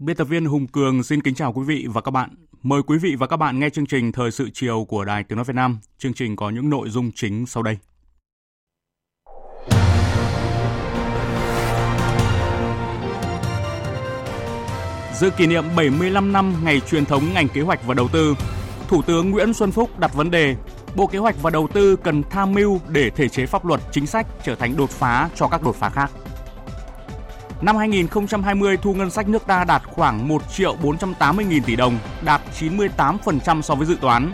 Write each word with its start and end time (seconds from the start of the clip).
Biên 0.00 0.16
tập 0.16 0.24
viên 0.24 0.44
Hùng 0.44 0.66
Cường 0.66 1.02
xin 1.02 1.22
kính 1.22 1.34
chào 1.34 1.52
quý 1.52 1.62
vị 1.64 1.86
và 1.88 2.00
các 2.00 2.10
bạn. 2.10 2.30
Mời 2.62 2.82
quý 2.82 2.98
vị 2.98 3.16
và 3.18 3.26
các 3.26 3.36
bạn 3.36 3.58
nghe 3.58 3.70
chương 3.70 3.86
trình 3.86 4.12
Thời 4.12 4.30
sự 4.30 4.48
chiều 4.54 4.84
của 4.88 5.04
Đài 5.04 5.24
Tiếng 5.24 5.36
Nói 5.36 5.44
Việt 5.44 5.54
Nam. 5.54 5.78
Chương 5.98 6.14
trình 6.14 6.36
có 6.36 6.50
những 6.50 6.70
nội 6.70 6.90
dung 6.90 7.10
chính 7.14 7.46
sau 7.46 7.62
đây. 7.62 7.78
Dự 15.14 15.30
kỷ 15.30 15.46
niệm 15.46 15.64
75 15.76 16.32
năm 16.32 16.54
ngày 16.64 16.80
truyền 16.80 17.04
thống 17.04 17.24
ngành 17.34 17.48
kế 17.48 17.60
hoạch 17.60 17.86
và 17.86 17.94
đầu 17.94 18.08
tư, 18.08 18.34
Thủ 18.88 19.02
tướng 19.02 19.30
Nguyễn 19.30 19.54
Xuân 19.54 19.72
Phúc 19.72 19.98
đặt 19.98 20.14
vấn 20.14 20.30
đề 20.30 20.56
Bộ 20.96 21.06
Kế 21.06 21.18
hoạch 21.18 21.42
và 21.42 21.50
Đầu 21.50 21.68
tư 21.72 21.96
cần 21.96 22.22
tham 22.30 22.54
mưu 22.54 22.80
để 22.88 23.10
thể 23.10 23.28
chế 23.28 23.46
pháp 23.46 23.64
luật 23.64 23.80
chính 23.92 24.06
sách 24.06 24.26
trở 24.44 24.54
thành 24.54 24.76
đột 24.76 24.90
phá 24.90 25.30
cho 25.34 25.48
các 25.48 25.62
đột 25.62 25.76
phá 25.76 25.88
khác. 25.90 26.10
Năm 27.60 27.76
2020, 27.76 28.76
thu 28.76 28.94
ngân 28.94 29.10
sách 29.10 29.28
nước 29.28 29.46
ta 29.46 29.64
đạt 29.64 29.82
khoảng 29.86 30.28
1 30.28 30.42
triệu 30.52 30.76
480 30.82 31.44
nghìn 31.44 31.62
tỷ 31.62 31.76
đồng, 31.76 31.98
đạt 32.24 32.40
98% 32.60 33.62
so 33.62 33.74
với 33.74 33.86
dự 33.86 33.96
toán. 34.00 34.32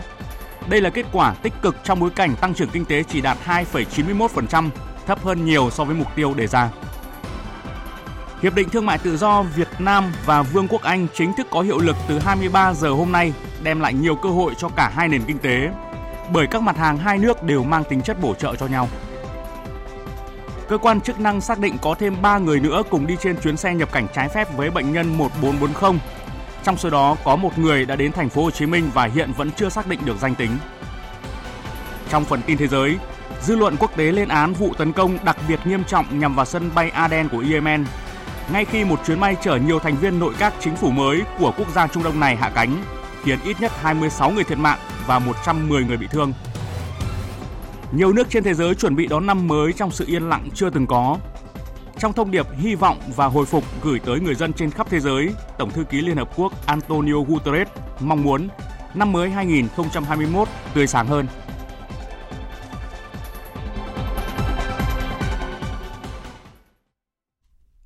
Đây 0.69 0.81
là 0.81 0.89
kết 0.89 1.05
quả 1.11 1.33
tích 1.33 1.53
cực 1.61 1.75
trong 1.83 1.99
bối 1.99 2.09
cảnh 2.09 2.35
tăng 2.41 2.53
trưởng 2.53 2.69
kinh 2.69 2.85
tế 2.85 3.03
chỉ 3.03 3.21
đạt 3.21 3.37
2,91%, 3.45 4.69
thấp 5.07 5.23
hơn 5.23 5.45
nhiều 5.45 5.69
so 5.69 5.83
với 5.83 5.95
mục 5.95 6.07
tiêu 6.15 6.33
đề 6.33 6.47
ra. 6.47 6.69
Hiệp 8.41 8.55
định 8.55 8.69
Thương 8.69 8.85
mại 8.85 8.97
Tự 8.97 9.17
do 9.17 9.41
Việt 9.41 9.69
Nam 9.79 10.13
và 10.25 10.41
Vương 10.41 10.67
quốc 10.67 10.81
Anh 10.81 11.07
chính 11.13 11.33
thức 11.33 11.47
có 11.51 11.61
hiệu 11.61 11.77
lực 11.79 11.95
từ 12.07 12.19
23 12.19 12.73
giờ 12.73 12.89
hôm 12.89 13.11
nay, 13.11 13.33
đem 13.63 13.79
lại 13.79 13.93
nhiều 13.93 14.15
cơ 14.15 14.29
hội 14.29 14.53
cho 14.57 14.69
cả 14.69 14.91
hai 14.95 15.07
nền 15.07 15.21
kinh 15.27 15.39
tế, 15.39 15.69
bởi 16.33 16.47
các 16.47 16.61
mặt 16.61 16.77
hàng 16.77 16.97
hai 16.97 17.17
nước 17.17 17.43
đều 17.43 17.63
mang 17.63 17.83
tính 17.89 18.01
chất 18.01 18.21
bổ 18.21 18.33
trợ 18.33 18.55
cho 18.55 18.67
nhau. 18.67 18.89
Cơ 20.69 20.77
quan 20.77 21.01
chức 21.01 21.19
năng 21.19 21.41
xác 21.41 21.59
định 21.59 21.77
có 21.81 21.95
thêm 21.99 22.21
3 22.21 22.37
người 22.37 22.59
nữa 22.59 22.83
cùng 22.89 23.07
đi 23.07 23.15
trên 23.21 23.37
chuyến 23.41 23.57
xe 23.57 23.73
nhập 23.73 23.91
cảnh 23.91 24.07
trái 24.13 24.29
phép 24.29 24.57
với 24.57 24.71
bệnh 24.71 24.93
nhân 24.93 25.17
1440. 25.17 25.99
Trong 26.63 26.77
số 26.77 26.89
đó 26.89 27.15
có 27.23 27.35
một 27.35 27.57
người 27.57 27.85
đã 27.85 27.95
đến 27.95 28.11
thành 28.11 28.29
phố 28.29 28.43
Hồ 28.43 28.51
Chí 28.51 28.65
Minh 28.65 28.89
và 28.93 29.05
hiện 29.05 29.31
vẫn 29.37 29.51
chưa 29.51 29.69
xác 29.69 29.87
định 29.87 29.99
được 30.05 30.17
danh 30.21 30.35
tính. 30.35 30.51
Trong 32.09 32.25
phần 32.25 32.41
tin 32.41 32.57
thế 32.57 32.67
giới, 32.67 32.97
dư 33.41 33.55
luận 33.55 33.75
quốc 33.79 33.91
tế 33.97 34.11
lên 34.11 34.27
án 34.27 34.53
vụ 34.53 34.73
tấn 34.77 34.93
công 34.93 35.17
đặc 35.25 35.37
biệt 35.47 35.59
nghiêm 35.65 35.83
trọng 35.83 36.19
nhằm 36.19 36.35
vào 36.35 36.45
sân 36.45 36.69
bay 36.75 36.89
Aden 36.89 37.29
của 37.29 37.43
Yemen 37.51 37.85
ngay 38.53 38.65
khi 38.65 38.83
một 38.83 38.99
chuyến 39.05 39.19
bay 39.19 39.35
chở 39.43 39.55
nhiều 39.55 39.79
thành 39.79 39.97
viên 39.97 40.19
nội 40.19 40.33
các 40.39 40.53
chính 40.59 40.75
phủ 40.75 40.91
mới 40.91 41.21
của 41.39 41.53
quốc 41.57 41.67
gia 41.75 41.87
Trung 41.87 42.03
Đông 42.03 42.19
này 42.19 42.35
hạ 42.35 42.51
cánh, 42.55 42.83
khiến 43.23 43.39
ít 43.43 43.61
nhất 43.61 43.71
26 43.81 44.31
người 44.31 44.43
thiệt 44.43 44.57
mạng 44.57 44.79
và 45.07 45.19
110 45.19 45.83
người 45.83 45.97
bị 45.97 46.07
thương. 46.11 46.33
Nhiều 47.91 48.13
nước 48.13 48.29
trên 48.29 48.43
thế 48.43 48.53
giới 48.53 48.75
chuẩn 48.75 48.95
bị 48.95 49.07
đón 49.07 49.25
năm 49.25 49.47
mới 49.47 49.73
trong 49.73 49.91
sự 49.91 50.05
yên 50.07 50.29
lặng 50.29 50.49
chưa 50.53 50.69
từng 50.69 50.87
có. 50.87 51.17
Trong 51.99 52.13
thông 52.13 52.31
điệp 52.31 52.45
hy 52.57 52.75
vọng 52.75 52.99
và 53.15 53.25
hồi 53.25 53.45
phục 53.45 53.63
gửi 53.83 53.99
tới 53.99 54.19
người 54.19 54.35
dân 54.35 54.53
trên 54.53 54.71
khắp 54.71 54.87
thế 54.89 54.99
giới, 54.99 55.29
Tổng 55.57 55.71
thư 55.71 55.83
ký 55.83 56.01
Liên 56.01 56.17
Hợp 56.17 56.29
Quốc 56.35 56.53
Antonio 56.65 57.13
Guterres 57.27 57.67
mong 57.99 58.23
muốn 58.23 58.47
năm 58.93 59.11
mới 59.11 59.29
2021 59.29 60.47
tươi 60.73 60.87
sáng 60.87 61.07
hơn. 61.07 61.27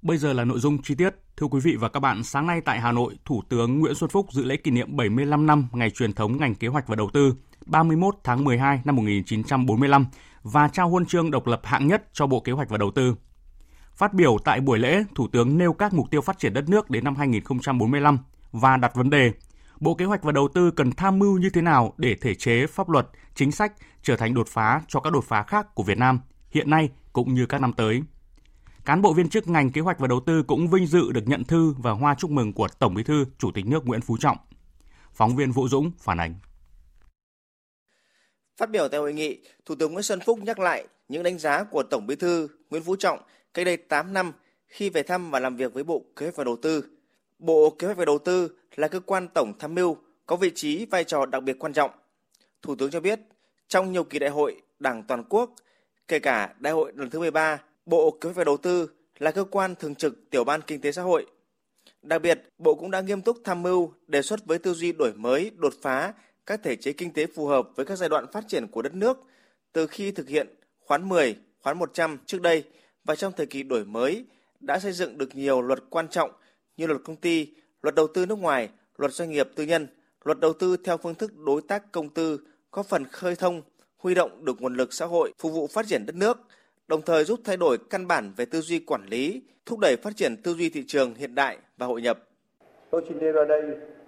Bây 0.02 0.18
giờ 0.18 0.34
là 0.34 0.44
nội 0.44 0.60
dung 0.60 0.82
chi 0.84 0.96
tiết. 0.96 1.16
Thưa 1.38 1.48
quý 1.48 1.60
vị 1.64 1.76
và 1.80 1.90
các 1.90 2.00
bạn, 2.00 2.24
sáng 2.24 2.48
nay 2.48 2.62
tại 2.66 2.80
Hà 2.80 2.92
Nội, 2.92 3.18
Thủ 3.26 3.44
tướng 3.50 3.80
Nguyễn 3.80 3.96
Xuân 3.96 4.10
Phúc 4.10 4.28
dự 4.32 4.44
lễ 4.44 4.58
kỷ 4.58 4.72
niệm 4.72 4.96
75 4.98 5.46
năm 5.46 5.68
ngày 5.72 5.90
truyền 5.90 6.14
thống 6.14 6.38
ngành 6.38 6.56
kế 6.56 6.68
hoạch 6.68 6.88
và 6.88 6.96
đầu 6.96 7.10
tư 7.14 7.34
31 7.66 8.16
tháng 8.24 8.44
12 8.44 8.82
năm 8.84 8.96
1945 8.96 10.06
và 10.44 10.68
trao 10.68 10.90
huân 10.90 11.06
chương 11.06 11.32
độc 11.32 11.48
lập 11.48 11.62
hạng 11.64 11.88
nhất 11.88 12.04
cho 12.14 12.28
Bộ 12.28 12.40
Kế 12.40 12.52
hoạch 12.52 12.70
và 12.70 12.78
Đầu 12.78 12.92
tư. 12.92 13.16
Phát 13.96 14.14
biểu 14.14 14.38
tại 14.44 14.60
buổi 14.60 14.80
lễ, 14.80 15.04
Thủ 15.16 15.28
tướng 15.28 15.58
nêu 15.58 15.74
các 15.74 15.94
mục 15.94 16.12
tiêu 16.12 16.22
phát 16.22 16.40
triển 16.40 16.54
đất 16.54 16.70
nước 16.70 16.90
đến 16.90 17.04
năm 17.04 17.16
2045 17.16 18.18
và 18.52 18.78
đặt 18.78 18.96
vấn 18.96 19.10
đề 19.10 19.32
Bộ 19.80 19.96
Kế 19.96 20.06
hoạch 20.06 20.24
và 20.24 20.32
Đầu 20.32 20.48
tư 20.54 20.72
cần 20.72 20.92
tham 20.92 21.20
mưu 21.20 21.38
như 21.38 21.50
thế 21.50 21.62
nào 21.62 21.94
để 21.98 22.16
thể 22.22 22.36
chế, 22.36 22.68
pháp 22.68 22.90
luật, 22.90 23.08
chính 23.36 23.52
sách 23.52 23.74
trở 24.04 24.16
thành 24.16 24.34
đột 24.34 24.48
phá 24.48 24.82
cho 24.88 25.00
các 25.00 25.14
đột 25.14 25.24
phá 25.24 25.44
khác 25.44 25.76
của 25.76 25.84
Việt 25.84 25.98
Nam 25.98 26.20
hiện 26.52 26.70
nay 26.70 26.90
cũng 27.14 27.34
như 27.34 27.46
các 27.46 27.62
năm 27.62 27.74
tới. 27.74 28.02
Cán 28.86 29.02
bộ 29.02 29.14
viên 29.14 29.30
chức 29.30 29.48
ngành 29.48 29.70
kế 29.70 29.82
hoạch 29.82 30.00
và 30.00 30.08
đầu 30.08 30.20
tư 30.20 30.44
cũng 30.44 30.68
vinh 30.68 30.88
dự 30.88 31.12
được 31.12 31.28
nhận 31.28 31.44
thư 31.44 31.74
và 31.78 31.92
hoa 31.92 32.16
chúc 32.16 32.32
mừng 32.32 32.54
của 32.54 32.68
Tổng 32.80 32.94
Bí 32.94 33.04
thư 33.04 33.26
Chủ 33.38 33.52
tịch 33.52 33.66
nước 33.66 33.86
Nguyễn 33.86 34.02
Phú 34.02 34.18
Trọng. 34.18 34.38
Phóng 35.14 35.36
viên 35.36 35.52
Vũ 35.52 35.68
Dũng 35.68 35.92
phản 36.00 36.20
ánh. 36.20 36.36
Phát 38.62 38.70
biểu 38.70 38.88
tại 38.88 39.00
hội 39.00 39.14
nghị, 39.14 39.38
Thủ 39.66 39.76
tướng 39.76 39.94
Nguyễn 39.94 40.04
Xuân 40.04 40.20
Phúc 40.20 40.40
nhắc 40.44 40.60
lại 40.60 40.88
những 41.10 41.24
đánh 41.24 41.40
giá 41.40 41.64
của 41.64 41.84
Tổng 41.84 42.08
Bí 42.08 42.16
thư 42.16 42.48
Nguyễn 42.70 42.84
Phú 42.84 42.96
Trọng 42.96 43.20
cách 43.54 43.66
đây 43.66 43.78
8 43.78 44.14
năm 44.14 44.34
khi 44.68 44.90
về 44.90 45.04
thăm 45.04 45.32
và 45.32 45.40
làm 45.40 45.56
việc 45.56 45.74
với 45.74 45.84
Bộ 45.84 46.06
Kế 46.16 46.26
hoạch 46.26 46.36
và 46.36 46.44
Đầu 46.44 46.58
tư. 46.62 46.86
Bộ 47.40 47.76
Kế 47.80 47.88
hoạch 47.88 47.98
và 47.98 48.06
Đầu 48.06 48.20
tư 48.20 48.52
là 48.76 48.88
cơ 48.88 49.00
quan 49.00 49.28
tổng 49.28 49.54
tham 49.60 49.76
mưu 49.76 49.98
có 50.26 50.36
vị 50.36 50.52
trí 50.56 50.86
vai 50.86 51.04
trò 51.04 51.26
đặc 51.26 51.44
biệt 51.44 51.60
quan 51.60 51.74
trọng. 51.74 51.92
Thủ 52.62 52.76
tướng 52.76 52.92
cho 52.92 53.00
biết, 53.00 53.20
trong 53.68 53.92
nhiều 53.92 54.04
kỳ 54.04 54.20
đại 54.20 54.30
hội 54.30 54.62
Đảng 54.80 55.04
toàn 55.04 55.24
quốc, 55.30 55.54
kể 56.08 56.20
cả 56.20 56.56
đại 56.60 56.74
hội 56.74 56.92
lần 56.96 57.10
thứ 57.10 57.20
13, 57.20 57.60
Bộ 57.86 58.12
Kế 58.12 58.28
hoạch 58.28 58.36
và 58.36 58.44
Đầu 58.44 58.58
tư 58.58 58.90
là 59.20 59.32
cơ 59.32 59.44
quan 59.44 59.76
thường 59.76 59.96
trực 59.96 60.30
tiểu 60.30 60.44
ban 60.44 60.62
kinh 60.62 60.82
tế 60.82 60.92
xã 60.92 61.02
hội. 61.02 61.26
Đặc 62.02 62.22
biệt, 62.22 62.42
Bộ 62.58 62.76
cũng 62.76 62.92
đã 62.92 63.02
nghiêm 63.02 63.22
túc 63.22 63.38
tham 63.44 63.64
mưu 63.64 63.94
đề 64.08 64.22
xuất 64.22 64.46
với 64.46 64.60
tư 64.60 64.74
duy 64.74 64.92
đổi 64.92 65.14
mới, 65.14 65.52
đột 65.58 65.74
phá 65.82 66.14
các 66.52 66.64
thể 66.64 66.76
chế 66.76 66.94
kinh 66.94 67.14
tế 67.14 67.26
phù 67.26 67.46
hợp 67.46 67.70
với 67.76 67.86
các 67.86 67.96
giai 67.96 68.10
đoạn 68.10 68.26
phát 68.32 68.48
triển 68.48 68.68
của 68.68 68.82
đất 68.82 68.94
nước 68.94 69.20
từ 69.74 69.88
khi 69.88 70.12
thực 70.12 70.28
hiện 70.28 70.48
khoán 70.86 71.10
10, 71.10 71.36
khoán 71.62 71.78
100 71.78 72.18
trước 72.26 72.42
đây 72.42 72.64
và 73.04 73.16
trong 73.16 73.34
thời 73.38 73.46
kỳ 73.46 73.64
đổi 73.64 73.86
mới 73.86 74.26
đã 74.60 74.80
xây 74.80 74.92
dựng 74.92 75.18
được 75.18 75.36
nhiều 75.36 75.62
luật 75.62 75.80
quan 75.90 76.08
trọng 76.08 76.32
như 76.78 76.88
luật 76.88 77.02
công 77.04 77.16
ty, 77.16 77.48
luật 77.82 77.96
đầu 77.96 78.08
tư 78.08 78.26
nước 78.26 78.40
ngoài, 78.40 78.70
luật 78.98 79.14
doanh 79.14 79.30
nghiệp 79.30 79.50
tư 79.56 79.64
nhân, 79.64 79.88
luật 80.24 80.40
đầu 80.40 80.54
tư 80.54 80.78
theo 80.78 80.98
phương 80.98 81.16
thức 81.16 81.38
đối 81.38 81.62
tác 81.62 81.92
công 81.92 82.10
tư 82.10 82.40
có 82.72 82.84
phần 82.84 83.06
khơi 83.06 83.36
thông, 83.36 83.62
huy 83.98 84.14
động 84.14 84.46
được 84.46 84.62
nguồn 84.62 84.76
lực 84.76 84.94
xã 84.94 85.06
hội 85.06 85.34
phục 85.38 85.54
vụ 85.54 85.68
phát 85.68 85.88
triển 85.88 86.06
đất 86.06 86.16
nước, 86.16 86.38
đồng 86.88 87.02
thời 87.02 87.24
giúp 87.24 87.40
thay 87.44 87.58
đổi 87.58 87.78
căn 87.90 88.08
bản 88.08 88.34
về 88.36 88.46
tư 88.46 88.62
duy 88.62 88.80
quản 88.80 89.06
lý, 89.06 89.42
thúc 89.66 89.80
đẩy 89.80 89.96
phát 89.96 90.16
triển 90.16 90.38
tư 90.44 90.54
duy 90.54 90.70
thị 90.70 90.84
trường 90.88 91.16
hiện 91.16 91.36
đại 91.36 91.58
và 91.78 91.86
hội 91.86 92.02
nhập. 92.02 92.20
Tôi 92.90 93.04
xin 93.08 93.18
nêu 93.20 93.32
ra 93.32 93.46
đây 93.46 93.62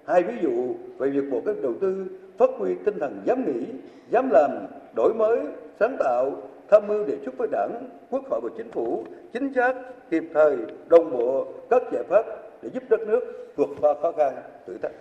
hai 0.07 0.23
ví 0.23 0.33
dụ 0.41 0.75
về 0.97 1.09
việc 1.09 1.31
Bộ 1.31 1.41
Kế 1.45 1.53
đầu 1.61 1.73
tư 1.81 2.07
phát 2.37 2.49
huy 2.57 2.75
tinh 2.85 2.99
thần 2.99 3.21
dám 3.25 3.45
nghĩ, 3.45 3.65
dám 4.09 4.29
làm, 4.29 4.51
đổi 4.95 5.13
mới, 5.13 5.39
sáng 5.79 5.95
tạo, 5.99 6.31
tham 6.69 6.87
mưu 6.87 7.05
đề 7.05 7.17
xuất 7.25 7.37
với 7.37 7.47
Đảng, 7.51 7.89
Quốc 8.09 8.23
hội 8.29 8.39
và 8.43 8.49
Chính 8.57 8.71
phủ 8.71 9.03
chính 9.33 9.53
xác, 9.53 9.73
kịp 10.09 10.23
thời, 10.33 10.57
đồng 10.87 11.11
bộ 11.11 11.47
các 11.69 11.83
giải 11.91 12.03
pháp 12.09 12.25
để 12.61 12.69
giúp 12.73 12.83
đất 12.89 13.01
nước 13.01 13.53
vượt 13.55 13.69
qua 13.81 13.93
khó 14.01 14.11
khăn, 14.11 14.33
thử 14.67 14.77
thách. 14.81 14.91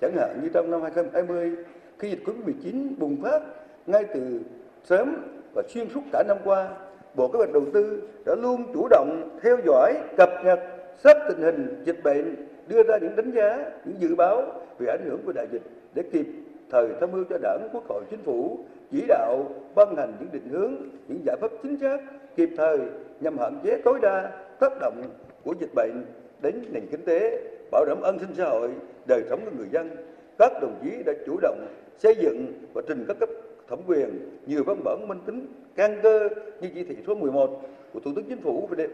Chẳng 0.00 0.16
hạn 0.16 0.40
như 0.42 0.48
trong 0.54 0.70
năm 0.70 0.82
2020, 0.82 1.56
khi 1.98 2.10
dịch 2.10 2.22
Covid-19 2.24 2.88
bùng 2.98 3.22
phát 3.22 3.42
ngay 3.86 4.04
từ 4.14 4.40
sớm 4.84 5.16
và 5.54 5.62
xuyên 5.68 5.88
suốt 5.94 6.00
cả 6.12 6.22
năm 6.28 6.36
qua, 6.44 6.68
Bộ 7.14 7.28
Kế 7.28 7.36
hoạch 7.36 7.52
Đầu 7.52 7.64
tư 7.74 8.02
đã 8.26 8.34
luôn 8.34 8.64
chủ 8.74 8.88
động 8.90 9.38
theo 9.42 9.56
dõi, 9.66 9.94
cập 10.16 10.30
nhật, 10.44 10.60
sát 11.04 11.16
tình 11.28 11.42
hình 11.42 11.82
dịch 11.84 12.02
bệnh, 12.04 12.36
đưa 12.68 12.82
ra 12.82 12.98
những 12.98 13.16
đánh 13.16 13.30
giá, 13.30 13.70
những 13.84 14.00
dự 14.00 14.14
báo 14.14 14.42
về 14.78 14.86
ảnh 14.86 15.04
hưởng 15.04 15.20
của 15.26 15.32
đại 15.32 15.46
dịch 15.52 15.62
để 15.94 16.02
kịp 16.12 16.26
thời 16.70 16.88
tham 17.00 17.12
mưu 17.12 17.24
cho 17.30 17.38
Đảng, 17.42 17.68
Quốc 17.72 17.84
hội, 17.88 18.02
Chính 18.10 18.22
phủ 18.22 18.58
chỉ 18.90 19.04
đạo 19.08 19.48
ban 19.74 19.96
hành 19.96 20.12
những 20.20 20.28
định 20.32 20.48
hướng, 20.48 20.74
những 21.08 21.20
giải 21.26 21.36
pháp 21.40 21.50
chính 21.62 21.76
xác, 21.76 21.98
kịp 22.36 22.48
thời 22.56 22.78
nhằm 23.20 23.38
hạn 23.38 23.60
chế 23.64 23.80
tối 23.84 23.98
đa 24.02 24.30
tác 24.60 24.72
động 24.80 25.02
của 25.44 25.54
dịch 25.60 25.74
bệnh 25.74 26.04
đến 26.42 26.62
nền 26.72 26.86
kinh 26.90 27.04
tế, 27.04 27.42
bảo 27.70 27.84
đảm 27.84 28.02
an 28.02 28.18
sinh 28.18 28.34
xã 28.36 28.44
hội, 28.44 28.70
đời 29.06 29.22
sống 29.30 29.40
của 29.44 29.56
người 29.56 29.68
dân. 29.72 29.90
Các 30.38 30.52
đồng 30.60 30.78
chí 30.82 30.90
đã 31.06 31.12
chủ 31.26 31.36
động 31.42 31.66
xây 31.98 32.14
dựng 32.20 32.52
và 32.74 32.82
trình 32.88 33.04
các 33.08 33.16
cấp 33.20 33.28
thẩm 33.68 33.78
quyền 33.86 34.38
nhiều 34.46 34.62
văn 34.66 34.80
bản 34.84 35.08
minh 35.08 35.18
tính 35.26 35.46
căn 35.74 36.00
cơ 36.02 36.28
như 36.60 36.68
chỉ 36.74 36.84
thị 36.84 36.96
số 37.06 37.14
11 37.14 37.60
của 37.92 38.00
Thủ 38.00 38.12
tướng 38.16 38.24
Chính 38.28 38.40
phủ 38.40 38.68
về 38.70 38.76
đề, 38.76 38.88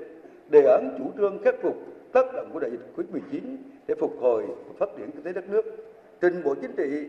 đề 0.50 0.70
án 0.70 0.96
chủ 0.98 1.04
trương 1.18 1.42
khắc 1.42 1.54
phục 1.62 1.76
tác 2.12 2.34
động 2.34 2.50
của 2.52 2.60
đại 2.60 2.70
dịch 2.70 2.80
Covid-19 2.96 3.40
để 3.86 3.94
phục 4.00 4.12
hồi 4.20 4.44
và 4.46 4.72
phát 4.78 4.88
triển 4.96 5.10
kinh 5.10 5.22
tế 5.22 5.32
đất 5.32 5.48
nước. 5.48 5.64
Trình 6.20 6.42
Bộ 6.44 6.54
Chính 6.54 6.72
trị 6.76 7.08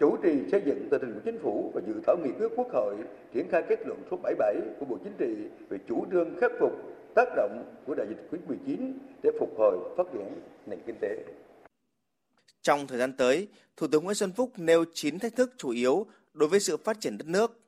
chủ 0.00 0.16
trì 0.22 0.30
xây 0.50 0.62
dựng 0.66 0.88
tờ 0.90 0.98
trình 0.98 1.14
của 1.14 1.20
chính 1.24 1.38
phủ 1.42 1.70
và 1.74 1.80
dự 1.86 1.94
thảo 2.06 2.16
nghị 2.24 2.30
quyết 2.38 2.48
quốc 2.56 2.66
hội 2.72 2.96
triển 3.34 3.48
khai 3.50 3.62
kết 3.68 3.86
luận 3.86 4.02
số 4.10 4.16
77 4.22 4.54
của 4.78 4.84
Bộ 4.84 4.98
Chính 5.04 5.12
trị 5.18 5.48
về 5.68 5.78
chủ 5.88 6.06
trương 6.12 6.36
khắc 6.40 6.50
phục 6.60 6.72
tác 7.14 7.28
động 7.36 7.74
của 7.86 7.94
đại 7.94 8.06
dịch 8.08 8.28
Covid-19 8.30 8.92
để 9.22 9.30
phục 9.40 9.54
hồi 9.58 9.78
phát 9.96 10.04
triển 10.12 10.40
nền 10.66 10.78
kinh 10.86 10.96
tế. 11.00 11.24
Trong 12.62 12.86
thời 12.86 12.98
gian 12.98 13.12
tới, 13.12 13.48
Thủ 13.76 13.86
tướng 13.86 14.04
Nguyễn 14.04 14.14
Xuân 14.14 14.32
Phúc 14.32 14.52
nêu 14.56 14.84
9 14.94 15.18
thách 15.18 15.36
thức 15.36 15.54
chủ 15.56 15.70
yếu 15.70 16.06
đối 16.34 16.48
với 16.48 16.60
sự 16.60 16.76
phát 16.76 17.00
triển 17.00 17.18
đất 17.18 17.28
nước. 17.28 17.60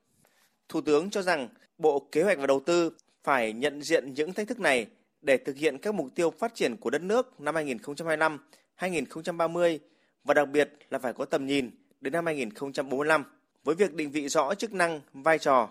Thủ 0.69 0.81
tướng 0.81 1.11
cho 1.11 1.23
rằng 1.23 1.49
Bộ 1.79 2.09
Kế 2.13 2.23
hoạch 2.23 2.39
và 2.39 2.47
Đầu 2.47 2.61
tư 2.61 2.93
phải 3.25 3.53
nhận 3.53 3.83
diện 3.83 4.15
những 4.15 4.33
thách 4.33 4.49
thức 4.49 4.61
này 4.61 4.87
để 5.23 5.37
thực 5.37 5.57
hiện 5.57 5.79
các 5.79 5.95
mục 5.95 6.07
tiêu 6.15 6.31
phát 6.31 6.55
triển 6.55 6.77
của 6.77 6.91
đất 6.91 7.03
nước 7.03 7.41
năm 7.41 7.55
2025, 7.55 8.39
2030 8.75 9.81
và 10.25 10.35
đặc 10.35 10.49
biệt 10.49 10.73
là 10.91 10.99
phải 10.99 11.13
có 11.13 11.25
tầm 11.25 11.47
nhìn 11.47 11.71
đến 12.03 12.13
năm 12.13 12.27
2045 12.27 13.25
với 13.65 13.75
việc 13.75 13.95
định 13.95 14.11
vị 14.11 14.29
rõ 14.29 14.55
chức 14.55 14.73
năng, 14.73 15.01
vai 15.13 15.39
trò. 15.39 15.69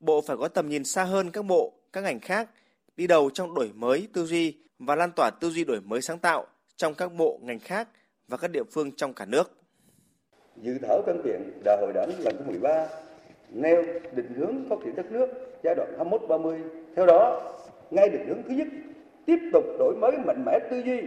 Bộ 0.00 0.20
phải 0.20 0.36
có 0.36 0.48
tầm 0.48 0.68
nhìn 0.68 0.84
xa 0.84 1.04
hơn 1.04 1.30
các 1.30 1.44
bộ, 1.44 1.72
các 1.92 2.00
ngành 2.00 2.20
khác, 2.20 2.50
đi 2.96 3.06
đầu 3.06 3.30
trong 3.30 3.54
đổi 3.54 3.70
mới 3.74 4.08
tư 4.12 4.26
duy 4.26 4.56
và 4.78 4.94
lan 4.94 5.10
tỏa 5.16 5.30
tư 5.30 5.50
duy 5.50 5.64
đổi 5.64 5.80
mới 5.80 6.02
sáng 6.02 6.18
tạo 6.18 6.46
trong 6.76 6.94
các 6.94 7.12
bộ 7.12 7.38
ngành 7.42 7.58
khác 7.58 7.88
và 8.28 8.36
các 8.36 8.50
địa 8.50 8.64
phương 8.72 8.92
trong 8.92 9.14
cả 9.14 9.24
nước. 9.24 9.52
Dự 10.56 10.78
thảo 10.82 11.02
văn 11.06 11.22
kiện 11.24 11.60
Đại 11.64 11.76
hội 11.80 11.92
Đảng 11.94 12.10
lần 12.18 12.36
thứ 12.38 12.44
13 12.46 12.88
nêu 13.50 13.82
định 14.14 14.34
hướng 14.36 14.68
phát 14.68 14.76
triển 14.84 14.96
đất 14.96 15.12
nước 15.12 15.26
giai 15.64 15.74
đoạn 15.74 16.10
21-30. 16.10 16.60
Theo 16.96 17.06
đó, 17.06 17.52
ngay 17.90 18.08
định 18.08 18.26
hướng 18.28 18.42
thứ 18.48 18.54
nhất, 18.54 18.66
tiếp 19.26 19.38
tục 19.52 19.64
đổi 19.78 19.94
mới 20.00 20.12
mạnh 20.26 20.44
mẽ 20.46 20.58
tư 20.70 20.82
duy, 20.84 21.00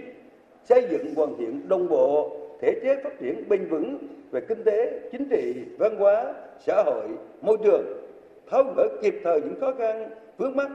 xây 0.64 0.88
dựng 0.92 1.16
hoàn 1.16 1.38
thiện 1.38 1.70
đồng 1.70 1.88
bộ 1.90 2.45
thể 2.66 2.80
chế 2.84 2.96
phát 3.04 3.20
triển 3.20 3.50
bền 3.50 3.68
vững 3.68 3.98
về 4.32 4.42
kinh 4.42 4.64
tế, 4.64 5.00
chính 5.12 5.30
trị, 5.30 5.54
văn 5.80 5.96
hóa, 5.98 6.34
xã 6.66 6.84
hội, 6.84 7.08
môi 7.42 7.58
trường, 7.64 7.84
tháo 8.52 8.64
gỡ 8.78 8.88
kịp 9.02 9.16
thời 9.24 9.42
những 9.42 9.60
khó 9.60 9.74
khăn, 9.78 10.10
vướng 10.38 10.56
mắt, 10.56 10.70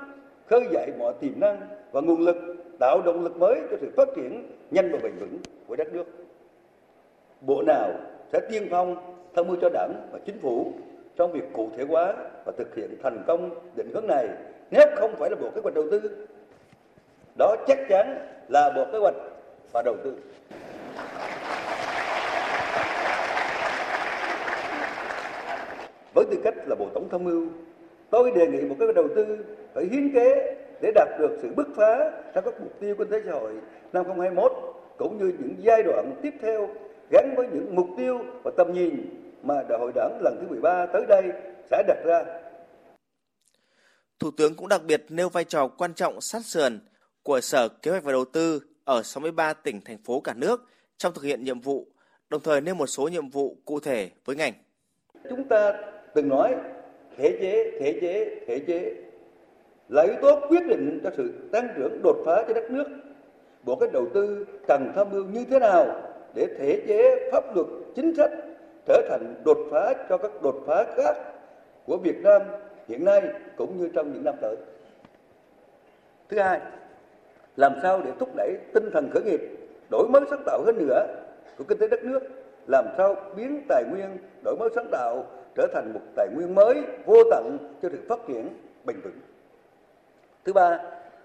khơi 0.46 0.60
dậy 0.70 0.92
mọi 0.98 1.12
tiềm 1.20 1.40
năng 1.40 1.56
và 1.92 2.00
nguồn 2.00 2.20
lực, 2.20 2.37
tạo 2.78 3.02
động 3.04 3.25
lực 3.25 3.37
mới 3.37 3.60
cho 3.70 3.76
sự 3.81 3.90
phát 3.96 4.08
triển 4.16 4.50
nhanh 4.70 4.92
và 4.92 4.98
bền 5.02 5.12
vững 5.20 5.38
của 5.66 5.76
đất 5.76 5.94
nước. 5.94 6.04
Bộ 7.40 7.62
nào 7.62 7.92
sẽ 8.32 8.40
tiên 8.50 8.69
phong 8.70 8.96
tham 9.34 9.46
mưu 9.46 9.56
cho 9.60 9.69
Đảng 9.69 9.92
và 10.12 10.19
Chính 10.26 10.38
phủ 10.38 10.72
trong 11.16 11.32
việc 11.32 11.44
cụ 11.52 11.69
thể 11.76 11.84
hóa 11.84 12.14
và 12.44 12.52
thực 12.58 12.75
hiện 12.75 12.96
thành 13.02 13.22
công 13.26 13.50
định 13.76 13.90
hướng 13.94 14.06
này 14.06 14.28
nếu 14.70 14.87
không 14.96 15.14
phải 15.19 15.31
là 15.31 15.37
Bộ 15.37 15.50
Kế 15.54 15.60
hoạch 15.60 15.75
Đầu 15.75 15.84
tư. 15.90 16.26
Đó 17.38 17.56
chắc 17.66 17.78
chắn 17.88 18.19
là 18.48 18.72
Bộ 18.76 18.84
Kế 18.92 18.98
hoạch 18.98 19.14
và 19.72 19.82
Đầu 19.84 19.96
tư. 20.04 20.16
Với 26.20 26.26
tư 26.31 26.40
cách 26.44 26.55
là 26.67 26.75
Bộ 26.75 26.88
Tổng 26.94 27.08
tham 27.11 27.25
mưu, 27.25 27.46
tôi 28.11 28.31
đề 28.31 28.46
nghị 28.46 28.58
Kế 28.58 28.84
hoạch 28.84 28.94
Đầu 28.94 29.08
tư 29.17 29.44
phải 29.75 29.84
hiến 29.84 30.14
kế 30.14 30.56
để 30.81 30.93
đạt 30.94 31.08
được 31.19 31.38
sự 31.43 31.49
bứt 31.56 31.67
phá 31.76 32.11
trong 32.34 32.44
các 32.44 32.61
mục 32.61 32.81
tiêu 32.81 32.94
kinh 32.99 33.11
tế 33.11 33.22
xã 33.26 33.32
hội 33.32 33.52
năm 33.93 34.05
2021 34.05 34.52
cũng 34.99 35.19
như 35.19 35.32
những 35.38 35.55
giai 35.58 35.82
đoạn 35.82 36.17
tiếp 36.22 36.34
theo 36.43 36.69
gắn 37.11 37.34
với 37.37 37.46
những 37.52 37.75
mục 37.75 37.87
tiêu 37.96 38.19
và 38.43 38.50
tầm 38.56 38.72
nhìn 38.72 38.94
mà 39.43 39.55
Đại 39.69 39.78
hội 39.78 39.93
Đảng 39.94 40.19
lần 40.22 40.37
thứ 40.40 40.46
13 40.49 40.87
tới 40.87 41.05
đây 41.08 41.22
sẽ 41.70 41.82
đặt 41.87 41.96
ra. 42.05 42.25
Thủ 44.19 44.31
tướng 44.37 44.55
cũng 44.55 44.69
đặc 44.69 44.82
biệt 44.87 45.05
nêu 45.08 45.28
vai 45.28 45.44
trò 45.44 45.69
quan 45.69 45.94
trọng 45.94 46.20
sát 46.20 46.44
sườn 46.44 46.81
của 47.23 47.40
Sở 47.40 47.69
Kế 47.69 47.90
hoạch 47.90 48.05
và 48.05 48.12
Đầu 48.12 48.25
tư 48.25 48.61
ở 48.84 49.02
63 49.02 49.52
tỉnh 49.52 49.81
thành 49.84 49.99
phố 49.99 50.20
cả 50.20 50.34
nước 50.34 50.69
trong 50.96 51.14
thực 51.14 51.25
hiện 51.25 51.44
nhiệm 51.44 51.61
vụ, 51.61 51.87
đồng 52.31 52.43
thời 52.43 52.61
nêu 52.61 52.75
một 52.75 52.87
số 52.87 53.08
nhiệm 53.08 53.28
vụ 53.28 53.56
cụ 53.64 53.81
thể 53.81 54.11
với 54.25 54.37
ngành. 54.37 54.52
Chúng 55.31 55.49
ta 55.49 55.73
từng 56.15 56.29
nói 56.29 56.55
thể 57.17 57.39
chế, 57.41 57.71
thể 57.81 57.99
chế, 58.01 58.37
thể 58.47 58.59
chế 58.67 58.95
là 59.89 60.03
yếu 60.03 60.15
tố 60.23 60.41
quyết 60.49 60.67
định 60.67 61.01
cho 61.05 61.11
sự 61.17 61.33
tăng 61.53 61.69
trưởng 61.77 62.01
đột 62.03 62.17
phá 62.27 62.45
cho 62.49 62.55
đất 62.55 62.71
nước. 62.71 62.85
Bộ 63.65 63.77
các 63.77 63.93
đầu 63.93 64.07
tư 64.15 64.47
cần 64.69 64.93
tham 64.97 65.07
mưu 65.11 65.25
như 65.25 65.45
thế 65.51 65.59
nào 65.59 65.87
để 66.35 66.47
thể 66.59 66.83
chế 66.89 67.31
pháp 67.33 67.57
luật 67.57 67.67
chính 67.97 68.15
sách 68.15 68.31
trở 68.87 69.03
thành 69.09 69.35
đột 69.45 69.59
phá 69.71 69.95
cho 70.09 70.19
các 70.19 70.31
đột 70.43 70.62
phá 70.67 70.85
khác 70.97 71.17
của 71.87 71.97
Việt 71.97 72.17
Nam 72.23 72.43
hiện 72.89 73.05
nay 73.05 73.23
cũng 73.57 73.79
như 73.79 73.91
trong 73.95 74.12
những 74.12 74.25
năm 74.25 74.35
tới. 74.41 74.57
Thứ 76.29 76.39
hai, 76.39 76.61
làm 77.57 77.73
sao 77.83 78.01
để 78.05 78.11
thúc 78.19 78.29
đẩy 78.37 78.57
tinh 78.75 78.91
thần 78.93 79.11
khởi 79.12 79.23
nghiệp, 79.23 79.41
đổi 79.91 80.09
mới 80.09 80.23
sáng 80.31 80.43
tạo 80.47 80.62
hơn 80.67 80.77
nữa 80.79 81.07
của 81.59 81.65
kinh 81.65 81.79
tế 81.79 81.89
đất 81.89 82.05
nước, 82.05 82.21
làm 82.67 82.85
sao 82.97 83.17
biến 83.37 83.62
tài 83.69 83.85
nguyên 83.91 84.17
đổi 84.45 84.57
mới 84.57 84.69
sáng 84.75 84.89
tạo 84.91 85.25
trở 85.55 85.67
thành 85.75 85.93
một 85.94 86.00
tài 86.17 86.29
nguyên 86.35 86.55
mới 86.55 86.82
vô 87.06 87.17
tận 87.31 87.58
cho 87.82 87.88
sự 87.93 87.99
phát 88.08 88.19
triển 88.29 88.49
bền 88.85 89.00
vững. 89.00 89.20
Thứ 90.44 90.52
ba, 90.52 90.79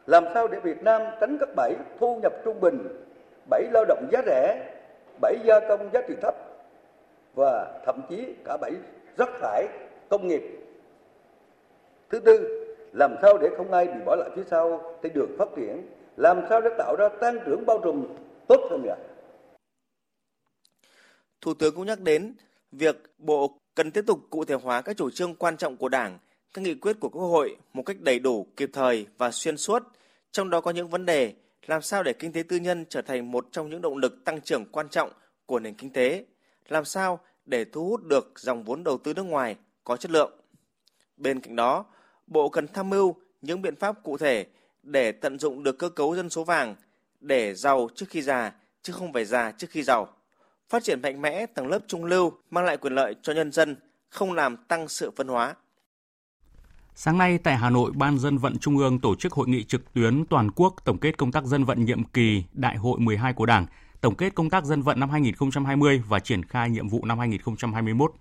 làm 0.06 0.24
sao 0.34 0.48
để 0.48 0.60
Việt 0.60 0.84
Nam 0.84 1.02
tránh 1.22 1.38
các 1.40 1.50
bẫy 1.56 1.76
thu 2.00 2.20
nhập 2.24 2.34
trung 2.46 2.60
bình, 2.60 2.88
bẫy 3.50 3.64
lao 3.72 3.86
động 3.86 4.08
giá 4.12 4.22
rẻ, 4.26 4.74
bẫy 5.22 5.38
gia 5.46 5.60
công 5.60 5.90
giá 5.94 6.02
trị 6.08 6.14
thấp 6.22 6.36
và 7.36 7.82
thậm 7.86 8.02
chí 8.10 8.34
cả 8.46 8.58
bẫy 8.62 8.72
rác 9.18 9.30
thải 9.42 9.68
công 10.10 10.28
nghiệp. 10.28 10.42
Thứ 12.10 12.20
tư, 12.20 12.66
làm 12.94 13.16
sao 13.22 13.38
để 13.38 13.50
không 13.58 13.72
ai 13.72 13.88
bị 13.88 14.00
bỏ 14.06 14.16
lại 14.16 14.30
phía 14.36 14.44
sau 14.52 14.96
trên 15.04 15.14
đường 15.14 15.36
phát 15.38 15.50
triển, 15.56 15.88
làm 16.18 16.42
sao 16.50 16.62
để 16.62 16.70
tạo 16.78 16.96
ra 16.96 17.10
tăng 17.10 17.40
trưởng 17.46 17.66
bao 17.66 17.80
trùm 17.84 18.08
tốt 18.48 18.68
hơn 18.70 18.82
nữa. 18.84 18.96
Thủ 21.42 21.54
tướng 21.60 21.76
cũng 21.76 21.86
nhắc 21.86 22.00
đến 22.00 22.36
việc 22.72 22.96
Bộ 23.18 23.58
cần 23.76 23.92
tiếp 23.92 24.04
tục 24.08 24.28
cụ 24.30 24.46
thể 24.46 24.56
hóa 24.56 24.82
các 24.82 24.98
chủ 24.98 25.10
trương 25.10 25.36
quan 25.36 25.58
trọng 25.58 25.78
của 25.78 25.90
Đảng, 25.90 26.20
các 26.54 26.62
nghị 26.62 26.76
quyết 26.76 26.98
của 27.00 27.10
Quốc 27.10 27.28
hội 27.28 27.58
một 27.74 27.84
cách 27.84 28.02
đầy 28.02 28.20
đủ, 28.20 28.48
kịp 28.58 28.70
thời 28.74 29.08
và 29.18 29.32
xuyên 29.32 29.58
suốt, 29.58 29.84
trong 30.32 30.50
đó 30.50 30.62
có 30.62 30.72
những 30.72 30.90
vấn 30.90 31.06
đề 31.06 31.34
làm 31.66 31.82
sao 31.82 32.04
để 32.04 32.14
kinh 32.14 32.32
tế 32.32 32.44
tư 32.44 32.56
nhân 32.56 32.86
trở 32.90 33.02
thành 33.02 33.32
một 33.32 33.48
trong 33.52 33.70
những 33.70 33.82
động 33.82 33.98
lực 33.98 34.26
tăng 34.26 34.42
trưởng 34.42 34.66
quan 34.72 34.90
trọng 34.90 35.12
của 35.46 35.60
nền 35.60 35.74
kinh 35.74 35.90
tế, 35.90 36.26
làm 36.68 36.86
sao 36.86 37.20
để 37.46 37.66
thu 37.66 37.90
hút 37.90 38.04
được 38.04 38.34
dòng 38.40 38.64
vốn 38.64 38.84
đầu 38.84 38.98
tư 38.98 39.14
nước 39.14 39.24
ngoài 39.24 39.56
có 39.84 39.98
chất 39.98 40.12
lượng. 40.12 40.32
Bên 41.18 41.40
cạnh 41.40 41.56
đó, 41.56 41.86
Bộ 42.28 42.50
cần 42.50 42.68
tham 42.68 42.90
mưu 42.90 43.16
những 43.42 43.62
biện 43.62 43.76
pháp 43.76 44.04
cụ 44.04 44.18
thể 44.18 44.46
để 44.84 45.12
tận 45.12 45.40
dụng 45.40 45.64
được 45.64 45.80
cơ 45.80 45.90
cấu 45.90 46.16
dân 46.16 46.30
số 46.30 46.44
vàng 46.44 46.76
để 47.20 47.54
giàu 47.54 47.90
trước 47.96 48.06
khi 48.10 48.22
già 48.22 48.54
chứ 48.82 48.94
không 48.94 49.14
phải 49.14 49.26
già 49.26 49.52
trước 49.52 49.68
khi 49.70 49.84
giàu. 49.84 50.08
Phát 50.70 50.84
triển 50.84 51.02
mạnh 51.02 51.22
mẽ 51.22 51.46
tầng 51.46 51.68
lớp 51.68 51.80
trung 51.88 52.06
lưu 52.06 52.34
mang 52.52 52.66
lại 52.66 52.78
quyền 52.78 52.94
lợi 52.94 53.16
cho 53.22 53.34
nhân 53.34 53.52
dân, 53.52 53.76
không 54.10 54.34
làm 54.34 54.58
tăng 54.58 54.88
sự 54.88 55.12
phân 55.18 55.28
hóa. 55.28 55.56
Sáng 56.96 57.18
nay 57.18 57.38
tại 57.38 57.58
Hà 57.58 57.70
Nội, 57.70 57.92
Ban 57.96 58.20
dân 58.20 58.38
vận 58.38 58.58
Trung 58.58 58.78
ương 58.78 59.00
tổ 59.00 59.16
chức 59.16 59.34
hội 59.34 59.48
nghị 59.48 59.64
trực 59.64 59.94
tuyến 59.94 60.26
toàn 60.26 60.52
quốc 60.52 60.76
tổng 60.86 60.98
kết 60.98 61.18
công 61.18 61.32
tác 61.32 61.44
dân 61.44 61.64
vận 61.64 61.86
nhiệm 61.86 62.04
kỳ 62.04 62.44
Đại 62.54 62.78
hội 62.78 63.00
12 63.00 63.34
của 63.34 63.46
Đảng, 63.46 63.66
tổng 64.02 64.16
kết 64.16 64.36
công 64.36 64.50
tác 64.50 64.66
dân 64.66 64.82
vận 64.82 65.00
năm 65.00 65.10
2020 65.10 66.02
và 66.08 66.20
triển 66.20 66.44
khai 66.46 66.70
nhiệm 66.70 66.90
vụ 66.90 67.06
năm 67.06 67.20
2021. 67.20 68.14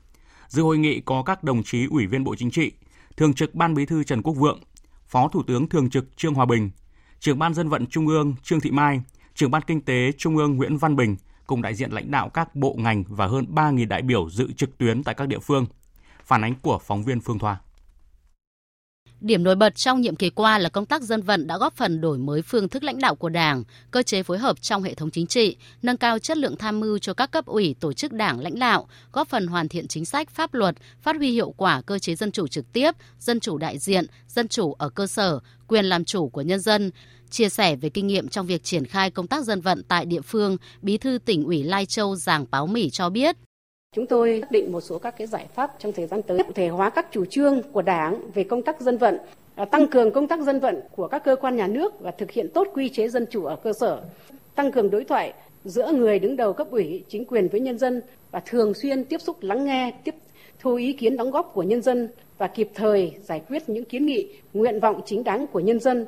Dự 0.49 0.63
hội 0.63 0.79
nghị 0.79 1.01
có 1.01 1.23
các 1.23 1.45
đồng 1.45 1.63
chí 1.63 1.87
Ủy 1.91 2.07
viên 2.07 2.25
Bộ 2.25 2.35
Chính 2.39 2.51
trị, 2.51 2.73
Thường 3.17 3.35
trực 3.35 3.55
Ban 3.55 3.75
Bí 3.75 3.87
thư 3.87 4.05
Trần 4.05 4.23
Quốc 4.23 4.35
Vượng, 4.35 4.61
Phó 5.07 5.29
Thủ 5.29 5.43
tướng 5.47 5.69
Thường 5.69 5.91
trực 5.91 6.17
Trương 6.17 6.35
Hòa 6.35 6.47
Bình, 6.47 6.71
Trưởng 7.21 7.39
Ban 7.39 7.55
dân 7.55 7.69
vận 7.69 7.87
Trung 7.87 8.07
ương 8.07 8.35
Trương 8.43 8.61
Thị 8.61 8.71
Mai, 8.71 9.01
Trưởng 9.35 9.51
Ban 9.51 9.63
Kinh 9.63 9.81
tế 9.81 10.13
Trung 10.19 10.37
ương 10.37 10.57
Nguyễn 10.57 10.77
Văn 10.77 10.97
Bình 10.97 11.17
cùng 11.47 11.63
đại 11.63 11.75
diện 11.75 11.91
lãnh 11.91 12.11
đạo 12.11 12.29
các 12.29 12.55
bộ 12.55 12.75
ngành 12.79 13.05
và 13.09 13.27
hơn 13.27 13.47
3.000 13.55 13.89
đại 13.89 14.03
biểu 14.03 14.31
dự 14.31 14.53
trực 14.53 14.79
tuyến 14.79 15.05
tại 15.05 15.15
các 15.15 15.29
địa 15.29 15.39
phương. 15.39 15.67
Phản 16.25 16.45
ánh 16.45 16.55
của 16.63 16.79
phóng 16.79 17.05
viên 17.05 17.21
Phương 17.21 17.39
Thoa. 17.39 17.61
Điểm 19.25 19.45
nổi 19.45 19.55
bật 19.55 19.77
trong 19.77 20.01
nhiệm 20.01 20.17
kỳ 20.17 20.31
qua 20.31 20.59
là 20.59 20.69
công 20.69 20.87
tác 20.87 21.03
dân 21.03 21.23
vận 21.23 21.47
đã 21.47 21.59
góp 21.59 21.75
phần 21.77 22.01
đổi 22.01 22.19
mới 22.19 22.43
phương 22.43 22.69
thức 22.69 22.83
lãnh 22.83 22.99
đạo 22.99 23.15
của 23.15 23.29
Đảng, 23.29 23.65
cơ 23.91 24.03
chế 24.03 24.23
phối 24.23 24.39
hợp 24.39 24.61
trong 24.61 24.83
hệ 24.83 24.95
thống 24.95 25.11
chính 25.11 25.27
trị, 25.27 25.57
nâng 25.83 25.97
cao 25.97 26.19
chất 26.19 26.37
lượng 26.37 26.57
tham 26.57 26.81
mưu 26.81 26.99
cho 26.99 27.15
các 27.15 27.31
cấp 27.31 27.47
ủy 27.47 27.75
tổ 27.81 27.93
chức 27.93 28.13
Đảng 28.13 28.41
lãnh 28.41 28.59
đạo, 28.59 28.89
góp 29.13 29.29
phần 29.29 29.47
hoàn 29.47 29.69
thiện 29.69 29.89
chính 29.89 30.05
sách 30.05 30.31
pháp 30.31 30.55
luật, 30.55 30.75
phát 31.03 31.17
huy 31.17 31.31
hiệu 31.31 31.51
quả 31.57 31.83
cơ 31.87 31.99
chế 31.99 32.15
dân 32.15 32.33
chủ 32.33 32.47
trực 32.47 32.73
tiếp, 32.73 32.91
dân 33.19 33.41
chủ 33.41 33.59
đại 33.59 33.79
diện, 33.79 34.07
dân 34.29 34.49
chủ 34.49 34.73
ở 34.73 34.89
cơ 34.89 35.07
sở, 35.07 35.39
quyền 35.67 35.85
làm 35.85 36.05
chủ 36.05 36.29
của 36.29 36.43
nhân 36.43 36.61
dân, 36.61 36.91
chia 37.31 37.49
sẻ 37.49 37.77
về 37.77 37.89
kinh 37.89 38.07
nghiệm 38.07 38.29
trong 38.29 38.47
việc 38.47 38.65
triển 38.65 38.85
khai 38.87 39.11
công 39.11 39.27
tác 39.27 39.45
dân 39.45 39.61
vận 39.61 39.83
tại 39.89 40.05
địa 40.05 40.21
phương, 40.21 40.57
Bí 40.83 40.99
thư 40.99 41.19
tỉnh 41.25 41.45
ủy 41.45 41.63
Lai 41.63 41.87
Châu 41.87 42.17
Giàng 42.17 42.47
Báo 42.51 42.67
Mỉ 42.67 42.91
cho 42.91 43.11
biết. 43.11 43.37
Chúng 43.95 44.07
tôi 44.07 44.39
xác 44.41 44.51
định 44.51 44.73
một 44.73 44.81
số 44.81 44.99
các 44.99 45.15
cái 45.19 45.27
giải 45.27 45.47
pháp 45.55 45.75
trong 45.79 45.93
thời 45.93 46.07
gian 46.07 46.23
tới, 46.23 46.39
cụ 46.47 46.53
thể 46.55 46.69
hóa 46.69 46.91
các 46.91 47.07
chủ 47.13 47.25
trương 47.25 47.63
của 47.73 47.83
Đảng 47.83 48.31
về 48.35 48.45
công 48.45 48.63
tác 48.63 48.81
dân 48.81 48.99
vận, 48.99 49.19
à, 49.55 49.65
tăng 49.65 49.87
cường 49.87 50.13
công 50.13 50.29
tác 50.29 50.41
dân 50.41 50.61
vận 50.61 50.81
của 50.97 51.09
các 51.09 51.25
cơ 51.25 51.37
quan 51.37 51.57
nhà 51.57 51.67
nước 51.67 52.01
và 52.01 52.11
thực 52.11 52.31
hiện 52.31 52.49
tốt 52.55 52.69
quy 52.75 52.89
chế 52.89 53.09
dân 53.09 53.27
chủ 53.31 53.45
ở 53.45 53.57
cơ 53.57 53.73
sở, 53.81 54.03
tăng 54.55 54.73
cường 54.73 54.91
đối 54.91 55.05
thoại 55.05 55.33
giữa 55.65 55.93
người 55.93 56.19
đứng 56.19 56.37
đầu 56.37 56.53
cấp 56.53 56.71
ủy, 56.71 57.05
chính 57.09 57.25
quyền 57.25 57.49
với 57.49 57.61
nhân 57.61 57.79
dân 57.79 58.03
và 58.31 58.41
thường 58.47 58.75
xuyên 58.75 59.05
tiếp 59.05 59.21
xúc 59.21 59.37
lắng 59.41 59.65
nghe, 59.65 59.93
tiếp 60.05 60.15
thu 60.61 60.75
ý 60.75 60.93
kiến 60.93 61.17
đóng 61.17 61.31
góp 61.31 61.51
của 61.55 61.63
nhân 61.63 61.83
dân 61.83 62.09
và 62.39 62.47
kịp 62.47 62.69
thời 62.75 63.15
giải 63.23 63.43
quyết 63.49 63.69
những 63.69 63.85
kiến 63.85 64.07
nghị, 64.07 64.29
nguyện 64.53 64.81
vọng 64.81 65.01
chính 65.07 65.25
đáng 65.25 65.47
của 65.47 65.61
nhân 65.61 65.81
dân. 65.81 66.07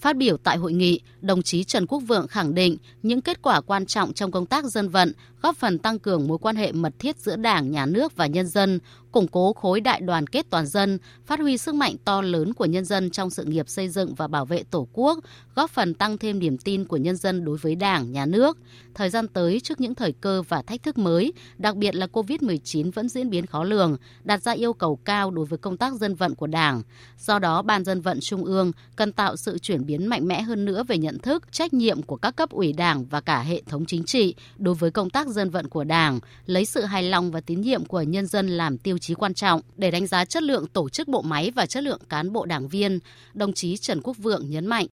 Phát 0.00 0.16
biểu 0.16 0.36
tại 0.36 0.56
hội 0.56 0.72
nghị, 0.72 1.00
đồng 1.20 1.42
chí 1.42 1.64
Trần 1.64 1.86
Quốc 1.86 1.98
Vượng 1.98 2.26
khẳng 2.28 2.54
định 2.54 2.76
những 3.02 3.20
kết 3.20 3.42
quả 3.42 3.60
quan 3.60 3.86
trọng 3.86 4.12
trong 4.12 4.30
công 4.30 4.46
tác 4.46 4.64
dân 4.64 4.88
vận 4.88 5.12
góp 5.42 5.56
phần 5.56 5.78
tăng 5.78 5.98
cường 5.98 6.26
mối 6.28 6.38
quan 6.38 6.56
hệ 6.56 6.72
mật 6.72 6.92
thiết 6.98 7.16
giữa 7.18 7.36
Đảng, 7.36 7.70
Nhà 7.70 7.86
nước 7.86 8.16
và 8.16 8.26
nhân 8.26 8.46
dân, 8.46 8.78
củng 9.12 9.28
cố 9.28 9.52
khối 9.52 9.80
đại 9.80 10.00
đoàn 10.00 10.26
kết 10.26 10.46
toàn 10.50 10.66
dân, 10.66 10.98
phát 11.26 11.40
huy 11.40 11.58
sức 11.58 11.74
mạnh 11.74 11.96
to 12.04 12.22
lớn 12.22 12.54
của 12.54 12.64
nhân 12.64 12.84
dân 12.84 13.10
trong 13.10 13.30
sự 13.30 13.44
nghiệp 13.44 13.68
xây 13.68 13.88
dựng 13.88 14.14
và 14.14 14.28
bảo 14.28 14.44
vệ 14.44 14.62
Tổ 14.70 14.88
quốc, 14.92 15.18
góp 15.54 15.70
phần 15.70 15.94
tăng 15.94 16.18
thêm 16.18 16.38
niềm 16.38 16.58
tin 16.58 16.84
của 16.84 16.96
nhân 16.96 17.16
dân 17.16 17.44
đối 17.44 17.56
với 17.56 17.74
Đảng, 17.74 18.12
Nhà 18.12 18.26
nước. 18.26 18.58
Thời 18.94 19.10
gian 19.10 19.28
tới, 19.28 19.60
trước 19.60 19.80
những 19.80 19.94
thời 19.94 20.12
cơ 20.12 20.42
và 20.48 20.62
thách 20.62 20.82
thức 20.82 20.98
mới, 20.98 21.32
đặc 21.58 21.76
biệt 21.76 21.94
là 21.94 22.06
COVID-19 22.06 22.90
vẫn 22.94 23.08
diễn 23.08 23.30
biến 23.30 23.46
khó 23.46 23.64
lường, 23.64 23.96
đặt 24.24 24.42
ra 24.42 24.52
yêu 24.52 24.72
cầu 24.72 24.96
cao 24.96 25.30
đối 25.30 25.46
với 25.46 25.58
công 25.58 25.76
tác 25.76 25.94
dân 25.94 26.14
vận 26.14 26.34
của 26.34 26.46
Đảng. 26.46 26.82
Do 27.18 27.38
đó, 27.38 27.62
Ban 27.62 27.84
dân 27.84 28.00
vận 28.00 28.20
Trung 28.20 28.44
ương 28.44 28.72
cần 28.96 29.12
tạo 29.12 29.36
sự 29.36 29.58
chuyển 29.58 29.86
biến 29.86 30.06
mạnh 30.06 30.28
mẽ 30.28 30.42
hơn 30.42 30.64
nữa 30.64 30.84
về 30.88 30.98
nhận 30.98 31.18
thức, 31.18 31.52
trách 31.52 31.74
nhiệm 31.74 32.02
của 32.02 32.16
các 32.16 32.36
cấp 32.36 32.50
ủy 32.50 32.72
Đảng 32.72 33.04
và 33.04 33.20
cả 33.20 33.40
hệ 33.42 33.62
thống 33.66 33.84
chính 33.86 34.04
trị 34.04 34.34
đối 34.56 34.74
với 34.74 34.90
công 34.90 35.10
tác 35.10 35.28
dân 35.32 35.50
vận 35.50 35.68
của 35.68 35.84
Đảng, 35.84 36.20
lấy 36.46 36.64
sự 36.64 36.82
hài 36.82 37.02
lòng 37.02 37.30
và 37.30 37.40
tín 37.40 37.60
nhiệm 37.60 37.84
của 37.84 38.02
nhân 38.02 38.26
dân 38.26 38.48
làm 38.48 38.78
tiêu 38.78 38.98
chí 38.98 39.14
quan 39.14 39.34
trọng 39.34 39.60
để 39.76 39.90
đánh 39.90 40.06
giá 40.06 40.24
chất 40.24 40.42
lượng 40.42 40.66
tổ 40.66 40.88
chức 40.88 41.08
bộ 41.08 41.22
máy 41.22 41.52
và 41.56 41.66
chất 41.66 41.82
lượng 41.82 42.00
cán 42.08 42.32
bộ 42.32 42.44
đảng 42.44 42.68
viên, 42.68 42.98
đồng 43.34 43.52
chí 43.52 43.76
Trần 43.76 44.00
Quốc 44.02 44.16
Vượng 44.18 44.50
nhấn 44.50 44.66
mạnh. 44.66 44.86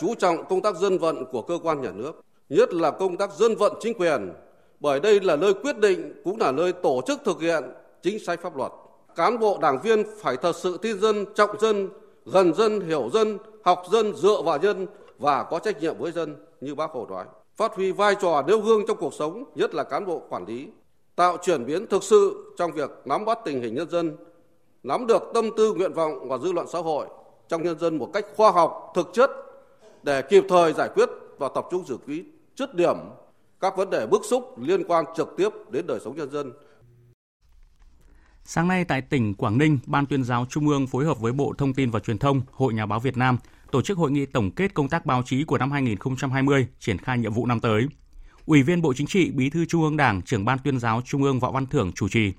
Chú 0.00 0.14
trọng 0.14 0.48
công 0.48 0.62
tác 0.62 0.76
dân 0.76 0.98
vận 0.98 1.24
của 1.32 1.42
cơ 1.42 1.58
quan 1.62 1.82
nhà 1.82 1.90
nước, 1.92 2.24
nhất 2.48 2.72
là 2.72 2.90
công 2.90 3.16
tác 3.16 3.32
dân 3.32 3.56
vận 3.56 3.72
chính 3.80 3.94
quyền, 3.98 4.32
bởi 4.80 5.00
đây 5.00 5.20
là 5.20 5.36
nơi 5.36 5.54
quyết 5.54 5.78
định 5.78 6.12
cũng 6.24 6.40
là 6.40 6.52
nơi 6.52 6.72
tổ 6.72 7.00
chức 7.06 7.20
thực 7.24 7.40
hiện 7.40 7.64
chính 8.02 8.18
sách 8.18 8.40
pháp 8.42 8.56
luật. 8.56 8.72
Cán 9.16 9.38
bộ 9.38 9.58
đảng 9.62 9.82
viên 9.82 10.02
phải 10.20 10.36
thật 10.36 10.56
sự 10.56 10.78
tin 10.82 11.00
dân, 11.00 11.24
trọng 11.34 11.60
dân, 11.60 11.88
gần 12.26 12.54
dân, 12.54 12.80
hiểu 12.80 13.10
dân, 13.12 13.38
học 13.64 13.82
dân, 13.92 14.16
dựa 14.16 14.42
vào 14.44 14.58
dân 14.62 14.86
và 15.18 15.42
có 15.42 15.58
trách 15.58 15.80
nhiệm 15.80 15.98
với 15.98 16.12
dân 16.12 16.36
như 16.60 16.74
bác 16.74 16.90
Hồ 16.90 17.06
nói. 17.10 17.24
Phát 17.58 17.74
huy 17.74 17.92
vai 17.92 18.14
trò 18.14 18.42
nêu 18.46 18.60
gương 18.60 18.82
trong 18.88 18.96
cuộc 18.96 19.14
sống, 19.14 19.44
nhất 19.54 19.74
là 19.74 19.84
cán 19.84 20.06
bộ 20.06 20.22
quản 20.28 20.44
lý, 20.44 20.68
tạo 21.16 21.36
chuyển 21.42 21.66
biến 21.66 21.86
thực 21.86 22.02
sự 22.02 22.54
trong 22.58 22.72
việc 22.72 22.90
nắm 23.04 23.24
bắt 23.24 23.38
tình 23.44 23.62
hình 23.62 23.74
nhân 23.74 23.90
dân, 23.90 24.16
nắm 24.82 25.06
được 25.06 25.22
tâm 25.34 25.44
tư 25.56 25.74
nguyện 25.74 25.92
vọng 25.92 26.28
và 26.28 26.38
dư 26.38 26.52
luận 26.52 26.66
xã 26.72 26.78
hội 26.78 27.06
trong 27.48 27.62
nhân 27.62 27.78
dân 27.78 27.98
một 27.98 28.10
cách 28.14 28.24
khoa 28.36 28.50
học, 28.50 28.92
thực 28.94 29.10
chất 29.12 29.30
để 30.02 30.22
kịp 30.22 30.44
thời 30.48 30.72
giải 30.72 30.88
quyết 30.94 31.08
và 31.38 31.48
tập 31.54 31.66
trung 31.70 31.84
xử 31.86 31.98
lý 32.06 32.24
dứt 32.56 32.74
điểm 32.74 32.96
các 33.60 33.76
vấn 33.76 33.90
đề 33.90 34.06
bức 34.06 34.22
xúc 34.24 34.58
liên 34.58 34.84
quan 34.84 35.04
trực 35.16 35.28
tiếp 35.36 35.48
đến 35.70 35.86
đời 35.86 36.00
sống 36.00 36.16
nhân 36.16 36.30
dân. 36.30 36.52
Sáng 38.44 38.68
nay 38.68 38.84
tại 38.84 39.02
tỉnh 39.02 39.34
Quảng 39.34 39.58
Ninh, 39.58 39.78
Ban 39.86 40.06
tuyên 40.06 40.24
giáo 40.24 40.46
Trung 40.50 40.68
ương 40.68 40.86
phối 40.86 41.04
hợp 41.04 41.20
với 41.20 41.32
Bộ 41.32 41.54
Thông 41.58 41.74
tin 41.74 41.90
và 41.90 42.00
Truyền 42.00 42.18
thông, 42.18 42.42
Hội 42.52 42.74
Nhà 42.74 42.86
báo 42.86 43.00
Việt 43.00 43.16
Nam 43.16 43.38
tổ 43.70 43.82
chức 43.82 43.98
hội 43.98 44.10
nghị 44.10 44.26
tổng 44.26 44.50
kết 44.50 44.74
công 44.74 44.88
tác 44.88 45.06
báo 45.06 45.22
chí 45.22 45.44
của 45.44 45.58
năm 45.58 45.70
2020, 45.70 46.66
triển 46.78 46.98
khai 46.98 47.18
nhiệm 47.18 47.32
vụ 47.32 47.46
năm 47.46 47.60
tới. 47.60 47.86
Ủy 48.46 48.62
viên 48.62 48.82
Bộ 48.82 48.92
Chính 48.94 49.06
trị, 49.06 49.30
Bí 49.30 49.50
thư 49.50 49.64
Trung 49.64 49.82
ương 49.82 49.96
Đảng, 49.96 50.22
trưởng 50.22 50.44
Ban 50.44 50.58
tuyên 50.58 50.78
giáo 50.78 51.02
Trung 51.04 51.22
ương 51.22 51.40
Võ 51.40 51.50
Văn 51.50 51.66
Thưởng 51.66 51.92
chủ 51.94 52.08
trì. 52.08 52.32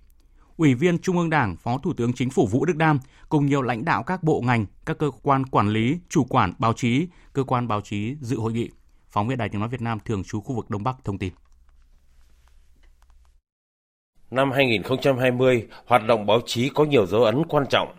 Ủy 0.58 0.74
viên 0.74 1.00
Trung 1.00 1.18
ương 1.18 1.30
Đảng, 1.30 1.56
Phó 1.58 1.78
Thủ 1.78 1.94
tướng 1.94 2.14
Chính 2.14 2.30
phủ 2.30 2.48
Vũ 2.48 2.66
Đức 2.66 2.76
Đam 2.78 3.00
cùng 3.30 3.46
nhiều 3.46 3.62
lãnh 3.62 3.86
đạo 3.86 4.04
các 4.04 4.24
bộ 4.24 4.42
ngành, 4.42 4.66
các 4.86 4.98
cơ 4.98 5.12
quan 5.24 5.46
quản 5.46 5.70
lý, 5.70 6.00
chủ 6.10 6.24
quản 6.24 6.54
báo 6.60 6.74
chí, 6.74 7.08
cơ 7.34 7.44
quan 7.44 7.68
báo 7.68 7.82
chí 7.82 8.16
dự 8.22 8.40
hội 8.40 8.54
nghị. 8.54 8.70
Phóng 9.10 9.28
viên 9.28 9.38
Đài 9.38 9.50
Tiếng 9.50 9.62
nói 9.62 9.70
Việt 9.70 9.82
Nam 9.82 10.00
thường 10.06 10.24
trú 10.24 10.42
khu 10.42 10.56
vực 10.56 10.70
Đông 10.70 10.84
Bắc 10.84 10.96
thông 11.04 11.18
tin. 11.18 11.34
Năm 14.32 14.52
2020, 14.52 15.68
hoạt 15.86 16.02
động 16.08 16.26
báo 16.26 16.40
chí 16.46 16.70
có 16.70 16.86
nhiều 16.86 17.06
dấu 17.06 17.24
ấn 17.24 17.44
quan 17.50 17.66
trọng. 17.70 17.99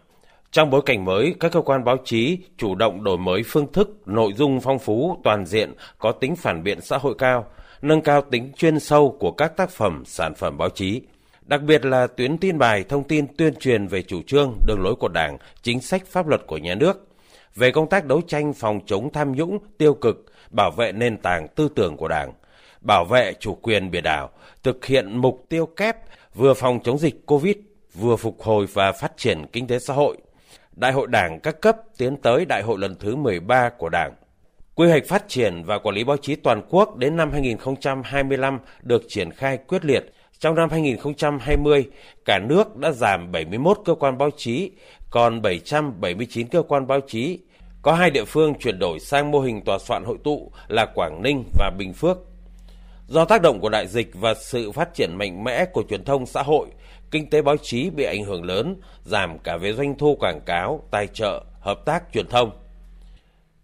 Trong 0.52 0.70
bối 0.70 0.82
cảnh 0.86 1.04
mới, 1.04 1.34
các 1.40 1.52
cơ 1.52 1.60
quan 1.60 1.84
báo 1.84 1.96
chí 2.04 2.38
chủ 2.56 2.74
động 2.74 3.04
đổi 3.04 3.18
mới 3.18 3.42
phương 3.46 3.72
thức, 3.72 4.08
nội 4.08 4.32
dung 4.32 4.60
phong 4.60 4.78
phú, 4.78 5.16
toàn 5.24 5.46
diện, 5.46 5.74
có 5.98 6.12
tính 6.12 6.36
phản 6.36 6.62
biện 6.62 6.80
xã 6.80 6.98
hội 6.98 7.14
cao, 7.18 7.46
nâng 7.82 8.00
cao 8.00 8.22
tính 8.30 8.52
chuyên 8.56 8.80
sâu 8.80 9.16
của 9.20 9.30
các 9.30 9.56
tác 9.56 9.70
phẩm, 9.70 10.02
sản 10.06 10.34
phẩm 10.34 10.58
báo 10.58 10.68
chí. 10.70 11.02
Đặc 11.42 11.62
biệt 11.62 11.84
là 11.84 12.06
tuyến 12.06 12.38
tin 12.38 12.58
bài 12.58 12.84
thông 12.88 13.04
tin 13.04 13.26
tuyên 13.36 13.54
truyền 13.54 13.86
về 13.86 14.02
chủ 14.02 14.22
trương, 14.22 14.58
đường 14.66 14.82
lối 14.82 14.94
của 14.94 15.08
Đảng, 15.08 15.38
chính 15.62 15.80
sách 15.80 16.06
pháp 16.06 16.26
luật 16.26 16.46
của 16.46 16.58
nhà 16.58 16.74
nước, 16.74 17.08
về 17.54 17.70
công 17.70 17.88
tác 17.88 18.04
đấu 18.06 18.20
tranh 18.26 18.52
phòng 18.52 18.80
chống 18.86 19.12
tham 19.12 19.32
nhũng, 19.32 19.58
tiêu 19.78 19.94
cực, 19.94 20.26
bảo 20.50 20.70
vệ 20.70 20.92
nền 20.92 21.16
tảng 21.16 21.48
tư 21.48 21.68
tưởng 21.74 21.96
của 21.96 22.08
Đảng, 22.08 22.32
bảo 22.80 23.04
vệ 23.04 23.32
chủ 23.40 23.54
quyền 23.54 23.90
biển 23.90 24.02
đảo, 24.02 24.30
thực 24.62 24.86
hiện 24.86 25.16
mục 25.16 25.46
tiêu 25.48 25.66
kép 25.66 25.96
vừa 26.34 26.54
phòng 26.54 26.80
chống 26.84 26.98
dịch 26.98 27.26
Covid, 27.26 27.56
vừa 27.94 28.16
phục 28.16 28.42
hồi 28.42 28.66
và 28.72 28.92
phát 28.92 29.12
triển 29.16 29.46
kinh 29.52 29.66
tế 29.66 29.78
xã 29.78 29.94
hội. 29.94 30.16
Đại 30.80 30.92
hội 30.92 31.06
Đảng 31.06 31.40
các 31.40 31.60
cấp 31.60 31.76
tiến 31.98 32.16
tới 32.16 32.44
Đại 32.44 32.62
hội 32.62 32.78
lần 32.78 32.96
thứ 33.00 33.16
13 33.16 33.70
của 33.78 33.88
Đảng. 33.88 34.12
Quy 34.74 34.88
hoạch 34.88 35.02
phát 35.08 35.28
triển 35.28 35.62
và 35.64 35.78
quản 35.78 35.94
lý 35.94 36.04
báo 36.04 36.16
chí 36.16 36.36
toàn 36.36 36.62
quốc 36.70 36.96
đến 36.96 37.16
năm 37.16 37.32
2025 37.32 38.58
được 38.82 39.02
triển 39.08 39.30
khai 39.30 39.58
quyết 39.68 39.84
liệt. 39.84 40.04
Trong 40.38 40.54
năm 40.54 40.70
2020, 40.70 41.86
cả 42.24 42.38
nước 42.38 42.76
đã 42.76 42.92
giảm 42.92 43.32
71 43.32 43.78
cơ 43.84 43.94
quan 43.94 44.18
báo 44.18 44.30
chí, 44.36 44.70
còn 45.10 45.42
779 45.42 46.48
cơ 46.48 46.62
quan 46.62 46.86
báo 46.86 47.00
chí. 47.06 47.38
Có 47.82 47.92
hai 47.92 48.10
địa 48.10 48.24
phương 48.24 48.54
chuyển 48.54 48.78
đổi 48.78 49.00
sang 49.00 49.30
mô 49.30 49.40
hình 49.40 49.64
tòa 49.64 49.78
soạn 49.78 50.04
hội 50.04 50.16
tụ 50.24 50.52
là 50.68 50.86
Quảng 50.86 51.22
Ninh 51.22 51.44
và 51.58 51.70
Bình 51.78 51.92
Phước. 51.92 52.18
Do 53.06 53.24
tác 53.24 53.42
động 53.42 53.60
của 53.60 53.68
đại 53.68 53.86
dịch 53.86 54.10
và 54.14 54.34
sự 54.34 54.72
phát 54.72 54.94
triển 54.94 55.16
mạnh 55.16 55.44
mẽ 55.44 55.64
của 55.64 55.82
truyền 55.88 56.04
thông 56.04 56.26
xã 56.26 56.42
hội, 56.42 56.66
kinh 57.10 57.30
tế 57.30 57.42
báo 57.42 57.56
chí 57.56 57.90
bị 57.90 58.04
ảnh 58.04 58.24
hưởng 58.24 58.44
lớn, 58.44 58.76
giảm 59.04 59.38
cả 59.38 59.56
về 59.56 59.72
doanh 59.72 59.98
thu 59.98 60.16
quảng 60.20 60.40
cáo, 60.46 60.82
tài 60.90 61.06
trợ, 61.06 61.44
hợp 61.60 61.84
tác 61.84 62.12
truyền 62.12 62.26
thông. 62.26 62.50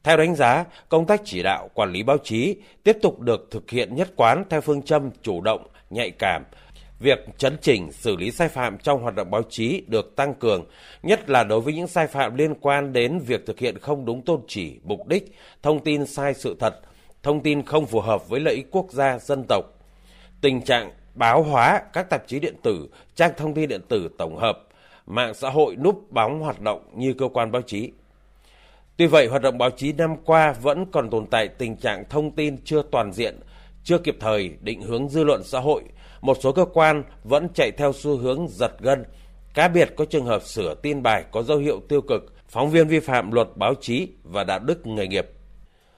Theo 0.02 0.16
đánh 0.16 0.34
giá, 0.34 0.64
công 0.88 1.06
tác 1.06 1.20
chỉ 1.24 1.42
đạo 1.42 1.68
quản 1.74 1.92
lý 1.92 2.02
báo 2.02 2.18
chí 2.24 2.56
tiếp 2.82 2.96
tục 3.02 3.20
được 3.20 3.48
thực 3.50 3.70
hiện 3.70 3.94
nhất 3.94 4.08
quán 4.16 4.44
theo 4.50 4.60
phương 4.60 4.82
châm 4.82 5.10
chủ 5.22 5.40
động, 5.40 5.66
nhạy 5.90 6.10
cảm. 6.10 6.44
Việc 7.00 7.18
chấn 7.38 7.56
chỉnh 7.62 7.92
xử 7.92 8.16
lý 8.16 8.30
sai 8.30 8.48
phạm 8.48 8.78
trong 8.78 9.02
hoạt 9.02 9.14
động 9.14 9.30
báo 9.30 9.42
chí 9.50 9.82
được 9.86 10.16
tăng 10.16 10.34
cường, 10.34 10.64
nhất 11.02 11.30
là 11.30 11.44
đối 11.44 11.60
với 11.60 11.74
những 11.74 11.86
sai 11.86 12.06
phạm 12.06 12.34
liên 12.34 12.54
quan 12.54 12.92
đến 12.92 13.18
việc 13.18 13.46
thực 13.46 13.58
hiện 13.58 13.78
không 13.78 14.04
đúng 14.04 14.22
tôn 14.22 14.40
chỉ, 14.48 14.80
mục 14.84 15.06
đích, 15.06 15.32
thông 15.62 15.84
tin 15.84 16.06
sai 16.06 16.34
sự 16.34 16.56
thật, 16.60 16.80
thông 17.22 17.42
tin 17.42 17.62
không 17.62 17.86
phù 17.86 18.00
hợp 18.00 18.28
với 18.28 18.40
lợi 18.40 18.54
ích 18.54 18.66
quốc 18.70 18.92
gia, 18.92 19.18
dân 19.18 19.44
tộc. 19.48 19.64
Tình 20.40 20.62
trạng 20.62 20.90
báo 21.16 21.42
hóa 21.42 21.82
các 21.92 22.10
tạp 22.10 22.26
chí 22.26 22.40
điện 22.40 22.54
tử, 22.62 22.88
trang 23.14 23.32
thông 23.36 23.54
tin 23.54 23.68
điện 23.68 23.80
tử 23.88 24.08
tổng 24.18 24.36
hợp, 24.36 24.58
mạng 25.06 25.34
xã 25.34 25.50
hội 25.50 25.76
núp 25.76 26.12
bóng 26.12 26.40
hoạt 26.40 26.60
động 26.60 26.90
như 26.94 27.14
cơ 27.18 27.28
quan 27.28 27.52
báo 27.52 27.62
chí. 27.62 27.92
Tuy 28.96 29.06
vậy, 29.06 29.26
hoạt 29.26 29.42
động 29.42 29.58
báo 29.58 29.70
chí 29.70 29.92
năm 29.92 30.16
qua 30.24 30.52
vẫn 30.52 30.86
còn 30.92 31.10
tồn 31.10 31.26
tại 31.26 31.48
tình 31.48 31.76
trạng 31.76 32.04
thông 32.10 32.30
tin 32.30 32.56
chưa 32.64 32.82
toàn 32.90 33.12
diện, 33.12 33.40
chưa 33.84 33.98
kịp 33.98 34.16
thời 34.20 34.56
định 34.60 34.82
hướng 34.82 35.08
dư 35.08 35.24
luận 35.24 35.42
xã 35.44 35.60
hội. 35.60 35.82
Một 36.20 36.36
số 36.40 36.52
cơ 36.52 36.64
quan 36.64 37.02
vẫn 37.24 37.48
chạy 37.54 37.70
theo 37.70 37.92
xu 37.92 38.16
hướng 38.16 38.48
giật 38.48 38.72
gân, 38.80 39.04
cá 39.54 39.68
biệt 39.68 39.92
có 39.96 40.04
trường 40.04 40.26
hợp 40.26 40.42
sửa 40.42 40.74
tin 40.74 41.02
bài 41.02 41.24
có 41.32 41.42
dấu 41.42 41.58
hiệu 41.58 41.80
tiêu 41.88 42.00
cực, 42.00 42.32
phóng 42.48 42.70
viên 42.70 42.88
vi 42.88 43.00
phạm 43.00 43.32
luật 43.32 43.48
báo 43.56 43.74
chí 43.80 44.08
và 44.22 44.44
đạo 44.44 44.58
đức 44.58 44.86
nghề 44.86 45.06
nghiệp. 45.06 45.30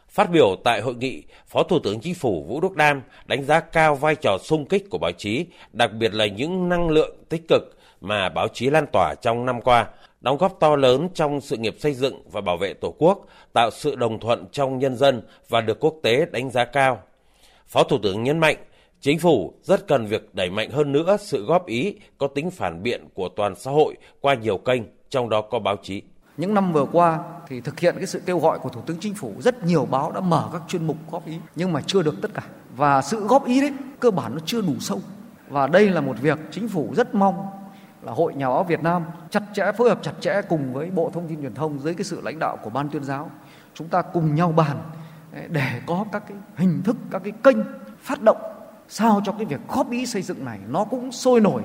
Phát 0.09 0.31
biểu 0.31 0.57
tại 0.65 0.81
hội 0.81 0.95
nghị, 0.95 1.23
Phó 1.47 1.63
Thủ 1.63 1.79
tướng 1.79 2.01
Chính 2.01 2.15
phủ 2.15 2.45
Vũ 2.49 2.61
Đức 2.61 2.77
Đam 2.77 3.03
đánh 3.27 3.45
giá 3.45 3.61
cao 3.61 3.95
vai 3.95 4.15
trò 4.15 4.39
sung 4.43 4.67
kích 4.67 4.91
của 4.91 4.99
báo 4.99 5.13
chí, 5.13 5.47
đặc 5.73 5.91
biệt 5.93 6.15
là 6.15 6.27
những 6.27 6.69
năng 6.69 6.91
lượng 6.91 7.17
tích 7.29 7.49
cực 7.49 7.63
mà 8.01 8.29
báo 8.29 8.49
chí 8.49 8.71
lan 8.71 8.87
tỏa 8.93 9.15
trong 9.23 9.47
năm 9.47 9.61
qua, 9.61 9.87
đóng 10.21 10.37
góp 10.37 10.61
to 10.61 10.77
lớn 10.77 11.09
trong 11.15 11.41
sự 11.41 11.57
nghiệp 11.57 11.77
xây 11.79 11.95
dựng 11.95 12.23
và 12.33 12.41
bảo 12.41 12.57
vệ 12.57 12.75
Tổ 12.75 12.95
quốc, 12.99 13.27
tạo 13.53 13.71
sự 13.71 13.95
đồng 13.95 14.21
thuận 14.21 14.47
trong 14.53 14.79
nhân 14.79 14.97
dân 14.97 15.23
và 15.49 15.61
được 15.61 15.81
quốc 15.81 15.95
tế 16.03 16.27
đánh 16.31 16.51
giá 16.51 16.65
cao. 16.65 17.03
Phó 17.67 17.83
Thủ 17.83 17.99
tướng 18.03 18.23
nhấn 18.23 18.39
mạnh, 18.39 18.57
Chính 19.01 19.19
phủ 19.19 19.55
rất 19.63 19.87
cần 19.87 20.07
việc 20.07 20.35
đẩy 20.35 20.51
mạnh 20.51 20.71
hơn 20.71 20.93
nữa 20.93 21.17
sự 21.21 21.45
góp 21.45 21.67
ý 21.67 21.95
có 22.19 22.27
tính 22.27 22.51
phản 22.51 22.83
biện 22.83 23.09
của 23.15 23.29
toàn 23.29 23.55
xã 23.55 23.71
hội 23.71 23.95
qua 24.21 24.35
nhiều 24.35 24.59
kênh, 24.59 24.83
trong 25.11 25.29
đó 25.29 25.41
có 25.41 25.59
báo 25.59 25.77
chí. 25.83 26.03
Những 26.39 26.55
năm 26.55 26.73
vừa 26.73 26.87
qua 26.93 27.21
thì 27.47 27.61
thực 27.61 27.81
hiện 27.81 27.95
cái 27.99 28.07
sự 28.07 28.23
kêu 28.27 28.39
gọi 28.39 28.59
của 28.59 28.69
Thủ 28.69 28.81
tướng 28.81 28.97
Chính 29.01 29.15
phủ, 29.15 29.35
rất 29.39 29.65
nhiều 29.65 29.87
báo 29.91 30.13
đã 30.13 30.21
mở 30.21 30.49
các 30.53 30.63
chuyên 30.69 30.87
mục 30.87 30.97
góp 31.11 31.27
ý 31.27 31.39
nhưng 31.57 31.73
mà 31.73 31.81
chưa 31.87 32.03
được 32.03 32.15
tất 32.23 32.35
cả. 32.35 32.43
Và 32.77 33.03
sự 33.03 33.27
góp 33.27 33.47
ý 33.47 33.61
đấy 33.61 33.73
cơ 34.01 34.11
bản 34.11 34.35
nó 34.35 34.41
chưa 34.45 34.61
đủ 34.61 34.75
sâu. 34.81 35.01
Và 35.49 35.67
đây 35.67 35.91
là 35.91 36.01
một 36.01 36.17
việc 36.21 36.39
chính 36.51 36.69
phủ 36.69 36.93
rất 36.97 37.15
mong 37.15 37.47
là 38.03 38.13
Hội 38.13 38.35
Nhà 38.35 38.49
báo 38.49 38.65
Việt 38.65 38.83
Nam 38.83 39.05
chặt 39.31 39.43
chẽ 39.55 39.73
phối 39.79 39.89
hợp 39.89 39.99
chặt 40.03 40.13
chẽ 40.21 40.43
cùng 40.49 40.73
với 40.73 40.91
Bộ 40.91 41.11
Thông 41.15 41.29
tin 41.29 41.41
Truyền 41.41 41.55
thông 41.55 41.79
dưới 41.79 41.95
cái 41.95 42.05
sự 42.05 42.21
lãnh 42.21 42.39
đạo 42.39 42.57
của 42.63 42.71
ban 42.71 42.89
tuyên 42.89 43.05
giáo 43.05 43.31
chúng 43.75 43.89
ta 43.89 44.03
cùng 44.03 44.35
nhau 44.35 44.53
bàn 44.53 44.77
eh, 45.33 45.51
để 45.51 45.81
có 45.87 46.05
các 46.13 46.23
cái 46.29 46.37
hình 46.57 46.83
thức 46.85 46.97
các 47.11 47.23
cái 47.25 47.33
kênh 47.45 47.57
phát 48.03 48.23
động 48.23 48.39
sao 48.89 49.21
cho 49.25 49.33
cái 49.33 49.45
việc 49.45 49.61
góp 49.69 49.91
ý 49.91 50.07
xây 50.07 50.23
dựng 50.23 50.45
này 50.45 50.59
nó 50.69 50.85
cũng 50.85 51.13
sôi 51.13 51.41
nổi 51.41 51.63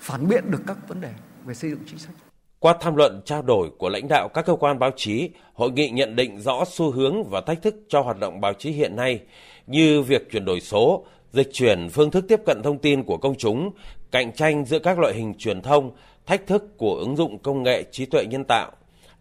phản 0.00 0.28
biện 0.28 0.50
được 0.50 0.62
các 0.66 0.88
vấn 0.88 1.00
đề 1.00 1.12
về 1.44 1.54
xây 1.54 1.70
dựng 1.70 1.80
chính 1.86 1.98
sách. 1.98 2.31
Qua 2.62 2.74
tham 2.80 2.96
luận 2.96 3.20
trao 3.24 3.42
đổi 3.42 3.70
của 3.78 3.88
lãnh 3.88 4.08
đạo 4.08 4.28
các 4.34 4.46
cơ 4.46 4.54
quan 4.54 4.78
báo 4.78 4.90
chí, 4.96 5.30
hội 5.54 5.70
nghị 5.70 5.88
nhận 5.88 6.16
định 6.16 6.40
rõ 6.40 6.64
xu 6.64 6.90
hướng 6.90 7.24
và 7.24 7.40
thách 7.40 7.62
thức 7.62 7.74
cho 7.88 8.00
hoạt 8.00 8.18
động 8.18 8.40
báo 8.40 8.52
chí 8.52 8.70
hiện 8.70 8.96
nay 8.96 9.20
như 9.66 10.02
việc 10.02 10.30
chuyển 10.30 10.44
đổi 10.44 10.60
số, 10.60 11.04
dịch 11.32 11.48
chuyển 11.52 11.88
phương 11.88 12.10
thức 12.10 12.24
tiếp 12.28 12.40
cận 12.46 12.62
thông 12.62 12.78
tin 12.78 13.02
của 13.02 13.16
công 13.16 13.34
chúng, 13.34 13.70
cạnh 14.10 14.32
tranh 14.32 14.64
giữa 14.64 14.78
các 14.78 14.98
loại 14.98 15.14
hình 15.14 15.34
truyền 15.38 15.62
thông, 15.62 15.90
thách 16.26 16.46
thức 16.46 16.78
của 16.78 16.94
ứng 16.94 17.16
dụng 17.16 17.38
công 17.38 17.62
nghệ 17.62 17.84
trí 17.90 18.06
tuệ 18.06 18.26
nhân 18.26 18.44
tạo, 18.44 18.72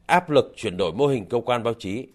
áp 0.06 0.30
lực 0.30 0.54
chuyển 0.56 0.78
đổi 0.78 0.94
mô 0.94 1.08
hình 1.08 1.26
cơ 1.26 1.40
quan 1.46 1.64
báo 1.64 1.74
chí. 1.80 2.08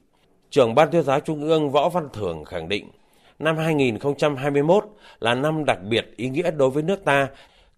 Trưởng 0.51 0.75
Ban 0.75 0.91
tuyên 0.91 1.03
giáo 1.03 1.21
Trung 1.21 1.43
ương 1.43 1.71
Võ 1.71 1.89
Văn 1.89 2.09
Thưởng 2.13 2.45
khẳng 2.45 2.69
định, 2.69 2.91
năm 3.39 3.57
2021 3.57 4.85
là 5.21 5.35
năm 5.35 5.65
đặc 5.65 5.79
biệt 5.89 6.07
ý 6.17 6.29
nghĩa 6.29 6.51
đối 6.51 6.71
với 6.71 6.83
nước 6.83 7.05
ta. 7.05 7.29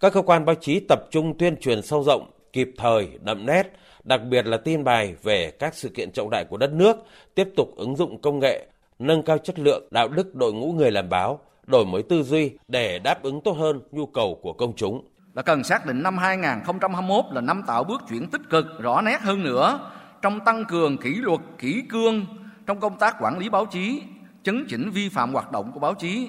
Các 0.01 0.13
cơ 0.13 0.23
quan 0.23 0.45
báo 0.45 0.55
chí 0.55 0.81
tập 0.81 0.99
trung 1.11 1.39
tuyên 1.39 1.57
truyền 1.57 1.83
sâu 1.83 2.03
rộng, 2.03 2.31
kịp 2.53 2.71
thời, 2.77 3.09
đậm 3.21 3.47
nét, 3.47 3.73
đặc 4.05 4.21
biệt 4.31 4.47
là 4.47 4.57
tin 4.57 4.85
bài 4.85 5.15
về 5.23 5.51
các 5.51 5.75
sự 5.75 5.89
kiện 5.89 6.13
trọng 6.13 6.31
đại 6.31 6.45
của 6.45 6.57
đất 6.57 6.73
nước, 6.73 6.97
tiếp 7.35 7.49
tục 7.57 7.77
ứng 7.77 7.97
dụng 7.97 8.23
công 8.23 8.39
nghệ, 8.39 8.67
nâng 8.99 9.23
cao 9.23 9.39
chất 9.39 9.59
lượng 9.59 9.89
đạo 9.91 10.09
đức 10.09 10.35
đội 10.35 10.53
ngũ 10.53 10.73
người 10.73 10.91
làm 10.91 11.09
báo, 11.09 11.41
đổi 11.67 11.87
mới 11.87 12.03
tư 12.03 12.23
duy 12.23 12.51
để 12.69 12.99
đáp 12.99 13.23
ứng 13.23 13.41
tốt 13.41 13.53
hơn 13.53 13.81
nhu 13.93 14.07
cầu 14.07 14.39
của 14.43 14.53
công 14.53 14.77
chúng. 14.77 15.09
Là 15.35 15.43
cần 15.43 15.65
xác 15.65 15.87
định 15.87 16.03
năm 16.03 16.19
2021 16.19 17.25
là 17.33 17.41
năm 17.41 17.63
tạo 17.67 17.85
bước 17.85 18.03
chuyển 18.09 18.31
tích 18.31 18.41
cực 18.51 18.67
rõ 18.81 19.01
nét 19.01 19.21
hơn 19.21 19.45
nữa 19.45 19.91
trong 20.23 20.41
tăng 20.41 20.65
cường 20.65 20.99
kỷ 20.99 21.15
luật, 21.15 21.41
kỷ 21.59 21.83
cương 21.89 22.27
trong 22.67 22.81
công 22.81 22.99
tác 22.99 23.17
quản 23.21 23.39
lý 23.39 23.49
báo 23.49 23.67
chí, 23.67 24.03
chấn 24.43 24.67
chỉnh 24.69 24.91
vi 24.91 25.09
phạm 25.09 25.33
hoạt 25.33 25.53
động 25.53 25.73
của 25.73 25.81
báo 25.81 25.95
chí. 25.95 26.29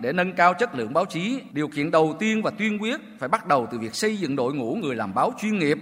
Để 0.00 0.12
nâng 0.12 0.32
cao 0.32 0.54
chất 0.54 0.74
lượng 0.74 0.92
báo 0.92 1.04
chí, 1.04 1.42
điều 1.52 1.68
kiện 1.68 1.90
đầu 1.90 2.16
tiên 2.18 2.42
và 2.42 2.50
tuyên 2.50 2.82
quyết 2.82 3.00
phải 3.18 3.28
bắt 3.28 3.46
đầu 3.46 3.68
từ 3.70 3.78
việc 3.78 3.94
xây 3.94 4.16
dựng 4.16 4.36
đội 4.36 4.54
ngũ 4.54 4.74
người 4.74 4.96
làm 4.96 5.14
báo 5.14 5.32
chuyên 5.40 5.58
nghiệp. 5.58 5.78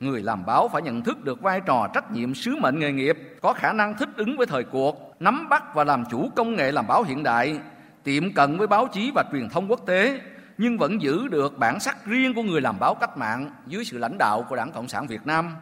Người 0.00 0.22
làm 0.22 0.46
báo 0.46 0.68
phải 0.68 0.82
nhận 0.82 1.02
thức 1.02 1.24
được 1.24 1.42
vai 1.42 1.60
trò 1.66 1.88
trách 1.94 2.12
nhiệm 2.12 2.34
sứ 2.34 2.56
mệnh 2.60 2.78
nghề 2.78 2.92
nghiệp, 2.92 3.16
có 3.42 3.52
khả 3.52 3.72
năng 3.72 3.96
thích 3.98 4.08
ứng 4.16 4.36
với 4.36 4.46
thời 4.46 4.64
cuộc, 4.64 5.16
nắm 5.20 5.48
bắt 5.48 5.74
và 5.74 5.84
làm 5.84 6.04
chủ 6.10 6.30
công 6.36 6.56
nghệ 6.56 6.72
làm 6.72 6.86
báo 6.86 7.02
hiện 7.02 7.22
đại, 7.22 7.58
tiệm 8.04 8.32
cận 8.32 8.58
với 8.58 8.66
báo 8.66 8.88
chí 8.92 9.10
và 9.14 9.24
truyền 9.32 9.48
thông 9.48 9.70
quốc 9.70 9.80
tế, 9.86 10.20
nhưng 10.58 10.78
vẫn 10.78 11.02
giữ 11.02 11.28
được 11.28 11.58
bản 11.58 11.80
sắc 11.80 12.06
riêng 12.06 12.34
của 12.34 12.42
người 12.42 12.60
làm 12.60 12.78
báo 12.78 12.94
cách 12.94 13.18
mạng 13.18 13.50
dưới 13.66 13.84
sự 13.84 13.98
lãnh 13.98 14.18
đạo 14.18 14.46
của 14.48 14.56
Đảng 14.56 14.72
Cộng 14.72 14.88
sản 14.88 15.06
Việt 15.06 15.26
Nam. 15.26 15.56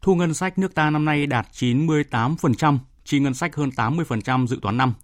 Thu 0.00 0.14
ngân 0.14 0.34
sách 0.34 0.58
nước 0.58 0.74
ta 0.74 0.90
năm 0.90 1.04
nay 1.04 1.26
đạt 1.26 1.46
98%, 1.52 2.78
chi 3.04 3.18
ngân 3.18 3.34
sách 3.34 3.56
hơn 3.56 3.70
80% 3.76 4.46
dự 4.46 4.58
toán 4.62 4.76
năm. 4.76 4.94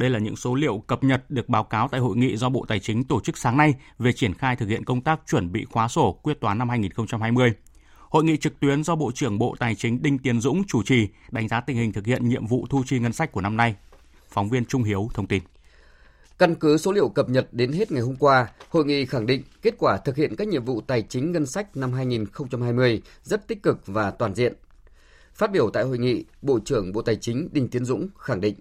Đây 0.00 0.10
là 0.10 0.18
những 0.18 0.36
số 0.36 0.54
liệu 0.54 0.78
cập 0.78 1.04
nhật 1.04 1.30
được 1.30 1.48
báo 1.48 1.64
cáo 1.64 1.88
tại 1.88 2.00
hội 2.00 2.16
nghị 2.16 2.36
do 2.36 2.48
Bộ 2.48 2.64
Tài 2.68 2.80
chính 2.80 3.04
tổ 3.04 3.20
chức 3.20 3.38
sáng 3.38 3.56
nay 3.56 3.74
về 3.98 4.12
triển 4.12 4.34
khai 4.34 4.56
thực 4.56 4.68
hiện 4.68 4.84
công 4.84 5.00
tác 5.00 5.20
chuẩn 5.30 5.52
bị 5.52 5.64
khóa 5.64 5.88
sổ 5.88 6.12
quyết 6.22 6.40
toán 6.40 6.58
năm 6.58 6.68
2020. 6.68 7.52
Hội 7.98 8.24
nghị 8.24 8.36
trực 8.36 8.60
tuyến 8.60 8.84
do 8.84 8.96
Bộ 8.96 9.12
trưởng 9.14 9.38
Bộ 9.38 9.56
Tài 9.58 9.74
chính 9.74 10.02
Đinh 10.02 10.18
Tiến 10.18 10.40
Dũng 10.40 10.62
chủ 10.64 10.82
trì 10.82 11.08
đánh 11.30 11.48
giá 11.48 11.60
tình 11.60 11.76
hình 11.76 11.92
thực 11.92 12.06
hiện 12.06 12.28
nhiệm 12.28 12.46
vụ 12.46 12.66
thu 12.70 12.82
chi 12.86 12.98
ngân 12.98 13.12
sách 13.12 13.32
của 13.32 13.40
năm 13.40 13.56
nay. 13.56 13.74
Phóng 14.28 14.48
viên 14.48 14.64
Trung 14.64 14.82
Hiếu 14.82 15.08
thông 15.14 15.26
tin. 15.26 15.42
Căn 16.38 16.54
cứ 16.54 16.76
số 16.76 16.92
liệu 16.92 17.08
cập 17.08 17.28
nhật 17.28 17.48
đến 17.52 17.72
hết 17.72 17.92
ngày 17.92 18.02
hôm 18.02 18.16
qua, 18.16 18.46
hội 18.68 18.84
nghị 18.84 19.06
khẳng 19.06 19.26
định 19.26 19.42
kết 19.62 19.74
quả 19.78 19.96
thực 19.96 20.16
hiện 20.16 20.36
các 20.36 20.48
nhiệm 20.48 20.64
vụ 20.64 20.80
tài 20.80 21.02
chính 21.02 21.32
ngân 21.32 21.46
sách 21.46 21.76
năm 21.76 21.92
2020 21.92 23.02
rất 23.22 23.48
tích 23.48 23.62
cực 23.62 23.86
và 23.86 24.10
toàn 24.10 24.34
diện. 24.34 24.52
Phát 25.34 25.52
biểu 25.52 25.70
tại 25.70 25.84
hội 25.84 25.98
nghị, 25.98 26.24
Bộ 26.42 26.58
trưởng 26.64 26.92
Bộ 26.92 27.02
Tài 27.02 27.16
chính 27.16 27.48
Đinh 27.52 27.68
Tiến 27.68 27.84
Dũng 27.84 28.08
khẳng 28.18 28.40
định 28.40 28.54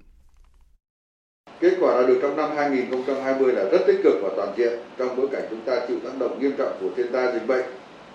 Kết 1.61 1.73
quả 1.79 2.01
đã 2.01 2.07
được 2.07 2.19
trong 2.21 2.35
năm 2.35 2.49
2020 2.55 3.53
là 3.53 3.63
rất 3.63 3.79
tích 3.87 3.99
cực 4.03 4.13
và 4.21 4.29
toàn 4.35 4.49
diện 4.57 4.79
trong 4.97 5.15
bối 5.15 5.27
cảnh 5.31 5.41
chúng 5.49 5.61
ta 5.61 5.81
chịu 5.87 5.97
tác 6.03 6.19
động 6.19 6.39
nghiêm 6.39 6.51
trọng 6.57 6.71
của 6.81 6.87
thiên 6.97 7.07
tai 7.11 7.33
dịch 7.33 7.47
bệnh, 7.47 7.65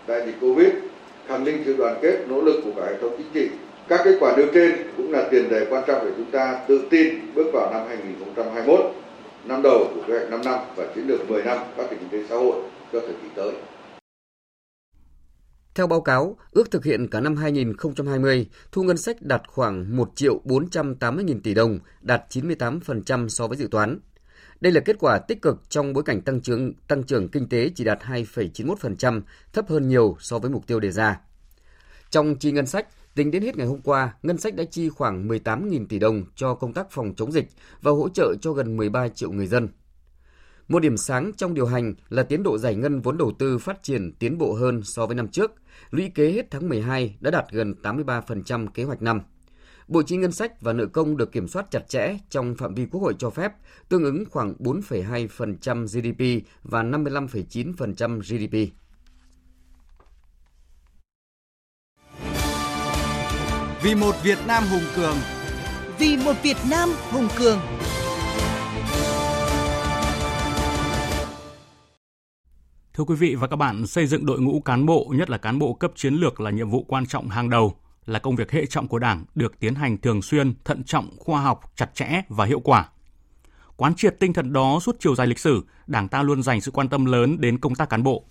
đại 0.06 0.22
dịch 0.26 0.34
Covid, 0.40 0.68
khẳng 1.28 1.44
định 1.44 1.62
sự 1.66 1.76
đoàn 1.76 1.96
kết, 2.02 2.18
nỗ 2.28 2.40
lực 2.40 2.60
của 2.64 2.70
cả 2.76 2.86
hệ 2.86 2.94
thống 3.00 3.14
chính 3.18 3.26
trị. 3.34 3.48
Các 3.88 4.00
kết 4.04 4.16
quả 4.20 4.36
nêu 4.36 4.46
trên 4.54 4.72
cũng 4.96 5.12
là 5.12 5.28
tiền 5.30 5.48
đề 5.50 5.66
quan 5.70 5.82
trọng 5.86 6.04
để 6.04 6.10
chúng 6.16 6.30
ta 6.30 6.58
tự 6.68 6.80
tin 6.90 7.34
bước 7.34 7.50
vào 7.52 7.70
năm 7.72 7.82
2021 7.88 8.80
năm 9.44 9.62
đầu 9.62 9.86
của 9.94 10.00
kế 10.06 10.18
hoạch 10.18 10.30
5 10.30 10.40
năm 10.44 10.58
và 10.76 10.84
chiến 10.94 11.08
lược 11.08 11.30
10 11.30 11.42
năm 11.42 11.58
phát 11.76 11.84
triển 11.90 11.98
kinh 11.98 12.08
tế 12.20 12.26
xã 12.28 12.36
hội 12.36 12.56
cho 12.92 13.00
thời 13.00 13.14
kỳ 13.22 13.28
tới. 13.34 13.52
Theo 15.75 15.87
báo 15.87 16.00
cáo, 16.00 16.37
ước 16.50 16.71
thực 16.71 16.85
hiện 16.85 17.09
cả 17.09 17.21
năm 17.21 17.37
2020, 17.37 18.47
thu 18.73 18.83
ngân 18.83 18.97
sách 18.97 19.23
đạt 19.23 19.43
khoảng 19.47 19.97
1 19.97 20.11
triệu 20.14 20.40
480 20.45 21.25
nghìn 21.25 21.43
tỷ 21.43 21.54
đồng, 21.54 21.78
đạt 22.00 22.23
98% 22.31 23.28
so 23.28 23.47
với 23.47 23.56
dự 23.56 23.69
toán. 23.71 23.99
Đây 24.60 24.73
là 24.73 24.80
kết 24.80 24.97
quả 25.00 25.19
tích 25.19 25.43
cực 25.43 25.63
trong 25.69 25.93
bối 25.93 26.04
cảnh 26.04 26.21
tăng 26.21 26.41
trưởng 26.41 26.73
tăng 26.89 27.02
trưởng 27.02 27.28
kinh 27.28 27.49
tế 27.49 27.71
chỉ 27.75 27.84
đạt 27.84 27.99
2,91%, 28.02 29.21
thấp 29.52 29.69
hơn 29.69 29.89
nhiều 29.89 30.17
so 30.21 30.39
với 30.39 30.50
mục 30.50 30.67
tiêu 30.67 30.80
đề 30.80 30.91
ra. 30.91 31.21
Trong 32.10 32.37
chi 32.37 32.52
ngân 32.52 32.67
sách, 32.67 32.87
Tính 33.15 33.30
đến 33.30 33.43
hết 33.43 33.56
ngày 33.56 33.67
hôm 33.67 33.80
qua, 33.80 34.15
ngân 34.23 34.39
sách 34.39 34.56
đã 34.56 34.65
chi 34.71 34.89
khoảng 34.89 35.28
18.000 35.28 35.87
tỷ 35.87 35.99
đồng 35.99 36.25
cho 36.34 36.54
công 36.54 36.73
tác 36.73 36.91
phòng 36.91 37.15
chống 37.17 37.32
dịch 37.32 37.49
và 37.82 37.91
hỗ 37.91 38.08
trợ 38.08 38.34
cho 38.41 38.52
gần 38.52 38.76
13 38.76 39.08
triệu 39.08 39.32
người 39.32 39.47
dân. 39.47 39.69
Một 40.68 40.80
điểm 40.80 40.96
sáng 40.96 41.32
trong 41.36 41.54
điều 41.54 41.66
hành 41.66 41.94
là 42.08 42.22
tiến 42.22 42.42
độ 42.42 42.58
giải 42.58 42.74
ngân 42.74 43.00
vốn 43.00 43.18
đầu 43.18 43.32
tư 43.38 43.58
phát 43.58 43.82
triển 43.82 44.12
tiến 44.18 44.38
bộ 44.38 44.52
hơn 44.52 44.80
so 44.84 45.06
với 45.06 45.16
năm 45.16 45.28
trước. 45.28 45.52
Lũy 45.90 46.10
kế 46.14 46.32
hết 46.32 46.50
tháng 46.50 46.68
12 46.68 47.16
đã 47.20 47.30
đạt 47.30 47.44
gần 47.50 47.74
83% 47.82 48.66
kế 48.66 48.84
hoạch 48.84 49.02
năm. 49.02 49.20
Bộ 49.88 50.02
chi 50.02 50.16
ngân 50.16 50.32
sách 50.32 50.60
và 50.60 50.72
nợ 50.72 50.86
công 50.86 51.16
được 51.16 51.32
kiểm 51.32 51.48
soát 51.48 51.70
chặt 51.70 51.88
chẽ 51.88 52.18
trong 52.30 52.54
phạm 52.54 52.74
vi 52.74 52.86
Quốc 52.86 53.00
hội 53.00 53.14
cho 53.18 53.30
phép, 53.30 53.52
tương 53.88 54.04
ứng 54.04 54.24
khoảng 54.30 54.54
4,2% 54.58 55.86
GDP 55.86 56.46
và 56.62 56.82
55,9% 56.82 58.20
GDP. 58.20 58.74
Vì 63.82 63.94
một 63.94 64.14
Việt 64.22 64.38
Nam 64.46 64.64
hùng 64.70 64.84
cường. 64.96 65.16
Vì 65.98 66.16
một 66.16 66.34
Việt 66.42 66.56
Nam 66.70 66.88
hùng 67.10 67.28
cường. 67.38 67.58
Thưa 72.97 73.04
quý 73.04 73.15
vị 73.15 73.35
và 73.35 73.47
các 73.47 73.57
bạn, 73.57 73.87
xây 73.87 74.07
dựng 74.07 74.26
đội 74.26 74.41
ngũ 74.41 74.61
cán 74.61 74.87
bộ, 74.87 75.13
nhất 75.17 75.30
là 75.30 75.39
cán 75.39 75.59
bộ 75.59 75.75
cấp 75.75 75.93
chiến 75.95 76.15
lược 76.15 76.41
là 76.41 76.50
nhiệm 76.50 76.71
vụ 76.71 76.85
quan 76.89 77.07
trọng 77.07 77.28
hàng 77.28 77.50
đầu, 77.50 77.75
là 78.07 78.19
công 78.19 78.37
việc 78.37 78.50
hệ 78.50 78.67
trọng 78.67 78.89
của 78.89 78.99
Đảng, 78.99 79.25
được 79.35 79.61
tiến 79.61 79.75
hành 79.75 79.99
thường 79.99 80.23
xuyên, 80.23 80.54
thận 80.65 80.85
trọng, 80.85 81.11
khoa 81.19 81.41
học, 81.41 81.73
chặt 81.76 81.95
chẽ 81.95 82.23
và 82.28 82.45
hiệu 82.45 82.61
quả. 82.61 82.89
Quán 83.76 83.95
triệt 83.95 84.17
tinh 84.21 84.33
thần 84.33 84.52
đó 84.52 84.78
suốt 84.80 84.97
chiều 85.00 85.15
dài 85.15 85.26
lịch 85.26 85.39
sử, 85.39 85.65
Đảng 85.87 86.09
ta 86.09 86.23
luôn 86.23 86.43
dành 86.43 86.61
sự 86.61 86.71
quan 86.71 86.89
tâm 86.89 87.04
lớn 87.04 87.41
đến 87.41 87.59
công 87.59 87.75
tác 87.75 87.91
cán 87.91 88.02
bộ, 88.02 88.25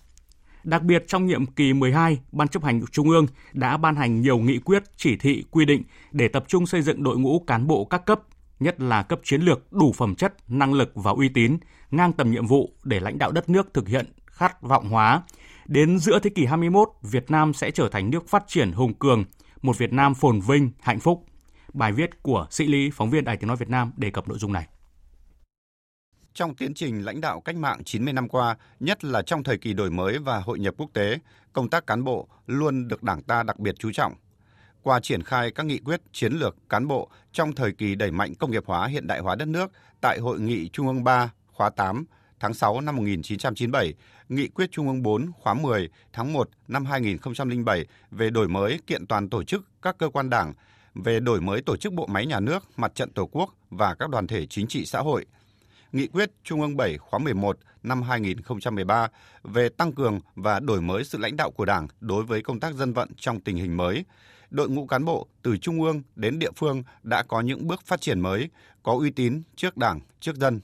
Đặc 0.64 0.82
biệt 0.82 1.04
trong 1.08 1.26
nhiệm 1.26 1.46
kỳ 1.46 1.72
12, 1.72 2.18
Ban 2.32 2.48
chấp 2.48 2.64
hành 2.64 2.80
Trung 2.92 3.10
ương 3.10 3.26
đã 3.52 3.76
ban 3.76 3.96
hành 3.96 4.20
nhiều 4.20 4.38
nghị 4.38 4.58
quyết, 4.58 4.82
chỉ 4.96 5.16
thị, 5.16 5.44
quy 5.50 5.64
định 5.64 5.82
để 6.12 6.28
tập 6.28 6.44
trung 6.48 6.66
xây 6.66 6.82
dựng 6.82 7.02
đội 7.02 7.18
ngũ 7.18 7.38
cán 7.46 7.66
bộ 7.66 7.84
các 7.84 8.06
cấp, 8.06 8.20
nhất 8.60 8.80
là 8.80 9.02
cấp 9.02 9.20
chiến 9.24 9.40
lược 9.40 9.72
đủ 9.72 9.92
phẩm 9.92 10.14
chất, 10.14 10.34
năng 10.48 10.74
lực 10.74 10.92
và 10.94 11.10
uy 11.10 11.28
tín, 11.28 11.58
ngang 11.90 12.12
tầm 12.12 12.30
nhiệm 12.30 12.46
vụ 12.46 12.72
để 12.84 13.00
lãnh 13.00 13.18
đạo 13.18 13.32
đất 13.32 13.48
nước 13.48 13.74
thực 13.74 13.88
hiện 13.88 14.06
khát 14.34 14.62
vọng 14.62 14.88
hóa. 14.88 15.22
Đến 15.66 15.98
giữa 15.98 16.18
thế 16.18 16.30
kỷ 16.30 16.46
21, 16.46 16.88
Việt 17.02 17.30
Nam 17.30 17.54
sẽ 17.54 17.70
trở 17.70 17.88
thành 17.88 18.10
nước 18.10 18.28
phát 18.28 18.44
triển 18.46 18.72
hùng 18.72 18.94
cường, 18.94 19.24
một 19.62 19.78
Việt 19.78 19.92
Nam 19.92 20.14
phồn 20.14 20.40
vinh, 20.40 20.70
hạnh 20.80 21.00
phúc. 21.00 21.26
Bài 21.72 21.92
viết 21.92 22.22
của 22.22 22.46
sĩ 22.50 22.66
lý 22.66 22.90
phóng 22.94 23.10
viên 23.10 23.24
Đài 23.24 23.36
Tiếng 23.36 23.48
Nói 23.48 23.56
Việt 23.56 23.68
Nam 23.68 23.92
đề 23.96 24.10
cập 24.10 24.28
nội 24.28 24.38
dung 24.38 24.52
này. 24.52 24.66
Trong 26.34 26.54
tiến 26.54 26.74
trình 26.74 27.04
lãnh 27.04 27.20
đạo 27.20 27.40
cách 27.40 27.56
mạng 27.56 27.84
90 27.84 28.12
năm 28.12 28.28
qua, 28.28 28.56
nhất 28.80 29.04
là 29.04 29.22
trong 29.22 29.42
thời 29.42 29.58
kỳ 29.58 29.72
đổi 29.72 29.90
mới 29.90 30.18
và 30.18 30.40
hội 30.40 30.58
nhập 30.58 30.74
quốc 30.78 30.90
tế, 30.92 31.18
công 31.52 31.68
tác 31.68 31.86
cán 31.86 32.04
bộ 32.04 32.28
luôn 32.46 32.88
được 32.88 33.02
Đảng 33.02 33.22
ta 33.22 33.42
đặc 33.42 33.58
biệt 33.58 33.74
chú 33.78 33.92
trọng. 33.92 34.14
Qua 34.82 35.00
triển 35.00 35.22
khai 35.22 35.50
các 35.50 35.66
nghị 35.66 35.78
quyết 35.78 36.00
chiến 36.12 36.32
lược 36.32 36.56
cán 36.68 36.86
bộ 36.86 37.08
trong 37.32 37.52
thời 37.52 37.72
kỳ 37.72 37.94
đẩy 37.94 38.10
mạnh 38.10 38.34
công 38.34 38.50
nghiệp 38.50 38.62
hóa 38.66 38.86
hiện 38.86 39.06
đại 39.06 39.20
hóa 39.20 39.34
đất 39.34 39.48
nước 39.48 39.72
tại 40.00 40.18
Hội 40.18 40.40
nghị 40.40 40.68
Trung 40.68 40.86
ương 40.86 41.04
3 41.04 41.30
khóa 41.52 41.70
8 41.70 42.04
tháng 42.40 42.54
6 42.54 42.80
năm 42.80 42.96
1997, 42.96 43.94
Nghị 44.28 44.48
quyết 44.48 44.72
Trung 44.72 44.88
ương 44.88 45.02
4 45.02 45.32
khóa 45.38 45.54
10 45.54 45.88
tháng 46.12 46.32
1 46.32 46.48
năm 46.68 46.84
2007 46.84 47.86
về 48.10 48.30
đổi 48.30 48.48
mới 48.48 48.78
kiện 48.86 49.06
toàn 49.06 49.28
tổ 49.28 49.44
chức 49.44 49.64
các 49.82 49.98
cơ 49.98 50.08
quan 50.08 50.30
đảng, 50.30 50.54
về 50.94 51.20
đổi 51.20 51.40
mới 51.40 51.62
tổ 51.62 51.76
chức 51.76 51.92
bộ 51.92 52.06
máy 52.06 52.26
nhà 52.26 52.40
nước, 52.40 52.64
mặt 52.76 52.94
trận 52.94 53.10
Tổ 53.12 53.26
quốc 53.32 53.54
và 53.70 53.94
các 53.94 54.10
đoàn 54.10 54.26
thể 54.26 54.46
chính 54.46 54.66
trị 54.66 54.84
xã 54.84 55.00
hội– 55.00 55.26
Nghị 55.94 56.06
quyết 56.06 56.30
Trung 56.44 56.60
ương 56.60 56.76
7 56.76 56.98
khóa 56.98 57.18
11 57.18 57.58
năm 57.82 58.02
2013 58.02 59.08
về 59.44 59.68
tăng 59.68 59.92
cường 59.92 60.20
và 60.34 60.60
đổi 60.60 60.80
mới 60.80 61.04
sự 61.04 61.18
lãnh 61.18 61.36
đạo 61.36 61.50
của 61.50 61.64
Đảng 61.64 61.88
đối 62.00 62.24
với 62.24 62.42
công 62.42 62.60
tác 62.60 62.74
dân 62.74 62.92
vận 62.92 63.08
trong 63.16 63.40
tình 63.40 63.56
hình 63.56 63.76
mới. 63.76 64.04
Đội 64.50 64.68
ngũ 64.68 64.86
cán 64.86 65.04
bộ 65.04 65.26
từ 65.42 65.56
trung 65.56 65.82
ương 65.82 66.02
đến 66.16 66.38
địa 66.38 66.50
phương 66.56 66.82
đã 67.02 67.22
có 67.22 67.40
những 67.40 67.66
bước 67.66 67.82
phát 67.84 68.00
triển 68.00 68.20
mới, 68.20 68.48
có 68.82 68.92
uy 68.92 69.10
tín 69.10 69.42
trước 69.56 69.76
Đảng, 69.76 70.00
trước 70.20 70.36
dân. 70.36 70.60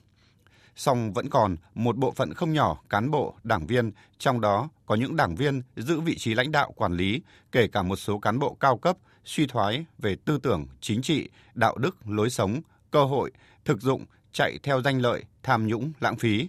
Song 0.77 1.13
vẫn 1.13 1.31
còn 1.31 1.57
một 1.75 1.97
bộ 1.97 2.11
phận 2.11 2.35
không 2.35 2.53
nhỏ 2.53 2.83
cán 2.89 3.11
bộ, 3.11 3.35
đảng 3.43 3.67
viên, 3.67 3.93
trong 4.19 4.41
đó 4.41 4.69
có 4.87 4.95
những 4.95 5.17
đảng 5.17 5.35
viên 5.35 5.63
giữ 5.77 6.01
vị 6.01 6.19
trí 6.19 6.35
lãnh 6.35 6.53
đạo 6.53 6.73
quản 6.77 6.93
lý, 6.93 7.23
kể 7.53 7.69
cả 7.69 7.83
một 7.83 7.97
số 7.97 8.19
cán 8.19 8.39
bộ 8.39 8.57
cao 8.61 8.79
cấp 8.79 8.97
suy 9.25 9.47
thoái 9.47 9.85
về 9.99 10.17
tư 10.25 10.39
tưởng, 10.43 10.67
chính 10.81 11.03
trị, 11.03 11.29
đạo 11.55 11.77
đức, 11.77 11.97
lối 12.07 12.31
sống, 12.31 12.61
cơ 12.91 13.05
hội, 13.05 13.31
thực 13.65 13.81
dụng, 13.81 14.05
chạy 14.33 14.59
theo 14.63 14.83
danh 14.83 15.01
lợi, 15.01 15.25
tham 15.43 15.67
nhũng, 15.67 15.93
lãng 16.01 16.17
phí. 16.17 16.49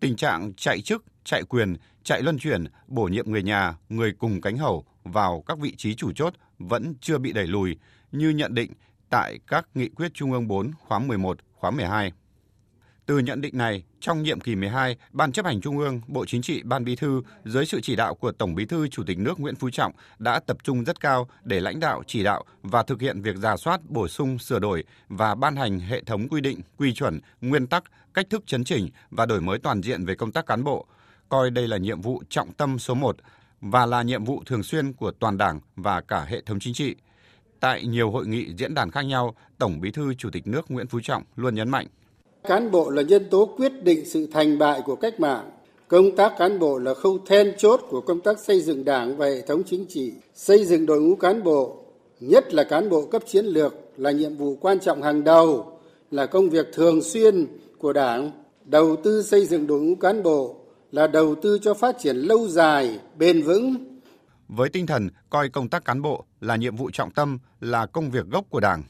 Tình 0.00 0.16
trạng 0.16 0.52
chạy 0.56 0.80
chức, 0.80 1.04
chạy 1.24 1.42
quyền, 1.42 1.76
chạy 2.02 2.22
luân 2.22 2.38
chuyển, 2.38 2.64
bổ 2.86 3.04
nhiệm 3.04 3.30
người 3.30 3.42
nhà, 3.42 3.74
người 3.88 4.12
cùng 4.12 4.40
cánh 4.40 4.56
hầu 4.56 4.84
vào 5.04 5.44
các 5.46 5.58
vị 5.58 5.74
trí 5.76 5.94
chủ 5.94 6.12
chốt 6.12 6.34
vẫn 6.58 6.94
chưa 7.00 7.18
bị 7.18 7.32
đẩy 7.32 7.46
lùi 7.46 7.76
như 8.12 8.28
nhận 8.30 8.54
định 8.54 8.72
tại 9.10 9.38
các 9.46 9.68
nghị 9.74 9.88
quyết 9.88 10.14
Trung 10.14 10.32
ương 10.32 10.48
4 10.48 10.70
khóa 10.80 10.98
11, 10.98 11.38
khóa 11.54 11.70
12. 11.70 12.12
Từ 13.06 13.18
nhận 13.18 13.40
định 13.40 13.58
này, 13.58 13.84
trong 14.00 14.22
nhiệm 14.22 14.40
kỳ 14.40 14.54
12, 14.54 14.96
Ban 15.12 15.32
chấp 15.32 15.46
hành 15.46 15.60
Trung 15.60 15.78
ương, 15.78 16.00
Bộ 16.06 16.24
Chính 16.26 16.42
trị, 16.42 16.62
Ban 16.64 16.84
Bí 16.84 16.96
thư 16.96 17.22
dưới 17.44 17.66
sự 17.66 17.80
chỉ 17.80 17.96
đạo 17.96 18.14
của 18.14 18.32
Tổng 18.32 18.54
Bí 18.54 18.64
thư 18.64 18.88
Chủ 18.88 19.02
tịch 19.06 19.18
nước 19.18 19.40
Nguyễn 19.40 19.54
Phú 19.56 19.70
Trọng 19.70 19.92
đã 20.18 20.40
tập 20.40 20.56
trung 20.62 20.84
rất 20.84 21.00
cao 21.00 21.28
để 21.44 21.60
lãnh 21.60 21.80
đạo, 21.80 22.02
chỉ 22.06 22.22
đạo 22.22 22.44
và 22.62 22.82
thực 22.82 23.00
hiện 23.00 23.22
việc 23.22 23.36
giả 23.36 23.56
soát, 23.56 23.80
bổ 23.88 24.08
sung, 24.08 24.38
sửa 24.38 24.58
đổi 24.58 24.84
và 25.08 25.34
ban 25.34 25.56
hành 25.56 25.80
hệ 25.80 26.02
thống 26.04 26.28
quy 26.28 26.40
định, 26.40 26.60
quy 26.76 26.94
chuẩn, 26.94 27.20
nguyên 27.40 27.66
tắc, 27.66 27.84
cách 28.14 28.26
thức 28.30 28.42
chấn 28.46 28.64
chỉnh 28.64 28.88
và 29.10 29.26
đổi 29.26 29.40
mới 29.40 29.58
toàn 29.58 29.82
diện 29.82 30.04
về 30.04 30.14
công 30.14 30.32
tác 30.32 30.46
cán 30.46 30.64
bộ, 30.64 30.86
coi 31.28 31.50
đây 31.50 31.68
là 31.68 31.76
nhiệm 31.76 32.00
vụ 32.00 32.22
trọng 32.28 32.52
tâm 32.52 32.78
số 32.78 32.94
1 32.94 33.16
và 33.60 33.86
là 33.86 34.02
nhiệm 34.02 34.24
vụ 34.24 34.42
thường 34.46 34.62
xuyên 34.62 34.92
của 34.92 35.10
toàn 35.10 35.38
Đảng 35.38 35.60
và 35.76 36.00
cả 36.00 36.24
hệ 36.28 36.40
thống 36.40 36.60
chính 36.60 36.74
trị. 36.74 36.94
Tại 37.60 37.86
nhiều 37.86 38.10
hội 38.10 38.26
nghị 38.26 38.54
diễn 38.58 38.74
đàn 38.74 38.90
khác 38.90 39.02
nhau, 39.02 39.34
Tổng 39.58 39.80
Bí 39.80 39.90
thư 39.90 40.14
Chủ 40.14 40.30
tịch 40.30 40.46
nước 40.46 40.70
Nguyễn 40.70 40.86
Phú 40.86 41.00
Trọng 41.02 41.22
luôn 41.36 41.54
nhấn 41.54 41.68
mạnh 41.68 41.86
Cán 42.46 42.70
bộ 42.70 42.90
là 42.90 43.02
nhân 43.02 43.24
tố 43.30 43.54
quyết 43.56 43.84
định 43.84 44.04
sự 44.06 44.26
thành 44.32 44.58
bại 44.58 44.82
của 44.84 44.96
cách 44.96 45.20
mạng. 45.20 45.50
Công 45.88 46.16
tác 46.16 46.32
cán 46.38 46.58
bộ 46.58 46.78
là 46.78 46.94
khâu 46.94 47.18
then 47.26 47.52
chốt 47.58 47.80
của 47.90 48.00
công 48.00 48.20
tác 48.20 48.38
xây 48.38 48.60
dựng 48.60 48.84
Đảng 48.84 49.16
và 49.16 49.26
hệ 49.26 49.40
thống 49.40 49.62
chính 49.66 49.86
trị, 49.88 50.12
xây 50.34 50.64
dựng 50.64 50.86
đội 50.86 51.00
ngũ 51.00 51.16
cán 51.16 51.42
bộ, 51.42 51.76
nhất 52.20 52.54
là 52.54 52.64
cán 52.64 52.90
bộ 52.90 53.06
cấp 53.06 53.22
chiến 53.26 53.44
lược 53.46 53.74
là 53.96 54.10
nhiệm 54.10 54.36
vụ 54.36 54.56
quan 54.60 54.80
trọng 54.80 55.02
hàng 55.02 55.24
đầu, 55.24 55.78
là 56.10 56.26
công 56.26 56.50
việc 56.50 56.66
thường 56.72 57.02
xuyên 57.02 57.46
của 57.78 57.92
Đảng. 57.92 58.30
Đầu 58.64 58.96
tư 58.96 59.22
xây 59.22 59.46
dựng 59.46 59.66
đội 59.66 59.80
ngũ 59.80 59.94
cán 59.94 60.22
bộ 60.22 60.56
là 60.92 61.06
đầu 61.06 61.34
tư 61.34 61.58
cho 61.62 61.74
phát 61.74 61.96
triển 61.98 62.16
lâu 62.16 62.48
dài, 62.48 62.98
bền 63.18 63.42
vững. 63.42 63.74
Với 64.48 64.68
tinh 64.68 64.86
thần 64.86 65.08
coi 65.30 65.48
công 65.48 65.68
tác 65.68 65.84
cán 65.84 66.02
bộ 66.02 66.24
là 66.40 66.56
nhiệm 66.56 66.76
vụ 66.76 66.90
trọng 66.92 67.10
tâm, 67.10 67.38
là 67.60 67.86
công 67.86 68.10
việc 68.10 68.26
gốc 68.30 68.44
của 68.50 68.60
Đảng, 68.60 68.82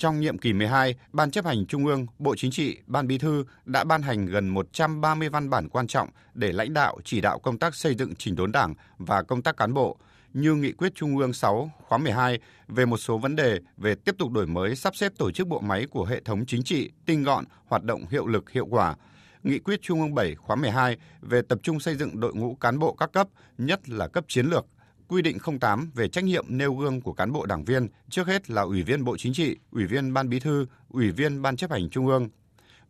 trong 0.00 0.20
nhiệm 0.20 0.38
kỳ 0.38 0.52
12, 0.52 0.94
Ban 1.12 1.30
chấp 1.30 1.44
hành 1.44 1.66
Trung 1.66 1.86
ương, 1.86 2.06
Bộ 2.18 2.34
Chính 2.36 2.50
trị, 2.50 2.78
Ban 2.86 3.06
Bí 3.06 3.18
thư 3.18 3.44
đã 3.64 3.84
ban 3.84 4.02
hành 4.02 4.26
gần 4.26 4.48
130 4.48 5.28
văn 5.28 5.50
bản 5.50 5.68
quan 5.68 5.86
trọng 5.86 6.08
để 6.34 6.52
lãnh 6.52 6.74
đạo 6.74 6.98
chỉ 7.04 7.20
đạo 7.20 7.38
công 7.38 7.58
tác 7.58 7.74
xây 7.74 7.94
dựng 7.94 8.14
chỉnh 8.14 8.36
đốn 8.36 8.52
Đảng 8.52 8.74
và 8.98 9.22
công 9.22 9.42
tác 9.42 9.56
cán 9.56 9.74
bộ, 9.74 9.96
như 10.34 10.54
Nghị 10.54 10.72
quyết 10.72 10.94
Trung 10.94 11.18
ương 11.18 11.32
6 11.32 11.70
khóa 11.88 11.98
12 11.98 12.38
về 12.68 12.86
một 12.86 12.96
số 12.96 13.18
vấn 13.18 13.36
đề 13.36 13.58
về 13.76 13.94
tiếp 13.94 14.14
tục 14.18 14.30
đổi 14.30 14.46
mới 14.46 14.76
sắp 14.76 14.96
xếp 14.96 15.12
tổ 15.18 15.30
chức 15.30 15.48
bộ 15.48 15.60
máy 15.60 15.86
của 15.90 16.04
hệ 16.04 16.20
thống 16.20 16.46
chính 16.46 16.62
trị, 16.62 16.90
tinh 17.06 17.22
gọn, 17.22 17.44
hoạt 17.66 17.82
động 17.82 18.04
hiệu 18.10 18.26
lực 18.26 18.50
hiệu 18.50 18.66
quả, 18.66 18.94
Nghị 19.42 19.58
quyết 19.58 19.82
Trung 19.82 20.00
ương 20.00 20.14
7 20.14 20.34
khóa 20.34 20.56
12 20.56 20.96
về 21.20 21.42
tập 21.42 21.58
trung 21.62 21.80
xây 21.80 21.94
dựng 21.94 22.20
đội 22.20 22.34
ngũ 22.34 22.54
cán 22.54 22.78
bộ 22.78 22.92
các 22.92 23.12
cấp, 23.12 23.28
nhất 23.58 23.88
là 23.88 24.08
cấp 24.08 24.24
chiến 24.28 24.46
lược, 24.46 24.66
quy 25.10 25.22
định 25.22 25.38
08 25.60 25.90
về 25.94 26.08
trách 26.08 26.24
nhiệm 26.24 26.44
nêu 26.48 26.74
gương 26.74 27.00
của 27.00 27.12
cán 27.12 27.32
bộ 27.32 27.46
đảng 27.46 27.64
viên, 27.64 27.88
trước 28.10 28.26
hết 28.26 28.50
là 28.50 28.62
Ủy 28.62 28.82
viên 28.82 29.04
Bộ 29.04 29.16
Chính 29.16 29.32
trị, 29.32 29.56
Ủy 29.70 29.86
viên 29.86 30.12
Ban 30.12 30.28
Bí 30.28 30.40
thư, 30.40 30.66
Ủy 30.88 31.10
viên 31.10 31.42
Ban 31.42 31.56
chấp 31.56 31.70
hành 31.70 31.90
Trung 31.90 32.06
ương. 32.06 32.28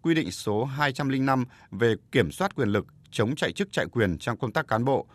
Quy 0.03 0.15
định 0.15 0.31
số 0.31 0.65
205 0.65 1.45
về 1.71 1.95
kiểm 2.13 2.31
soát 2.31 2.55
quyền 2.55 2.69
lực, 2.69 2.87
chống 3.11 3.37
chạy 3.37 3.53
chức 3.53 3.73
chạy 3.73 3.87
quyền 3.93 4.19
trong 4.19 4.39
công 4.39 4.53
tác 4.53 4.69
cán 4.69 4.85
bộ, 4.85 5.07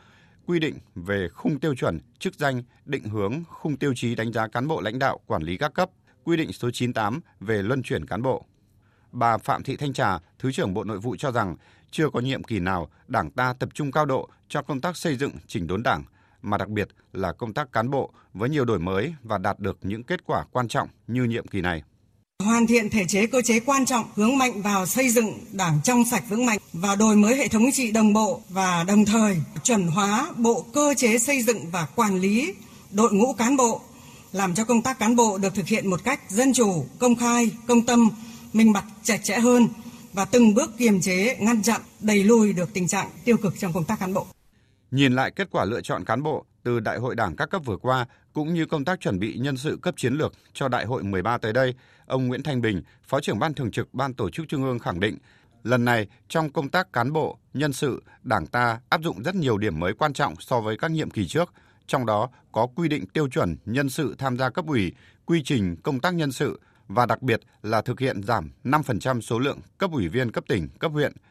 quy 0.45 0.59
định 0.59 0.75
về 0.95 1.27
khung 1.33 1.59
tiêu 1.59 1.75
chuẩn, 1.75 1.99
chức 2.19 2.35
danh, 2.35 2.63
định 2.85 3.03
hướng, 3.03 3.43
khung 3.49 3.77
tiêu 3.77 3.93
chí 3.95 4.15
đánh 4.15 4.33
giá 4.33 4.47
cán 4.47 4.67
bộ 4.67 4.81
lãnh 4.81 4.99
đạo, 4.99 5.19
quản 5.25 5.43
lý 5.43 5.57
các 5.57 5.73
cấp, 5.73 5.89
quy 6.23 6.37
định 6.37 6.53
số 6.53 6.71
98 6.71 7.19
về 7.39 7.61
luân 7.61 7.83
chuyển 7.83 8.05
cán 8.05 8.21
bộ. 8.21 8.45
Bà 9.11 9.37
Phạm 9.37 9.63
Thị 9.63 9.75
Thanh 9.75 9.93
Trà, 9.93 10.19
Thứ 10.39 10.51
trưởng 10.51 10.73
Bộ 10.73 10.83
Nội 10.83 10.99
vụ 10.99 11.15
cho 11.15 11.31
rằng 11.31 11.55
chưa 11.91 12.09
có 12.09 12.19
nhiệm 12.19 12.43
kỳ 12.43 12.59
nào 12.59 12.89
Đảng 13.07 13.31
ta 13.31 13.53
tập 13.53 13.69
trung 13.73 13.91
cao 13.91 14.05
độ 14.05 14.29
cho 14.47 14.61
công 14.61 14.81
tác 14.81 14.97
xây 14.97 15.15
dựng 15.15 15.31
chỉnh 15.47 15.67
đốn 15.67 15.83
Đảng, 15.83 16.03
mà 16.45 16.57
đặc 16.57 16.69
biệt 16.69 16.87
là 17.13 17.31
công 17.31 17.53
tác 17.53 17.71
cán 17.71 17.89
bộ 17.89 18.11
với 18.33 18.49
nhiều 18.49 18.65
đổi 18.65 18.79
mới 18.79 19.13
và 19.23 19.37
đạt 19.37 19.59
được 19.59 19.77
những 19.81 20.03
kết 20.03 20.25
quả 20.25 20.45
quan 20.51 20.67
trọng 20.67 20.89
như 21.07 21.23
nhiệm 21.23 21.47
kỳ 21.47 21.61
này. 21.61 21.83
Hoàn 22.43 22.67
thiện 22.67 22.89
thể 22.89 23.05
chế 23.07 23.27
cơ 23.27 23.41
chế 23.41 23.59
quan 23.59 23.85
trọng 23.85 24.05
hướng 24.15 24.37
mạnh 24.37 24.61
vào 24.61 24.85
xây 24.85 25.09
dựng 25.09 25.39
đảng 25.51 25.79
trong 25.83 26.05
sạch 26.05 26.23
vững 26.29 26.45
mạnh 26.45 26.59
và 26.73 26.95
đổi 26.95 27.15
mới 27.15 27.35
hệ 27.35 27.47
thống 27.47 27.71
trị 27.73 27.91
đồng 27.91 28.13
bộ 28.13 28.41
và 28.49 28.83
đồng 28.87 29.05
thời 29.05 29.37
chuẩn 29.63 29.87
hóa 29.87 30.31
bộ 30.37 30.65
cơ 30.73 30.93
chế 30.97 31.17
xây 31.17 31.41
dựng 31.41 31.59
và 31.71 31.87
quản 31.95 32.19
lý 32.19 32.53
đội 32.91 33.13
ngũ 33.13 33.33
cán 33.33 33.57
bộ 33.57 33.81
làm 34.31 34.55
cho 34.55 34.63
công 34.63 34.81
tác 34.81 34.99
cán 34.99 35.15
bộ 35.15 35.37
được 35.37 35.55
thực 35.55 35.67
hiện 35.67 35.89
một 35.89 36.03
cách 36.03 36.19
dân 36.29 36.53
chủ, 36.53 36.85
công 36.99 37.15
khai, 37.15 37.51
công 37.67 37.85
tâm, 37.85 38.09
minh 38.53 38.73
bạch, 38.73 38.85
chặt 39.03 39.17
chẽ 39.23 39.39
hơn 39.39 39.67
và 40.13 40.25
từng 40.25 40.53
bước 40.53 40.77
kiềm 40.77 41.01
chế, 41.01 41.37
ngăn 41.39 41.61
chặn, 41.61 41.81
đẩy 41.99 42.23
lùi 42.23 42.53
được 42.53 42.73
tình 42.73 42.87
trạng 42.87 43.09
tiêu 43.25 43.37
cực 43.37 43.59
trong 43.59 43.73
công 43.73 43.83
tác 43.83 43.99
cán 43.99 44.13
bộ. 44.13 44.27
Nhìn 44.91 45.13
lại 45.13 45.31
kết 45.31 45.47
quả 45.51 45.65
lựa 45.65 45.81
chọn 45.81 46.05
cán 46.05 46.23
bộ 46.23 46.45
từ 46.63 46.79
Đại 46.79 46.97
hội 46.97 47.15
Đảng 47.15 47.35
các 47.35 47.49
cấp 47.49 47.61
vừa 47.65 47.77
qua 47.77 48.05
cũng 48.33 48.53
như 48.53 48.65
công 48.65 48.85
tác 48.85 48.99
chuẩn 48.99 49.19
bị 49.19 49.37
nhân 49.37 49.57
sự 49.57 49.79
cấp 49.81 49.93
chiến 49.97 50.13
lược 50.13 50.33
cho 50.53 50.67
Đại 50.67 50.85
hội 50.85 51.03
13 51.03 51.37
tới 51.37 51.53
đây, 51.53 51.73
ông 52.05 52.27
Nguyễn 52.27 52.43
Thanh 52.43 52.61
Bình, 52.61 52.81
Phó 53.03 53.19
trưởng 53.19 53.39
Ban 53.39 53.53
Thường 53.53 53.71
trực 53.71 53.93
Ban 53.93 54.13
Tổ 54.13 54.29
chức 54.29 54.45
Trung 54.49 54.63
ương 54.63 54.79
khẳng 54.79 54.99
định, 54.99 55.17
lần 55.63 55.85
này 55.85 56.07
trong 56.27 56.49
công 56.49 56.69
tác 56.69 56.93
cán 56.93 57.13
bộ, 57.13 57.37
nhân 57.53 57.73
sự, 57.73 58.03
Đảng 58.23 58.47
ta 58.47 58.79
áp 58.89 59.01
dụng 59.03 59.23
rất 59.23 59.35
nhiều 59.35 59.57
điểm 59.57 59.79
mới 59.79 59.93
quan 59.93 60.13
trọng 60.13 60.33
so 60.39 60.61
với 60.61 60.77
các 60.77 60.91
nhiệm 60.91 61.09
kỳ 61.09 61.27
trước, 61.27 61.53
trong 61.87 62.05
đó 62.05 62.29
có 62.51 62.67
quy 62.75 62.87
định 62.87 63.05
tiêu 63.05 63.27
chuẩn 63.27 63.57
nhân 63.65 63.89
sự 63.89 64.15
tham 64.17 64.37
gia 64.37 64.49
cấp 64.49 64.65
ủy, 64.67 64.93
quy 65.25 65.41
trình 65.43 65.75
công 65.83 65.99
tác 65.99 66.13
nhân 66.13 66.31
sự 66.31 66.59
và 66.87 67.05
đặc 67.05 67.21
biệt 67.21 67.41
là 67.61 67.81
thực 67.81 67.99
hiện 67.99 68.23
giảm 68.23 68.51
5% 68.63 69.21
số 69.21 69.39
lượng 69.39 69.59
cấp 69.77 69.91
ủy 69.91 70.07
viên 70.07 70.31
cấp 70.31 70.43
tỉnh, 70.47 70.69
cấp 70.79 70.91
huyện– 70.91 71.13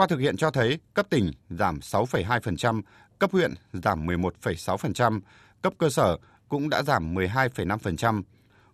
qua 0.00 0.06
thực 0.06 0.20
hiện 0.20 0.36
cho 0.36 0.50
thấy 0.50 0.78
cấp 0.94 1.06
tỉnh 1.10 1.30
giảm 1.50 1.78
6,2%, 1.78 2.82
cấp 3.18 3.32
huyện 3.32 3.54
giảm 3.72 4.06
11,6%, 4.06 5.20
cấp 5.62 5.72
cơ 5.78 5.90
sở 5.90 6.16
cũng 6.48 6.68
đã 6.68 6.82
giảm 6.82 7.14
12,5% 7.14 8.22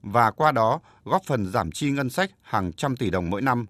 và 0.02 0.30
qua 0.30 0.52
đó 0.52 0.80
góp 1.04 1.22
phần 1.26 1.46
giảm 1.52 1.72
chi 1.72 1.90
ngân 1.90 2.10
sách 2.10 2.30
hàng 2.42 2.72
trăm 2.72 2.96
tỷ 2.96 3.10
đồng 3.10 3.30
mỗi 3.30 3.42
năm. 3.42 3.66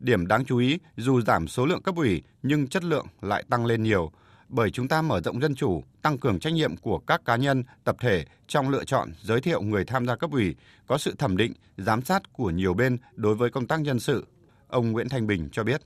Điểm 0.00 0.26
đáng 0.26 0.44
chú 0.44 0.58
ý, 0.58 0.78
dù 0.96 1.20
giảm 1.20 1.48
số 1.48 1.66
lượng 1.66 1.82
cấp 1.82 1.96
ủy 1.96 2.22
nhưng 2.42 2.68
chất 2.68 2.84
lượng 2.84 3.06
lại 3.20 3.44
tăng 3.50 3.66
lên 3.66 3.82
nhiều, 3.82 4.12
bởi 4.48 4.70
chúng 4.70 4.88
ta 4.88 5.02
mở 5.02 5.20
rộng 5.20 5.40
dân 5.40 5.54
chủ, 5.54 5.82
tăng 6.02 6.18
cường 6.18 6.40
trách 6.40 6.52
nhiệm 6.52 6.76
của 6.76 6.98
các 6.98 7.24
cá 7.24 7.36
nhân, 7.36 7.64
tập 7.84 7.96
thể 8.00 8.24
trong 8.46 8.68
lựa 8.68 8.84
chọn, 8.84 9.08
giới 9.22 9.40
thiệu 9.40 9.62
người 9.62 9.84
tham 9.84 10.06
gia 10.06 10.16
cấp 10.16 10.30
ủy, 10.32 10.54
có 10.86 10.98
sự 10.98 11.14
thẩm 11.18 11.36
định, 11.36 11.52
giám 11.76 12.02
sát 12.02 12.32
của 12.32 12.50
nhiều 12.50 12.74
bên 12.74 12.98
đối 13.14 13.34
với 13.34 13.50
công 13.50 13.66
tác 13.66 13.80
nhân 13.80 14.00
sự. 14.00 14.26
Ông 14.68 14.92
Nguyễn 14.92 15.08
Thanh 15.08 15.26
Bình 15.26 15.48
cho 15.52 15.64
biết. 15.64 15.82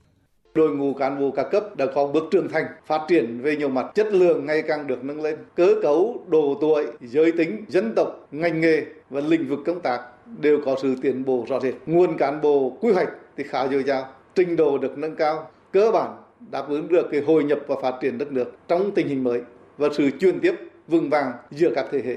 Đội 0.54 0.76
ngũ 0.76 0.94
cán 0.94 1.20
bộ 1.20 1.30
các 1.30 1.46
cấp 1.50 1.76
đã 1.76 1.86
có 1.94 2.06
bước 2.06 2.24
trưởng 2.30 2.48
thành, 2.48 2.64
phát 2.86 3.00
triển 3.08 3.40
về 3.42 3.56
nhiều 3.56 3.68
mặt, 3.68 3.86
chất 3.94 4.12
lượng 4.12 4.46
ngày 4.46 4.62
càng 4.68 4.86
được 4.86 5.04
nâng 5.04 5.22
lên. 5.22 5.36
Cơ 5.56 5.74
cấu, 5.82 6.24
độ 6.28 6.58
tuổi, 6.60 6.86
giới 7.00 7.32
tính, 7.32 7.64
dân 7.68 7.92
tộc, 7.96 8.28
ngành 8.30 8.60
nghề 8.60 8.84
và 9.10 9.20
lĩnh 9.20 9.48
vực 9.48 9.58
công 9.66 9.80
tác 9.80 10.00
đều 10.40 10.60
có 10.64 10.76
sự 10.82 10.94
tiến 11.02 11.24
bộ 11.24 11.44
rõ 11.48 11.60
rệt. 11.60 11.74
Nguồn 11.86 12.16
cán 12.18 12.40
bộ 12.40 12.76
quy 12.80 12.92
hoạch 12.92 13.08
thì 13.36 13.44
khá 13.44 13.68
dồi 13.68 13.82
dào, 13.82 14.12
trình 14.34 14.56
độ 14.56 14.78
được 14.78 14.98
nâng 14.98 15.16
cao, 15.16 15.50
cơ 15.72 15.90
bản 15.90 16.16
đáp 16.50 16.68
ứng 16.68 16.88
được 16.88 17.08
cái 17.12 17.20
hội 17.20 17.44
nhập 17.44 17.58
và 17.66 17.76
phát 17.82 17.94
triển 18.02 18.18
đất 18.18 18.32
nước 18.32 18.52
trong 18.68 18.90
tình 18.94 19.08
hình 19.08 19.24
mới 19.24 19.40
và 19.78 19.88
sự 19.96 20.10
chuyên 20.20 20.40
tiếp 20.40 20.54
vững 20.88 21.10
vàng 21.10 21.32
giữa 21.50 21.70
các 21.74 21.86
thế 21.90 22.02
hệ. 22.04 22.16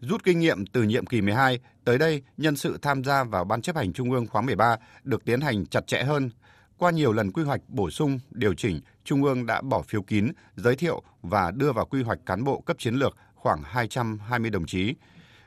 Rút 0.00 0.24
kinh 0.24 0.38
nghiệm 0.38 0.66
từ 0.66 0.82
nhiệm 0.82 1.06
kỳ 1.06 1.20
12, 1.20 1.58
tới 1.84 1.98
đây 1.98 2.22
nhân 2.36 2.56
sự 2.56 2.78
tham 2.82 3.04
gia 3.04 3.24
vào 3.24 3.44
Ban 3.44 3.62
chấp 3.62 3.76
hành 3.76 3.92
Trung 3.92 4.12
ương 4.12 4.26
khóa 4.26 4.42
13 4.42 4.76
được 5.04 5.24
tiến 5.24 5.40
hành 5.40 5.66
chặt 5.66 5.86
chẽ 5.86 6.02
hơn, 6.02 6.30
qua 6.80 6.90
nhiều 6.90 7.12
lần 7.12 7.32
quy 7.32 7.42
hoạch 7.42 7.60
bổ 7.68 7.90
sung, 7.90 8.18
điều 8.30 8.54
chỉnh, 8.54 8.80
Trung 9.04 9.24
ương 9.24 9.46
đã 9.46 9.60
bỏ 9.60 9.82
phiếu 9.82 10.02
kín, 10.02 10.32
giới 10.56 10.76
thiệu 10.76 11.02
và 11.22 11.50
đưa 11.50 11.72
vào 11.72 11.86
quy 11.86 12.02
hoạch 12.02 12.18
cán 12.26 12.44
bộ 12.44 12.60
cấp 12.60 12.78
chiến 12.78 12.94
lược 12.94 13.16
khoảng 13.34 13.62
220 13.64 14.50
đồng 14.50 14.66
chí. 14.66 14.94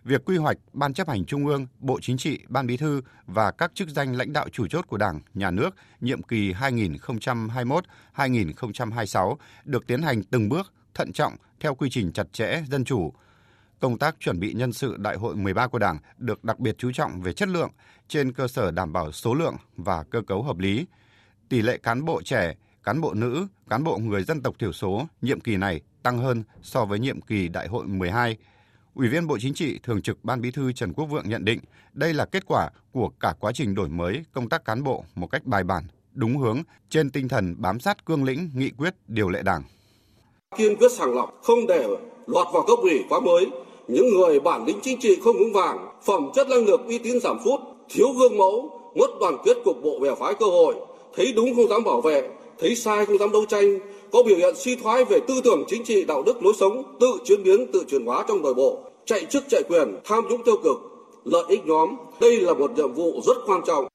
Việc 0.03 0.25
quy 0.25 0.37
hoạch 0.37 0.57
Ban 0.73 0.93
chấp 0.93 1.09
hành 1.09 1.25
Trung 1.25 1.47
ương, 1.47 1.67
Bộ 1.79 1.99
Chính 2.01 2.17
trị, 2.17 2.39
Ban 2.47 2.67
Bí 2.67 2.77
thư 2.77 3.01
và 3.27 3.51
các 3.51 3.71
chức 3.75 3.89
danh 3.89 4.15
lãnh 4.15 4.33
đạo 4.33 4.49
chủ 4.49 4.67
chốt 4.67 4.87
của 4.87 4.97
Đảng, 4.97 5.21
Nhà 5.33 5.51
nước 5.51 5.75
nhiệm 6.01 6.23
kỳ 6.23 6.53
2021-2026 6.53 9.35
được 9.65 9.87
tiến 9.87 10.01
hành 10.01 10.23
từng 10.23 10.49
bước, 10.49 10.73
thận 10.93 11.13
trọng 11.13 11.35
theo 11.59 11.75
quy 11.75 11.89
trình 11.89 12.11
chặt 12.11 12.33
chẽ, 12.33 12.63
dân 12.69 12.85
chủ. 12.85 13.13
Công 13.79 13.97
tác 13.97 14.15
chuẩn 14.19 14.39
bị 14.39 14.53
nhân 14.53 14.73
sự 14.73 14.97
Đại 14.97 15.15
hội 15.15 15.35
13 15.35 15.67
của 15.67 15.79
Đảng 15.79 15.97
được 16.17 16.43
đặc 16.43 16.59
biệt 16.59 16.75
chú 16.77 16.91
trọng 16.91 17.21
về 17.21 17.33
chất 17.33 17.49
lượng 17.49 17.71
trên 18.07 18.33
cơ 18.33 18.47
sở 18.47 18.71
đảm 18.71 18.93
bảo 18.93 19.11
số 19.11 19.33
lượng 19.33 19.55
và 19.77 20.03
cơ 20.03 20.21
cấu 20.21 20.43
hợp 20.43 20.57
lý– 20.57 20.85
tỷ 21.53 21.61
lệ 21.61 21.77
cán 21.77 22.05
bộ 22.05 22.21
trẻ, 22.21 22.55
cán 22.83 23.01
bộ 23.01 23.13
nữ, 23.13 23.47
cán 23.69 23.83
bộ 23.83 23.97
người 23.97 24.23
dân 24.23 24.41
tộc 24.41 24.55
thiểu 24.59 24.71
số 24.71 25.05
nhiệm 25.21 25.39
kỳ 25.39 25.57
này 25.57 25.81
tăng 26.03 26.17
hơn 26.17 26.43
so 26.61 26.85
với 26.85 26.99
nhiệm 26.99 27.21
kỳ 27.21 27.47
đại 27.47 27.67
hội 27.67 27.85
12. 27.87 28.37
Ủy 28.95 29.07
viên 29.07 29.27
Bộ 29.27 29.37
Chính 29.41 29.53
trị, 29.53 29.79
Thường 29.83 30.01
trực 30.01 30.17
Ban 30.23 30.41
Bí 30.41 30.51
thư 30.51 30.71
Trần 30.71 30.93
Quốc 30.93 31.05
Vượng 31.05 31.29
nhận 31.29 31.45
định 31.45 31.59
đây 31.93 32.13
là 32.13 32.25
kết 32.25 32.45
quả 32.45 32.69
của 32.91 33.09
cả 33.19 33.33
quá 33.39 33.51
trình 33.55 33.75
đổi 33.75 33.89
mới 33.89 34.25
công 34.31 34.49
tác 34.49 34.65
cán 34.65 34.83
bộ 34.83 35.03
một 35.15 35.27
cách 35.27 35.45
bài 35.45 35.63
bản, 35.63 35.83
đúng 36.13 36.37
hướng 36.37 36.61
trên 36.89 37.09
tinh 37.09 37.27
thần 37.27 37.55
bám 37.57 37.79
sát 37.79 38.05
cương 38.05 38.23
lĩnh, 38.23 38.49
nghị 38.53 38.69
quyết, 38.69 38.93
điều 39.07 39.29
lệ 39.29 39.41
Đảng. 39.43 39.63
Kiên 40.57 40.75
quyết 40.75 40.91
sàng 40.91 41.13
lọc, 41.13 41.39
không 41.43 41.67
để 41.67 41.87
lọt 42.27 42.47
vào 42.53 42.63
cấp 42.67 42.79
ủy 42.81 43.03
quá 43.09 43.19
mới, 43.19 43.45
những 43.87 44.05
người 44.13 44.39
bản 44.39 44.65
lĩnh 44.65 44.79
chính 44.81 44.99
trị 44.99 45.19
không 45.23 45.37
vững 45.37 45.53
vàng, 45.53 45.99
phẩm 46.05 46.29
chất 46.35 46.47
năng 46.49 46.65
lực 46.65 46.81
uy 46.87 46.97
tín 46.97 47.19
giảm 47.19 47.37
sút, 47.45 47.59
thiếu 47.89 48.07
gương 48.19 48.37
mẫu, 48.37 48.79
mất 48.95 49.07
đoàn 49.19 49.37
kết 49.45 49.57
cục 49.65 49.77
bộ 49.83 49.99
bè 49.99 50.09
phái 50.19 50.33
cơ 50.39 50.45
hội, 50.45 50.75
thấy 51.15 51.33
đúng 51.35 51.55
không 51.55 51.67
dám 51.67 51.83
bảo 51.83 52.01
vệ, 52.01 52.29
thấy 52.59 52.75
sai 52.75 53.05
không 53.05 53.17
dám 53.17 53.31
đấu 53.31 53.45
tranh, 53.45 53.79
có 54.11 54.23
biểu 54.23 54.37
hiện 54.37 54.55
suy 54.57 54.75
thoái 54.75 55.05
về 55.05 55.19
tư 55.27 55.41
tưởng 55.43 55.63
chính 55.67 55.83
trị, 55.85 56.05
đạo 56.05 56.23
đức, 56.25 56.43
lối 56.43 56.53
sống, 56.59 56.97
tự 56.99 57.07
chuyển 57.25 57.43
biến, 57.43 57.71
tự 57.73 57.83
chuyển 57.89 58.05
hóa 58.05 58.25
trong 58.27 58.41
nội 58.41 58.53
bộ, 58.53 58.79
chạy 59.05 59.25
chức 59.25 59.43
chạy 59.49 59.63
quyền, 59.69 59.99
tham 60.05 60.23
nhũng 60.29 60.43
tiêu 60.45 60.55
cực, 60.63 60.77
lợi 61.25 61.43
ích 61.47 61.65
nhóm. 61.65 61.95
Đây 62.21 62.41
là 62.41 62.53
một 62.53 62.71
nhiệm 62.75 62.93
vụ 62.93 63.21
rất 63.25 63.37
quan 63.45 63.61
trọng. 63.67 63.87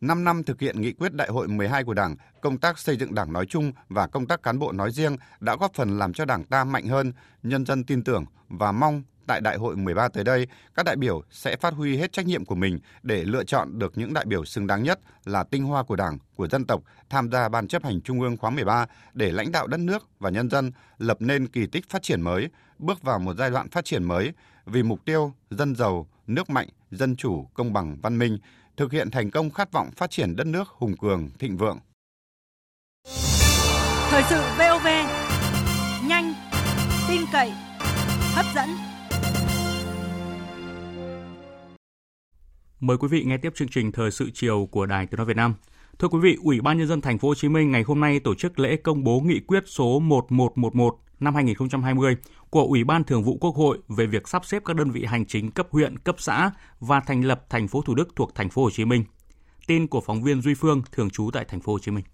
5 0.00 0.24
năm 0.24 0.42
thực 0.44 0.60
hiện 0.60 0.80
nghị 0.80 0.92
quyết 0.92 1.12
đại 1.12 1.28
hội 1.28 1.48
12 1.48 1.84
của 1.84 1.94
Đảng, 1.94 2.16
công 2.42 2.58
tác 2.58 2.78
xây 2.78 2.96
dựng 2.96 3.14
Đảng 3.14 3.32
nói 3.32 3.46
chung 3.46 3.72
và 3.88 4.06
công 4.06 4.26
tác 4.26 4.42
cán 4.42 4.58
bộ 4.58 4.72
nói 4.72 4.90
riêng 4.90 5.16
đã 5.40 5.56
góp 5.60 5.74
phần 5.74 5.98
làm 5.98 6.12
cho 6.12 6.24
Đảng 6.24 6.44
ta 6.44 6.64
mạnh 6.64 6.86
hơn, 6.86 7.12
nhân 7.42 7.66
dân 7.66 7.84
tin 7.84 8.04
tưởng 8.04 8.24
và 8.48 8.72
mong 8.72 9.02
tại 9.26 9.40
đại 9.40 9.56
hội 9.56 9.76
13 9.76 10.08
tới 10.08 10.24
đây, 10.24 10.46
các 10.74 10.86
đại 10.86 10.96
biểu 10.96 11.22
sẽ 11.30 11.56
phát 11.56 11.74
huy 11.74 11.96
hết 11.96 12.12
trách 12.12 12.26
nhiệm 12.26 12.44
của 12.44 12.54
mình 12.54 12.78
để 13.02 13.24
lựa 13.24 13.44
chọn 13.44 13.78
được 13.78 13.92
những 13.98 14.14
đại 14.14 14.24
biểu 14.24 14.44
xứng 14.44 14.66
đáng 14.66 14.82
nhất 14.82 15.00
là 15.24 15.44
tinh 15.44 15.64
hoa 15.64 15.82
của 15.82 15.96
Đảng, 15.96 16.18
của 16.34 16.48
dân 16.48 16.64
tộc 16.64 16.82
tham 17.10 17.30
gia 17.30 17.48
Ban 17.48 17.68
chấp 17.68 17.84
hành 17.84 18.00
Trung 18.00 18.20
ương 18.20 18.36
khóa 18.36 18.50
13 18.50 18.86
để 19.14 19.32
lãnh 19.32 19.52
đạo 19.52 19.66
đất 19.66 19.80
nước 19.80 20.08
và 20.18 20.30
nhân 20.30 20.50
dân 20.50 20.72
lập 20.98 21.16
nên 21.20 21.46
kỳ 21.46 21.66
tích 21.66 21.90
phát 21.90 22.02
triển 22.02 22.20
mới, 22.20 22.48
bước 22.78 23.02
vào 23.02 23.18
một 23.18 23.34
giai 23.38 23.50
đoạn 23.50 23.68
phát 23.68 23.84
triển 23.84 24.04
mới 24.04 24.32
vì 24.66 24.82
mục 24.82 25.04
tiêu 25.04 25.32
dân 25.50 25.74
giàu, 25.76 26.06
nước 26.26 26.50
mạnh, 26.50 26.68
dân 26.90 27.16
chủ, 27.16 27.48
công 27.54 27.72
bằng, 27.72 27.96
văn 28.02 28.18
minh, 28.18 28.38
thực 28.76 28.92
hiện 28.92 29.10
thành 29.10 29.30
công 29.30 29.50
khát 29.50 29.72
vọng 29.72 29.90
phát 29.96 30.10
triển 30.10 30.36
đất 30.36 30.46
nước 30.46 30.68
hùng 30.68 30.96
cường, 30.96 31.30
thịnh 31.38 31.56
vượng. 31.56 31.78
Thời 34.10 34.22
sự 34.30 34.40
VOV, 34.58 34.86
nhanh, 36.08 36.34
tin 37.08 37.22
cậy, 37.32 37.52
hấp 38.34 38.46
dẫn. 38.54 38.95
Mời 42.80 42.96
quý 42.96 43.08
vị 43.08 43.22
nghe 43.26 43.36
tiếp 43.36 43.52
chương 43.54 43.68
trình 43.68 43.92
Thời 43.92 44.10
sự 44.10 44.30
chiều 44.34 44.68
của 44.70 44.86
Đài 44.86 45.06
Tiếng 45.06 45.16
nói 45.16 45.26
Việt 45.26 45.36
Nam. 45.36 45.54
Thưa 45.98 46.08
quý 46.08 46.18
vị, 46.22 46.36
Ủy 46.42 46.60
ban 46.60 46.78
nhân 46.78 46.86
dân 46.86 47.00
thành 47.00 47.18
phố 47.18 47.28
Hồ 47.28 47.34
Chí 47.34 47.48
Minh 47.48 47.70
ngày 47.70 47.82
hôm 47.82 48.00
nay 48.00 48.20
tổ 48.20 48.34
chức 48.34 48.58
lễ 48.58 48.76
công 48.76 49.04
bố 49.04 49.20
nghị 49.20 49.40
quyết 49.40 49.62
số 49.66 49.98
1111 49.98 50.98
năm 51.20 51.34
2020 51.34 52.16
của 52.50 52.62
Ủy 52.62 52.84
ban 52.84 53.04
Thường 53.04 53.22
vụ 53.22 53.38
Quốc 53.40 53.54
hội 53.54 53.78
về 53.88 54.06
việc 54.06 54.28
sắp 54.28 54.44
xếp 54.44 54.62
các 54.64 54.76
đơn 54.76 54.90
vị 54.90 55.04
hành 55.04 55.26
chính 55.26 55.50
cấp 55.50 55.66
huyện, 55.70 55.98
cấp 55.98 56.16
xã 56.18 56.50
và 56.80 57.00
thành 57.00 57.22
lập 57.22 57.44
thành 57.50 57.68
phố 57.68 57.82
Thủ 57.82 57.94
Đức 57.94 58.08
thuộc 58.16 58.34
thành 58.34 58.48
phố 58.48 58.62
Hồ 58.62 58.70
Chí 58.70 58.84
Minh. 58.84 59.04
Tin 59.66 59.86
của 59.86 60.00
phóng 60.00 60.22
viên 60.22 60.42
Duy 60.42 60.54
Phương 60.54 60.82
thường 60.92 61.10
trú 61.10 61.30
tại 61.32 61.44
thành 61.44 61.60
phố 61.60 61.72
Hồ 61.72 61.78
Chí 61.78 61.90
Minh. 61.90 62.04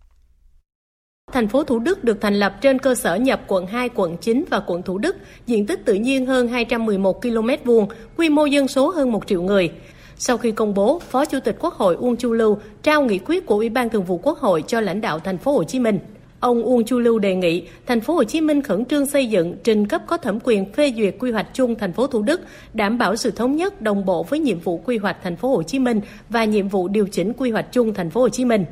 Thành 1.32 1.48
phố 1.48 1.64
Thủ 1.64 1.78
Đức 1.78 2.04
được 2.04 2.20
thành 2.20 2.34
lập 2.34 2.54
trên 2.60 2.78
cơ 2.78 2.94
sở 2.94 3.14
nhập 3.14 3.42
quận 3.46 3.66
2, 3.66 3.88
quận 3.88 4.16
9 4.16 4.44
và 4.50 4.60
quận 4.66 4.82
Thủ 4.82 4.98
Đức, 4.98 5.16
diện 5.46 5.66
tích 5.66 5.84
tự 5.84 5.94
nhiên 5.94 6.26
hơn 6.26 6.48
211 6.48 7.22
km 7.22 7.48
vuông, 7.64 7.88
quy 8.16 8.28
mô 8.28 8.46
dân 8.46 8.68
số 8.68 8.90
hơn 8.90 9.12
1 9.12 9.26
triệu 9.26 9.42
người. 9.42 9.70
Sau 10.16 10.36
khi 10.36 10.52
công 10.52 10.74
bố, 10.74 10.98
Phó 10.98 11.24
Chủ 11.24 11.40
tịch 11.40 11.56
Quốc 11.60 11.74
hội 11.74 11.94
Uông 11.94 12.16
Chu 12.16 12.32
Lưu 12.32 12.58
trao 12.82 13.02
nghị 13.02 13.18
quyết 13.18 13.46
của 13.46 13.54
Ủy 13.54 13.68
ban 13.68 13.90
Thường 13.90 14.04
vụ 14.04 14.20
Quốc 14.22 14.38
hội 14.38 14.64
cho 14.66 14.80
lãnh 14.80 15.00
đạo 15.00 15.18
thành 15.18 15.38
phố 15.38 15.52
Hồ 15.52 15.64
Chí 15.64 15.78
Minh. 15.78 15.98
Ông 16.40 16.62
Uông 16.62 16.84
Chu 16.84 16.98
Lưu 16.98 17.18
đề 17.18 17.34
nghị 17.34 17.66
thành 17.86 18.00
phố 18.00 18.14
Hồ 18.14 18.24
Chí 18.24 18.40
Minh 18.40 18.62
khẩn 18.62 18.84
trương 18.84 19.06
xây 19.06 19.26
dựng 19.26 19.56
trình 19.64 19.86
cấp 19.86 20.02
có 20.06 20.16
thẩm 20.16 20.38
quyền 20.44 20.72
phê 20.72 20.92
duyệt 20.96 21.14
quy 21.18 21.30
hoạch 21.30 21.46
chung 21.54 21.74
thành 21.74 21.92
phố 21.92 22.06
Thủ 22.06 22.22
Đức, 22.22 22.40
đảm 22.74 22.98
bảo 22.98 23.16
sự 23.16 23.30
thống 23.30 23.56
nhất 23.56 23.82
đồng 23.82 24.04
bộ 24.04 24.22
với 24.22 24.38
nhiệm 24.38 24.60
vụ 24.60 24.80
quy 24.84 24.98
hoạch 24.98 25.16
thành 25.22 25.36
phố 25.36 25.48
Hồ 25.48 25.62
Chí 25.62 25.78
Minh 25.78 26.00
và 26.28 26.44
nhiệm 26.44 26.68
vụ 26.68 26.88
điều 26.88 27.06
chỉnh 27.06 27.32
quy 27.32 27.50
hoạch 27.50 27.72
chung 27.72 27.94
thành 27.94 28.10
phố 28.10 28.20
Hồ 28.20 28.28
Chí 28.28 28.44
Minh 28.44 28.64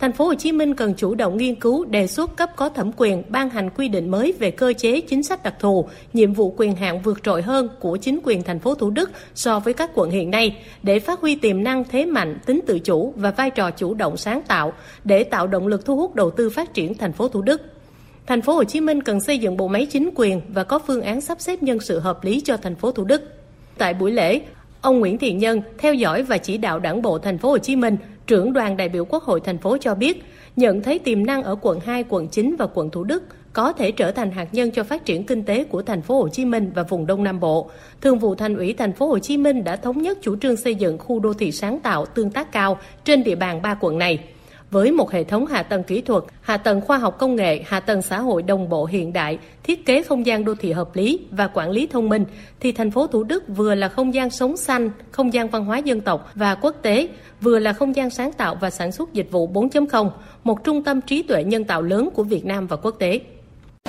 thành 0.00 0.12
phố 0.12 0.24
Hồ 0.24 0.34
Chí 0.34 0.52
Minh 0.52 0.74
cần 0.74 0.94
chủ 0.94 1.14
động 1.14 1.36
nghiên 1.36 1.54
cứu 1.54 1.84
đề 1.84 2.06
xuất 2.06 2.36
cấp 2.36 2.50
có 2.56 2.68
thẩm 2.68 2.90
quyền 2.96 3.22
ban 3.28 3.50
hành 3.50 3.70
quy 3.70 3.88
định 3.88 4.10
mới 4.10 4.32
về 4.38 4.50
cơ 4.50 4.72
chế 4.72 5.00
chính 5.00 5.22
sách 5.22 5.42
đặc 5.42 5.54
thù, 5.60 5.88
nhiệm 6.12 6.32
vụ 6.32 6.54
quyền 6.56 6.76
hạn 6.76 7.02
vượt 7.02 7.22
trội 7.22 7.42
hơn 7.42 7.68
của 7.80 7.96
chính 7.96 8.20
quyền 8.24 8.42
thành 8.42 8.58
phố 8.58 8.74
Thủ 8.74 8.90
Đức 8.90 9.10
so 9.34 9.60
với 9.60 9.74
các 9.74 9.90
quận 9.94 10.10
hiện 10.10 10.30
nay 10.30 10.56
để 10.82 10.98
phát 10.98 11.20
huy 11.20 11.36
tiềm 11.36 11.64
năng 11.64 11.84
thế 11.84 12.06
mạnh, 12.06 12.38
tính 12.46 12.60
tự 12.66 12.78
chủ 12.78 13.12
và 13.16 13.30
vai 13.30 13.50
trò 13.50 13.70
chủ 13.70 13.94
động 13.94 14.16
sáng 14.16 14.42
tạo 14.48 14.72
để 15.04 15.24
tạo 15.24 15.46
động 15.46 15.66
lực 15.66 15.84
thu 15.84 15.96
hút 15.96 16.14
đầu 16.14 16.30
tư 16.30 16.50
phát 16.50 16.74
triển 16.74 16.94
thành 16.94 17.12
phố 17.12 17.28
Thủ 17.28 17.42
Đức. 17.42 17.62
Thành 18.26 18.42
phố 18.42 18.54
Hồ 18.54 18.64
Chí 18.64 18.80
Minh 18.80 19.02
cần 19.02 19.20
xây 19.20 19.38
dựng 19.38 19.56
bộ 19.56 19.68
máy 19.68 19.86
chính 19.86 20.10
quyền 20.14 20.40
và 20.48 20.64
có 20.64 20.78
phương 20.78 21.02
án 21.02 21.20
sắp 21.20 21.40
xếp 21.40 21.62
nhân 21.62 21.80
sự 21.80 21.98
hợp 21.98 22.24
lý 22.24 22.40
cho 22.40 22.56
thành 22.56 22.74
phố 22.74 22.92
Thủ 22.92 23.04
Đức. 23.04 23.22
Tại 23.78 23.94
buổi 23.94 24.12
lễ, 24.12 24.40
ông 24.80 25.00
Nguyễn 25.00 25.18
Thiện 25.18 25.38
Nhân 25.38 25.62
theo 25.78 25.94
dõi 25.94 26.22
và 26.22 26.38
chỉ 26.38 26.58
đạo 26.58 26.78
Đảng 26.78 27.02
bộ 27.02 27.18
thành 27.18 27.38
phố 27.38 27.50
Hồ 27.50 27.58
Chí 27.58 27.76
Minh 27.76 27.96
trưởng 28.26 28.52
đoàn 28.52 28.76
đại 28.76 28.88
biểu 28.88 29.04
Quốc 29.04 29.22
hội 29.22 29.40
thành 29.40 29.58
phố 29.58 29.76
cho 29.80 29.94
biết, 29.94 30.24
nhận 30.56 30.82
thấy 30.82 30.98
tiềm 30.98 31.26
năng 31.26 31.42
ở 31.42 31.56
quận 31.60 31.80
2, 31.80 32.04
quận 32.08 32.28
9 32.28 32.56
và 32.58 32.66
quận 32.74 32.90
Thủ 32.90 33.04
Đức 33.04 33.24
có 33.52 33.72
thể 33.72 33.90
trở 33.90 34.10
thành 34.10 34.30
hạt 34.30 34.48
nhân 34.52 34.70
cho 34.70 34.84
phát 34.84 35.04
triển 35.04 35.24
kinh 35.24 35.42
tế 35.42 35.64
của 35.64 35.82
thành 35.82 36.02
phố 36.02 36.22
Hồ 36.22 36.28
Chí 36.28 36.44
Minh 36.44 36.72
và 36.74 36.82
vùng 36.82 37.06
Đông 37.06 37.24
Nam 37.24 37.40
Bộ. 37.40 37.70
Thường 38.00 38.18
vụ 38.18 38.34
Thành 38.34 38.56
ủy 38.56 38.72
thành 38.72 38.92
phố 38.92 39.08
Hồ 39.08 39.18
Chí 39.18 39.36
Minh 39.36 39.64
đã 39.64 39.76
thống 39.76 40.02
nhất 40.02 40.18
chủ 40.22 40.36
trương 40.36 40.56
xây 40.56 40.74
dựng 40.74 40.98
khu 40.98 41.20
đô 41.20 41.32
thị 41.32 41.52
sáng 41.52 41.80
tạo 41.80 42.06
tương 42.06 42.30
tác 42.30 42.52
cao 42.52 42.78
trên 43.04 43.24
địa 43.24 43.34
bàn 43.34 43.62
ba 43.62 43.74
quận 43.80 43.98
này 43.98 44.18
với 44.70 44.92
một 44.92 45.10
hệ 45.10 45.24
thống 45.24 45.46
hạ 45.46 45.62
tầng 45.62 45.82
kỹ 45.82 46.00
thuật, 46.00 46.24
hạ 46.40 46.56
tầng 46.56 46.80
khoa 46.80 46.98
học 46.98 47.18
công 47.18 47.36
nghệ, 47.36 47.62
hạ 47.66 47.80
tầng 47.80 48.02
xã 48.02 48.20
hội 48.20 48.42
đồng 48.42 48.68
bộ 48.68 48.84
hiện 48.84 49.12
đại, 49.12 49.38
thiết 49.62 49.86
kế 49.86 50.02
không 50.02 50.26
gian 50.26 50.44
đô 50.44 50.54
thị 50.54 50.72
hợp 50.72 50.96
lý 50.96 51.20
và 51.30 51.46
quản 51.46 51.70
lý 51.70 51.86
thông 51.86 52.08
minh, 52.08 52.24
thì 52.60 52.72
thành 52.72 52.90
phố 52.90 53.06
Thủ 53.06 53.22
Đức 53.22 53.44
vừa 53.48 53.74
là 53.74 53.88
không 53.88 54.14
gian 54.14 54.30
sống 54.30 54.56
xanh, 54.56 54.90
không 55.10 55.32
gian 55.32 55.48
văn 55.48 55.64
hóa 55.64 55.78
dân 55.78 56.00
tộc 56.00 56.30
và 56.34 56.54
quốc 56.54 56.76
tế, 56.82 57.08
vừa 57.40 57.58
là 57.58 57.72
không 57.72 57.96
gian 57.96 58.10
sáng 58.10 58.32
tạo 58.32 58.56
và 58.60 58.70
sản 58.70 58.92
xuất 58.92 59.12
dịch 59.12 59.28
vụ 59.30 59.48
4.0, 59.48 60.10
một 60.44 60.64
trung 60.64 60.82
tâm 60.82 61.00
trí 61.00 61.22
tuệ 61.22 61.44
nhân 61.44 61.64
tạo 61.64 61.82
lớn 61.82 62.08
của 62.14 62.22
Việt 62.22 62.44
Nam 62.44 62.66
và 62.66 62.76
quốc 62.76 62.94
tế. 62.98 63.20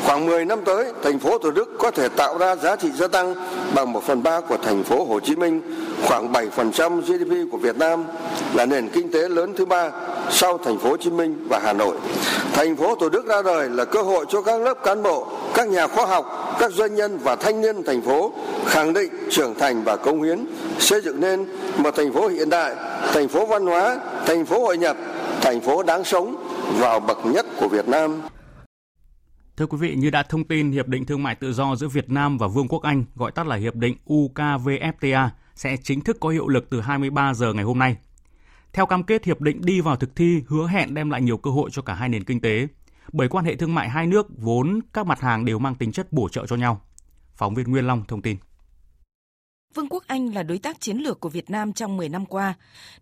Khoảng 0.05 0.25
10 0.25 0.45
năm 0.45 0.59
tới, 0.65 0.85
thành 1.03 1.19
phố 1.19 1.37
Thủ 1.37 1.51
Đức 1.51 1.69
có 1.79 1.91
thể 1.91 2.09
tạo 2.09 2.37
ra 2.37 2.55
giá 2.55 2.75
trị 2.75 2.91
gia 2.91 3.07
tăng 3.07 3.35
bằng 3.75 3.93
1 3.93 4.03
phần 4.03 4.23
3 4.23 4.39
của 4.39 4.57
thành 4.63 4.83
phố 4.83 5.05
Hồ 5.05 5.19
Chí 5.19 5.35
Minh, 5.35 5.61
khoảng 6.05 6.31
7% 6.31 7.01
GDP 7.01 7.51
của 7.51 7.57
Việt 7.57 7.77
Nam, 7.77 8.03
là 8.53 8.65
nền 8.65 8.89
kinh 8.89 9.11
tế 9.11 9.29
lớn 9.29 9.53
thứ 9.57 9.65
ba 9.65 9.91
sau 10.29 10.57
thành 10.57 10.79
phố 10.79 10.89
Hồ 10.89 10.97
Chí 10.97 11.09
Minh 11.09 11.47
và 11.49 11.59
Hà 11.63 11.73
Nội. 11.73 11.95
Thành 12.53 12.75
phố 12.75 12.95
Thủ 12.95 13.09
Đức 13.09 13.25
ra 13.25 13.41
đời 13.41 13.69
là 13.69 13.85
cơ 13.85 14.01
hội 14.01 14.25
cho 14.29 14.41
các 14.41 14.61
lớp 14.61 14.83
cán 14.83 15.03
bộ, 15.03 15.27
các 15.53 15.67
nhà 15.67 15.87
khoa 15.87 16.05
học, 16.05 16.55
các 16.59 16.71
doanh 16.71 16.95
nhân 16.95 17.19
và 17.23 17.35
thanh 17.35 17.61
niên 17.61 17.83
thành 17.83 18.01
phố 18.01 18.31
khẳng 18.65 18.93
định 18.93 19.11
trưởng 19.29 19.55
thành 19.59 19.83
và 19.83 19.95
công 19.95 20.23
hiến, 20.23 20.45
xây 20.79 21.01
dựng 21.01 21.19
nên 21.19 21.45
một 21.77 21.95
thành 21.95 22.13
phố 22.13 22.27
hiện 22.27 22.49
đại, 22.49 22.75
thành 23.13 23.27
phố 23.27 23.45
văn 23.45 23.65
hóa, 23.65 23.97
thành 24.25 24.45
phố 24.45 24.59
hội 24.59 24.77
nhập, 24.77 24.97
thành 25.41 25.61
phố 25.61 25.83
đáng 25.83 26.03
sống 26.03 26.35
vào 26.79 26.99
bậc 26.99 27.25
nhất 27.25 27.45
của 27.59 27.67
Việt 27.67 27.87
Nam. 27.87 28.21
Thưa 29.59 29.65
quý 29.65 29.77
vị, 29.77 29.95
như 29.95 30.09
đã 30.09 30.23
thông 30.23 30.43
tin, 30.43 30.71
Hiệp 30.71 30.87
định 30.87 31.05
Thương 31.05 31.23
mại 31.23 31.35
Tự 31.35 31.53
do 31.53 31.75
giữa 31.75 31.87
Việt 31.87 32.09
Nam 32.09 32.37
và 32.37 32.47
Vương 32.47 32.67
quốc 32.67 32.83
Anh, 32.83 33.03
gọi 33.15 33.31
tắt 33.31 33.47
là 33.47 33.55
Hiệp 33.55 33.75
định 33.75 33.97
UKVFTA, 34.05 35.29
sẽ 35.55 35.77
chính 35.83 36.01
thức 36.01 36.17
có 36.19 36.29
hiệu 36.29 36.47
lực 36.47 36.69
từ 36.69 36.81
23 36.81 37.33
giờ 37.33 37.53
ngày 37.53 37.63
hôm 37.63 37.79
nay. 37.79 37.97
Theo 38.73 38.85
cam 38.85 39.03
kết, 39.03 39.25
hiệp 39.25 39.41
định 39.41 39.61
đi 39.61 39.81
vào 39.81 39.95
thực 39.95 40.15
thi 40.15 40.43
hứa 40.47 40.67
hẹn 40.67 40.93
đem 40.93 41.09
lại 41.09 41.21
nhiều 41.21 41.37
cơ 41.37 41.51
hội 41.51 41.69
cho 41.71 41.81
cả 41.81 41.93
hai 41.93 42.09
nền 42.09 42.23
kinh 42.23 42.41
tế, 42.41 42.67
bởi 43.13 43.27
quan 43.27 43.45
hệ 43.45 43.55
thương 43.55 43.75
mại 43.75 43.89
hai 43.89 44.07
nước 44.07 44.27
vốn 44.37 44.79
các 44.93 45.05
mặt 45.05 45.21
hàng 45.21 45.45
đều 45.45 45.59
mang 45.59 45.75
tính 45.75 45.91
chất 45.91 46.13
bổ 46.13 46.29
trợ 46.29 46.45
cho 46.47 46.55
nhau. 46.55 46.81
Phóng 47.35 47.55
viên 47.55 47.71
Nguyên 47.71 47.87
Long 47.87 48.03
thông 48.07 48.21
tin. 48.21 48.37
Vương 49.75 49.87
quốc 49.89 50.03
Anh 50.07 50.33
là 50.33 50.43
đối 50.43 50.57
tác 50.57 50.81
chiến 50.81 50.97
lược 50.97 51.19
của 51.19 51.29
Việt 51.29 51.49
Nam 51.49 51.73
trong 51.73 51.97
10 51.97 52.09
năm 52.09 52.25
qua. 52.25 52.53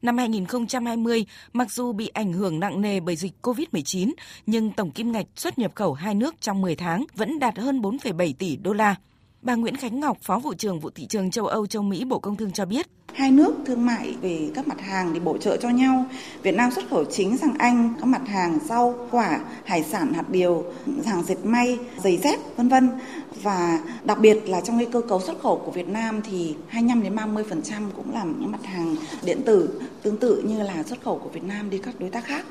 Năm 0.01 0.17
2020, 0.17 1.25
mặc 1.53 1.71
dù 1.71 1.91
bị 1.93 2.07
ảnh 2.07 2.33
hưởng 2.33 2.59
nặng 2.59 2.81
nề 2.81 2.99
bởi 2.99 3.15
dịch 3.15 3.33
COVID-19, 3.41 4.11
nhưng 4.45 4.71
tổng 4.71 4.91
kim 4.91 5.11
ngạch 5.11 5.25
xuất 5.35 5.59
nhập 5.59 5.71
khẩu 5.75 5.93
hai 5.93 6.15
nước 6.15 6.35
trong 6.41 6.61
10 6.61 6.75
tháng 6.75 7.05
vẫn 7.15 7.39
đạt 7.39 7.57
hơn 7.57 7.81
4,7 7.81 8.33
tỷ 8.39 8.55
đô 8.55 8.73
la. 8.73 8.95
Bà 9.41 9.55
Nguyễn 9.55 9.75
Khánh 9.75 9.99
Ngọc, 9.99 10.17
Phó 10.21 10.39
vụ 10.39 10.53
trưởng 10.53 10.79
vụ 10.79 10.89
thị 10.89 11.05
trường 11.05 11.31
châu 11.31 11.47
Âu 11.47 11.67
châu 11.67 11.83
Mỹ 11.83 12.05
Bộ 12.05 12.19
Công 12.19 12.35
Thương 12.35 12.51
cho 12.51 12.65
biết, 12.65 12.87
hai 13.13 13.31
nước 13.31 13.55
thương 13.65 13.85
mại 13.85 14.15
về 14.21 14.51
các 14.55 14.67
mặt 14.67 14.81
hàng 14.81 15.13
để 15.13 15.19
bổ 15.19 15.37
trợ 15.37 15.57
cho 15.57 15.69
nhau. 15.69 16.05
Việt 16.43 16.55
Nam 16.55 16.71
xuất 16.71 16.89
khẩu 16.89 17.05
chính 17.05 17.37
sang 17.37 17.53
Anh 17.57 17.93
các 17.99 18.05
mặt 18.05 18.27
hàng 18.27 18.59
rau, 18.65 19.07
quả, 19.11 19.39
hải 19.65 19.83
sản, 19.83 20.13
hạt 20.13 20.29
điều, 20.29 20.63
hàng 21.05 21.23
dệt 21.23 21.37
may, 21.43 21.77
giày 22.03 22.17
dép, 22.17 22.39
vân 22.57 22.69
vân. 22.69 22.89
Và 23.43 23.79
đặc 24.03 24.19
biệt 24.19 24.49
là 24.49 24.61
trong 24.61 24.77
cái 24.77 24.87
cơ 24.91 25.01
cấu 25.01 25.21
xuất 25.21 25.39
khẩu 25.41 25.61
của 25.65 25.71
Việt 25.71 25.87
Nam 25.87 26.21
thì 26.29 26.55
25 26.67 27.03
đến 27.03 27.15
30% 27.15 27.43
cũng 27.95 28.13
là 28.13 28.23
những 28.23 28.51
mặt 28.51 28.65
hàng 28.65 28.95
điện 29.23 29.41
tử 29.45 29.81
tương 30.01 30.17
tự 30.17 30.41
như 30.41 30.63
là 30.63 30.83
xuất 30.83 31.01
khẩu 31.01 31.19
của 31.23 31.29
Việt 31.29 31.43
Nam 31.43 31.69
đi 31.69 31.77
các 31.77 31.99
đối 31.99 32.09
tác 32.09 32.25
khác. 32.25 32.45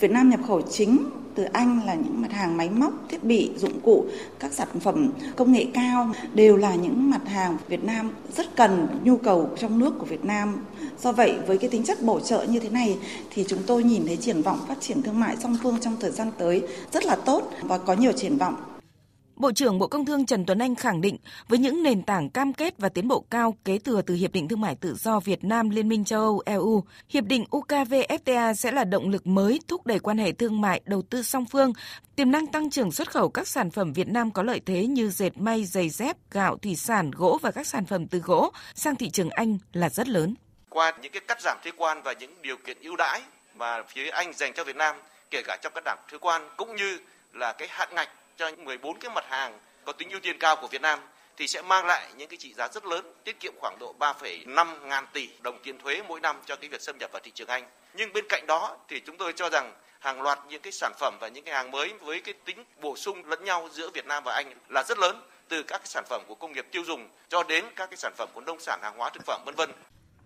Việt 0.00 0.10
Nam 0.10 0.30
nhập 0.30 0.40
khẩu 0.46 0.62
chính 0.62 0.98
từ 1.34 1.44
Anh 1.44 1.80
là 1.86 1.94
những 1.94 2.20
mặt 2.22 2.32
hàng 2.32 2.56
máy 2.56 2.70
móc, 2.70 2.92
thiết 3.08 3.24
bị, 3.24 3.50
dụng 3.56 3.80
cụ, 3.80 4.04
các 4.38 4.52
sản 4.52 4.68
phẩm 4.80 5.10
công 5.36 5.52
nghệ 5.52 5.66
cao 5.74 6.10
đều 6.34 6.56
là 6.56 6.74
những 6.74 7.10
mặt 7.10 7.28
hàng 7.28 7.56
Việt 7.68 7.84
Nam 7.84 8.10
rất 8.36 8.56
cần 8.56 8.86
nhu 9.04 9.16
cầu 9.16 9.50
trong 9.58 9.78
nước 9.78 9.94
của 9.98 10.06
Việt 10.06 10.24
Nam. 10.24 10.64
Do 11.02 11.12
vậy 11.12 11.34
với 11.46 11.58
cái 11.58 11.70
tính 11.70 11.84
chất 11.84 12.02
bổ 12.02 12.20
trợ 12.20 12.46
như 12.48 12.60
thế 12.60 12.68
này 12.68 12.98
thì 13.30 13.44
chúng 13.48 13.62
tôi 13.66 13.84
nhìn 13.84 14.06
thấy 14.06 14.16
triển 14.16 14.42
vọng 14.42 14.58
phát 14.68 14.80
triển 14.80 15.02
thương 15.02 15.20
mại 15.20 15.36
song 15.36 15.56
phương 15.62 15.78
trong 15.80 15.96
thời 16.00 16.10
gian 16.10 16.30
tới 16.38 16.62
rất 16.92 17.06
là 17.06 17.16
tốt 17.16 17.50
và 17.62 17.78
có 17.78 17.94
nhiều 17.94 18.12
triển 18.12 18.36
vọng. 18.36 18.54
Bộ 19.42 19.52
trưởng 19.52 19.78
Bộ 19.78 19.86
Công 19.86 20.06
Thương 20.06 20.26
Trần 20.26 20.46
Tuấn 20.46 20.58
Anh 20.58 20.74
khẳng 20.74 21.00
định 21.00 21.16
với 21.48 21.58
những 21.58 21.82
nền 21.82 22.02
tảng 22.02 22.30
cam 22.30 22.52
kết 22.52 22.74
và 22.78 22.88
tiến 22.88 23.08
bộ 23.08 23.24
cao 23.30 23.56
kế 23.64 23.78
thừa 23.78 24.02
từ 24.02 24.14
Hiệp 24.14 24.32
định 24.32 24.48
Thương 24.48 24.60
mại 24.60 24.74
Tự 24.74 24.94
do 24.94 25.20
Việt 25.20 25.44
Nam 25.44 25.70
Liên 25.70 25.88
minh 25.88 26.04
châu 26.04 26.20
Âu 26.20 26.42
EU, 26.46 26.84
Hiệp 27.08 27.24
định 27.24 27.44
UKVFTA 27.50 28.54
sẽ 28.54 28.72
là 28.72 28.84
động 28.84 29.08
lực 29.08 29.26
mới 29.26 29.60
thúc 29.68 29.86
đẩy 29.86 29.98
quan 29.98 30.18
hệ 30.18 30.32
thương 30.32 30.60
mại 30.60 30.80
đầu 30.84 31.02
tư 31.02 31.22
song 31.22 31.44
phương, 31.46 31.72
tiềm 32.16 32.30
năng 32.30 32.46
tăng 32.46 32.70
trưởng 32.70 32.92
xuất 32.92 33.10
khẩu 33.10 33.28
các 33.28 33.48
sản 33.48 33.70
phẩm 33.70 33.92
Việt 33.92 34.08
Nam 34.08 34.30
có 34.30 34.42
lợi 34.42 34.60
thế 34.66 34.86
như 34.86 35.10
dệt 35.10 35.30
may, 35.36 35.64
giày 35.64 35.88
dép, 35.88 36.16
gạo, 36.30 36.56
thủy 36.56 36.76
sản, 36.76 37.10
gỗ 37.10 37.38
và 37.42 37.50
các 37.50 37.66
sản 37.66 37.84
phẩm 37.84 38.06
từ 38.06 38.18
gỗ 38.18 38.52
sang 38.74 38.96
thị 38.96 39.10
trường 39.10 39.30
Anh 39.30 39.58
là 39.72 39.88
rất 39.88 40.08
lớn. 40.08 40.34
Qua 40.68 40.92
những 41.02 41.12
cái 41.12 41.22
cắt 41.28 41.40
giảm 41.42 41.58
thuế 41.62 41.72
quan 41.76 42.02
và 42.02 42.12
những 42.12 42.34
điều 42.42 42.56
kiện 42.56 42.76
ưu 42.82 42.96
đãi 42.96 43.22
mà 43.56 43.82
phía 43.88 44.10
Anh 44.10 44.32
dành 44.32 44.52
cho 44.54 44.64
Việt 44.64 44.76
Nam, 44.76 44.96
kể 45.30 45.42
cả 45.42 45.58
trong 45.62 45.72
các 45.74 45.84
giảm 45.86 45.98
thuế 46.10 46.18
quan 46.18 46.42
cũng 46.56 46.76
như 46.76 46.98
là 47.32 47.52
cái 47.52 47.68
hạn 47.70 47.88
ngạch 47.94 48.08
cho 48.36 48.50
14 48.58 48.98
cái 48.98 49.10
mặt 49.14 49.24
hàng 49.28 49.58
có 49.84 49.92
tính 49.92 50.10
ưu 50.10 50.20
tiên 50.20 50.38
cao 50.38 50.56
của 50.56 50.68
Việt 50.68 50.82
Nam 50.82 50.98
thì 51.36 51.46
sẽ 51.48 51.62
mang 51.62 51.86
lại 51.86 52.08
những 52.16 52.28
cái 52.28 52.36
trị 52.36 52.54
giá 52.54 52.68
rất 52.68 52.84
lớn, 52.84 53.14
tiết 53.24 53.40
kiệm 53.40 53.52
khoảng 53.60 53.76
độ 53.80 53.94
3,5 53.98 54.86
ngàn 54.86 55.06
tỷ 55.12 55.28
đồng 55.40 55.58
tiền 55.62 55.78
thuế 55.78 56.02
mỗi 56.08 56.20
năm 56.20 56.40
cho 56.46 56.56
cái 56.56 56.68
việc 56.68 56.80
xâm 56.80 56.98
nhập 56.98 57.10
vào 57.12 57.20
thị 57.24 57.30
trường 57.34 57.48
Anh. 57.48 57.64
Nhưng 57.94 58.12
bên 58.12 58.24
cạnh 58.28 58.46
đó 58.46 58.76
thì 58.88 59.00
chúng 59.00 59.16
tôi 59.16 59.32
cho 59.32 59.48
rằng 59.52 59.72
hàng 60.00 60.22
loạt 60.22 60.38
những 60.48 60.62
cái 60.62 60.72
sản 60.72 60.92
phẩm 60.98 61.18
và 61.20 61.28
những 61.28 61.44
cái 61.44 61.54
hàng 61.54 61.70
mới 61.70 61.92
với 61.92 62.20
cái 62.20 62.34
tính 62.44 62.64
bổ 62.80 62.96
sung 62.96 63.24
lẫn 63.24 63.44
nhau 63.44 63.68
giữa 63.72 63.90
Việt 63.90 64.06
Nam 64.06 64.22
và 64.24 64.34
Anh 64.34 64.54
là 64.68 64.82
rất 64.82 64.98
lớn 64.98 65.22
từ 65.48 65.62
các 65.62 65.78
cái 65.78 65.86
sản 65.86 66.04
phẩm 66.08 66.22
của 66.26 66.34
công 66.34 66.52
nghiệp 66.52 66.66
tiêu 66.70 66.82
dùng 66.84 67.08
cho 67.28 67.42
đến 67.42 67.64
các 67.76 67.90
cái 67.90 67.96
sản 67.96 68.12
phẩm 68.16 68.28
của 68.32 68.40
nông 68.40 68.60
sản 68.60 68.80
hàng 68.82 68.94
hóa 68.96 69.10
thực 69.10 69.24
phẩm 69.26 69.42
vân 69.46 69.54
vân. 69.54 69.70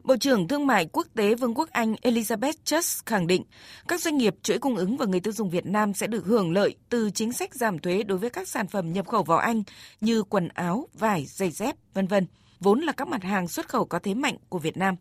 Bộ 0.06 0.16
trưởng 0.16 0.48
Thương 0.48 0.66
mại 0.66 0.86
Quốc 0.92 1.06
tế 1.14 1.34
Vương 1.34 1.54
quốc 1.54 1.68
Anh 1.72 1.94
Elizabeth 2.02 2.52
Truss 2.64 3.02
khẳng 3.06 3.26
định 3.26 3.42
các 3.88 4.00
doanh 4.00 4.16
nghiệp 4.16 4.34
chuỗi 4.42 4.58
cung 4.58 4.76
ứng 4.76 4.96
và 4.96 5.06
người 5.06 5.20
tiêu 5.20 5.32
dùng 5.32 5.50
Việt 5.50 5.66
Nam 5.66 5.94
sẽ 5.94 6.06
được 6.06 6.24
hưởng 6.26 6.52
lợi 6.52 6.74
từ 6.88 7.10
chính 7.10 7.32
sách 7.32 7.54
giảm 7.54 7.78
thuế 7.78 8.02
đối 8.02 8.18
với 8.18 8.30
các 8.30 8.48
sản 8.48 8.66
phẩm 8.68 8.92
nhập 8.92 9.08
khẩu 9.08 9.22
vào 9.22 9.38
Anh 9.38 9.62
như 10.00 10.22
quần 10.22 10.48
áo, 10.48 10.88
vải, 10.94 11.24
giày 11.24 11.50
dép, 11.50 11.76
vân 11.94 12.06
vân, 12.06 12.26
vốn 12.60 12.80
là 12.80 12.92
các 12.92 13.08
mặt 13.08 13.22
hàng 13.22 13.48
xuất 13.48 13.68
khẩu 13.68 13.84
có 13.84 13.98
thế 13.98 14.14
mạnh 14.14 14.36
của 14.48 14.58
Việt 14.58 14.76
Nam. 14.76 14.94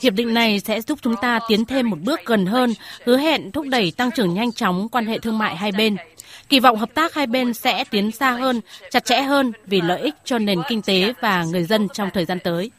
Hiệp 0.00 0.12
định 0.14 0.34
này 0.34 0.60
sẽ 0.60 0.80
giúp 0.80 0.98
chúng 1.02 1.16
ta 1.22 1.40
tiến 1.48 1.64
thêm 1.64 1.90
một 1.90 1.98
bước 2.00 2.20
gần 2.26 2.46
hơn, 2.46 2.74
hứa 3.04 3.18
hẹn 3.18 3.52
thúc 3.52 3.66
đẩy 3.68 3.92
tăng 3.96 4.10
trưởng 4.10 4.34
nhanh 4.34 4.52
chóng 4.52 4.88
quan 4.88 5.06
hệ 5.06 5.18
thương 5.18 5.38
mại 5.38 5.56
hai 5.56 5.72
bên. 5.72 5.96
Kỳ 6.48 6.60
vọng 6.60 6.76
hợp 6.76 6.94
tác 6.94 7.14
hai 7.14 7.26
bên 7.26 7.54
sẽ 7.54 7.84
tiến 7.90 8.10
xa 8.10 8.30
hơn, 8.30 8.60
chặt 8.90 9.04
chẽ 9.04 9.22
hơn 9.22 9.52
vì 9.66 9.80
lợi 9.80 10.00
ích 10.00 10.14
cho 10.24 10.38
nền 10.38 10.58
kinh 10.68 10.82
tế 10.82 11.12
và 11.20 11.44
người 11.44 11.64
dân 11.64 11.88
trong 11.88 12.08
thời 12.14 12.24
gian 12.24 12.38
tới. 12.44 12.70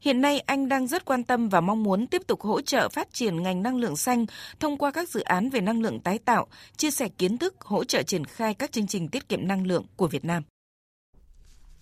Hiện 0.00 0.20
nay, 0.20 0.40
Anh 0.40 0.68
đang 0.68 0.86
rất 0.86 1.04
quan 1.04 1.24
tâm 1.24 1.48
và 1.48 1.60
mong 1.60 1.82
muốn 1.82 2.06
tiếp 2.06 2.22
tục 2.26 2.40
hỗ 2.40 2.60
trợ 2.60 2.88
phát 2.88 3.08
triển 3.12 3.42
ngành 3.42 3.62
năng 3.62 3.76
lượng 3.76 3.96
xanh 3.96 4.26
thông 4.60 4.78
qua 4.78 4.90
các 4.90 5.08
dự 5.08 5.20
án 5.20 5.50
về 5.50 5.60
năng 5.60 5.82
lượng 5.82 6.00
tái 6.00 6.18
tạo, 6.18 6.46
chia 6.76 6.90
sẻ 6.90 7.08
kiến 7.18 7.38
thức, 7.38 7.60
hỗ 7.60 7.84
trợ 7.84 8.02
triển 8.02 8.24
khai 8.24 8.54
các 8.54 8.72
chương 8.72 8.86
trình 8.86 9.08
tiết 9.08 9.28
kiệm 9.28 9.48
năng 9.48 9.66
lượng 9.66 9.84
của 9.96 10.06
Việt 10.06 10.24
Nam. 10.24 10.42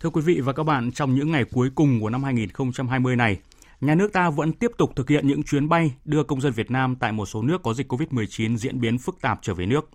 Thưa 0.01 0.11
quý 0.11 0.21
vị 0.25 0.41
và 0.41 0.53
các 0.53 0.63
bạn, 0.63 0.93
trong 0.93 1.15
những 1.15 1.33
ngày 1.33 1.45
cuối 1.53 1.71
cùng 1.75 2.01
của 2.01 2.11
năm 2.11 2.25
2020 2.25 3.17
này, 3.17 3.39
nhà 3.81 3.95
nước 3.95 4.13
ta 4.13 4.31
vẫn 4.31 4.53
tiếp 4.53 4.71
tục 4.79 4.91
thực 4.97 5.09
hiện 5.09 5.27
những 5.27 5.43
chuyến 5.43 5.69
bay 5.69 5.95
đưa 6.05 6.23
công 6.23 6.41
dân 6.41 6.53
Việt 6.53 6.71
Nam 6.71 6.97
tại 7.01 7.13
một 7.13 7.27
số 7.27 7.43
nước 7.43 7.63
có 7.63 7.75
dịch 7.75 7.93
COVID-19 7.93 8.57
diễn 8.57 8.81
biến 8.81 8.99
phức 8.99 9.21
tạp 9.21 9.39
trở 9.43 9.55
về 9.55 9.67
nước. 9.67 9.91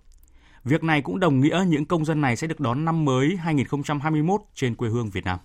Việc 0.64 0.84
này 0.84 1.02
cũng 1.02 1.20
đồng 1.20 1.40
nghĩa 1.40 1.64
những 1.68 1.84
công 1.84 2.04
dân 2.04 2.20
này 2.20 2.36
sẽ 2.36 2.46
được 2.46 2.60
đón 2.60 2.84
năm 2.84 3.04
mới 3.04 3.36
2021 3.36 4.40
trên 4.54 4.74
quê 4.74 4.88
hương 4.88 5.10
Việt 5.10 5.24
Nam. 5.24 5.38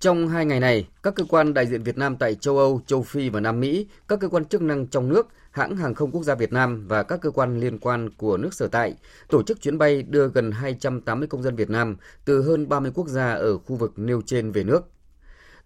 Trong 0.00 0.28
hai 0.28 0.46
ngày 0.46 0.60
này, 0.60 0.88
các 1.02 1.14
cơ 1.14 1.24
quan 1.24 1.54
đại 1.54 1.66
diện 1.66 1.82
Việt 1.82 1.98
Nam 1.98 2.16
tại 2.16 2.34
châu 2.34 2.58
Âu, 2.58 2.80
châu 2.86 3.02
Phi 3.02 3.28
và 3.28 3.40
Nam 3.40 3.60
Mỹ, 3.60 3.86
các 4.08 4.20
cơ 4.20 4.28
quan 4.28 4.44
chức 4.44 4.62
năng 4.62 4.86
trong 4.86 5.08
nước, 5.08 5.28
hãng 5.50 5.76
hàng 5.76 5.94
không 5.94 6.10
quốc 6.10 6.22
gia 6.22 6.34
Việt 6.34 6.52
Nam 6.52 6.88
và 6.88 7.02
các 7.02 7.20
cơ 7.20 7.30
quan 7.30 7.60
liên 7.60 7.78
quan 7.78 8.10
của 8.10 8.36
nước 8.36 8.54
sở 8.54 8.68
tại 8.68 8.94
tổ 9.28 9.42
chức 9.42 9.60
chuyến 9.60 9.78
bay 9.78 10.02
đưa 10.02 10.28
gần 10.28 10.52
280 10.52 11.28
công 11.28 11.42
dân 11.42 11.56
Việt 11.56 11.70
Nam 11.70 11.96
từ 12.24 12.42
hơn 12.42 12.68
30 12.68 12.92
quốc 12.94 13.08
gia 13.08 13.32
ở 13.32 13.58
khu 13.58 13.76
vực 13.76 13.92
nêu 13.96 14.22
trên 14.26 14.52
về 14.52 14.64
nước. 14.64 14.90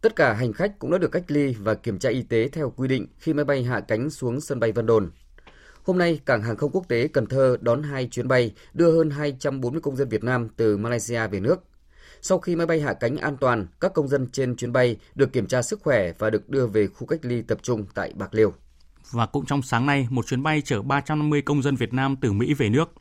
Tất 0.04 0.16
cả 0.16 0.32
hành 0.32 0.52
khách 0.52 0.78
cũng 0.78 0.90
đã 0.90 0.98
được 0.98 1.12
cách 1.12 1.24
ly 1.28 1.54
và 1.58 1.74
kiểm 1.74 1.98
tra 1.98 2.10
y 2.10 2.22
tế 2.22 2.48
theo 2.48 2.72
quy 2.76 2.88
định 2.88 3.06
khi 3.18 3.32
máy 3.32 3.44
bay 3.44 3.62
hạ 3.62 3.80
cánh 3.80 4.10
xuống 4.10 4.40
sân 4.40 4.60
bay 4.60 4.72
Vân 4.72 4.86
Đồn. 4.86 5.10
Hôm 5.84 5.98
nay, 5.98 6.20
Cảng 6.26 6.42
hàng 6.42 6.56
không 6.56 6.70
quốc 6.70 6.88
tế 6.88 7.08
Cần 7.08 7.26
Thơ 7.26 7.56
đón 7.60 7.82
hai 7.82 8.08
chuyến 8.10 8.28
bay 8.28 8.54
đưa 8.74 8.96
hơn 8.96 9.10
240 9.10 9.80
công 9.80 9.96
dân 9.96 10.08
Việt 10.08 10.24
Nam 10.24 10.48
từ 10.56 10.76
Malaysia 10.76 11.26
về 11.26 11.40
nước. 11.40 11.64
Sau 12.22 12.38
khi 12.38 12.56
máy 12.56 12.66
bay 12.66 12.80
hạ 12.80 12.92
cánh 12.92 13.16
an 13.16 13.36
toàn, 13.40 13.66
các 13.80 13.94
công 13.94 14.08
dân 14.08 14.26
trên 14.32 14.56
chuyến 14.56 14.72
bay 14.72 14.96
được 15.14 15.32
kiểm 15.32 15.46
tra 15.46 15.62
sức 15.62 15.80
khỏe 15.82 16.12
và 16.18 16.30
được 16.30 16.48
đưa 16.48 16.66
về 16.66 16.86
khu 16.86 17.06
cách 17.06 17.20
ly 17.22 17.42
tập 17.42 17.58
trung 17.62 17.86
tại 17.94 18.12
Bạc 18.14 18.34
Liêu. 18.34 18.52
Và 19.10 19.26
cũng 19.26 19.46
trong 19.46 19.62
sáng 19.62 19.86
nay, 19.86 20.06
một 20.10 20.26
chuyến 20.26 20.42
bay 20.42 20.62
chở 20.64 20.82
350 20.82 21.42
công 21.42 21.62
dân 21.62 21.76
Việt 21.76 21.92
Nam 21.92 22.16
từ 22.20 22.32
Mỹ 22.32 22.54
về 22.54 22.68
nước. 22.68 22.92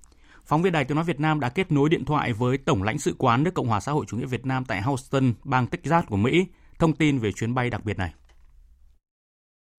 Phóng 0.46 0.62
viên 0.62 0.74
Đài 0.74 0.86
Tiếng 0.86 0.96
Nói 0.96 1.06
Việt 1.06 1.20
Nam 1.20 1.40
đã 1.40 1.50
kết 1.50 1.72
nối 1.72 1.90
điện 1.90 2.06
thoại 2.06 2.34
với 2.34 2.58
Tổng 2.58 2.84
lãnh 2.84 3.00
sự 3.00 3.16
quán 3.18 3.44
nước 3.44 3.54
Cộng 3.54 3.68
hòa 3.68 3.80
xã 3.80 3.92
hội 3.92 4.06
chủ 4.08 4.18
nghĩa 4.18 4.26
Việt 4.26 4.46
Nam 4.46 4.66
tại 4.66 4.82
Houston, 4.82 5.34
bang 5.44 5.68
Texas 5.68 6.06
của 6.08 6.18
Mỹ, 6.18 6.46
thông 6.80 6.94
tin 6.94 7.20
về 7.20 7.32
chuyến 7.32 7.56
bay 7.56 7.70
đặc 7.70 7.82
biệt 7.86 7.98
này. 7.98 8.14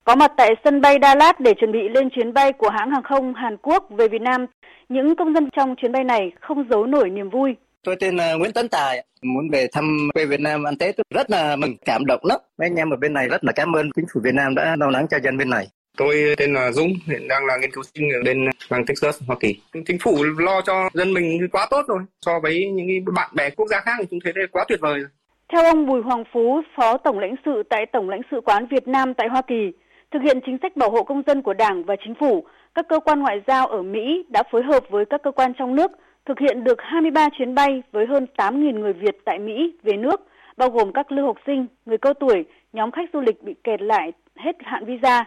Có 0.04 0.14
mặt 0.14 0.33
tại 0.37 0.50
sân 0.64 0.80
bay 0.80 0.98
Dallas 1.02 1.35
để 1.38 1.54
chuẩn 1.61 1.72
bị 1.72 1.78
lên 1.94 2.09
chuyến 2.11 2.33
bay 2.33 2.52
của 2.52 2.70
hãng 2.70 2.90
hàng 2.90 3.02
không 3.02 3.35
Hàn 3.35 3.57
Quốc 3.57 3.87
về 3.90 4.09
Việt 4.09 4.20
Nam, 4.20 4.46
những 4.88 5.16
công 5.16 5.35
dân 5.35 5.48
trong 5.57 5.74
chuyến 5.76 5.92
bay 5.92 6.04
này 6.04 6.33
không 6.40 6.68
giấu 6.70 6.87
nổi 6.87 7.11
niềm 7.11 7.30
vui. 7.30 7.54
Tôi 7.83 7.96
tên 8.00 8.16
là 8.16 8.35
Nguyễn 8.35 8.52
Tấn 8.52 8.68
Tài, 8.68 9.04
muốn 9.22 9.50
về 9.50 9.66
thăm 9.72 10.09
quê 10.14 10.26
Việt 10.26 10.40
Nam 10.40 10.64
ăn 10.64 10.76
Tết 10.78 10.94
rất 11.14 11.30
là 11.30 11.57
mừng, 11.57 11.76
cảm 11.85 12.07
động 12.07 12.20
lắm. 12.22 12.40
Mấy 12.59 12.68
anh 12.68 12.76
em 12.76 12.90
ở 12.90 12.96
bên 12.96 13.12
này 13.12 13.28
rất 13.28 13.44
là 13.44 13.52
cảm 13.52 13.72
ơn 13.72 13.90
chính 13.96 14.04
phủ 14.14 14.20
Việt 14.24 14.35
Nam 14.35 14.54
đã 14.54 14.76
lo 14.78 14.90
lắng 14.90 15.07
cho 15.11 15.18
dân 15.22 15.38
bên 15.38 15.50
này. 15.50 15.66
Tôi 15.96 16.35
tên 16.38 16.54
là 16.54 16.72
Dũng, 16.72 16.92
hiện 17.07 17.28
đang 17.28 17.46
là 17.46 17.57
nghiên 17.57 17.70
cứu 17.70 17.85
sinh 17.94 18.11
ở 18.12 18.22
bên 18.24 18.50
bang 18.70 18.87
Texas, 18.87 19.22
Hoa 19.26 19.37
Kỳ. 19.40 19.61
Chính 19.87 19.98
phủ 19.98 20.24
lo 20.38 20.61
cho 20.61 20.90
dân 20.94 21.12
mình 21.12 21.48
quá 21.52 21.66
tốt 21.70 21.83
rồi. 21.88 21.98
So 22.20 22.40
với 22.40 22.70
những 22.70 23.04
bạn 23.14 23.30
bè 23.35 23.50
quốc 23.50 23.66
gia 23.66 23.80
khác 23.80 23.92
thì 24.00 24.07
chúng 24.11 24.20
thấy 24.24 24.33
đây 24.33 24.46
quá 24.52 24.64
tuyệt 24.68 24.80
vời 24.80 24.98
rồi. 24.98 25.09
Theo 25.48 25.64
ông 25.64 25.87
Bùi 25.87 26.00
Hoàng 26.02 26.24
Phú, 26.33 26.61
Phó 26.76 26.96
Tổng 26.96 27.18
lãnh 27.18 27.35
sự 27.44 27.62
tại 27.62 27.87
Tổng 27.87 28.09
lãnh 28.09 28.20
sự 28.30 28.40
quán 28.40 28.66
Việt 28.66 28.88
Nam 28.88 29.14
tại 29.14 29.28
Hoa 29.28 29.42
Kỳ, 29.42 29.72
thực 30.11 30.22
hiện 30.22 30.38
chính 30.46 30.59
sách 30.62 30.76
bảo 30.76 30.90
hộ 30.90 31.02
công 31.02 31.22
dân 31.26 31.42
của 31.42 31.54
Đảng 31.54 31.85
và 31.85 31.96
Chính 32.04 32.14
phủ, 32.14 32.44
các 32.74 32.88
cơ 32.88 33.00
quan 33.00 33.20
ngoại 33.20 33.42
giao 33.46 33.66
ở 33.66 33.83
Mỹ 33.83 34.24
đã 34.28 34.42
phối 34.50 34.62
hợp 34.62 34.85
với 34.90 35.04
các 35.04 35.22
cơ 35.22 35.30
quan 35.30 35.52
trong 35.59 35.74
nước 35.74 35.90
thực 36.26 36.38
hiện 36.38 36.64
được 36.64 36.78
23 36.83 37.28
chuyến 37.38 37.54
bay 37.54 37.83
với 37.92 38.07
hơn 38.07 38.26
8.000 38.37 38.80
người 38.80 38.92
Việt 38.92 39.16
tại 39.24 39.38
Mỹ 39.38 39.76
về 39.83 39.96
nước, 39.96 40.26
bao 40.57 40.70
gồm 40.70 40.92
các 40.92 41.12
lưu 41.12 41.26
học 41.26 41.37
sinh, 41.46 41.66
người 41.87 41.98
cao 41.98 42.14
tuổi, 42.14 42.44
nhóm 42.72 42.90
khách 42.90 43.11
du 43.12 43.20
lịch 43.20 43.42
bị 43.42 43.54
kẹt 43.64 43.83
lại 43.83 44.12
hết 44.37 44.57
hạn 44.61 44.85
visa, 44.85 45.24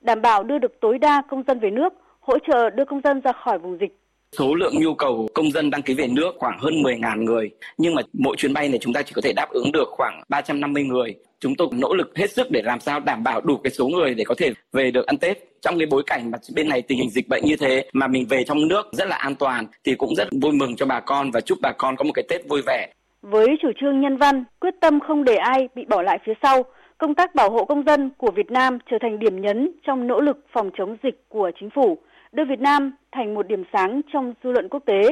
đảm 0.00 0.22
bảo 0.22 0.42
đưa 0.42 0.58
được 0.58 0.80
tối 0.80 0.98
đa 0.98 1.22
công 1.28 1.42
dân 1.46 1.58
về 1.58 1.70
nước, 1.70 1.92
hỗ 2.20 2.38
trợ 2.38 2.70
đưa 2.70 2.84
công 2.84 3.00
dân 3.04 3.20
ra 3.20 3.32
khỏi 3.32 3.58
vùng 3.58 3.78
dịch. 3.80 3.98
Số 4.36 4.54
lượng 4.54 4.74
nhu 4.80 4.94
cầu 4.94 5.28
công 5.34 5.50
dân 5.50 5.70
đăng 5.70 5.82
ký 5.82 5.94
về 5.94 6.06
nước 6.06 6.34
khoảng 6.38 6.58
hơn 6.58 6.74
10.000 6.74 7.24
người, 7.24 7.50
nhưng 7.78 7.94
mà 7.94 8.02
mỗi 8.12 8.36
chuyến 8.36 8.52
bay 8.52 8.68
này 8.68 8.78
chúng 8.78 8.92
ta 8.92 9.02
chỉ 9.02 9.12
có 9.14 9.20
thể 9.24 9.32
đáp 9.36 9.46
ứng 9.50 9.72
được 9.72 9.88
khoảng 9.88 10.22
350 10.28 10.84
người. 10.84 11.14
Chúng 11.40 11.54
tôi 11.54 11.68
nỗ 11.72 11.94
lực 11.94 12.16
hết 12.16 12.30
sức 12.30 12.50
để 12.50 12.62
làm 12.62 12.80
sao 12.80 13.00
đảm 13.00 13.24
bảo 13.24 13.40
đủ 13.40 13.56
cái 13.56 13.70
số 13.70 13.88
người 13.88 14.14
để 14.14 14.24
có 14.24 14.34
thể 14.38 14.52
về 14.72 14.90
được 14.90 15.06
ăn 15.06 15.16
Tết. 15.16 15.38
Trong 15.60 15.78
cái 15.78 15.86
bối 15.90 16.02
cảnh 16.06 16.30
mà 16.30 16.38
bên 16.54 16.68
này 16.68 16.82
tình 16.82 16.98
hình 16.98 17.10
dịch 17.10 17.28
bệnh 17.28 17.44
như 17.44 17.56
thế 17.56 17.88
mà 17.92 18.06
mình 18.06 18.26
về 18.28 18.44
trong 18.44 18.68
nước 18.68 18.86
rất 18.92 19.08
là 19.08 19.16
an 19.16 19.34
toàn 19.34 19.66
thì 19.84 19.94
cũng 19.94 20.14
rất 20.14 20.28
vui 20.42 20.52
mừng 20.52 20.76
cho 20.76 20.86
bà 20.86 21.00
con 21.00 21.30
và 21.30 21.40
chúc 21.40 21.58
bà 21.62 21.72
con 21.78 21.96
có 21.96 22.04
một 22.04 22.12
cái 22.14 22.24
Tết 22.28 22.48
vui 22.48 22.62
vẻ. 22.66 22.88
Với 23.22 23.46
chủ 23.62 23.68
trương 23.80 24.00
nhân 24.00 24.16
văn, 24.16 24.44
quyết 24.60 24.74
tâm 24.80 25.00
không 25.00 25.24
để 25.24 25.36
ai 25.36 25.68
bị 25.74 25.84
bỏ 25.88 26.02
lại 26.02 26.18
phía 26.26 26.34
sau, 26.42 26.64
công 26.98 27.14
tác 27.14 27.34
bảo 27.34 27.50
hộ 27.50 27.64
công 27.64 27.84
dân 27.86 28.10
của 28.18 28.30
Việt 28.30 28.50
Nam 28.50 28.78
trở 28.90 28.96
thành 29.00 29.18
điểm 29.18 29.40
nhấn 29.40 29.70
trong 29.86 30.06
nỗ 30.06 30.20
lực 30.20 30.36
phòng 30.52 30.70
chống 30.78 30.96
dịch 31.02 31.24
của 31.28 31.50
chính 31.60 31.70
phủ 31.74 31.98
đưa 32.32 32.44
Việt 32.44 32.60
Nam 32.60 32.92
thành 33.12 33.34
một 33.34 33.46
điểm 33.46 33.64
sáng 33.72 34.00
trong 34.12 34.34
dư 34.44 34.50
luận 34.50 34.68
quốc 34.68 34.82
tế. 34.86 35.02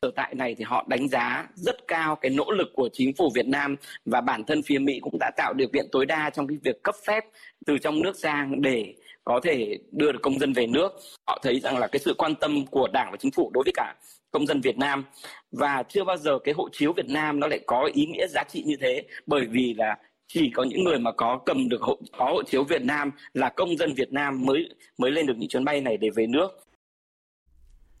Ở 0.00 0.10
tại 0.16 0.34
này 0.34 0.54
thì 0.58 0.64
họ 0.64 0.86
đánh 0.88 1.08
giá 1.08 1.46
rất 1.54 1.88
cao 1.88 2.16
cái 2.16 2.30
nỗ 2.30 2.50
lực 2.50 2.68
của 2.74 2.88
chính 2.92 3.12
phủ 3.18 3.30
Việt 3.34 3.46
Nam 3.46 3.76
và 4.04 4.20
bản 4.20 4.44
thân 4.44 4.62
phía 4.62 4.78
Mỹ 4.78 4.98
cũng 5.02 5.16
đã 5.20 5.30
tạo 5.36 5.54
điều 5.54 5.68
kiện 5.68 5.86
tối 5.92 6.06
đa 6.06 6.30
trong 6.30 6.46
cái 6.46 6.58
việc 6.62 6.82
cấp 6.82 6.94
phép 7.06 7.24
từ 7.66 7.78
trong 7.78 8.02
nước 8.02 8.16
sang 8.16 8.62
để 8.62 8.94
có 9.24 9.40
thể 9.42 9.78
đưa 9.92 10.12
được 10.12 10.18
công 10.22 10.38
dân 10.38 10.52
về 10.52 10.66
nước. 10.66 10.88
Họ 11.28 11.38
thấy 11.42 11.60
rằng 11.60 11.78
là 11.78 11.86
cái 11.86 12.00
sự 12.00 12.14
quan 12.18 12.34
tâm 12.34 12.66
của 12.66 12.88
Đảng 12.92 13.08
và 13.10 13.16
chính 13.16 13.30
phủ 13.30 13.50
đối 13.54 13.64
với 13.64 13.72
cả 13.76 13.94
công 14.30 14.46
dân 14.46 14.60
Việt 14.60 14.78
Nam 14.78 15.04
và 15.52 15.82
chưa 15.88 16.04
bao 16.04 16.16
giờ 16.16 16.38
cái 16.38 16.54
hộ 16.54 16.68
chiếu 16.72 16.92
Việt 16.92 17.08
Nam 17.08 17.40
nó 17.40 17.46
lại 17.46 17.60
có 17.66 17.90
ý 17.94 18.06
nghĩa 18.06 18.26
giá 18.26 18.42
trị 18.48 18.62
như 18.66 18.76
thế 18.80 19.02
bởi 19.26 19.46
vì 19.50 19.74
là 19.74 19.96
chỉ 20.28 20.50
có 20.54 20.64
những 20.64 20.84
người 20.84 20.98
mà 20.98 21.12
có 21.12 21.40
cầm 21.46 21.68
được 21.68 21.82
hộ 21.82 21.98
có 22.18 22.24
hộ 22.24 22.42
chiếu 22.42 22.64
Việt 22.64 22.82
Nam 22.82 23.10
là 23.34 23.48
công 23.56 23.76
dân 23.76 23.94
Việt 23.94 24.12
Nam 24.12 24.46
mới 24.46 24.68
mới 24.98 25.10
lên 25.10 25.26
được 25.26 25.34
những 25.36 25.48
chuyến 25.48 25.64
bay 25.64 25.80
này 25.80 25.96
để 25.96 26.10
về 26.10 26.26
nước. 26.26 26.48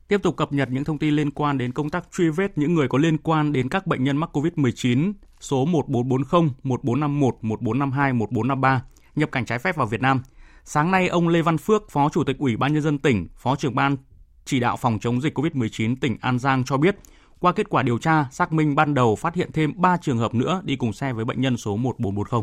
Tiếp 0.08 0.22
tục 0.22 0.36
cập 0.36 0.52
nhật 0.52 0.68
những 0.70 0.84
thông 0.84 0.98
tin 0.98 1.14
liên 1.14 1.30
quan 1.30 1.58
đến 1.58 1.72
công 1.72 1.90
tác 1.90 2.04
truy 2.12 2.28
vết 2.28 2.58
những 2.58 2.74
người 2.74 2.88
có 2.88 2.98
liên 2.98 3.18
quan 3.18 3.52
đến 3.52 3.68
các 3.68 3.86
bệnh 3.86 4.04
nhân 4.04 4.16
mắc 4.16 4.30
COVID-19 4.36 5.12
số 5.40 5.64
1440, 5.64 6.50
1451, 6.62 7.34
1452, 7.42 8.12
1453 8.12 8.82
nhập 9.16 9.32
cảnh 9.32 9.44
trái 9.44 9.58
phép 9.58 9.76
vào 9.76 9.86
Việt 9.86 10.00
Nam. 10.00 10.22
Sáng 10.64 10.90
nay, 10.90 11.08
ông 11.08 11.28
Lê 11.28 11.42
Văn 11.42 11.58
Phước, 11.58 11.90
Phó 11.90 12.08
Chủ 12.08 12.24
tịch 12.24 12.38
Ủy 12.38 12.56
ban 12.56 12.72
Nhân 12.72 12.82
dân 12.82 12.98
tỉnh, 12.98 13.28
Phó 13.36 13.56
trưởng 13.56 13.74
ban 13.74 13.96
chỉ 14.44 14.60
đạo 14.60 14.76
phòng 14.76 14.98
chống 14.98 15.20
dịch 15.20 15.38
COVID-19 15.38 15.96
tỉnh 16.00 16.16
An 16.20 16.38
Giang 16.38 16.64
cho 16.64 16.76
biết, 16.76 16.96
qua 17.40 17.52
kết 17.52 17.70
quả 17.70 17.82
điều 17.82 17.98
tra, 17.98 18.28
xác 18.32 18.52
minh 18.52 18.74
ban 18.74 18.94
đầu 18.94 19.16
phát 19.16 19.34
hiện 19.34 19.52
thêm 19.52 19.72
3 19.76 19.96
trường 19.96 20.18
hợp 20.18 20.34
nữa 20.34 20.60
đi 20.64 20.76
cùng 20.76 20.92
xe 20.92 21.12
với 21.12 21.24
bệnh 21.24 21.40
nhân 21.40 21.56
số 21.56 21.76
1440. 21.76 22.42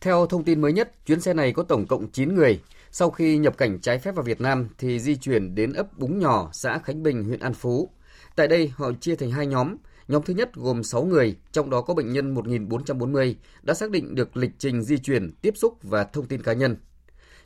Theo 0.00 0.26
thông 0.26 0.44
tin 0.44 0.60
mới 0.60 0.72
nhất, 0.72 0.92
chuyến 1.06 1.20
xe 1.20 1.34
này 1.34 1.52
có 1.52 1.62
tổng 1.62 1.86
cộng 1.86 2.10
9 2.10 2.34
người. 2.34 2.60
Sau 2.90 3.10
khi 3.10 3.38
nhập 3.38 3.58
cảnh 3.58 3.78
trái 3.80 3.98
phép 3.98 4.14
vào 4.14 4.22
Việt 4.22 4.40
Nam 4.40 4.68
thì 4.78 4.98
di 4.98 5.16
chuyển 5.16 5.54
đến 5.54 5.72
ấp 5.72 5.98
Búng 5.98 6.18
Nhỏ, 6.18 6.50
xã 6.52 6.78
Khánh 6.78 7.02
Bình, 7.02 7.24
huyện 7.24 7.40
An 7.40 7.54
Phú. 7.54 7.90
Tại 8.36 8.48
đây 8.48 8.72
họ 8.76 8.92
chia 9.00 9.16
thành 9.16 9.30
hai 9.30 9.46
nhóm. 9.46 9.76
Nhóm 10.08 10.22
thứ 10.22 10.34
nhất 10.34 10.54
gồm 10.54 10.82
6 10.82 11.04
người, 11.04 11.36
trong 11.52 11.70
đó 11.70 11.80
có 11.80 11.94
bệnh 11.94 12.12
nhân 12.12 12.34
1440 12.34 13.36
đã 13.62 13.74
xác 13.74 13.90
định 13.90 14.14
được 14.14 14.36
lịch 14.36 14.50
trình 14.58 14.82
di 14.82 14.98
chuyển, 14.98 15.30
tiếp 15.42 15.54
xúc 15.56 15.78
và 15.82 16.04
thông 16.04 16.26
tin 16.26 16.42
cá 16.42 16.52
nhân. 16.52 16.76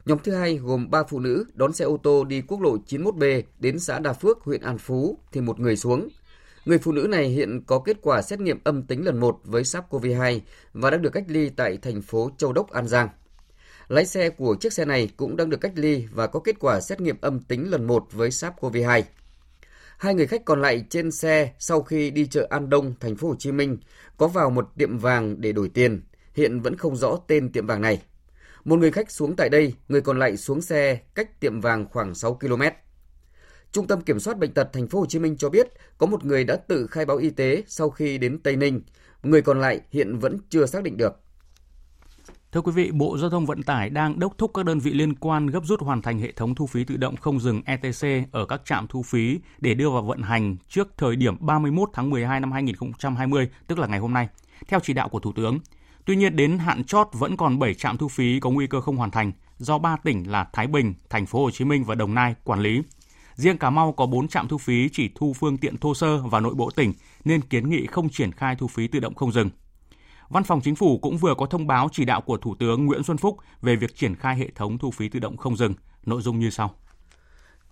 Nhóm 0.07 0.18
thứ 0.24 0.34
hai 0.34 0.57
gồm 0.57 0.90
3 0.90 1.03
phụ 1.09 1.20
nữ 1.20 1.44
đón 1.55 1.72
xe 1.72 1.84
ô 1.84 1.97
tô 1.97 2.24
đi 2.24 2.42
quốc 2.42 2.61
lộ 2.61 2.76
91B 2.88 3.42
đến 3.59 3.78
xã 3.78 3.99
Đà 3.99 4.12
Phước, 4.12 4.40
huyện 4.40 4.61
An 4.61 4.78
Phú 4.78 5.18
thì 5.32 5.40
một 5.40 5.61
người 5.61 5.76
xuống. 5.76 6.09
Người 6.64 6.78
phụ 6.78 6.92
nữ 6.92 7.06
này 7.11 7.28
hiện 7.28 7.61
có 7.66 7.78
kết 7.78 7.96
quả 8.02 8.22
xét 8.22 8.40
nghiệm 8.40 8.58
âm 8.64 8.82
tính 8.82 9.04
lần 9.04 9.20
1 9.20 9.40
với 9.44 9.62
SARS-CoV-2 9.62 10.40
và 10.72 10.90
đang 10.90 11.02
được 11.02 11.11
cách 11.11 11.24
ly 11.28 11.50
tại 11.56 11.78
thành 11.82 12.02
phố 12.02 12.30
Châu 12.38 12.52
Đốc, 12.52 12.70
An 12.70 12.88
Giang. 12.88 13.08
Lái 13.88 14.06
xe 14.06 14.30
của 14.30 14.56
chiếc 14.61 14.72
xe 14.72 14.84
này 14.84 15.11
cũng 15.16 15.36
đang 15.36 15.50
được 15.50 15.61
cách 15.61 15.72
ly 15.74 16.06
và 16.12 16.26
có 16.26 16.40
kết 16.40 16.56
quả 16.61 16.80
xét 16.80 17.00
nghiệm 17.00 17.16
âm 17.20 17.40
tính 17.40 17.70
lần 17.70 17.86
1 17.86 18.06
với 18.12 18.30
SARS-CoV-2. 18.30 19.02
Hai 19.98 20.14
người 20.14 20.26
khách 20.26 20.44
còn 20.44 20.62
lại 20.62 20.84
trên 20.90 21.11
xe 21.11 21.52
sau 21.58 21.82
khi 21.82 22.11
đi 22.11 22.26
chợ 22.26 22.46
An 22.50 22.70
Đông, 22.70 22.94
thành 23.00 23.16
phố 23.16 23.28
Hồ 23.28 23.34
Chí 23.38 23.52
Minh 23.52 23.78
có 24.16 24.28
vào 24.28 24.50
một 24.50 24.68
tiệm 24.78 24.98
vàng 24.98 25.40
để 25.40 25.52
đổi 25.52 25.68
tiền, 25.68 26.02
hiện 26.34 26.61
vẫn 26.61 26.76
không 26.76 26.96
rõ 26.96 27.18
tên 27.26 27.52
tiệm 27.52 27.66
vàng 27.66 27.80
này. 27.80 28.02
Một 28.64 28.78
người 28.78 28.90
khách 28.90 29.11
xuống 29.11 29.36
tại 29.36 29.48
đây, 29.48 29.74
người 29.88 30.00
còn 30.00 30.18
lại 30.18 30.36
xuống 30.36 30.61
xe 30.61 31.00
cách 31.14 31.40
tiệm 31.40 31.61
vàng 31.61 31.86
khoảng 31.90 32.14
6 32.14 32.34
km. 32.34 32.62
Trung 33.72 33.86
tâm 33.86 34.00
Kiểm 34.00 34.20
soát 34.20 34.38
bệnh 34.38 34.52
tật 34.54 34.68
thành 34.72 34.88
phố 34.88 35.00
Hồ 35.00 35.06
Chí 35.06 35.18
Minh 35.18 35.36
cho 35.36 35.50
biết 35.50 35.68
có 35.98 36.06
một 36.06 36.24
người 36.24 36.44
đã 36.44 36.56
tự 36.56 36.86
khai 36.86 37.06
báo 37.06 37.16
y 37.16 37.30
tế 37.30 37.62
sau 37.66 37.90
khi 37.90 38.18
đến 38.18 38.38
Tây 38.38 38.56
Ninh, 38.56 38.80
người 39.22 39.42
còn 39.42 39.60
lại 39.60 39.80
hiện 39.90 40.18
vẫn 40.18 40.38
chưa 40.48 40.66
xác 40.66 40.82
định 40.82 40.96
được. 40.96 41.20
Thưa 42.52 42.60
quý 42.60 42.72
vị, 42.72 42.90
Bộ 42.90 43.18
Giao 43.18 43.30
thông 43.30 43.46
Vận 43.46 43.62
tải 43.62 43.90
đang 43.90 44.18
đốc 44.18 44.38
thúc 44.38 44.50
các 44.54 44.64
đơn 44.64 44.78
vị 44.78 44.92
liên 44.92 45.14
quan 45.14 45.46
gấp 45.46 45.60
rút 45.64 45.80
hoàn 45.80 46.02
thành 46.02 46.18
hệ 46.18 46.32
thống 46.32 46.54
thu 46.54 46.66
phí 46.66 46.84
tự 46.84 46.96
động 46.96 47.16
không 47.16 47.40
dừng 47.40 47.62
ETC 47.64 48.32
ở 48.32 48.46
các 48.46 48.60
trạm 48.64 48.86
thu 48.86 49.02
phí 49.02 49.38
để 49.58 49.74
đưa 49.74 49.90
vào 49.90 50.02
vận 50.02 50.22
hành 50.22 50.56
trước 50.68 50.88
thời 50.96 51.16
điểm 51.16 51.34
31 51.40 51.90
tháng 51.92 52.10
12 52.10 52.40
năm 52.40 52.52
2020, 52.52 53.48
tức 53.66 53.78
là 53.78 53.86
ngày 53.86 53.98
hôm 53.98 54.14
nay, 54.14 54.28
theo 54.68 54.80
chỉ 54.82 54.92
đạo 54.92 55.08
của 55.08 55.20
Thủ 55.20 55.32
tướng. 55.36 55.58
Tuy 56.04 56.16
nhiên, 56.16 56.36
đến 56.36 56.58
hạn 56.58 56.84
chót 56.84 57.08
vẫn 57.12 57.36
còn 57.36 57.58
7 57.58 57.74
trạm 57.74 57.98
thu 57.98 58.08
phí 58.08 58.40
có 58.40 58.50
nguy 58.50 58.66
cơ 58.66 58.80
không 58.80 58.96
hoàn 58.96 59.10
thành 59.10 59.32
do 59.58 59.78
ba 59.78 59.96
tỉnh 59.96 60.30
là 60.30 60.46
Thái 60.52 60.66
Bình, 60.66 60.94
Thành 61.10 61.26
phố 61.26 61.42
Hồ 61.44 61.50
Chí 61.50 61.64
Minh 61.64 61.84
và 61.84 61.94
Đồng 61.94 62.14
Nai 62.14 62.34
quản 62.44 62.60
lý. 62.60 62.82
Riêng 63.41 63.59
Cà 63.59 63.70
Mau 63.70 63.93
có 63.93 64.07
4 64.07 64.28
trạm 64.28 64.49
thu 64.49 64.59
phí 64.59 64.88
chỉ 64.93 65.11
thu 65.14 65.32
phương 65.32 65.59
tiện 65.59 65.76
thô 65.76 65.95
sơ 65.95 66.18
và 66.18 66.41
nội 66.41 66.55
bộ 66.55 66.70
tỉnh 66.70 66.93
nên 67.24 67.41
kiến 67.41 67.70
nghị 67.70 67.86
không 67.86 68.09
triển 68.09 68.32
khai 68.32 68.57
thu 68.59 68.66
phí 68.66 68.88
tự 68.88 69.01
động 69.01 69.14
không 69.14 69.32
dừng. 69.32 69.51
Văn 70.28 70.45
phòng 70.45 70.61
Chính 70.61 70.76
phủ 70.76 70.99
cũng 70.99 71.18
vừa 71.18 71.34
có 71.34 71.47
thông 71.47 71.66
báo 71.66 71.88
chỉ 71.93 72.05
đạo 72.05 72.20
của 72.20 72.36
Thủ 72.36 72.55
tướng 72.59 72.86
Nguyễn 72.86 73.03
Xuân 73.03 73.16
Phúc 73.16 73.36
về 73.62 73.76
việc 73.76 73.97
triển 73.97 74.14
khai 74.14 74.36
hệ 74.36 74.51
thống 74.55 74.78
thu 74.78 74.91
phí 74.91 75.09
tự 75.09 75.18
động 75.18 75.36
không 75.36 75.57
dừng. 75.57 75.74
Nội 76.07 76.22
dung 76.22 76.38
như 76.38 76.51
sau. 76.51 76.74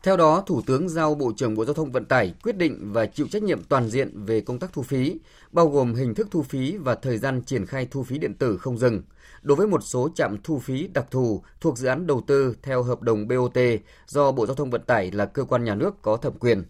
Theo 0.03 0.16
đó, 0.16 0.43
Thủ 0.47 0.62
tướng 0.66 0.89
giao 0.89 1.14
Bộ 1.14 1.33
trưởng 1.37 1.55
Bộ 1.55 1.64
Giao 1.64 1.75
thông 1.75 1.93
Vận 1.93 2.05
tải 2.05 2.35
quyết 2.43 2.57
định 2.57 2.93
và 2.93 3.07
chịu 3.07 3.27
trách 3.31 3.43
nhiệm 3.43 3.64
toàn 3.64 3.89
diện 3.89 4.25
về 4.25 4.41
công 4.41 4.59
tác 4.59 4.73
thu 4.73 4.83
phí, 4.83 5.16
bao 5.53 5.69
gồm 5.69 5.95
hình 5.95 6.14
thức 6.14 6.29
thu 6.31 6.43
phí 6.43 6.77
và 6.77 6.95
thời 6.95 7.19
gian 7.19 7.43
triển 7.43 7.66
khai 7.66 7.87
thu 7.91 8.03
phí 8.03 8.19
điện 8.19 8.35
tử 8.35 8.57
không 8.57 8.79
dừng. 8.79 9.03
Đối 9.43 9.57
với 9.57 9.66
một 9.66 9.80
số 9.82 10.09
trạm 10.14 10.36
thu 10.43 10.59
phí 10.59 10.89
đặc 10.89 11.07
thù 11.11 11.43
thuộc 11.61 11.78
dự 11.78 11.89
án 11.89 12.07
đầu 12.07 12.22
tư 12.26 12.57
theo 12.62 12.82
hợp 12.82 13.03
đồng 13.03 13.28
BOT 13.28 13.59
do 14.07 14.32
Bộ 14.32 14.47
Giao 14.47 14.55
thông 14.55 14.70
Vận 14.70 14.82
tải 14.82 15.11
là 15.11 15.26
cơ 15.26 15.45
quan 15.45 15.64
nhà 15.64 15.74
nước 15.74 16.03
có 16.03 16.16
thẩm 16.16 16.32
quyền. 16.39 16.64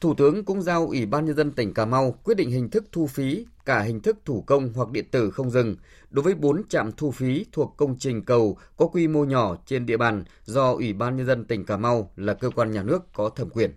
Thủ 0.00 0.14
tướng 0.14 0.44
cũng 0.44 0.62
giao 0.62 0.86
Ủy 0.86 1.06
ban 1.06 1.24
Nhân 1.24 1.36
dân 1.36 1.50
tỉnh 1.52 1.74
Cà 1.74 1.84
Mau 1.84 2.12
quyết 2.24 2.36
định 2.36 2.50
hình 2.50 2.70
thức 2.70 2.84
thu 2.92 3.06
phí, 3.06 3.46
cả 3.64 3.80
hình 3.80 4.00
thức 4.00 4.16
thủ 4.24 4.44
công 4.46 4.72
hoặc 4.74 4.90
điện 4.90 5.04
tử 5.10 5.30
không 5.30 5.50
dừng 5.50 5.76
đối 6.10 6.22
với 6.22 6.34
4 6.34 6.68
trạm 6.68 6.92
thu 6.92 7.10
phí 7.10 7.46
thuộc 7.52 7.74
công 7.76 7.98
trình 7.98 8.24
cầu 8.24 8.58
có 8.76 8.86
quy 8.86 9.08
mô 9.08 9.24
nhỏ 9.24 9.56
trên 9.66 9.86
địa 9.86 9.96
bàn 9.96 10.24
do 10.44 10.72
Ủy 10.72 10.92
ban 10.92 11.16
Nhân 11.16 11.26
dân 11.26 11.44
tỉnh 11.44 11.64
Cà 11.64 11.76
Mau 11.76 12.10
là 12.16 12.34
cơ 12.34 12.50
quan 12.50 12.70
nhà 12.70 12.82
nước 12.82 13.12
có 13.12 13.28
thẩm 13.28 13.50
quyền. 13.50 13.70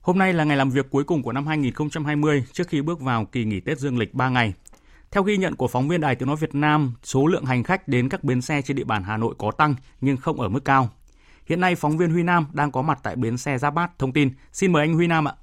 Hôm 0.00 0.18
nay 0.18 0.32
là 0.32 0.44
ngày 0.44 0.56
làm 0.56 0.70
việc 0.70 0.86
cuối 0.90 1.04
cùng 1.04 1.22
của 1.22 1.32
năm 1.32 1.46
2020 1.46 2.44
trước 2.52 2.68
khi 2.68 2.82
bước 2.82 3.00
vào 3.00 3.24
kỳ 3.24 3.44
nghỉ 3.44 3.60
Tết 3.60 3.78
Dương 3.78 3.98
lịch 3.98 4.14
3 4.14 4.28
ngày. 4.28 4.54
Theo 5.14 5.22
ghi 5.22 5.36
nhận 5.36 5.56
của 5.56 5.68
phóng 5.68 5.88
viên 5.88 6.00
Đài 6.00 6.14
Tiếng 6.14 6.26
Nói 6.26 6.36
Việt 6.40 6.54
Nam, 6.54 6.92
số 7.02 7.26
lượng 7.26 7.44
hành 7.44 7.62
khách 7.62 7.88
đến 7.88 8.08
các 8.08 8.24
bến 8.24 8.40
xe 8.40 8.62
trên 8.62 8.76
địa 8.76 8.84
bàn 8.84 9.02
Hà 9.02 9.16
Nội 9.16 9.34
có 9.38 9.50
tăng 9.50 9.74
nhưng 10.00 10.16
không 10.16 10.40
ở 10.40 10.48
mức 10.48 10.60
cao. 10.64 10.88
Hiện 11.46 11.60
nay, 11.60 11.74
phóng 11.74 11.98
viên 11.98 12.10
Huy 12.10 12.22
Nam 12.22 12.46
đang 12.54 12.70
có 12.70 12.82
mặt 12.82 12.98
tại 13.02 13.16
bến 13.16 13.36
xe 13.36 13.58
Giáp 13.58 13.74
Bát 13.74 13.90
thông 13.98 14.12
tin. 14.12 14.28
Xin 14.52 14.72
mời 14.72 14.82
anh 14.82 14.94
Huy 14.94 15.06
Nam 15.06 15.28
ạ. 15.28 15.34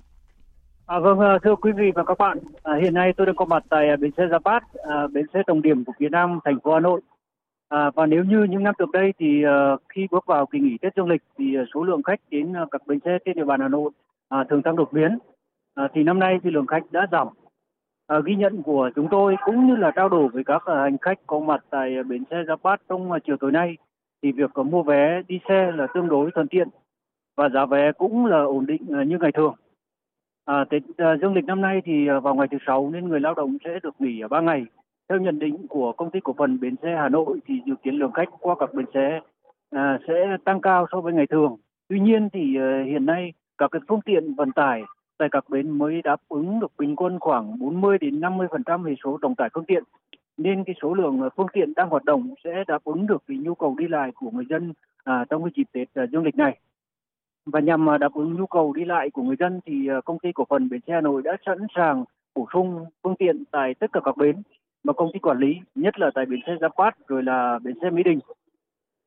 À, 0.85 0.99
vâng, 0.99 1.19
à, 1.19 1.37
thưa 1.43 1.55
quý 1.55 1.71
vị 1.77 1.91
và 1.95 2.03
các 2.03 2.17
bạn, 2.17 2.37
à, 2.63 2.73
hiện 2.81 2.93
nay 2.93 3.13
tôi 3.17 3.25
đang 3.25 3.35
có 3.35 3.45
mặt 3.45 3.63
tại 3.69 3.89
à, 3.89 3.95
bến 3.95 4.11
xe 4.17 4.23
Giáp 4.31 4.43
Bát, 4.43 4.63
à, 4.73 5.07
bến 5.07 5.25
xe 5.33 5.39
tổng 5.47 5.61
điểm 5.61 5.85
của 5.85 5.93
phía 5.99 6.09
Nam, 6.09 6.39
thành 6.45 6.59
phố 6.63 6.73
Hà 6.73 6.79
Nội. 6.79 7.01
À, 7.69 7.91
và 7.95 8.05
nếu 8.05 8.23
như 8.23 8.43
những 8.49 8.63
năm 8.63 8.73
trước 8.77 8.91
đây 8.93 9.13
thì 9.19 9.43
à, 9.43 9.75
khi 9.89 10.07
bước 10.11 10.25
vào 10.25 10.45
kỳ 10.45 10.59
nghỉ 10.59 10.77
Tết 10.81 10.95
Dương 10.95 11.09
lịch 11.09 11.21
thì 11.37 11.55
à, 11.55 11.63
số 11.73 11.83
lượng 11.83 12.03
khách 12.03 12.19
đến 12.31 12.53
các 12.71 12.87
bến 12.87 12.99
xe 13.05 13.17
trên 13.25 13.35
địa 13.35 13.45
bàn 13.45 13.59
Hà 13.61 13.67
Nội 13.67 13.91
à, 14.29 14.43
thường 14.49 14.61
tăng 14.61 14.75
đột 14.75 14.93
biến. 14.93 15.17
À, 15.75 15.87
thì 15.93 16.03
năm 16.03 16.19
nay 16.19 16.39
thì 16.43 16.49
lượng 16.51 16.67
khách 16.67 16.91
đã 16.91 17.07
giảm. 17.11 17.27
Uh, 18.15 18.25
ghi 18.25 18.35
nhận 18.35 18.63
của 18.63 18.89
chúng 18.95 19.07
tôi 19.11 19.35
cũng 19.45 19.67
như 19.67 19.75
là 19.75 19.91
trao 19.91 20.09
đổi 20.09 20.27
với 20.27 20.43
các 20.43 20.63
uh, 20.71 20.77
hành 20.77 20.97
khách 21.01 21.19
có 21.27 21.39
mặt 21.39 21.65
tại 21.69 21.99
uh, 21.99 22.05
bến 22.05 22.23
xe 22.31 22.43
Giáp 22.47 22.63
Bát 22.63 22.81
trong 22.89 23.11
uh, 23.11 23.21
chiều 23.25 23.37
tối 23.39 23.51
nay 23.51 23.77
thì 24.23 24.31
việc 24.31 24.59
uh, 24.59 24.67
mua 24.67 24.83
vé 24.83 25.21
đi 25.27 25.39
xe 25.49 25.71
là 25.71 25.87
tương 25.93 26.09
đối 26.09 26.31
thuận 26.31 26.47
tiện 26.47 26.67
và 27.37 27.49
giá 27.49 27.65
vé 27.65 27.91
cũng 27.91 28.25
là 28.25 28.43
ổn 28.43 28.65
định 28.65 28.81
uh, 29.01 29.07
như 29.07 29.17
ngày 29.21 29.31
thường. 29.31 29.53
À, 30.45 30.65
Tết 30.69 30.83
uh, 30.83 31.21
Dương 31.21 31.33
lịch 31.33 31.45
năm 31.45 31.61
nay 31.61 31.81
thì 31.85 32.11
uh, 32.11 32.23
vào 32.23 32.35
ngày 32.35 32.47
thứ 32.51 32.57
sáu 32.65 32.89
nên 32.93 33.07
người 33.07 33.19
lao 33.19 33.33
động 33.33 33.57
sẽ 33.65 33.79
được 33.83 33.95
nghỉ 34.01 34.19
ở 34.19 34.27
3 34.27 34.41
ngày. 34.41 34.65
Theo 35.09 35.19
nhận 35.19 35.39
định 35.39 35.67
của 35.67 35.91
công 35.91 36.11
ty 36.11 36.19
cổ 36.19 36.35
phần 36.37 36.59
bến 36.59 36.75
xe 36.81 36.95
Hà 36.95 37.09
Nội 37.09 37.39
thì 37.45 37.61
dự 37.65 37.73
kiến 37.83 37.95
lượng 37.95 38.11
khách 38.11 38.29
qua 38.39 38.55
các 38.59 38.73
bến 38.73 38.85
xe 38.93 39.19
à, 39.71 39.99
sẽ 40.07 40.37
tăng 40.45 40.61
cao 40.61 40.85
so 40.91 41.01
với 41.01 41.13
ngày 41.13 41.27
thường. 41.27 41.55
Tuy 41.89 41.99
nhiên 41.99 42.29
thì 42.33 42.57
uh, 42.57 42.87
hiện 42.87 43.05
nay 43.05 43.33
các 43.57 43.71
cái 43.71 43.81
phương 43.87 44.01
tiện 44.05 44.33
vận 44.35 44.51
tải 44.51 44.83
tại 45.17 45.29
các 45.31 45.49
bến 45.49 45.69
mới 45.69 46.01
đáp 46.01 46.21
ứng 46.29 46.59
được 46.59 46.71
bình 46.77 46.95
quân 46.95 47.19
khoảng 47.19 47.59
40 47.59 47.97
đến 47.97 48.19
50% 48.19 48.83
về 48.83 48.95
số 49.03 49.17
tổng 49.21 49.35
tải 49.35 49.49
phương 49.53 49.65
tiện 49.65 49.83
nên 50.37 50.63
cái 50.63 50.75
số 50.81 50.93
lượng 50.93 51.21
à, 51.21 51.29
phương 51.35 51.47
tiện 51.53 51.73
đang 51.75 51.89
hoạt 51.89 52.05
động 52.05 52.33
sẽ 52.43 52.63
đáp 52.67 52.83
ứng 52.83 53.07
được 53.07 53.23
cái 53.27 53.37
nhu 53.37 53.55
cầu 53.55 53.75
đi 53.79 53.87
lại 53.87 54.11
của 54.15 54.31
người 54.31 54.45
dân 54.49 54.73
à, 55.03 55.25
trong 55.29 55.43
cái 55.43 55.51
dịp 55.55 55.67
Tết 55.71 55.87
à, 55.93 56.05
dương 56.11 56.23
lịch 56.23 56.35
này 56.35 56.57
và 57.45 57.59
nhằm 57.59 57.89
à, 57.89 57.97
đáp 57.97 58.13
ứng 58.13 58.33
nhu 58.33 58.47
cầu 58.47 58.73
đi 58.73 58.85
lại 58.85 59.09
của 59.09 59.21
người 59.21 59.35
dân 59.39 59.59
thì 59.65 59.87
à, 59.87 60.01
công 60.05 60.19
ty 60.19 60.31
cổ 60.31 60.45
phần 60.49 60.69
bến 60.69 60.81
xe 60.87 60.93
Hà 60.93 61.01
Nội 61.01 61.21
đã 61.21 61.37
sẵn 61.45 61.57
sàng 61.75 62.03
bổ 62.35 62.47
sung 62.53 62.85
phương 63.03 63.15
tiện 63.15 63.43
tại 63.51 63.73
tất 63.73 63.87
cả 63.93 63.99
các 64.03 64.17
bến 64.17 64.35
mà 64.83 64.93
công 64.93 65.11
ty 65.13 65.19
quản 65.19 65.39
lý, 65.39 65.55
nhất 65.75 65.99
là 65.99 66.11
tại 66.15 66.25
bến 66.25 66.39
xe 66.47 66.55
Giáp 66.61 66.71
Bát 66.77 67.07
rồi 67.07 67.23
là 67.23 67.59
bến 67.63 67.75
xe 67.81 67.89
Mỹ 67.89 68.03
Đình. 68.03 68.19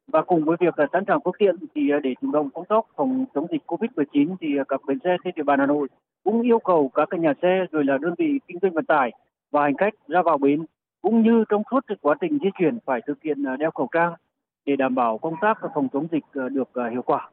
Và 0.06 0.22
cùng 0.22 0.44
với 0.44 0.56
việc 0.60 0.74
sẵn 0.92 1.04
sàng 1.06 1.20
phương 1.24 1.34
tiện 1.38 1.56
thì 1.74 1.90
à, 1.90 1.98
để 2.02 2.14
chủ 2.20 2.30
động 2.32 2.50
công 2.54 2.64
tác 2.68 2.84
phòng 2.96 3.26
chống 3.34 3.46
dịch 3.50 3.62
Covid-19 3.66 4.36
thì 4.40 4.48
à, 4.58 4.64
các 4.68 4.80
bến 4.86 4.98
xe 5.04 5.16
trên 5.24 5.34
địa 5.36 5.42
bàn 5.42 5.58
Hà 5.58 5.66
Nội 5.66 5.88
cũng 6.24 6.42
yêu 6.42 6.58
cầu 6.58 6.90
các 6.94 7.08
cái 7.10 7.20
nhà 7.20 7.32
xe 7.42 7.66
rồi 7.72 7.84
là 7.84 7.98
đơn 7.98 8.14
vị 8.18 8.40
kinh 8.48 8.58
doanh 8.62 8.72
vận 8.72 8.84
tải 8.84 9.12
và 9.50 9.62
hành 9.62 9.76
khách 9.76 9.94
ra 10.08 10.22
vào 10.22 10.38
bến 10.38 10.64
cũng 11.02 11.22
như 11.22 11.44
trong 11.48 11.62
suốt 11.70 11.80
quá 12.00 12.14
trình 12.20 12.38
di 12.42 12.48
chuyển 12.58 12.78
phải 12.86 13.00
thực 13.06 13.22
hiện 13.22 13.46
à, 13.46 13.56
đeo 13.56 13.70
khẩu 13.70 13.88
trang 13.92 14.12
để 14.66 14.76
đảm 14.76 14.94
bảo 14.94 15.18
công 15.18 15.34
tác 15.40 15.58
phòng 15.74 15.88
chống 15.92 16.06
dịch 16.12 16.24
được 16.34 16.68
hiệu 16.92 17.02
quả. 17.02 17.30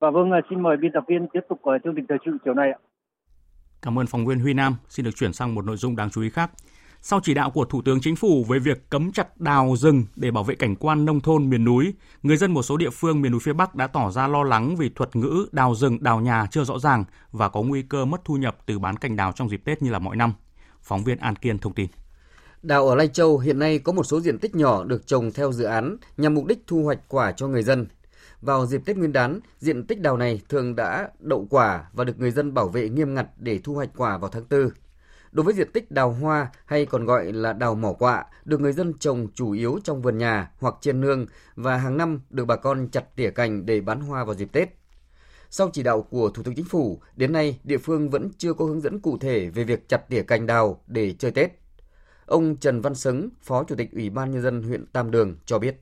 Và 0.00 0.10
vâng, 0.10 0.30
xin 0.50 0.60
mời 0.60 0.76
biên 0.76 0.92
tập 0.92 1.04
viên 1.08 1.26
tiếp 1.32 1.40
tục 1.48 1.60
chương 1.84 1.94
trình 1.96 2.06
thời 2.08 2.18
sự 2.24 2.38
chiều 2.44 2.54
nay 2.54 2.70
ạ. 2.70 2.78
Cảm 3.82 3.98
ơn 3.98 4.06
phóng 4.06 4.26
viên 4.26 4.40
Huy 4.40 4.54
Nam. 4.54 4.74
Xin 4.88 5.04
được 5.04 5.10
chuyển 5.16 5.32
sang 5.32 5.54
một 5.54 5.64
nội 5.64 5.76
dung 5.76 5.96
đáng 5.96 6.10
chú 6.10 6.22
ý 6.22 6.30
khác. 6.30 6.50
Sau 7.02 7.20
chỉ 7.22 7.34
đạo 7.34 7.50
của 7.50 7.64
Thủ 7.64 7.82
tướng 7.82 8.00
Chính 8.00 8.16
phủ 8.16 8.44
về 8.44 8.58
việc 8.58 8.90
cấm 8.90 9.12
chặt 9.12 9.40
đào 9.40 9.74
rừng 9.76 10.04
để 10.16 10.30
bảo 10.30 10.44
vệ 10.44 10.54
cảnh 10.54 10.76
quan 10.76 11.04
nông 11.04 11.20
thôn 11.20 11.50
miền 11.50 11.64
núi, 11.64 11.94
người 12.22 12.36
dân 12.36 12.52
một 12.52 12.62
số 12.62 12.76
địa 12.76 12.90
phương 12.90 13.22
miền 13.22 13.32
núi 13.32 13.40
phía 13.44 13.52
Bắc 13.52 13.74
đã 13.74 13.86
tỏ 13.86 14.10
ra 14.10 14.26
lo 14.28 14.42
lắng 14.42 14.76
vì 14.76 14.88
thuật 14.88 15.16
ngữ 15.16 15.46
đào 15.52 15.74
rừng, 15.74 16.02
đào 16.02 16.20
nhà 16.20 16.46
chưa 16.50 16.64
rõ 16.64 16.78
ràng 16.78 17.04
và 17.32 17.48
có 17.48 17.62
nguy 17.62 17.82
cơ 17.82 18.04
mất 18.04 18.20
thu 18.24 18.34
nhập 18.34 18.56
từ 18.66 18.78
bán 18.78 18.96
cành 18.96 19.16
đào 19.16 19.32
trong 19.32 19.48
dịp 19.48 19.62
Tết 19.64 19.82
như 19.82 19.90
là 19.90 19.98
mọi 19.98 20.16
năm. 20.16 20.32
Phóng 20.82 21.04
viên 21.04 21.18
An 21.18 21.36
Kiên 21.36 21.58
thông 21.58 21.74
tin. 21.74 21.86
Đào 22.62 22.88
ở 22.88 22.94
Lai 22.94 23.08
Châu 23.08 23.38
hiện 23.38 23.58
nay 23.58 23.78
có 23.78 23.92
một 23.92 24.04
số 24.04 24.20
diện 24.20 24.38
tích 24.38 24.54
nhỏ 24.54 24.84
được 24.84 25.06
trồng 25.06 25.32
theo 25.32 25.52
dự 25.52 25.64
án 25.64 25.96
nhằm 26.16 26.34
mục 26.34 26.46
đích 26.46 26.62
thu 26.66 26.84
hoạch 26.84 26.98
quả 27.08 27.32
cho 27.32 27.48
người 27.48 27.62
dân. 27.62 27.86
Vào 28.40 28.66
dịp 28.66 28.82
Tết 28.84 28.96
Nguyên 28.96 29.12
đán, 29.12 29.40
diện 29.58 29.86
tích 29.86 30.00
đào 30.00 30.16
này 30.16 30.40
thường 30.48 30.76
đã 30.76 31.08
đậu 31.20 31.46
quả 31.50 31.84
và 31.92 32.04
được 32.04 32.20
người 32.20 32.30
dân 32.30 32.54
bảo 32.54 32.68
vệ 32.68 32.88
nghiêm 32.88 33.14
ngặt 33.14 33.26
để 33.36 33.60
thu 33.64 33.74
hoạch 33.74 33.90
quả 33.96 34.18
vào 34.18 34.30
tháng 34.30 34.44
4. 34.50 34.70
Đối 35.32 35.44
với 35.44 35.54
diện 35.54 35.72
tích 35.72 35.90
đào 35.90 36.10
hoa 36.10 36.50
hay 36.64 36.86
còn 36.86 37.04
gọi 37.04 37.32
là 37.32 37.52
đào 37.52 37.74
mỏ 37.74 37.92
quạ, 37.92 38.24
được 38.44 38.60
người 38.60 38.72
dân 38.72 38.94
trồng 38.98 39.28
chủ 39.34 39.50
yếu 39.50 39.78
trong 39.84 40.02
vườn 40.02 40.18
nhà 40.18 40.50
hoặc 40.58 40.74
trên 40.80 41.00
nương 41.00 41.26
và 41.54 41.76
hàng 41.76 41.96
năm 41.96 42.20
được 42.30 42.44
bà 42.44 42.56
con 42.56 42.88
chặt 42.88 43.16
tỉa 43.16 43.30
cành 43.30 43.66
để 43.66 43.80
bán 43.80 44.00
hoa 44.00 44.24
vào 44.24 44.34
dịp 44.34 44.52
Tết. 44.52 44.68
Sau 45.50 45.70
chỉ 45.72 45.82
đạo 45.82 46.02
của 46.02 46.30
Thủ 46.30 46.42
tướng 46.42 46.54
Chính 46.54 46.64
phủ, 46.64 47.00
đến 47.16 47.32
nay 47.32 47.60
địa 47.64 47.78
phương 47.78 48.10
vẫn 48.10 48.30
chưa 48.38 48.52
có 48.52 48.64
hướng 48.64 48.80
dẫn 48.80 49.00
cụ 49.00 49.18
thể 49.18 49.48
về 49.48 49.64
việc 49.64 49.88
chặt 49.88 50.08
tỉa 50.08 50.22
cành 50.22 50.46
đào 50.46 50.82
để 50.86 51.14
chơi 51.18 51.30
Tết. 51.30 51.50
Ông 52.26 52.56
Trần 52.56 52.80
Văn 52.80 52.94
Sứng, 52.94 53.28
Phó 53.42 53.64
Chủ 53.64 53.74
tịch 53.74 53.92
Ủy 53.92 54.10
ban 54.10 54.30
Nhân 54.30 54.42
dân 54.42 54.62
huyện 54.62 54.86
Tam 54.86 55.10
Đường 55.10 55.36
cho 55.46 55.58
biết 55.58 55.80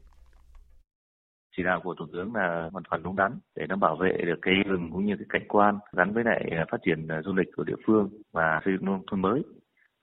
chỉ 1.59 1.65
đạo 1.65 1.81
của 1.85 1.95
thủ 1.95 2.07
tướng 2.13 2.35
là 2.35 2.69
hoàn 2.73 2.85
toàn 2.91 3.03
đúng 3.03 3.17
đắn 3.17 3.33
để 3.57 3.67
nó 3.69 3.77
bảo 3.77 3.97
vệ 3.97 4.13
được 4.27 4.39
cây 4.43 4.55
rừng 4.67 4.91
cũng 4.93 5.05
như 5.07 5.17
cái 5.17 5.27
cảnh 5.29 5.49
quan 5.49 5.79
gắn 5.97 6.13
với 6.13 6.25
lại 6.25 6.51
phát 6.71 6.79
triển 6.87 7.09
à, 7.09 7.23
du 7.23 7.33
lịch 7.35 7.49
của 7.57 7.65
địa 7.65 7.81
phương 7.87 8.11
và 8.33 8.61
xây 8.65 8.75
dựng 8.75 8.85
nông 8.85 9.03
thôn 9.11 9.23
mới 9.23 9.43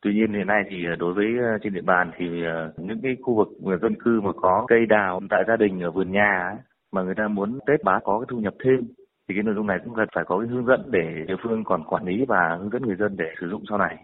Tuy 0.01 0.13
nhiên 0.13 0.33
hiện 0.33 0.47
nay 0.47 0.63
thì 0.69 0.85
à, 0.85 0.95
đối 0.99 1.13
với 1.13 1.25
à, 1.43 1.57
trên 1.63 1.73
địa 1.73 1.81
bàn 1.81 2.11
thì 2.17 2.25
những 2.77 3.01
cái 3.03 3.15
khu 3.21 3.35
vực 3.35 3.47
dân 3.81 3.95
cư 4.03 4.21
mà 4.21 4.31
có 4.41 4.65
cây 4.67 4.85
đào 4.85 5.21
tại 5.29 5.43
gia 5.47 5.55
đình 5.55 5.83
ở 5.83 5.91
vườn 5.91 6.11
nhà 6.11 6.57
mà 6.91 7.01
người 7.03 7.15
ta 7.15 7.27
muốn 7.27 7.59
Tết 7.67 7.83
bá 7.83 7.99
có 8.03 8.19
cái 8.19 8.25
thu 8.29 8.37
nhập 8.37 8.53
thêm, 8.63 8.79
thì 9.27 9.35
cái 9.35 9.43
nội 9.43 9.55
dung 9.55 9.67
này 9.67 9.79
cũng 9.85 9.95
cần 9.95 10.07
phải 10.15 10.23
có 10.27 10.39
cái 10.39 10.47
hướng 10.47 10.65
dẫn 10.65 10.81
để 10.91 11.25
địa 11.27 11.35
phương 11.43 11.63
còn 11.63 11.83
quản 11.83 12.05
lý 12.05 12.25
và 12.27 12.57
hướng 12.59 12.69
dẫn 12.69 12.81
người 12.81 12.95
dân 12.95 13.15
để 13.17 13.25
sử 13.41 13.49
dụng 13.49 13.63
sau 13.69 13.77
này. 13.77 13.97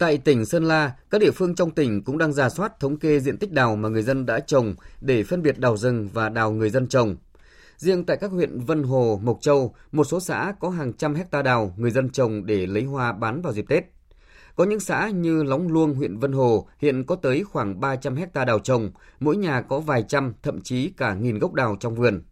Tại 0.00 0.18
tỉnh 0.18 0.44
Sơn 0.44 0.64
La, 0.64 0.92
các 1.10 1.20
địa 1.20 1.30
phương 1.30 1.54
trong 1.54 1.70
tỉnh 1.70 2.04
cũng 2.04 2.18
đang 2.18 2.32
giả 2.32 2.48
soát 2.48 2.80
thống 2.80 2.96
kê 2.96 3.20
diện 3.20 3.38
tích 3.38 3.52
đào 3.52 3.76
mà 3.76 3.88
người 3.88 4.02
dân 4.02 4.26
đã 4.26 4.40
trồng 4.40 4.74
để 5.00 5.24
phân 5.24 5.42
biệt 5.42 5.58
đào 5.58 5.76
rừng 5.76 6.08
và 6.12 6.28
đào 6.28 6.50
người 6.50 6.70
dân 6.70 6.86
trồng. 6.86 7.16
Riêng 7.76 8.04
tại 8.04 8.16
các 8.16 8.30
huyện 8.30 8.60
Vân 8.60 8.82
Hồ, 8.82 9.20
Mộc 9.22 9.38
Châu, 9.40 9.74
một 9.92 10.04
số 10.04 10.20
xã 10.20 10.54
có 10.60 10.70
hàng 10.70 10.92
trăm 10.92 11.14
hecta 11.14 11.42
đào 11.42 11.74
người 11.76 11.90
dân 11.90 12.10
trồng 12.10 12.46
để 12.46 12.66
lấy 12.66 12.84
hoa 12.84 13.12
bán 13.12 13.42
vào 13.42 13.52
dịp 13.52 13.64
Tết. 13.68 13.84
Có 14.56 14.64
những 14.64 14.80
xã 14.80 15.08
như 15.08 15.42
Lóng 15.42 15.72
Luông, 15.72 15.94
huyện 15.94 16.18
Vân 16.18 16.32
Hồ 16.32 16.68
hiện 16.78 17.04
có 17.04 17.16
tới 17.16 17.44
khoảng 17.44 17.80
300 17.80 18.16
hecta 18.16 18.44
đào 18.44 18.58
trồng, 18.58 18.90
mỗi 19.20 19.36
nhà 19.36 19.60
có 19.60 19.80
vài 19.80 20.04
trăm, 20.08 20.34
thậm 20.42 20.60
chí 20.60 20.90
cả 20.96 21.14
nghìn 21.14 21.38
gốc 21.38 21.54
đào 21.54 21.76
trong 21.80 21.94
vườn. 21.94 22.22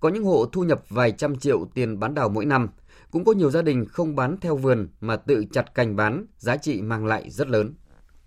Có 0.00 0.08
những 0.08 0.24
hộ 0.24 0.46
thu 0.52 0.64
nhập 0.64 0.82
vài 0.88 1.12
trăm 1.12 1.36
triệu 1.36 1.64
tiền 1.74 2.00
bán 2.00 2.14
đào 2.14 2.28
mỗi 2.28 2.44
năm, 2.44 2.68
cũng 3.10 3.24
có 3.24 3.32
nhiều 3.32 3.50
gia 3.50 3.62
đình 3.62 3.86
không 3.88 4.16
bán 4.16 4.36
theo 4.40 4.56
vườn 4.56 4.88
mà 5.00 5.16
tự 5.16 5.44
chặt 5.52 5.74
cành 5.74 5.96
bán, 5.96 6.26
giá 6.36 6.56
trị 6.56 6.82
mang 6.82 7.06
lại 7.06 7.30
rất 7.30 7.48
lớn. 7.48 7.74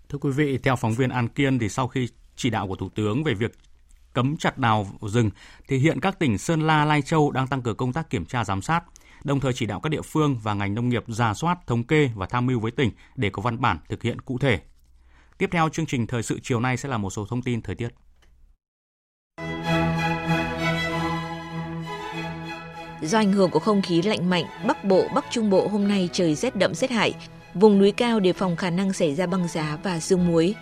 Thưa 0.08 0.18
quý 0.18 0.30
vị, 0.30 0.58
theo 0.58 0.76
phóng 0.76 0.92
viên 0.92 1.10
An 1.10 1.28
Kiên 1.28 1.58
thì 1.58 1.68
sau 1.68 1.88
khi 1.88 2.08
chỉ 2.36 2.50
đạo 2.50 2.68
của 2.68 2.76
Thủ 2.76 2.88
tướng 2.94 3.24
về 3.24 3.34
việc 3.34 3.52
cấm 4.12 4.36
chặt 4.36 4.58
đào 4.58 4.86
rừng 5.02 5.30
thì 5.68 5.78
hiện 5.78 6.00
các 6.00 6.18
tỉnh 6.18 6.38
Sơn 6.38 6.60
La, 6.60 6.84
Lai 6.84 7.02
Châu 7.02 7.30
đang 7.30 7.46
tăng 7.46 7.62
cường 7.62 7.76
công 7.76 7.92
tác 7.92 8.10
kiểm 8.10 8.24
tra 8.24 8.44
giám 8.44 8.62
sát, 8.62 8.84
đồng 9.24 9.40
thời 9.40 9.52
chỉ 9.52 9.66
đạo 9.66 9.80
các 9.80 9.88
địa 9.88 10.02
phương 10.02 10.38
và 10.42 10.54
ngành 10.54 10.74
nông 10.74 10.88
nghiệp 10.88 11.04
ra 11.06 11.34
soát, 11.34 11.58
thống 11.66 11.84
kê 11.84 12.10
và 12.14 12.26
tham 12.26 12.46
mưu 12.46 12.60
với 12.60 12.70
tỉnh 12.70 12.90
để 13.16 13.30
có 13.30 13.42
văn 13.42 13.60
bản 13.60 13.78
thực 13.88 14.02
hiện 14.02 14.20
cụ 14.20 14.38
thể. 14.38 14.60
Tiếp 15.38 15.48
theo 15.52 15.68
chương 15.68 15.86
trình 15.86 16.06
thời 16.06 16.22
sự 16.22 16.38
chiều 16.42 16.60
nay 16.60 16.76
sẽ 16.76 16.88
là 16.88 16.98
một 16.98 17.10
số 17.10 17.26
thông 17.26 17.42
tin 17.42 17.62
thời 17.62 17.74
tiết. 17.74 17.88
Do 23.04 23.18
ảnh 23.18 23.32
hưởng 23.32 23.50
của 23.50 23.58
không 23.58 23.82
khí 23.82 24.02
lạnh 24.02 24.30
mạnh, 24.30 24.44
Bắc 24.66 24.84
Bộ, 24.84 25.04
Bắc 25.14 25.24
Trung 25.30 25.50
Bộ 25.50 25.68
hôm 25.68 25.88
nay 25.88 26.08
trời 26.12 26.34
rét 26.34 26.56
đậm 26.56 26.74
rét 26.74 26.90
hại. 26.90 27.14
Vùng 27.54 27.78
núi 27.78 27.92
cao 27.92 28.20
đề 28.20 28.32
phòng 28.32 28.56
khả 28.56 28.70
năng 28.70 28.92
xảy 28.92 29.14
ra 29.14 29.26
băng 29.26 29.48
giá 29.48 29.78
và 29.82 30.00
sương 30.00 30.28
muối. 30.28 30.54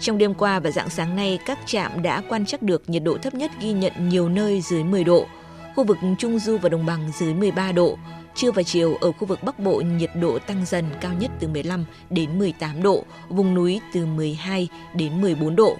Trong 0.00 0.18
đêm 0.18 0.34
qua 0.34 0.60
và 0.60 0.70
dạng 0.70 0.90
sáng 0.90 1.16
nay, 1.16 1.38
các 1.46 1.58
trạm 1.66 2.02
đã 2.02 2.22
quan 2.28 2.46
trắc 2.46 2.62
được 2.62 2.90
nhiệt 2.90 3.02
độ 3.02 3.18
thấp 3.18 3.34
nhất 3.34 3.50
ghi 3.60 3.72
nhận 3.72 4.08
nhiều 4.08 4.28
nơi 4.28 4.60
dưới 4.60 4.84
10 4.84 5.04
độ. 5.04 5.26
Khu 5.76 5.84
vực 5.84 5.96
Trung 6.18 6.38
Du 6.38 6.58
và 6.58 6.68
Đồng 6.68 6.86
bằng 6.86 7.10
dưới 7.18 7.34
13 7.34 7.72
độ. 7.72 7.98
Trưa 8.34 8.50
và 8.50 8.62
chiều 8.62 8.94
ở 9.00 9.12
khu 9.12 9.26
vực 9.26 9.42
Bắc 9.42 9.58
Bộ 9.58 9.80
nhiệt 9.80 10.10
độ 10.20 10.38
tăng 10.38 10.64
dần 10.66 10.84
cao 11.00 11.12
nhất 11.18 11.30
từ 11.40 11.48
15 11.48 11.84
đến 12.10 12.38
18 12.38 12.82
độ, 12.82 13.04
vùng 13.28 13.54
núi 13.54 13.80
từ 13.92 14.06
12 14.06 14.68
đến 14.94 15.20
14 15.20 15.56
độ. 15.56 15.76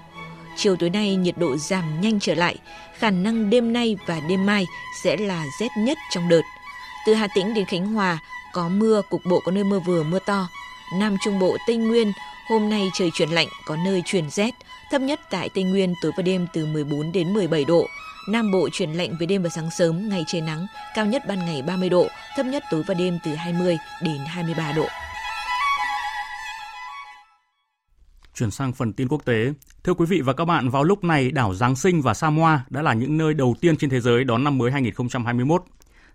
Chiều 0.56 0.76
tối 0.76 0.90
nay 0.90 1.16
nhiệt 1.16 1.38
độ 1.38 1.56
giảm 1.56 2.00
nhanh 2.00 2.20
trở 2.20 2.34
lại, 2.34 2.56
khả 2.98 3.10
năng 3.10 3.50
đêm 3.50 3.72
nay 3.72 3.96
và 4.06 4.20
đêm 4.28 4.46
mai 4.46 4.66
sẽ 5.02 5.16
là 5.16 5.44
rét 5.60 5.68
nhất 5.78 5.98
trong 6.10 6.28
đợt. 6.28 6.42
Từ 7.06 7.14
Hà 7.14 7.28
Tĩnh 7.34 7.54
đến 7.54 7.64
Khánh 7.64 7.86
Hòa 7.86 8.18
có 8.52 8.68
mưa, 8.68 9.02
cục 9.10 9.20
bộ 9.24 9.40
có 9.44 9.52
nơi 9.52 9.64
mưa 9.64 9.78
vừa 9.78 10.02
mưa 10.02 10.18
to. 10.26 10.48
Nam 10.94 11.16
Trung 11.24 11.38
Bộ, 11.38 11.56
Tây 11.66 11.76
Nguyên 11.76 12.12
hôm 12.48 12.70
nay 12.70 12.90
trời 12.94 13.10
chuyển 13.14 13.28
lạnh, 13.28 13.48
có 13.66 13.76
nơi 13.76 14.02
chuyển 14.06 14.30
rét, 14.30 14.54
thấp 14.90 15.02
nhất 15.02 15.20
tại 15.30 15.48
Tây 15.54 15.64
Nguyên 15.64 15.94
tối 16.02 16.12
và 16.16 16.22
đêm 16.22 16.46
từ 16.52 16.66
14 16.66 17.12
đến 17.12 17.34
17 17.34 17.64
độ. 17.64 17.86
Nam 18.28 18.52
Bộ 18.52 18.68
chuyển 18.72 18.92
lạnh 18.92 19.16
về 19.20 19.26
đêm 19.26 19.42
và 19.42 19.48
sáng 19.48 19.70
sớm, 19.70 20.08
ngày 20.08 20.24
trời 20.26 20.40
nắng, 20.40 20.66
cao 20.94 21.06
nhất 21.06 21.22
ban 21.28 21.38
ngày 21.38 21.62
30 21.62 21.88
độ, 21.88 22.08
thấp 22.36 22.46
nhất 22.46 22.64
tối 22.70 22.82
và 22.86 22.94
đêm 22.94 23.18
từ 23.24 23.34
20 23.34 23.78
đến 24.02 24.18
23 24.26 24.72
độ. 24.72 24.86
Chuyển 28.34 28.50
sang 28.50 28.72
phần 28.72 28.92
tin 28.92 29.08
quốc 29.08 29.24
tế. 29.24 29.52
Thưa 29.84 29.94
quý 29.94 30.06
vị 30.06 30.20
và 30.20 30.32
các 30.32 30.44
bạn, 30.44 30.68
vào 30.68 30.84
lúc 30.84 31.04
này 31.04 31.30
đảo 31.30 31.54
Giáng 31.54 31.76
sinh 31.76 32.02
và 32.02 32.14
Samoa 32.14 32.64
đã 32.70 32.82
là 32.82 32.94
những 32.94 33.18
nơi 33.18 33.34
đầu 33.34 33.54
tiên 33.60 33.76
trên 33.76 33.90
thế 33.90 34.00
giới 34.00 34.24
đón 34.24 34.44
năm 34.44 34.58
mới 34.58 34.70
2021. 34.72 35.64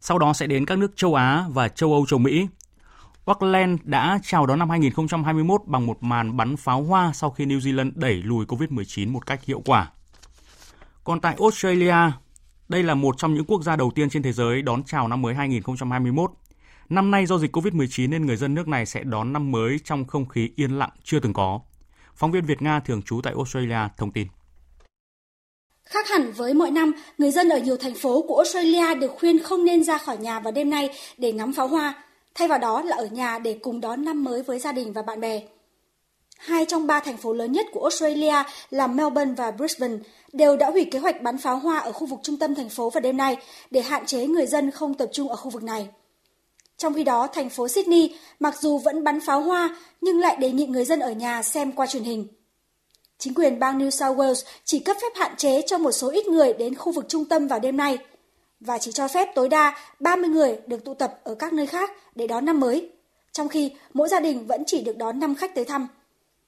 Sau 0.02 0.20
đó 0.20 0.34
sẽ 0.34 0.48
đến 0.48 0.66
các 0.66 0.78
nước 0.78 0.92
châu 0.96 1.16
Á 1.16 1.46
và 1.50 1.68
châu 1.68 1.94
Âu 1.94 2.06
châu 2.06 2.20
Mỹ. 2.20 2.48
Auckland 3.26 3.80
đã 3.84 4.20
chào 4.24 4.46
đón 4.46 4.60
năm 4.60 4.70
2021 4.70 5.62
bằng 5.66 5.86
một 5.86 6.04
màn 6.04 6.38
bắn 6.38 6.58
pháo 6.58 6.84
hoa 6.84 7.12
sau 7.14 7.30
khi 7.30 7.46
New 7.46 7.60
Zealand 7.60 7.92
đẩy 7.96 8.14
lùi 8.14 8.46
COVID-19 8.46 9.12
một 9.12 9.26
cách 9.26 9.46
hiệu 9.46 9.62
quả. 9.66 9.92
Còn 11.04 11.22
tại 11.22 11.36
Australia, 11.40 12.12
đây 12.70 12.84
là 12.84 12.96
một 12.96 13.18
trong 13.18 13.34
những 13.34 13.46
quốc 13.46 13.64
gia 13.64 13.76
đầu 13.76 13.92
tiên 13.96 14.10
trên 14.10 14.24
thế 14.24 14.32
giới 14.32 14.62
đón 14.62 14.84
chào 14.84 15.08
năm 15.08 15.22
mới 15.22 15.36
2021. 15.36 16.32
Năm 16.90 17.12
nay 17.12 17.26
do 17.26 17.38
dịch 17.38 17.56
COVID-19 17.56 18.10
nên 18.10 18.26
người 18.26 18.38
dân 18.38 18.56
nước 18.56 18.68
này 18.68 18.86
sẽ 18.86 19.04
đón 19.04 19.34
năm 19.34 19.52
mới 19.52 19.80
trong 19.84 20.06
không 20.06 20.28
khí 20.28 20.50
yên 20.56 20.72
lặng 20.72 20.92
chưa 21.04 21.20
từng 21.20 21.34
có. 21.34 21.60
Phóng 22.20 22.32
viên 22.32 22.46
Việt 22.46 22.62
Nga 22.62 22.80
thường 22.80 23.02
trú 23.06 23.22
tại 23.24 23.34
Australia 23.38 23.78
thông 23.98 24.12
tin. 24.12 24.28
Khác 25.84 26.10
hẳn 26.10 26.32
với 26.32 26.54
mọi 26.54 26.72
năm, 26.72 26.92
người 27.18 27.32
dân 27.32 27.50
ở 27.50 27.60
nhiều 27.60 27.78
thành 27.78 27.94
phố 27.96 28.22
của 28.28 28.36
Australia 28.36 28.96
được 28.96 29.12
khuyên 29.20 29.44
không 29.44 29.66
nên 29.66 29.84
ra 29.84 29.98
khỏi 29.98 30.18
nhà 30.18 30.40
vào 30.40 30.52
đêm 30.52 30.70
nay 30.70 30.90
để 31.18 31.32
ngắm 31.32 31.54
pháo 31.54 31.68
hoa, 31.68 32.04
thay 32.36 32.48
vào 32.48 32.60
đó 32.60 32.82
là 32.82 32.96
ở 32.96 33.06
nhà 33.06 33.40
để 33.40 33.60
cùng 33.62 33.82
đón 33.82 34.06
năm 34.06 34.24
mới 34.24 34.44
với 34.44 34.60
gia 34.60 34.72
đình 34.72 34.94
và 34.94 35.02
bạn 35.02 35.20
bè. 35.20 35.42
Hai 36.38 36.66
trong 36.66 36.88
ba 36.88 37.00
thành 37.00 37.18
phố 37.18 37.34
lớn 37.34 37.52
nhất 37.52 37.66
của 37.72 37.82
Australia 37.84 38.44
là 38.70 38.88
Melbourne 38.88 39.34
và 39.38 39.52
Brisbane 39.52 39.98
đều 40.34 40.58
đã 40.58 40.70
hủy 40.70 40.86
kế 40.86 41.00
hoạch 41.00 41.22
bắn 41.22 41.38
pháo 41.38 41.60
hoa 41.60 41.80
ở 41.80 41.92
khu 41.92 42.08
vực 42.08 42.20
trung 42.24 42.38
tâm 42.38 42.56
thành 42.56 42.70
phố 42.70 42.90
vào 42.90 43.02
đêm 43.02 43.18
nay 43.18 43.38
để 43.72 43.82
hạn 43.82 44.06
chế 44.06 44.28
người 44.28 44.46
dân 44.46 44.72
không 44.72 44.94
tập 44.94 45.10
trung 45.14 45.30
ở 45.30 45.36
khu 45.36 45.50
vực 45.50 45.64
này. 45.64 45.90
Trong 46.80 46.94
khi 46.94 47.04
đó, 47.04 47.28
thành 47.28 47.50
phố 47.50 47.68
Sydney 47.68 48.16
mặc 48.40 48.56
dù 48.62 48.78
vẫn 48.78 49.04
bắn 49.04 49.20
pháo 49.20 49.42
hoa 49.42 49.76
nhưng 50.02 50.20
lại 50.20 50.36
đề 50.40 50.52
nghị 50.52 50.66
người 50.66 50.86
dân 50.86 51.00
ở 51.00 51.12
nhà 51.12 51.44
xem 51.44 51.72
qua 51.72 51.88
truyền 51.88 52.04
hình. 52.04 52.28
Chính 53.18 53.34
quyền 53.34 53.60
bang 53.60 53.80
New 53.80 53.90
South 53.90 54.18
Wales 54.18 54.46
chỉ 54.66 54.80
cấp 54.80 54.98
phép 55.02 55.12
hạn 55.16 55.36
chế 55.38 55.62
cho 55.62 55.78
một 55.78 55.92
số 55.92 56.10
ít 56.10 56.28
người 56.28 56.54
đến 56.54 56.76
khu 56.76 56.92
vực 56.92 57.06
trung 57.08 57.26
tâm 57.26 57.48
vào 57.48 57.60
đêm 57.60 57.78
nay 57.78 57.98
và 58.60 58.78
chỉ 58.78 58.92
cho 58.92 59.08
phép 59.08 59.28
tối 59.36 59.50
đa 59.50 59.78
30 60.00 60.30
người 60.30 60.58
được 60.68 60.86
tụ 60.86 60.94
tập 60.94 61.20
ở 61.24 61.36
các 61.36 61.54
nơi 61.54 61.68
khác 61.68 61.92
để 62.16 62.28
đón 62.28 62.46
năm 62.46 62.60
mới, 62.60 62.90
trong 63.32 63.50
khi 63.50 63.72
mỗi 63.94 64.10
gia 64.10 64.20
đình 64.20 64.48
vẫn 64.48 64.64
chỉ 64.68 64.82
được 64.82 64.98
đón 64.98 65.20
5 65.20 65.36
khách 65.36 65.56
tới 65.56 65.66
thăm. 65.66 65.88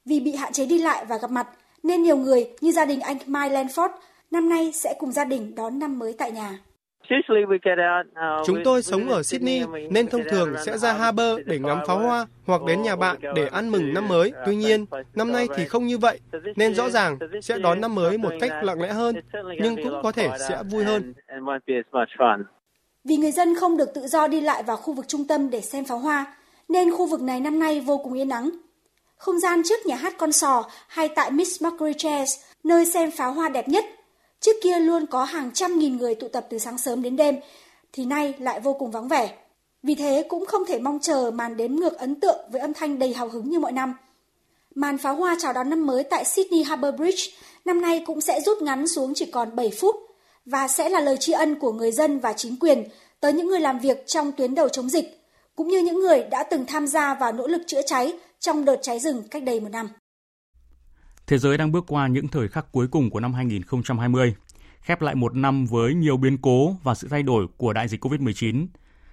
Vì 0.05 0.19
bị 0.19 0.36
hạn 0.36 0.53
chế 0.53 0.65
đi 0.65 0.77
lại 0.77 1.05
và 1.05 1.17
gặp 1.17 1.32
mặt, 1.32 1.47
nên 1.84 2.03
nhiều 2.03 2.17
người 2.17 2.49
như 2.61 2.71
gia 2.71 2.86
đình 2.86 2.99
anh 2.99 3.17
Mike 3.25 3.55
Lanford 3.55 3.89
năm 4.32 4.49
nay 4.49 4.71
sẽ 4.73 4.95
cùng 4.99 5.11
gia 5.11 5.25
đình 5.25 5.55
đón 5.55 5.79
năm 5.79 5.99
mới 5.99 6.13
tại 6.13 6.32
nhà. 6.32 6.59
Uh, 7.12 8.45
Chúng 8.45 8.57
tôi 8.64 8.84
sống 8.84 9.09
ở 9.09 9.24
Sydney 9.24 9.64
nên 9.89 10.07
thông 10.07 10.22
thường 10.30 10.53
sẽ 10.66 10.78
ra 10.78 10.93
Harbour 10.93 11.39
để 11.45 11.59
ngắm 11.59 11.80
pháo 11.88 11.99
hoa 11.99 12.28
hoặc 12.45 12.62
đến 12.68 12.82
nhà 12.82 12.95
bạn 12.95 13.18
để 13.36 13.47
ăn 13.47 13.70
mừng 13.70 13.93
năm 13.93 14.07
mới. 14.07 14.32
Tuy 14.45 14.55
nhiên, 14.55 14.86
năm 15.16 15.32
nay 15.32 15.47
thì 15.55 15.66
không 15.66 15.88
như 15.88 15.97
vậy, 15.97 16.20
nên 16.55 16.76
rõ 16.76 16.89
ràng 16.89 17.18
sẽ 17.41 17.57
đón 17.57 17.82
năm 17.82 17.95
mới 17.95 18.18
một 18.18 18.34
cách 18.39 18.51
lặng 18.64 18.82
lẽ 18.82 18.93
hơn, 18.93 19.16
nhưng 19.62 19.76
cũng 19.84 19.93
có 20.03 20.12
thể 20.12 20.30
sẽ 20.49 20.64
vui 20.72 20.84
hơn. 20.84 21.14
Vì 23.03 23.18
người 23.18 23.32
dân 23.32 23.55
không 23.55 23.78
được 23.78 23.93
tự 23.93 24.07
do 24.07 24.28
đi 24.28 24.41
lại 24.41 24.64
vào 24.64 24.78
khu 24.78 24.93
vực 24.93 25.07
trung 25.07 25.28
tâm 25.28 25.49
để 25.49 25.62
xem 25.62 25.86
pháo 25.86 25.97
hoa, 25.97 26.26
nên 26.70 26.91
khu 26.91 27.05
vực 27.07 27.22
này 27.22 27.39
năm 27.39 27.59
nay 27.59 27.82
vô 27.86 27.97
cùng 27.97 28.14
yên 28.14 28.30
ắng. 28.30 28.49
Không 29.18 29.39
gian 29.39 29.62
trước 29.66 29.86
nhà 29.86 29.95
hát 29.95 30.14
con 30.18 30.32
sò 30.32 30.64
hay 30.88 31.09
tại 31.16 31.32
Miss 31.32 31.64
Mercury 31.64 31.93
Chairs, 31.97 32.39
nơi 32.64 32.86
xem 32.86 33.12
pháo 33.12 33.34
hoa 33.34 33.49
đẹp 33.49 33.68
nhất 33.68 33.86
Trước 34.41 34.55
kia 34.63 34.79
luôn 34.79 35.05
có 35.05 35.23
hàng 35.23 35.51
trăm 35.53 35.79
nghìn 35.79 35.97
người 35.97 36.15
tụ 36.15 36.27
tập 36.27 36.45
từ 36.49 36.57
sáng 36.57 36.77
sớm 36.77 37.01
đến 37.01 37.15
đêm, 37.15 37.39
thì 37.93 38.05
nay 38.05 38.33
lại 38.39 38.59
vô 38.59 38.73
cùng 38.73 38.91
vắng 38.91 39.07
vẻ. 39.07 39.37
Vì 39.83 39.95
thế 39.95 40.25
cũng 40.29 40.45
không 40.45 40.65
thể 40.65 40.79
mong 40.79 40.99
chờ 41.01 41.31
màn 41.33 41.57
đếm 41.57 41.75
ngược 41.75 41.97
ấn 41.97 42.15
tượng 42.15 42.39
với 42.51 42.61
âm 42.61 42.73
thanh 42.73 42.99
đầy 42.99 43.13
hào 43.13 43.29
hứng 43.29 43.49
như 43.49 43.59
mọi 43.59 43.71
năm. 43.71 43.93
Màn 44.75 44.97
pháo 44.97 45.15
hoa 45.15 45.35
chào 45.39 45.53
đón 45.53 45.69
năm 45.69 45.87
mới 45.87 46.03
tại 46.03 46.25
Sydney 46.25 46.63
Harbour 46.63 46.95
Bridge 46.95 47.23
năm 47.65 47.81
nay 47.81 48.03
cũng 48.05 48.21
sẽ 48.21 48.41
rút 48.41 48.61
ngắn 48.61 48.87
xuống 48.87 49.13
chỉ 49.15 49.25
còn 49.25 49.55
7 49.55 49.69
phút 49.69 49.95
và 50.45 50.67
sẽ 50.67 50.89
là 50.89 50.99
lời 50.99 51.17
tri 51.19 51.31
ân 51.31 51.59
của 51.59 51.71
người 51.71 51.91
dân 51.91 52.19
và 52.19 52.33
chính 52.33 52.55
quyền 52.59 52.83
tới 53.19 53.33
những 53.33 53.47
người 53.47 53.59
làm 53.59 53.79
việc 53.79 54.07
trong 54.07 54.31
tuyến 54.31 54.55
đầu 54.55 54.69
chống 54.69 54.89
dịch, 54.89 55.21
cũng 55.55 55.67
như 55.67 55.79
những 55.79 55.99
người 55.99 56.23
đã 56.23 56.43
từng 56.43 56.65
tham 56.65 56.87
gia 56.87 57.13
vào 57.13 57.31
nỗ 57.31 57.47
lực 57.47 57.61
chữa 57.67 57.81
cháy 57.81 58.13
trong 58.39 58.65
đợt 58.65 58.77
cháy 58.81 58.99
rừng 58.99 59.23
cách 59.31 59.43
đây 59.43 59.59
một 59.59 59.69
năm. 59.71 59.89
Thế 61.32 61.38
giới 61.38 61.57
đang 61.57 61.71
bước 61.71 61.86
qua 61.88 62.07
những 62.07 62.27
thời 62.27 62.47
khắc 62.47 62.71
cuối 62.71 62.88
cùng 62.88 63.09
của 63.09 63.19
năm 63.19 63.34
2020, 63.34 64.36
khép 64.82 65.01
lại 65.01 65.15
một 65.15 65.36
năm 65.36 65.65
với 65.65 65.93
nhiều 65.93 66.17
biến 66.17 66.38
cố 66.38 66.75
và 66.84 66.95
sự 66.95 67.07
thay 67.07 67.23
đổi 67.23 67.47
của 67.57 67.73
đại 67.73 67.88
dịch 67.88 68.05
COVID-19. 68.05 68.67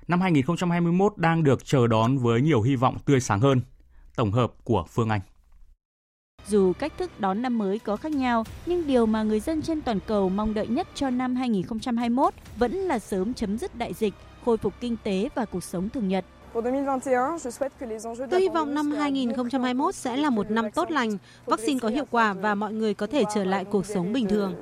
Năm 0.08 0.20
2021 0.20 1.12
đang 1.16 1.44
được 1.44 1.64
chờ 1.64 1.86
đón 1.86 2.18
với 2.18 2.40
nhiều 2.40 2.62
hy 2.62 2.76
vọng 2.76 2.96
tươi 3.04 3.20
sáng 3.20 3.40
hơn. 3.40 3.60
Tổng 4.16 4.32
hợp 4.32 4.52
của 4.64 4.84
Phương 4.88 5.08
Anh. 5.08 5.20
Dù 6.46 6.72
cách 6.72 6.92
thức 6.98 7.20
đón 7.20 7.42
năm 7.42 7.58
mới 7.58 7.78
có 7.78 7.96
khác 7.96 8.12
nhau, 8.12 8.44
nhưng 8.66 8.86
điều 8.86 9.06
mà 9.06 9.22
người 9.22 9.40
dân 9.40 9.62
trên 9.62 9.82
toàn 9.82 9.98
cầu 10.06 10.28
mong 10.28 10.54
đợi 10.54 10.66
nhất 10.66 10.88
cho 10.94 11.10
năm 11.10 11.36
2021 11.36 12.34
vẫn 12.58 12.72
là 12.72 12.98
sớm 12.98 13.34
chấm 13.34 13.58
dứt 13.58 13.78
đại 13.78 13.94
dịch, 13.94 14.14
khôi 14.44 14.56
phục 14.56 14.74
kinh 14.80 14.96
tế 15.02 15.28
và 15.34 15.44
cuộc 15.44 15.64
sống 15.64 15.88
thường 15.88 16.08
nhật. 16.08 16.24
Tôi 18.30 18.40
hy 18.40 18.48
vọng 18.48 18.74
năm 18.74 18.90
2021 18.90 19.94
sẽ 19.94 20.16
là 20.16 20.30
một 20.30 20.50
năm 20.50 20.70
tốt 20.70 20.90
lành, 20.90 21.18
vaccine 21.46 21.80
có 21.80 21.88
hiệu 21.88 22.04
quả 22.10 22.32
và 22.32 22.54
mọi 22.54 22.72
người 22.72 22.94
có 22.94 23.06
thể 23.06 23.24
trở 23.34 23.44
lại 23.44 23.64
cuộc 23.64 23.86
sống 23.86 24.12
bình 24.12 24.28
thường. 24.28 24.54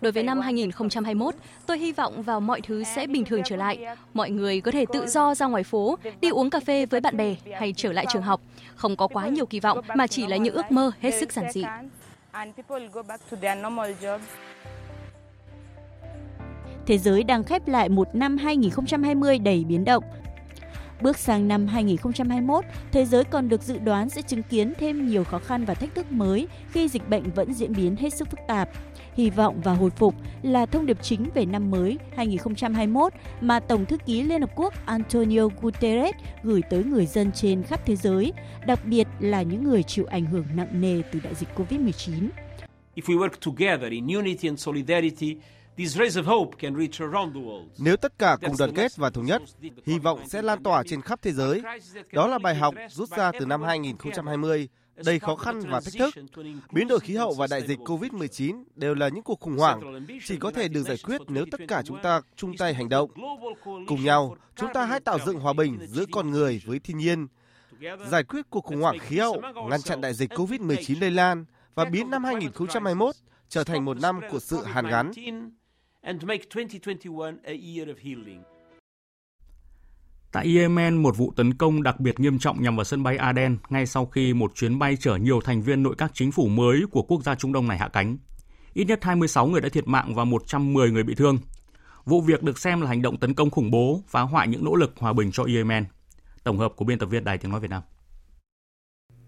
Đối 0.00 0.12
với 0.12 0.22
năm 0.22 0.40
2021, 0.40 1.34
tôi 1.66 1.78
hy 1.78 1.92
vọng 1.92 2.22
vào 2.22 2.40
mọi 2.40 2.60
thứ 2.60 2.84
sẽ 2.84 3.06
bình 3.06 3.24
thường 3.24 3.42
trở 3.44 3.56
lại. 3.56 3.86
Mọi 4.14 4.30
người 4.30 4.60
có 4.60 4.70
thể 4.70 4.84
tự 4.92 5.06
do 5.06 5.34
ra 5.34 5.46
ngoài 5.46 5.64
phố, 5.64 5.98
đi 6.20 6.28
uống 6.28 6.50
cà 6.50 6.60
phê 6.60 6.86
với 6.86 7.00
bạn 7.00 7.16
bè 7.16 7.36
hay 7.52 7.72
trở 7.76 7.92
lại 7.92 8.06
trường 8.12 8.22
học. 8.22 8.40
Không 8.76 8.96
có 8.96 9.08
quá 9.08 9.28
nhiều 9.28 9.46
kỳ 9.46 9.60
vọng 9.60 9.80
mà 9.94 10.06
chỉ 10.06 10.26
là 10.26 10.36
những 10.36 10.54
ước 10.54 10.72
mơ 10.72 10.92
hết 11.00 11.10
sức 11.10 11.32
giản 11.32 11.52
dị 11.52 11.64
thế 16.86 16.98
giới 16.98 17.24
đang 17.24 17.44
khép 17.44 17.68
lại 17.68 17.88
một 17.88 18.14
năm 18.14 18.36
2020 18.36 19.38
đầy 19.38 19.64
biến 19.64 19.84
động. 19.84 20.04
Bước 21.00 21.18
sang 21.18 21.48
năm 21.48 21.66
2021, 21.66 22.64
thế 22.92 23.04
giới 23.04 23.24
còn 23.24 23.48
được 23.48 23.62
dự 23.62 23.78
đoán 23.78 24.08
sẽ 24.08 24.22
chứng 24.22 24.42
kiến 24.42 24.72
thêm 24.78 25.06
nhiều 25.06 25.24
khó 25.24 25.38
khăn 25.38 25.64
và 25.64 25.74
thách 25.74 25.94
thức 25.94 26.12
mới 26.12 26.48
khi 26.70 26.88
dịch 26.88 27.08
bệnh 27.08 27.30
vẫn 27.30 27.54
diễn 27.54 27.72
biến 27.72 27.96
hết 27.96 28.14
sức 28.14 28.30
phức 28.30 28.40
tạp. 28.48 28.68
Hy 29.14 29.30
vọng 29.30 29.60
và 29.64 29.72
hồi 29.72 29.90
phục 29.90 30.14
là 30.42 30.66
thông 30.66 30.86
điệp 30.86 30.98
chính 31.02 31.30
về 31.34 31.44
năm 31.46 31.70
mới 31.70 31.98
2021 32.16 33.12
mà 33.40 33.60
Tổng 33.60 33.86
thư 33.86 33.96
ký 33.98 34.22
Liên 34.22 34.40
Hợp 34.40 34.50
Quốc 34.56 34.74
Antonio 34.86 35.48
Guterres 35.60 36.14
gửi 36.42 36.62
tới 36.70 36.84
người 36.84 37.06
dân 37.06 37.32
trên 37.32 37.62
khắp 37.62 37.80
thế 37.86 37.96
giới, 37.96 38.32
đặc 38.66 38.80
biệt 38.84 39.08
là 39.20 39.42
những 39.42 39.64
người 39.64 39.82
chịu 39.82 40.06
ảnh 40.06 40.26
hưởng 40.26 40.46
nặng 40.56 40.80
nề 40.80 41.02
từ 41.12 41.20
đại 41.20 41.34
dịch 41.34 41.48
COVID-19. 41.56 42.28
If 42.96 43.02
we 43.02 43.18
work 43.18 43.36
together 43.46 43.90
in 43.90 44.06
unity 44.06 44.48
and 44.48 44.60
solidarity, 44.60 45.36
nếu 47.78 47.96
tất 47.96 48.18
cả 48.18 48.36
cùng 48.40 48.56
đoàn 48.58 48.74
kết 48.74 48.96
và 48.96 49.10
thống 49.10 49.24
nhất, 49.24 49.42
hy 49.86 49.98
vọng 49.98 50.20
sẽ 50.28 50.42
lan 50.42 50.62
tỏa 50.62 50.82
trên 50.86 51.00
khắp 51.00 51.22
thế 51.22 51.32
giới. 51.32 51.62
Đó 52.12 52.26
là 52.26 52.38
bài 52.38 52.54
học 52.54 52.74
rút 52.90 53.08
ra 53.08 53.32
từ 53.40 53.46
năm 53.46 53.62
2020 53.62 54.68
đầy 55.04 55.18
khó 55.18 55.36
khăn 55.36 55.60
và 55.60 55.80
thách 55.80 55.94
thức. 55.98 56.14
Biến 56.72 56.88
đổi 56.88 57.00
khí 57.00 57.16
hậu 57.16 57.34
và 57.34 57.46
đại 57.50 57.66
dịch 57.66 57.78
COVID-19 57.78 58.64
đều 58.74 58.94
là 58.94 59.08
những 59.08 59.22
cuộc 59.22 59.40
khủng 59.40 59.58
hoảng 59.58 60.06
chỉ 60.24 60.36
có 60.36 60.50
thể 60.50 60.68
được 60.68 60.82
giải 60.82 60.96
quyết 61.04 61.20
nếu 61.28 61.44
tất 61.50 61.60
cả 61.68 61.82
chúng 61.84 62.02
ta 62.02 62.20
chung 62.36 62.56
tay 62.56 62.74
hành 62.74 62.88
động. 62.88 63.10
Cùng 63.86 64.04
nhau, 64.04 64.36
chúng 64.56 64.72
ta 64.74 64.84
hãy 64.84 65.00
tạo 65.00 65.18
dựng 65.26 65.40
hòa 65.40 65.52
bình 65.52 65.78
giữa 65.86 66.04
con 66.12 66.30
người 66.30 66.62
với 66.66 66.78
thiên 66.78 66.98
nhiên, 66.98 67.26
giải 68.10 68.24
quyết 68.24 68.50
cuộc 68.50 68.64
khủng 68.64 68.80
hoảng 68.80 68.98
khí 68.98 69.18
hậu, 69.18 69.42
ngăn 69.70 69.82
chặn 69.82 70.00
đại 70.00 70.14
dịch 70.14 70.32
COVID-19 70.32 71.00
lây 71.00 71.10
lan 71.10 71.44
và 71.74 71.84
biến 71.84 72.10
năm 72.10 72.24
2021 72.24 73.14
trở 73.48 73.64
thành 73.64 73.84
một 73.84 74.00
năm 74.00 74.20
của 74.30 74.38
sự 74.38 74.64
hàn 74.64 74.86
gắn. 74.86 75.10
Tại 80.32 80.56
Yemen, 80.56 81.02
một 81.02 81.16
vụ 81.16 81.32
tấn 81.36 81.54
công 81.54 81.82
đặc 81.82 82.00
biệt 82.00 82.20
nghiêm 82.20 82.38
trọng 82.38 82.62
nhằm 82.62 82.76
vào 82.76 82.84
sân 82.84 83.02
bay 83.02 83.16
Aden 83.16 83.56
ngay 83.68 83.86
sau 83.86 84.06
khi 84.06 84.34
một 84.34 84.52
chuyến 84.54 84.78
bay 84.78 84.96
chở 84.96 85.16
nhiều 85.16 85.40
thành 85.40 85.62
viên 85.62 85.82
nội 85.82 85.94
các 85.98 86.10
chính 86.14 86.32
phủ 86.32 86.46
mới 86.46 86.82
của 86.90 87.02
quốc 87.02 87.22
gia 87.22 87.34
Trung 87.34 87.52
Đông 87.52 87.68
này 87.68 87.78
hạ 87.78 87.88
cánh. 87.88 88.16
Ít 88.74 88.84
nhất 88.84 89.04
26 89.04 89.46
người 89.46 89.60
đã 89.60 89.68
thiệt 89.68 89.88
mạng 89.88 90.14
và 90.14 90.24
110 90.24 90.90
người 90.90 91.02
bị 91.02 91.14
thương. 91.14 91.38
Vụ 92.04 92.20
việc 92.20 92.42
được 92.42 92.58
xem 92.58 92.80
là 92.80 92.88
hành 92.88 93.02
động 93.02 93.16
tấn 93.16 93.34
công 93.34 93.50
khủng 93.50 93.70
bố, 93.70 94.02
phá 94.08 94.20
hoại 94.20 94.48
những 94.48 94.64
nỗ 94.64 94.74
lực 94.74 94.92
hòa 94.98 95.12
bình 95.12 95.30
cho 95.32 95.44
Yemen. 95.44 95.84
Tổng 96.44 96.58
hợp 96.58 96.72
của 96.76 96.84
biên 96.84 96.98
tập 96.98 97.06
viên 97.06 97.24
Đài 97.24 97.38
Tiếng 97.38 97.50
Nói 97.50 97.60
Việt 97.60 97.70
Nam. 97.70 97.82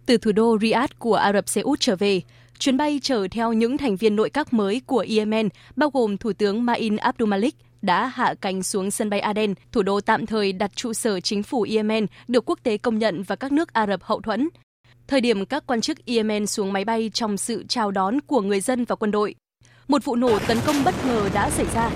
Từ 0.07 0.19
thủ 0.19 0.33
đô 0.33 0.59
Riyadh 0.61 0.93
của 0.99 1.15
Ả 1.15 1.33
Rập 1.33 1.49
Xê 1.49 1.61
Út 1.61 1.81
trở 1.81 1.97
về, 1.97 2.23
chuyến 2.59 2.77
bay 2.77 3.01
chở 3.03 3.27
theo 3.31 3.53
những 3.53 3.79
thành 3.79 3.97
viên 3.97 4.17
nội 4.17 4.31
các 4.31 4.53
mới 4.53 4.83
của 4.87 5.05
Yemen, 5.09 5.49
bao 5.77 5.91
gồm 5.91 6.17
Thủ 6.17 6.33
tướng 6.33 6.67
Ma'in 6.67 6.99
Abdul 6.99 7.29
Malik, 7.29 7.55
đã 7.83 8.07
hạ 8.07 8.35
cánh 8.41 8.63
xuống 8.63 8.91
sân 8.91 9.11
bay 9.11 9.21
Aden, 9.21 9.55
thủ 9.73 9.83
đô 9.83 10.01
tạm 10.01 10.27
thời 10.27 10.53
đặt 10.53 10.77
trụ 10.77 10.93
sở 10.93 11.21
chính 11.21 11.43
phủ 11.43 11.67
Yemen 11.71 12.07
được 12.29 12.51
quốc 12.51 12.59
tế 12.63 12.79
công 12.79 12.99
nhận 12.99 13.23
và 13.23 13.37
các 13.37 13.53
nước 13.53 13.73
Ả 13.73 13.87
Rập 13.87 14.03
hậu 14.03 14.21
thuẫn. 14.21 14.49
Thời 15.07 15.21
điểm 15.21 15.45
các 15.45 15.67
quan 15.67 15.81
chức 15.81 16.07
Yemen 16.07 16.47
xuống 16.47 16.73
máy 16.73 16.85
bay 16.85 17.11
trong 17.15 17.37
sự 17.37 17.65
chào 17.69 17.91
đón 17.91 18.21
của 18.21 18.41
người 18.41 18.61
dân 18.61 18.85
và 18.85 18.97
quân 18.97 19.11
đội, 19.11 19.35
một 19.89 20.05
vụ 20.05 20.17
nổ 20.17 20.39
tấn 20.49 20.59
công 20.67 20.85
bất 20.85 20.95
ngờ 21.07 21.29
đã 21.35 21.51
xảy 21.51 21.67
ra. 21.75 21.91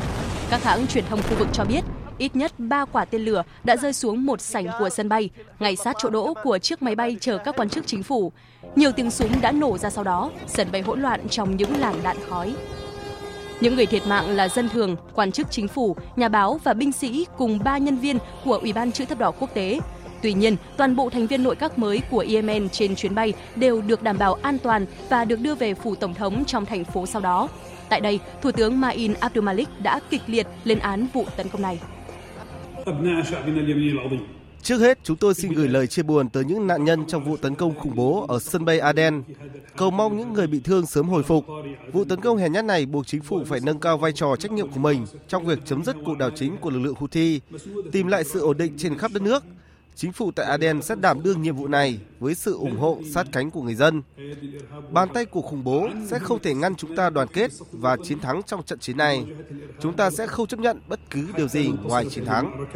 Các 0.51 0.65
hãng 0.65 0.87
truyền 0.87 1.05
thông 1.05 1.23
khu 1.23 1.37
vực 1.39 1.49
cho 1.53 1.65
biết 1.65 1.85
ít 2.19 2.37
nhất 2.37 2.53
3 2.59 2.85
quả 2.85 3.05
tên 3.05 3.25
lửa 3.25 3.43
đã 3.65 3.77
rơi 3.77 3.93
xuống 3.93 4.27
một 4.27 4.41
sảnh 4.41 4.67
của 4.79 4.89
sân 4.89 5.09
bay, 5.09 5.31
ngay 5.59 5.77
sát 5.77 5.97
chỗ 5.99 6.11
đỗ 6.11 6.35
của 6.43 6.59
chiếc 6.59 6.83
máy 6.83 6.95
bay 6.95 7.17
chở 7.21 7.39
các 7.39 7.57
quan 7.57 7.69
chức 7.69 7.87
chính 7.87 8.03
phủ. 8.03 8.33
Nhiều 8.77 8.93
tiếng 8.93 9.11
súng 9.11 9.41
đã 9.41 9.53
nổ 9.53 9.79
ra 9.79 9.91
sau 9.91 10.05
đó, 10.05 10.31
sân 10.47 10.69
bay 10.73 10.83
hỗn 10.83 11.03
loạn 11.03 11.29
trong 11.29 11.57
những 11.57 11.81
làn 11.81 11.95
đạn 12.03 12.17
khói. 12.29 12.55
Những 13.61 13.77
người 13.77 13.87
thiệt 13.87 14.07
mạng 14.07 14.29
là 14.29 14.49
dân 14.49 14.69
thường, 14.69 14.97
quan 15.15 15.33
chức 15.33 15.51
chính 15.51 15.69
phủ, 15.69 15.97
nhà 16.17 16.29
báo 16.29 16.61
và 16.65 16.75
binh 16.75 16.93
sĩ 16.93 17.27
cùng 17.39 17.59
ba 17.65 17.79
nhân 17.79 17.97
viên 17.97 18.19
của 18.45 18.59
Ủy 18.63 18.73
ban 18.73 18.93
chữ 18.93 19.05
thập 19.05 19.19
đỏ 19.19 19.31
quốc 19.31 19.55
tế. 19.55 19.81
Tuy 20.23 20.33
nhiên, 20.33 20.57
toàn 20.77 20.97
bộ 20.97 21.11
thành 21.11 21.27
viên 21.27 21.43
nội 21.43 21.57
các 21.57 21.79
mới 21.79 22.01
của 22.11 22.25
Yemen 22.29 22.69
trên 22.69 22.97
chuyến 22.97 23.15
bay 23.15 23.33
đều 23.57 23.81
được 23.81 24.03
đảm 24.03 24.19
bảo 24.19 24.35
an 24.43 24.59
toàn 24.59 24.87
và 25.09 25.25
được 25.25 25.41
đưa 25.41 25.55
về 25.55 25.75
phủ 25.75 25.95
tổng 25.95 26.15
thống 26.15 26.45
trong 26.45 26.67
thành 26.67 26.85
phố 26.85 27.07
sau 27.07 27.23
đó. 27.23 27.49
Tại 27.89 28.01
đây, 28.01 28.21
Thủ 28.43 28.53
tướng 28.53 28.81
Ma'in 28.81 29.15
Abdul 29.21 29.45
Malik 29.45 29.69
đã 29.79 30.01
kịch 30.11 30.23
liệt 30.27 30.47
lên 30.65 30.79
án 30.79 31.07
vụ 31.13 31.25
tấn 31.37 31.49
công 31.49 31.63
này. 31.63 31.81
Trước 34.63 34.79
hết, 34.79 34.99
chúng 35.05 35.17
tôi 35.17 35.35
xin 35.35 35.53
gửi 35.53 35.69
lời 35.69 35.87
chia 35.87 36.03
buồn 36.03 36.29
tới 36.29 36.45
những 36.45 36.67
nạn 36.67 36.85
nhân 36.85 37.05
trong 37.09 37.25
vụ 37.25 37.37
tấn 37.37 37.55
công 37.55 37.75
khủng 37.75 37.95
bố 37.95 38.27
ở 38.29 38.39
sân 38.39 38.65
bay 38.65 38.79
Aden. 38.79 39.23
Cầu 39.77 39.91
mong 39.91 40.17
những 40.19 40.33
người 40.33 40.47
bị 40.47 40.61
thương 40.61 40.87
sớm 40.87 41.09
hồi 41.09 41.23
phục. 41.23 41.47
Vụ 41.93 42.05
tấn 42.05 42.21
công 42.21 42.37
hèn 42.37 42.53
nhát 42.53 42.65
này 42.65 42.87
buộc 42.87 43.07
chính 43.07 43.23
phủ 43.23 43.45
phải 43.47 43.61
nâng 43.61 43.81
cao 43.81 43.99
vai 43.99 44.13
trò 44.13 44.37
trách 44.37 44.53
nhiệm 44.53 44.71
của 44.71 44.81
mình 44.81 45.07
trong 45.29 45.47
việc 45.47 45.59
chấm 45.65 45.85
dứt 45.85 45.97
cuộc 46.05 46.19
đảo 46.19 46.31
chính 46.35 46.57
của 46.57 46.71
lực 46.71 46.79
lượng 46.79 46.95
Houthi, 46.99 47.41
tìm 47.93 48.07
lại 48.07 48.25
sự 48.25 48.41
ổn 48.41 48.59
định 48.59 48.73
trên 48.79 48.99
khắp 48.99 49.11
đất 49.15 49.23
nước 49.23 49.45
Chính 49.95 50.13
phủ 50.13 50.31
tại 50.31 50.47
Aden 50.47 50.83
sẽ 50.83 50.95
đảm 50.95 51.23
đương 51.23 51.43
nhiệm 51.43 51.57
vụ 51.57 51.69
này 51.69 51.99
với 52.21 52.35
sự 52.35 52.55
ủng 52.55 52.77
hộ 52.77 52.99
sát 53.15 53.27
cánh 53.33 53.51
của 53.51 53.63
người 53.63 53.75
dân. 53.75 54.03
Bàn 54.91 55.09
tay 55.15 55.25
của 55.25 55.43
khủng 55.43 55.65
bố 55.65 55.89
sẽ 56.07 56.19
không 56.19 56.39
thể 56.39 56.55
ngăn 56.55 56.75
chúng 56.75 56.97
ta 56.97 57.11
đoàn 57.11 57.29
kết 57.33 57.51
và 57.73 57.97
chiến 58.05 58.21
thắng 58.21 58.43
trong 58.47 58.63
trận 58.63 58.79
chiến 58.79 58.97
này. 58.97 59.25
Chúng 59.81 59.93
ta 59.93 60.11
sẽ 60.11 60.27
không 60.27 60.47
chấp 60.47 60.61
nhận 60.61 60.81
bất 60.89 61.01
cứ 61.11 61.27
điều 61.37 61.49
gì 61.49 61.71
ngoài 61.83 62.07
chiến 62.11 62.25
thắng. 62.25 62.67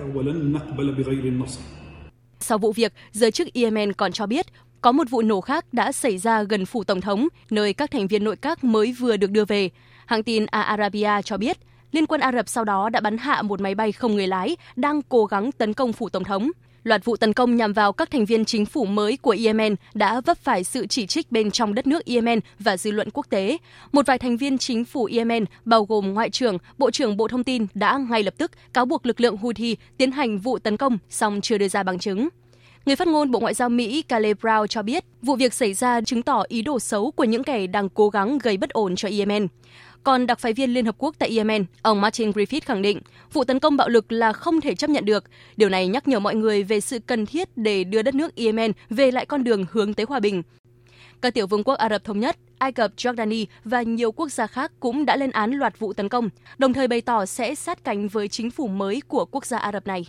Sau 2.41 2.59
vụ 2.59 2.73
việc, 2.73 2.93
giới 3.13 3.31
chức 3.31 3.49
Yemen 3.55 3.93
còn 3.93 4.13
cho 4.13 4.27
biết 4.27 4.47
có 4.81 4.93
một 4.93 5.11
vụ 5.11 5.23
nổ 5.23 5.41
khác 5.41 5.65
đã 5.73 5.93
xảy 5.93 6.19
ra 6.19 6.43
gần 6.43 6.67
phủ 6.67 6.85
tổng 6.85 7.01
thống, 7.01 7.29
nơi 7.51 7.73
các 7.73 7.91
thành 7.91 8.07
viên 8.07 8.25
nội 8.25 8.37
các 8.37 8.65
mới 8.65 8.93
vừa 8.93 9.17
được 9.17 9.31
đưa 9.31 9.45
về. 9.45 9.71
Hãng 10.07 10.23
tin 10.23 10.47
Al 10.47 10.63
Arabiya 10.63 11.23
cho 11.23 11.37
biết, 11.37 11.59
Liên 11.93 12.07
quân 12.07 12.21
Ả 12.21 12.33
Rập 12.33 12.49
sau 12.49 12.65
đó 12.65 12.89
đã 12.89 13.01
bắn 13.01 13.19
hạ 13.19 13.43
một 13.43 13.61
máy 13.61 13.75
bay 13.75 13.93
không 13.93 14.15
người 14.15 14.27
lái 14.27 14.57
đang 14.77 15.03
cố 15.03 15.27
gắng 15.27 15.53
tấn 15.53 15.75
công 15.75 15.93
phủ 15.93 16.09
tổng 16.09 16.25
thống. 16.25 16.51
Loạt 16.87 17.05
vụ 17.05 17.17
tấn 17.17 17.33
công 17.33 17.57
nhằm 17.57 17.73
vào 17.73 17.93
các 17.93 18.11
thành 18.11 18.25
viên 18.25 18.45
chính 18.45 18.67
phủ 18.67 18.85
mới 18.85 19.17
của 19.17 19.37
Yemen 19.45 19.75
đã 19.95 20.21
vấp 20.21 20.39
phải 20.39 20.65
sự 20.65 20.87
chỉ 20.87 21.07
trích 21.07 21.33
bên 21.33 21.51
trong 21.51 21.75
đất 21.75 21.87
nước 21.87 22.07
Yemen 22.07 22.41
và 22.59 22.77
dư 22.77 22.91
luận 22.91 23.09
quốc 23.13 23.27
tế. 23.31 23.59
Một 23.93 24.07
vài 24.07 24.19
thành 24.19 24.37
viên 24.37 24.59
chính 24.59 24.85
phủ 24.85 25.09
Yemen, 25.13 25.45
bao 25.65 25.85
gồm 25.85 26.15
Ngoại 26.15 26.31
trưởng, 26.31 26.59
Bộ 26.79 26.91
trưởng 26.91 27.17
Bộ 27.17 27.29
Thông 27.29 27.45
tin 27.45 27.67
đã 27.75 27.99
ngay 28.11 28.23
lập 28.23 28.35
tức 28.39 28.51
cáo 28.73 28.85
buộc 28.85 29.07
lực 29.07 29.21
lượng 29.21 29.37
Houthi 29.37 29.77
tiến 29.97 30.13
hành 30.13 30.39
vụ 30.39 30.59
tấn 30.59 30.77
công, 30.77 30.99
song 31.11 31.41
chưa 31.41 31.59
đưa 31.59 31.69
ra 31.69 31.83
bằng 31.83 31.99
chứng. 31.99 32.29
Người 32.87 32.97
phát 32.97 33.09
ngôn 33.09 33.31
Bộ 33.31 33.41
Ngoại 33.41 33.55
giao 33.55 33.69
Mỹ 33.69 34.03
Caleb 34.03 34.37
Brown 34.39 34.67
cho 34.67 34.83
biết 34.83 35.05
vụ 35.23 35.37
việc 35.37 35.55
xảy 35.55 35.75
ra 35.75 36.01
chứng 36.01 36.23
tỏ 36.23 36.45
ý 36.49 36.63
đồ 36.63 36.81
xấu 36.81 37.11
của 37.11 37.25
những 37.25 37.45
kẻ 37.45 37.67
đang 37.67 37.89
cố 37.89 38.09
gắng 38.09 38.39
gây 38.39 38.57
bất 38.57 38.71
ổn 38.71 38.97
cho 38.97 39.09
Yemen. 39.09 39.47
Còn 40.07 40.27
đặc 40.27 40.39
phái 40.39 40.53
viên 40.53 40.71
Liên 40.71 40.87
Hợp 40.87 40.95
Quốc 40.99 41.15
tại 41.19 41.37
Yemen, 41.37 41.65
ông 41.83 42.01
Martin 42.01 42.31
Griffith 42.31 42.61
khẳng 42.65 42.83
định 42.83 43.01
vụ 43.33 43.45
tấn 43.45 43.59
công 43.59 43.77
bạo 43.77 43.89
lực 43.89 44.13
là 44.13 44.33
không 44.33 44.61
thể 44.61 44.75
chấp 44.75 44.91
nhận 44.91 45.05
được. 45.05 45.25
Điều 45.57 45.69
này 45.69 45.89
nhắc 45.89 46.09
nhở 46.09 46.21
mọi 46.21 46.35
người 46.35 46.63
về 46.63 46.81
sự 46.81 46.99
cần 46.99 47.27
thiết 47.27 47.49
để 47.57 47.85
đưa 47.85 48.03
đất 48.03 48.15
nước 48.15 48.37
Yemen 48.37 48.73
về 48.91 49.11
lại 49.11 49.27
con 49.27 49.45
đường 49.45 49.65
hướng 49.71 49.95
tới 49.95 50.07
hòa 50.09 50.21
bình. 50.21 50.43
Các 51.23 51.35
tiểu 51.35 51.47
vương 51.47 51.65
quốc 51.65 51.75
Ả 51.75 51.89
Rập 51.89 52.05
Thống 52.05 52.21
Nhất, 52.21 52.37
Ai 52.59 52.73
Cập, 52.73 52.91
Jordani 52.97 53.47
và 53.65 53.83
nhiều 53.83 54.13
quốc 54.13 54.33
gia 54.33 54.47
khác 54.47 54.73
cũng 54.81 55.07
đã 55.07 55.17
lên 55.17 55.31
án 55.31 55.51
loạt 55.51 55.79
vụ 55.79 55.93
tấn 55.93 56.09
công, 56.09 56.29
đồng 56.59 56.73
thời 56.73 56.89
bày 56.89 57.01
tỏ 57.01 57.27
sẽ 57.27 57.55
sát 57.55 57.85
cánh 57.85 58.09
với 58.09 58.29
chính 58.29 58.51
phủ 58.51 58.67
mới 58.67 59.03
của 59.09 59.25
quốc 59.25 59.47
gia 59.47 59.59
Ả 59.59 59.73
Rập 59.73 59.87
này. 59.87 60.07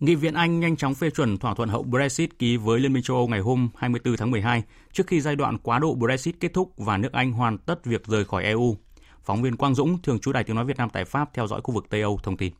Nghị 0.00 0.14
viện 0.14 0.34
Anh 0.34 0.60
nhanh 0.60 0.76
chóng 0.76 0.94
phê 0.94 1.10
chuẩn 1.10 1.38
thỏa 1.38 1.54
thuận 1.54 1.68
hậu 1.68 1.82
Brexit 1.82 2.38
ký 2.38 2.56
với 2.56 2.80
Liên 2.80 2.92
minh 2.92 3.02
châu 3.02 3.16
Âu 3.16 3.28
ngày 3.28 3.40
hôm 3.40 3.68
24 3.76 4.16
tháng 4.16 4.30
12 4.30 4.62
trước 4.92 5.06
khi 5.06 5.20
giai 5.20 5.36
đoạn 5.36 5.58
quá 5.58 5.78
độ 5.78 5.94
Brexit 5.94 6.40
kết 6.40 6.54
thúc 6.54 6.72
và 6.76 6.96
nước 6.96 7.12
Anh 7.12 7.32
hoàn 7.32 7.58
tất 7.58 7.84
việc 7.84 8.06
rời 8.06 8.24
khỏi 8.24 8.44
EU. 8.44 8.76
Phóng 9.24 9.42
viên 9.42 9.56
Quang 9.56 9.74
Dũng, 9.74 10.02
thường 10.02 10.18
trú 10.18 10.32
Đài 10.32 10.44
Tiếng 10.44 10.56
Nói 10.56 10.64
Việt 10.64 10.76
Nam 10.76 10.88
tại 10.92 11.04
Pháp 11.04 11.34
theo 11.34 11.46
dõi 11.46 11.60
khu 11.64 11.74
vực 11.74 11.86
Tây 11.90 12.02
Âu 12.02 12.20
thông 12.22 12.36
tin. 12.36 12.52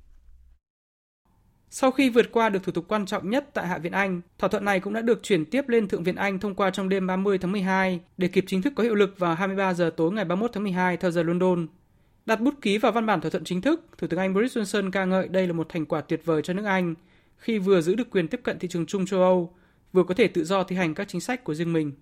Sau 1.71 1.91
khi 1.91 2.11
vượt 2.11 2.33
qua 2.33 2.49
được 2.49 2.63
thủ 2.63 2.73
tục 2.73 2.85
quan 2.89 3.07
trọng 3.07 3.31
nhất 3.31 3.49
tại 3.55 3.67
Hạ 3.67 3.79
viện 3.79 3.93
Anh, 3.93 4.21
thỏa 4.39 4.49
thuận 4.49 4.65
này 4.65 4.81
cũng 4.81 4.93
đã 4.93 5.01
được 5.01 5.23
chuyển 5.23 5.45
tiếp 5.45 5.69
lên 5.69 5.89
Thượng 5.89 6.03
viện 6.03 6.17
Anh 6.17 6.39
thông 6.39 6.55
qua 6.55 6.71
trong 6.71 6.89
đêm 6.89 7.07
30 7.07 7.39
tháng 7.39 7.53
12 7.53 8.01
để 8.17 8.29
kịp 8.29 8.45
chính 8.47 8.63
thức 8.63 8.73
có 8.77 8.83
hiệu 8.83 8.95
lực 8.95 9.19
vào 9.19 9.35
23 9.35 9.75
giờ 9.75 9.91
tối 9.97 10.13
ngày 10.13 10.25
31 10.25 10.51
tháng 10.55 10.63
12 10.63 10.97
theo 10.97 11.11
giờ 11.11 11.23
London. 11.23 11.67
Đặt 12.27 12.41
bút 12.41 12.55
ký 12.61 12.79
vào 12.79 12.93
văn 12.93 13.07
bản 13.07 13.21
thỏa 13.21 13.31
thuận 13.31 13.45
chính 13.45 13.61
thức, 13.61 13.87
Thủ 13.99 14.07
tướng 14.07 14.21
Anh 14.21 14.35
Boris 14.35 14.57
Johnson 14.59 14.91
ca 14.91 15.05
ngợi 15.05 15.29
đây 15.29 15.47
là 15.47 15.53
một 15.53 15.69
thành 15.69 15.87
quả 15.87 16.01
tuyệt 16.01 16.21
vời 16.25 16.43
cho 16.43 16.53
nước 16.53 16.65
Anh 16.65 16.95
khi 17.39 17.59
vừa 17.59 17.81
giữ 17.81 17.95
được 17.95 18.11
quyền 18.11 18.29
tiếp 18.29 18.41
cận 18.45 18.59
thị 18.59 18.69
trường 18.69 18.87
chung 18.87 19.07
châu 19.07 19.21
Âu, 19.21 19.55
vừa 19.93 20.05
có 20.05 20.15
thể 20.15 20.29
tự 20.29 20.45
do 20.45 20.65
thi 20.65 20.77
hành 20.77 20.95
các 20.95 21.09
chính 21.09 21.21
sách 21.21 21.45
của 21.45 21.55
riêng 21.55 21.73
mình. 21.73 21.93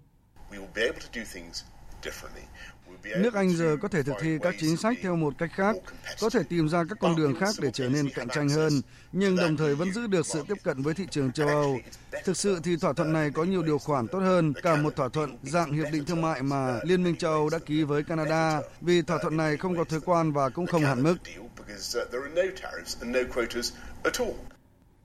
Nước 3.19 3.35
Anh 3.35 3.51
giờ 3.51 3.77
có 3.83 3.89
thể 3.89 4.03
thực 4.03 4.15
thi 4.21 4.39
các 4.43 4.55
chính 4.59 4.77
sách 4.77 4.97
theo 5.03 5.17
một 5.17 5.35
cách 5.39 5.51
khác, 5.55 5.77
có 6.21 6.31
thể 6.31 6.43
tìm 6.49 6.69
ra 6.69 6.85
các 6.89 6.99
con 7.01 7.17
đường 7.17 7.35
khác 7.41 7.55
để 7.61 7.71
trở 7.73 7.89
nên 7.89 8.11
cạnh 8.15 8.29
tranh 8.29 8.49
hơn, 8.49 8.73
nhưng 9.13 9.37
đồng 9.37 9.57
thời 9.57 9.75
vẫn 9.75 9.93
giữ 9.93 10.07
được 10.07 10.27
sự 10.27 10.45
tiếp 10.49 10.55
cận 10.63 10.83
với 10.83 10.95
thị 10.95 11.07
trường 11.11 11.33
châu 11.33 11.49
Âu. 11.49 11.79
Thực 12.25 12.37
sự 12.37 12.61
thì 12.63 12.77
thỏa 12.77 12.93
thuận 12.93 13.13
này 13.13 13.31
có 13.31 13.45
nhiều 13.45 13.63
điều 13.63 13.79
khoản 13.79 14.09
tốt 14.09 14.19
hơn 14.19 14.53
cả 14.63 14.77
một 14.77 14.97
thỏa 14.97 15.09
thuận 15.09 15.37
dạng 15.43 15.73
hiệp 15.73 15.87
định 15.93 16.05
thương 16.05 16.23
mại 16.23 16.43
mà 16.43 16.81
Liên 16.83 17.03
minh 17.03 17.17
châu 17.17 17.33
Âu 17.33 17.49
đã 17.49 17.59
ký 17.59 17.85
với 17.85 18.05
Canada, 18.05 18.61
vì 18.81 19.03
thỏa 19.03 19.19
thuận 19.23 19.37
này 19.37 19.57
không 19.57 19.77
có 19.77 19.85
thuế 19.85 19.99
quan 20.05 20.33
và 20.33 20.49
cũng 20.49 20.67
không 20.67 20.83
hạn 20.83 21.03
mức. 21.03 21.17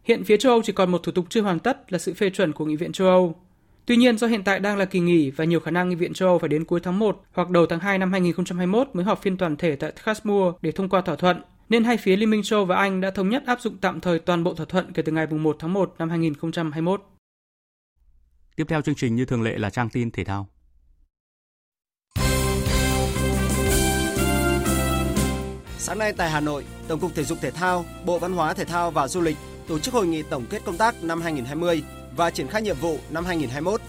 Hiện 0.10 0.24
phía 0.24 0.38
châu 0.38 0.52
Âu 0.52 0.62
chỉ 0.64 0.74
còn 0.74 0.92
một 0.92 1.04
thủ 1.04 1.12
tục 1.12 1.26
chưa 1.30 1.42
hoàn 1.42 1.60
tất 1.60 1.94
là 1.94 2.00
sự 2.00 2.14
phê 2.14 2.30
chuẩn 2.30 2.54
của 2.54 2.66
Nghị 2.66 2.76
viện 2.76 2.92
châu 2.92 3.08
Âu. 3.08 3.36
Tuy 3.86 3.96
nhiên 3.96 4.18
do 4.18 4.28
hiện 4.28 4.44
tại 4.44 4.60
đang 4.60 4.78
là 4.78 4.86
kỳ 4.86 5.00
nghỉ 5.00 5.32
và 5.32 5.46
nhiều 5.46 5.60
khả 5.60 5.72
năng 5.72 5.90
Nghị 5.90 5.96
viện 5.96 6.14
châu 6.14 6.30
Âu 6.30 6.40
phải 6.40 6.50
đến 6.50 6.66
cuối 6.66 6.80
tháng 6.84 7.00
1 7.00 7.24
hoặc 7.32 7.50
đầu 7.50 7.66
tháng 7.66 7.80
2 7.80 7.98
năm 7.98 8.12
2021 8.12 8.90
mới 8.94 9.06
họp 9.06 9.22
phiên 9.22 9.38
toàn 9.38 9.58
thể 9.58 9.76
tại 9.76 9.94
Strasbourg 10.02 10.56
để 10.62 10.72
thông 10.72 10.90
qua 10.90 11.02
thỏa 11.02 11.16
thuận, 11.16 11.42
nên 11.70 11.84
hai 11.84 11.98
phía 11.98 12.16
Liên 12.16 12.30
minh 12.30 12.44
châu 12.44 12.66
và 12.66 12.76
Anh 12.76 13.02
đã 13.02 13.12
thống 13.12 13.30
nhất 13.30 13.44
áp 13.46 13.62
dụng 13.62 13.78
tạm 13.78 14.00
thời 14.00 14.20
toàn 14.20 14.44
bộ 14.44 14.54
thỏa 14.54 14.66
thuận 14.66 14.94
kể 14.94 15.02
từ 15.02 15.12
ngày 15.12 15.28
1 15.28 15.56
tháng 15.60 15.74
1 15.74 15.96
năm 16.00 16.10
2021. 16.10 17.04
Tiếp 18.56 18.66
theo 18.68 18.82
chương 18.82 18.96
trình 18.96 19.16
như 19.16 19.26
thường 19.26 19.42
lệ 19.42 19.58
là 19.58 19.70
trang 19.70 19.90
tin 19.90 20.12
thể 20.12 20.24
thao. 20.24 20.48
Sáng 25.78 25.98
nay 25.98 26.14
tại 26.18 26.30
Hà 26.30 26.40
Nội, 26.40 26.64
Tổng 26.88 27.00
cục 27.00 27.16
Thể 27.16 27.24
dục 27.24 27.38
Thể 27.42 27.52
thao, 27.52 27.86
Bộ 28.06 28.20
Văn 28.20 28.34
hóa 28.34 28.54
Thể 28.54 28.66
thao 28.66 28.92
và 28.92 29.08
Du 29.08 29.22
lịch 29.22 29.38
tổ 29.70 29.80
chức 29.80 29.94
hội 29.94 30.08
nghị 30.08 30.24
tổng 30.24 30.46
kết 30.50 30.62
công 30.66 30.78
tác 30.78 31.04
năm 31.04 31.22
2020 31.22 31.84
và 32.16 32.30
triển 32.30 32.48
khai 32.48 32.62
nhiệm 32.62 32.78
vụ 32.82 33.00
năm 33.10 33.26
2021. 33.26 33.82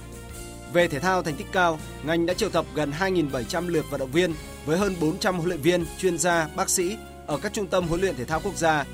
Về 0.72 0.88
thể 0.88 1.00
thao 1.00 1.22
thành 1.22 1.36
tích 1.36 1.46
cao, 1.52 1.78
ngành 2.04 2.26
đã 2.26 2.34
triệu 2.34 2.48
tập 2.48 2.66
gần 2.74 2.92
2.700 2.98 3.68
lượt 3.68 3.84
vận 3.90 4.00
động 4.00 4.10
viên 4.10 4.34
với 4.66 4.78
hơn 4.78 4.94
400 5.00 5.36
huấn 5.36 5.48
luyện 5.48 5.60
viên, 5.60 5.84
chuyên 5.98 6.18
gia, 6.18 6.48
bác 6.56 6.70
sĩ 6.70 6.96
ở 7.26 7.38
các 7.38 7.52
trung 7.52 7.66
tâm 7.66 7.88
huấn 7.88 8.00
luyện 8.00 8.16
thể 8.16 8.24
thao 8.24 8.40
quốc 8.44 8.56
gia, 8.56 8.84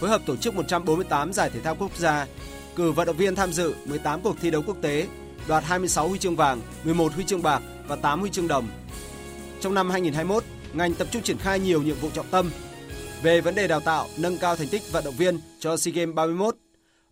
phối 0.00 0.10
hợp 0.10 0.22
tổ 0.26 0.36
chức 0.36 0.54
148 0.54 1.32
giải 1.32 1.50
thể 1.50 1.60
thao 1.60 1.74
quốc 1.74 1.96
gia, 1.96 2.26
cử 2.76 2.92
vận 2.92 3.06
động 3.06 3.16
viên 3.16 3.34
tham 3.34 3.52
dự 3.52 3.74
18 3.84 4.20
cuộc 4.20 4.36
thi 4.40 4.50
đấu 4.50 4.62
quốc 4.66 4.76
tế, 4.82 5.06
đoạt 5.48 5.64
26 5.64 6.08
huy 6.08 6.18
chương 6.18 6.36
vàng, 6.36 6.60
11 6.84 7.12
huy 7.12 7.24
chương 7.24 7.42
bạc 7.42 7.62
và 7.88 7.96
8 7.96 8.20
huy 8.20 8.30
chương 8.30 8.48
đồng. 8.48 8.68
Trong 9.60 9.74
năm 9.74 9.90
2021, 9.90 10.44
ngành 10.72 10.94
tập 10.94 11.08
trung 11.10 11.22
triển 11.22 11.38
khai 11.38 11.60
nhiều 11.60 11.82
nhiệm 11.82 11.96
vụ 12.00 12.10
trọng 12.14 12.26
tâm. 12.30 12.50
Về 13.22 13.40
vấn 13.40 13.54
đề 13.54 13.68
đào 13.68 13.80
tạo, 13.80 14.06
nâng 14.18 14.38
cao 14.38 14.56
thành 14.56 14.68
tích 14.68 14.82
vận 14.92 15.04
động 15.04 15.14
viên 15.18 15.40
cho 15.60 15.76
SEA 15.76 15.92
Games 15.94 16.14
31, 16.14 16.56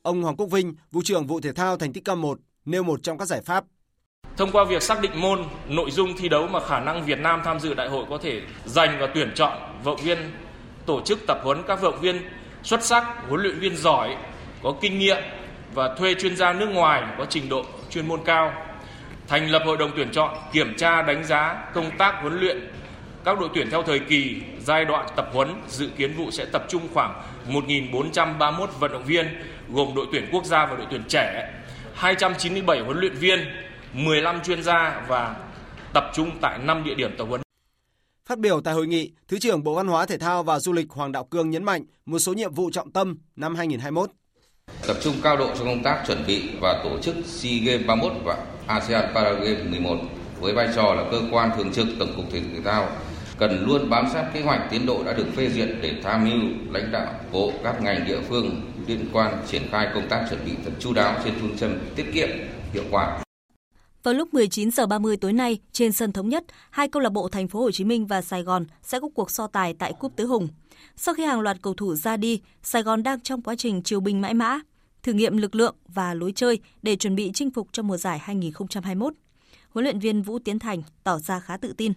ông 0.02 0.22
Hoàng 0.22 0.36
Quốc 0.36 0.46
Vinh, 0.46 0.74
vụ 0.90 1.00
trưởng 1.04 1.26
vụ 1.26 1.40
thể 1.40 1.52
thao 1.52 1.76
thành 1.76 1.92
tích 1.92 2.04
cao 2.04 2.16
1 2.16 2.38
nêu 2.64 2.82
một 2.82 3.02
trong 3.02 3.18
các 3.18 3.24
giải 3.24 3.40
pháp 3.40 3.64
Thông 4.36 4.50
qua 4.52 4.64
việc 4.64 4.82
xác 4.82 5.00
định 5.00 5.20
môn, 5.20 5.44
nội 5.68 5.90
dung 5.90 6.16
thi 6.16 6.28
đấu 6.28 6.46
mà 6.46 6.60
khả 6.60 6.80
năng 6.80 7.04
Việt 7.04 7.18
Nam 7.18 7.40
tham 7.44 7.60
dự 7.60 7.74
đại 7.74 7.88
hội 7.88 8.04
có 8.10 8.18
thể 8.18 8.42
giành 8.64 8.98
và 9.00 9.06
tuyển 9.14 9.32
chọn 9.34 9.52
vận 9.84 9.96
viên 9.96 10.18
tổ 10.86 11.00
chức 11.00 11.18
tập 11.26 11.40
huấn 11.42 11.62
các 11.66 11.80
vận 11.80 12.00
viên 12.00 12.22
xuất 12.62 12.84
sắc, 12.84 13.04
huấn 13.28 13.40
luyện 13.42 13.58
viên 13.58 13.76
giỏi, 13.76 14.16
có 14.62 14.74
kinh 14.80 14.98
nghiệm 14.98 15.22
và 15.74 15.94
thuê 15.98 16.14
chuyên 16.14 16.36
gia 16.36 16.52
nước 16.52 16.66
ngoài 16.66 17.02
có 17.18 17.26
trình 17.30 17.48
độ 17.48 17.64
chuyên 17.90 18.08
môn 18.08 18.20
cao. 18.24 18.52
Thành 19.28 19.50
lập 19.50 19.62
hội 19.66 19.76
đồng 19.76 19.90
tuyển 19.96 20.08
chọn, 20.12 20.34
kiểm 20.52 20.74
tra 20.76 21.02
đánh 21.02 21.24
giá 21.24 21.70
công 21.74 21.90
tác 21.98 22.14
huấn 22.22 22.40
luyện 22.40 22.70
các 23.24 23.38
đội 23.40 23.48
tuyển 23.54 23.70
theo 23.70 23.82
thời 23.82 23.98
kỳ, 23.98 24.36
giai 24.60 24.84
đoạn 24.84 25.06
tập 25.16 25.30
huấn 25.32 25.54
dự 25.68 25.88
kiến 25.96 26.14
vụ 26.16 26.30
sẽ 26.30 26.44
tập 26.44 26.64
trung 26.68 26.88
khoảng 26.94 27.22
1.431 27.48 28.66
vận 28.66 28.92
động 28.92 29.04
viên 29.04 29.26
gồm 29.68 29.94
đội 29.94 30.06
tuyển 30.12 30.28
quốc 30.32 30.44
gia 30.44 30.66
và 30.66 30.76
đội 30.76 30.86
tuyển 30.90 31.02
trẻ, 31.08 31.52
297 31.94 32.80
huấn 32.80 32.98
luyện 32.98 33.14
viên, 33.14 33.38
15 33.92 34.42
chuyên 34.42 34.62
gia 34.62 35.04
và 35.08 35.36
tập 35.94 36.04
trung 36.14 36.30
tại 36.40 36.58
5 36.58 36.84
địa 36.84 36.94
điểm 36.94 37.10
tập 37.18 37.24
huấn. 37.24 37.40
Phát 38.26 38.38
biểu 38.38 38.60
tại 38.60 38.74
hội 38.74 38.86
nghị, 38.86 39.12
Thứ 39.28 39.38
trưởng 39.38 39.64
Bộ 39.64 39.74
Văn 39.74 39.86
hóa 39.86 40.06
Thể 40.06 40.18
thao 40.18 40.42
và 40.42 40.58
Du 40.58 40.72
lịch 40.72 40.90
Hoàng 40.90 41.12
Đạo 41.12 41.24
Cương 41.24 41.50
nhấn 41.50 41.64
mạnh 41.64 41.84
một 42.06 42.18
số 42.18 42.32
nhiệm 42.32 42.54
vụ 42.54 42.70
trọng 42.70 42.90
tâm 42.90 43.18
năm 43.36 43.54
2021. 43.54 44.10
Tập 44.86 44.96
trung 45.02 45.14
cao 45.22 45.36
độ 45.36 45.50
cho 45.58 45.64
công 45.64 45.82
tác 45.82 46.04
chuẩn 46.06 46.26
bị 46.26 46.50
và 46.60 46.80
tổ 46.84 46.98
chức 47.02 47.14
SEA 47.24 47.58
Games 47.64 47.86
31 47.86 48.12
và 48.24 48.36
ASEAN 48.66 49.14
Para 49.14 49.32
Games 49.32 49.70
11 49.70 49.96
với 50.40 50.52
vai 50.52 50.68
trò 50.76 50.94
là 50.94 51.04
cơ 51.10 51.20
quan 51.30 51.50
thường 51.56 51.72
trực 51.72 51.86
Tổng 51.98 52.12
cục 52.16 52.24
Thể 52.32 52.40
thao 52.64 52.88
cần 53.38 53.66
luôn 53.66 53.90
bám 53.90 54.06
sát 54.12 54.30
kế 54.34 54.40
hoạch 54.40 54.60
tiến 54.70 54.86
độ 54.86 55.04
đã 55.04 55.12
được 55.12 55.26
phê 55.36 55.50
duyệt 55.50 55.68
để 55.82 55.94
tham 56.02 56.24
mưu 56.24 56.40
lãnh 56.70 56.92
đạo 56.92 57.14
bộ 57.32 57.52
các 57.64 57.82
ngành 57.82 58.06
địa 58.06 58.20
phương 58.28 58.60
liên 58.86 59.06
quan 59.12 59.34
triển 59.46 59.62
khai 59.70 59.88
công 59.94 60.08
tác 60.08 60.26
chuẩn 60.30 60.44
bị 60.44 60.52
thật 60.64 60.72
chu 60.78 60.92
đáo 60.92 61.20
trên 61.24 61.34
phương 61.40 61.56
châm 61.56 61.78
tiết 61.96 62.06
kiệm 62.12 62.28
hiệu 62.72 62.84
quả 62.90 63.20
vào 64.04 64.14
lúc 64.14 64.34
19 64.34 64.70
giờ 64.70 64.86
30 64.86 65.16
tối 65.16 65.32
nay, 65.32 65.58
trên 65.72 65.92
sân 65.92 66.12
thống 66.12 66.28
nhất, 66.28 66.44
hai 66.70 66.88
câu 66.88 67.02
lạc 67.02 67.08
bộ 67.08 67.28
Thành 67.28 67.48
phố 67.48 67.60
Hồ 67.60 67.70
Chí 67.70 67.84
Minh 67.84 68.06
và 68.06 68.22
Sài 68.22 68.42
Gòn 68.42 68.64
sẽ 68.82 69.00
có 69.00 69.08
cuộc 69.14 69.30
so 69.30 69.46
tài 69.46 69.74
tại 69.74 69.92
Cúp 70.00 70.16
Tứ 70.16 70.26
Hùng. 70.26 70.48
Sau 70.96 71.14
khi 71.14 71.24
hàng 71.24 71.40
loạt 71.40 71.56
cầu 71.62 71.74
thủ 71.74 71.94
ra 71.94 72.16
đi, 72.16 72.40
Sài 72.62 72.82
Gòn 72.82 73.02
đang 73.02 73.20
trong 73.20 73.42
quá 73.42 73.54
trình 73.58 73.82
chiều 73.82 74.00
binh 74.00 74.20
mãi 74.20 74.34
mã, 74.34 74.60
thử 75.02 75.12
nghiệm 75.12 75.36
lực 75.36 75.54
lượng 75.54 75.76
và 75.88 76.14
lối 76.14 76.32
chơi 76.36 76.58
để 76.82 76.96
chuẩn 76.96 77.14
bị 77.14 77.30
chinh 77.34 77.50
phục 77.50 77.68
cho 77.72 77.82
mùa 77.82 77.96
giải 77.96 78.18
2021. 78.18 79.14
Huấn 79.68 79.84
luyện 79.84 79.98
viên 79.98 80.22
Vũ 80.22 80.38
Tiến 80.38 80.58
Thành 80.58 80.82
tỏ 81.04 81.18
ra 81.18 81.40
khá 81.40 81.56
tự 81.56 81.72
tin 81.72 81.92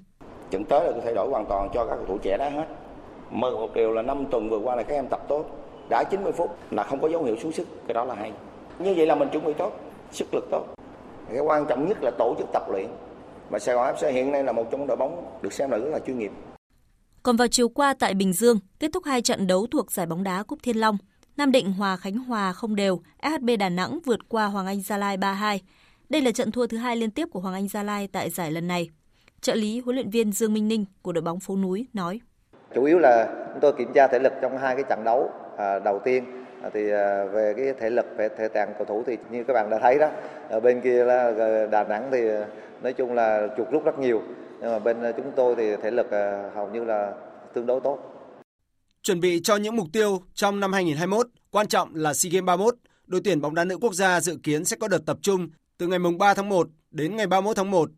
dẫn 0.51 0.63
tới 0.63 0.91
là 0.91 0.99
thay 1.03 1.13
đổi 1.13 1.29
hoàn 1.29 1.45
toàn 1.45 1.69
cho 1.73 1.85
các 1.85 1.95
cầu 1.95 2.05
thủ 2.07 2.17
trẻ 2.17 2.37
đá 2.37 2.49
hết. 2.49 2.65
Mơ 3.31 3.51
một 3.51 3.69
điều 3.75 3.93
là 3.93 4.01
5 4.01 4.25
tuần 4.31 4.49
vừa 4.49 4.59
qua 4.59 4.75
là 4.75 4.83
các 4.83 4.95
em 4.95 5.07
tập 5.07 5.25
tốt, 5.27 5.45
đã 5.89 6.03
90 6.11 6.31
phút 6.31 6.57
là 6.71 6.83
không 6.83 7.01
có 7.01 7.09
dấu 7.09 7.23
hiệu 7.23 7.35
xuống 7.43 7.51
sức, 7.51 7.67
cái 7.87 7.93
đó 7.93 8.03
là 8.05 8.15
hay. 8.15 8.31
Như 8.79 8.93
vậy 8.97 9.05
là 9.05 9.15
mình 9.15 9.29
chuẩn 9.29 9.45
bị 9.45 9.53
tốt, 9.53 9.71
sức 10.11 10.33
lực 10.33 10.47
tốt 10.51 10.77
cái 11.29 11.39
quan 11.39 11.65
trọng 11.69 11.87
nhất 11.87 11.97
là 12.01 12.11
tổ 12.17 12.35
chức 12.37 12.47
tập 12.53 12.63
luyện 12.71 12.87
và 13.49 13.59
Sài 13.59 13.75
Gòn 13.75 13.95
FC 13.95 14.11
hiện 14.11 14.31
nay 14.31 14.43
là 14.43 14.51
một 14.51 14.67
trong 14.71 14.87
đội 14.87 14.97
bóng 14.97 15.39
được 15.41 15.53
xem 15.53 15.71
là 15.71 15.77
rất 15.77 15.89
là 15.89 15.99
chuyên 15.99 16.19
nghiệp. 16.19 16.31
Còn 17.23 17.37
vào 17.37 17.47
chiều 17.47 17.69
qua 17.69 17.93
tại 17.99 18.13
Bình 18.13 18.33
Dương, 18.33 18.59
kết 18.79 18.89
thúc 18.93 19.03
hai 19.05 19.21
trận 19.21 19.47
đấu 19.47 19.67
thuộc 19.71 19.91
giải 19.91 20.05
bóng 20.05 20.23
đá 20.23 20.43
Cúp 20.43 20.59
Thiên 20.63 20.77
Long, 20.77 20.97
Nam 21.37 21.51
Định 21.51 21.73
hòa 21.73 21.97
Khánh 21.97 22.17
Hòa 22.17 22.53
không 22.53 22.75
đều, 22.75 22.99
SHB 23.23 23.49
Đà 23.59 23.69
Nẵng 23.69 23.99
vượt 24.05 24.29
qua 24.29 24.45
Hoàng 24.45 24.67
Anh 24.67 24.81
Gia 24.81 24.97
Lai 24.97 25.17
3-2. 25.17 25.59
Đây 26.09 26.21
là 26.21 26.31
trận 26.31 26.51
thua 26.51 26.67
thứ 26.67 26.77
hai 26.77 26.95
liên 26.95 27.11
tiếp 27.11 27.27
của 27.31 27.39
Hoàng 27.39 27.53
Anh 27.53 27.67
Gia 27.67 27.83
Lai 27.83 28.07
tại 28.07 28.29
giải 28.29 28.51
lần 28.51 28.67
này. 28.67 28.89
Trợ 29.41 29.53
lý 29.55 29.79
huấn 29.79 29.95
luyện 29.95 30.09
viên 30.09 30.31
Dương 30.31 30.53
Minh 30.53 30.67
Ninh 30.67 30.85
của 31.01 31.11
đội 31.11 31.21
bóng 31.21 31.39
phố 31.39 31.55
núi 31.55 31.87
nói: 31.93 32.19
Chủ 32.75 32.83
yếu 32.83 32.99
là 32.99 33.27
chúng 33.53 33.61
tôi 33.61 33.73
kiểm 33.77 33.93
tra 33.93 34.07
thể 34.07 34.19
lực 34.19 34.33
trong 34.41 34.57
hai 34.57 34.75
cái 34.75 34.83
trận 34.89 35.03
đấu 35.03 35.31
à, 35.57 35.79
đầu 35.79 36.01
tiên 36.05 36.23
À, 36.63 36.69
thì 36.73 36.91
à, 36.91 37.25
về 37.25 37.53
cái 37.57 37.73
thể 37.79 37.89
lực 37.89 38.05
về 38.17 38.29
thể 38.37 38.49
trạng 38.53 38.73
cầu 38.77 38.85
thủ 38.85 39.03
thì 39.07 39.17
như 39.31 39.43
các 39.43 39.53
bạn 39.53 39.69
đã 39.69 39.79
thấy 39.79 39.99
đó 39.99 40.09
ở 40.49 40.59
bên 40.59 40.81
kia 40.81 41.05
là 41.05 41.31
Đà 41.71 41.83
Nẵng 41.83 42.09
thì 42.11 42.27
à, 42.27 42.47
nói 42.83 42.93
chung 42.93 43.13
là 43.13 43.47
chuột 43.57 43.67
rút 43.71 43.85
rất 43.85 43.99
nhiều 43.99 44.21
nhưng 44.61 44.71
mà 44.71 44.79
bên 44.79 44.97
chúng 45.17 45.31
tôi 45.35 45.55
thì 45.55 45.75
thể 45.83 45.91
lực 45.91 46.07
hầu 46.55 46.69
như 46.73 46.83
là 46.83 47.13
tương 47.53 47.65
đối 47.65 47.79
tốt. 47.81 47.99
Chuẩn 49.03 49.19
bị 49.19 49.39
cho 49.43 49.55
những 49.55 49.75
mục 49.75 49.87
tiêu 49.93 50.21
trong 50.33 50.59
năm 50.59 50.73
2021, 50.73 51.27
quan 51.51 51.67
trọng 51.67 51.95
là 51.95 52.13
SEA 52.13 52.29
Games 52.33 52.45
31, 52.45 52.75
đội 53.07 53.21
tuyển 53.23 53.41
bóng 53.41 53.55
đá 53.55 53.65
nữ 53.65 53.77
quốc 53.81 53.93
gia 53.93 54.21
dự 54.21 54.37
kiến 54.43 54.65
sẽ 54.65 54.77
có 54.79 54.87
đợt 54.87 55.05
tập 55.05 55.17
trung 55.21 55.49
từ 55.77 55.87
ngày 55.87 55.99
3 56.19 56.33
tháng 56.33 56.49
1 56.49 56.67
đến 56.91 57.15
ngày 57.15 57.27
31 57.27 57.57
tháng 57.57 57.71
1. 57.71 57.89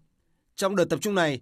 Trong 0.60 0.76
đợt 0.76 0.86
tập 0.86 0.99
trung 1.01 1.16
này, 1.16 1.39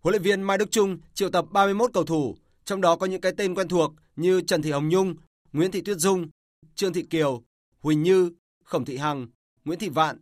huấn 0.00 0.12
luyện 0.12 0.22
viên 0.22 0.42
Mai 0.42 0.58
Đức 0.58 0.70
Trung 0.70 0.98
triệu 1.14 1.30
tập 1.30 1.44
31 1.50 1.90
cầu 1.94 2.04
thủ, 2.04 2.36
trong 2.64 2.80
đó 2.80 2.96
có 2.96 3.06
những 3.06 3.20
cái 3.20 3.32
tên 3.36 3.54
quen 3.54 3.68
thuộc 3.68 3.92
như 4.16 4.40
Trần 4.40 4.62
Thị 4.62 4.70
Hồng 4.70 4.88
Nhung, 4.88 5.14
Nguyễn 5.52 5.70
Thị 5.70 5.80
Tuyết 5.80 5.96
Dung, 5.96 6.28
Trương 6.74 6.92
Thị 6.92 7.02
Kiều, 7.02 7.42
Huỳnh 7.80 8.02
Như, 8.02 8.30
Khổng 8.64 8.84
Thị 8.84 8.96
Hằng, 8.96 9.26
Nguyễn 9.64 9.78
Thị 9.78 9.88
Vạn. 9.88 10.18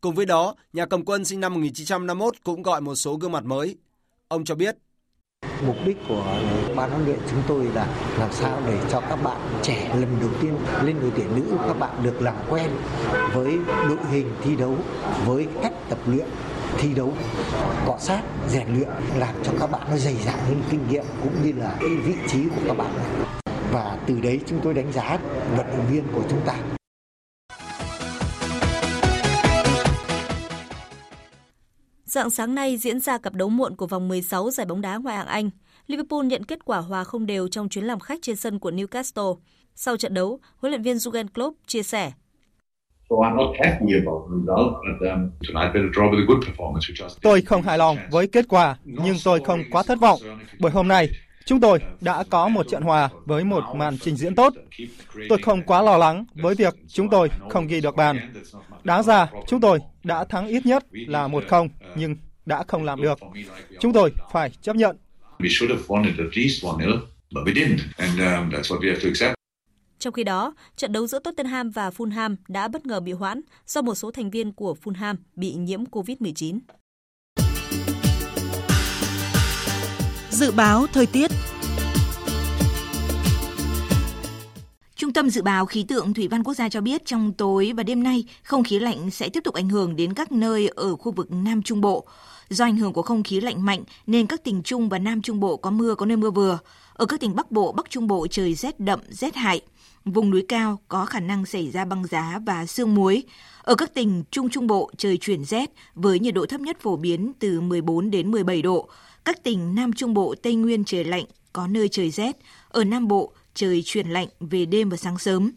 Cùng 0.00 0.14
với 0.14 0.26
đó, 0.26 0.54
nhà 0.72 0.86
cầm 0.86 1.04
quân 1.04 1.24
sinh 1.24 1.40
năm 1.40 1.54
1951 1.54 2.34
cũng 2.44 2.62
gọi 2.62 2.80
một 2.80 2.94
số 2.94 3.16
gương 3.16 3.32
mặt 3.32 3.44
mới. 3.44 3.76
Ông 4.28 4.44
cho 4.44 4.54
biết 4.54 4.76
Mục 5.66 5.76
đích 5.86 5.96
của 6.08 6.42
ban 6.76 6.90
huấn 6.90 7.04
luyện 7.04 7.18
chúng 7.30 7.42
tôi 7.48 7.64
là 7.64 8.14
làm 8.18 8.32
sao 8.32 8.62
để 8.66 8.80
cho 8.90 9.00
các 9.00 9.16
bạn 9.16 9.60
trẻ 9.62 9.96
lần 10.00 10.16
đầu 10.20 10.30
tiên 10.42 10.54
lên 10.84 10.96
đội 11.00 11.12
tuyển 11.16 11.36
nữ 11.36 11.56
các 11.66 11.78
bạn 11.78 12.02
được 12.02 12.22
làm 12.22 12.36
quen 12.50 12.70
với 13.34 13.58
đội 13.88 13.98
hình 14.10 14.30
thi 14.42 14.56
đấu, 14.56 14.76
với 15.26 15.46
cách 15.62 15.72
tập 15.88 15.98
luyện 16.06 16.26
thi 16.78 16.94
đấu 16.94 17.14
cọ 17.86 17.96
sát 18.00 18.22
rèn 18.48 18.68
luyện 18.68 18.88
làm 19.18 19.34
cho 19.44 19.52
các 19.60 19.70
bạn 19.70 19.86
nó 19.90 19.96
dày 19.96 20.14
dặn 20.14 20.38
hơn 20.38 20.62
kinh 20.70 20.88
nghiệm 20.90 21.04
cũng 21.22 21.34
như 21.44 21.52
là 21.52 21.76
cái 21.80 21.90
vị 22.04 22.14
trí 22.28 22.38
của 22.48 22.62
các 22.66 22.76
bạn 22.76 22.94
và 23.72 23.98
từ 24.06 24.20
đấy 24.20 24.40
chúng 24.46 24.60
tôi 24.62 24.74
đánh 24.74 24.92
giá 24.92 25.18
vận 25.56 25.66
động 25.66 25.86
viên 25.90 26.04
của 26.14 26.22
chúng 26.30 26.40
ta. 26.46 26.54
Dạng 32.04 32.30
sáng 32.30 32.54
nay 32.54 32.76
diễn 32.76 33.00
ra 33.00 33.18
cặp 33.18 33.34
đấu 33.34 33.48
muộn 33.48 33.76
của 33.76 33.86
vòng 33.86 34.08
16 34.08 34.50
giải 34.50 34.66
bóng 34.66 34.80
đá 34.80 34.96
ngoại 34.96 35.16
hạng 35.16 35.26
Anh. 35.26 35.50
Liverpool 35.86 36.24
nhận 36.24 36.44
kết 36.44 36.64
quả 36.64 36.78
hòa 36.78 37.04
không 37.04 37.26
đều 37.26 37.48
trong 37.48 37.68
chuyến 37.68 37.84
làm 37.84 38.00
khách 38.00 38.18
trên 38.22 38.36
sân 38.36 38.58
của 38.58 38.70
Newcastle. 38.70 39.36
Sau 39.74 39.96
trận 39.96 40.14
đấu, 40.14 40.40
huấn 40.56 40.70
luyện 40.70 40.82
viên 40.82 40.96
Jurgen 40.96 41.28
Klopp 41.28 41.56
chia 41.66 41.82
sẻ. 41.82 42.12
Tôi 47.22 47.42
không 47.42 47.62
hài 47.62 47.78
lòng 47.78 47.96
với 48.10 48.26
kết 48.26 48.44
quả, 48.48 48.76
nhưng 48.84 49.16
tôi 49.24 49.40
không 49.44 49.62
quá 49.70 49.82
thất 49.82 50.00
vọng, 50.00 50.20
bởi 50.60 50.72
hôm 50.72 50.88
nay 50.88 51.08
Chúng 51.50 51.60
tôi 51.60 51.78
đã 52.00 52.24
có 52.30 52.48
một 52.48 52.66
trận 52.70 52.82
hòa 52.82 53.08
với 53.24 53.44
một 53.44 53.64
màn 53.76 53.98
trình 53.98 54.16
diễn 54.16 54.34
tốt. 54.34 54.54
Tôi 55.28 55.38
không 55.42 55.62
quá 55.62 55.82
lo 55.82 55.96
lắng 55.96 56.24
với 56.34 56.54
việc 56.54 56.74
chúng 56.88 57.10
tôi 57.10 57.28
không 57.48 57.66
ghi 57.66 57.80
được 57.80 57.96
bàn. 57.96 58.32
Đáng 58.84 59.02
ra, 59.02 59.30
chúng 59.46 59.60
tôi 59.60 59.78
đã 60.04 60.24
thắng 60.24 60.46
ít 60.48 60.66
nhất 60.66 60.84
là 60.92 61.28
một 61.28 61.44
không, 61.48 61.68
nhưng 61.96 62.16
đã 62.46 62.64
không 62.68 62.84
làm 62.84 63.02
được. 63.02 63.18
Chúng 63.80 63.92
tôi 63.92 64.12
phải 64.32 64.50
chấp 64.62 64.76
nhận. 64.76 64.96
Trong 70.00 70.12
khi 70.12 70.24
đó, 70.24 70.54
trận 70.76 70.92
đấu 70.92 71.06
giữa 71.06 71.18
Tottenham 71.18 71.70
và 71.70 71.90
Fulham 71.90 72.36
đã 72.48 72.68
bất 72.68 72.86
ngờ 72.86 73.00
bị 73.00 73.12
hoãn 73.12 73.40
do 73.66 73.82
một 73.82 73.94
số 73.94 74.10
thành 74.10 74.30
viên 74.30 74.52
của 74.52 74.76
Fulham 74.84 75.16
bị 75.36 75.54
nhiễm 75.54 75.84
COVID-19. 75.84 76.58
Dự 80.30 80.50
báo 80.50 80.86
thời 80.92 81.06
tiết 81.06 81.30
Trung 84.96 85.12
tâm 85.12 85.30
Dự 85.30 85.42
báo 85.42 85.66
Khí 85.66 85.84
tượng 85.88 86.14
Thủy 86.14 86.28
văn 86.28 86.44
Quốc 86.44 86.54
gia 86.54 86.68
cho 86.68 86.80
biết 86.80 87.06
trong 87.06 87.32
tối 87.32 87.72
và 87.76 87.82
đêm 87.82 88.02
nay, 88.02 88.24
không 88.42 88.64
khí 88.64 88.78
lạnh 88.78 89.10
sẽ 89.10 89.28
tiếp 89.28 89.40
tục 89.44 89.54
ảnh 89.54 89.68
hưởng 89.68 89.96
đến 89.96 90.14
các 90.14 90.32
nơi 90.32 90.68
ở 90.68 90.96
khu 90.96 91.12
vực 91.12 91.32
Nam 91.32 91.62
Trung 91.62 91.80
Bộ. 91.80 92.06
Do 92.48 92.64
ảnh 92.64 92.76
hưởng 92.76 92.92
của 92.92 93.02
không 93.02 93.22
khí 93.22 93.40
lạnh 93.40 93.64
mạnh 93.64 93.84
nên 94.06 94.26
các 94.26 94.44
tỉnh 94.44 94.62
Trung 94.62 94.88
và 94.88 94.98
Nam 94.98 95.22
Trung 95.22 95.40
Bộ 95.40 95.56
có 95.56 95.70
mưa 95.70 95.94
có 95.94 96.06
nơi 96.06 96.16
mưa 96.16 96.30
vừa. 96.30 96.58
Ở 96.92 97.06
các 97.06 97.20
tỉnh 97.20 97.34
Bắc 97.34 97.50
Bộ, 97.50 97.72
Bắc 97.72 97.90
Trung 97.90 98.06
Bộ 98.06 98.26
trời 98.26 98.54
rét 98.54 98.80
đậm, 98.80 99.00
rét 99.08 99.34
hại. 99.34 99.60
Vùng 100.10 100.30
núi 100.30 100.44
cao 100.48 100.80
có 100.88 101.04
khả 101.04 101.20
năng 101.20 101.46
xảy 101.46 101.70
ra 101.70 101.84
băng 101.84 102.06
giá 102.06 102.40
và 102.46 102.66
sương 102.66 102.94
muối. 102.94 103.22
Ở 103.62 103.74
các 103.74 103.94
tỉnh 103.94 104.24
Trung 104.30 104.50
Trung 104.50 104.66
Bộ 104.66 104.90
trời 104.96 105.16
chuyển 105.16 105.44
rét 105.44 105.70
với 105.94 106.18
nhiệt 106.18 106.34
độ 106.34 106.46
thấp 106.46 106.60
nhất 106.60 106.76
phổ 106.80 106.96
biến 106.96 107.32
từ 107.38 107.60
14 107.60 108.10
đến 108.10 108.30
17 108.30 108.62
độ. 108.62 108.88
Các 109.24 109.42
tỉnh 109.42 109.74
Nam 109.74 109.92
Trung 109.92 110.14
Bộ, 110.14 110.34
Tây 110.42 110.54
Nguyên 110.54 110.84
trời 110.84 111.04
lạnh, 111.04 111.24
có 111.52 111.66
nơi 111.66 111.88
trời 111.88 112.10
rét. 112.10 112.36
Ở 112.68 112.84
Nam 112.84 113.08
Bộ, 113.08 113.32
trời 113.54 113.82
chuyển 113.84 114.08
lạnh 114.08 114.28
về 114.40 114.64
đêm 114.66 114.88
và 114.88 114.96
sáng 114.96 115.18
sớm. 115.18 115.50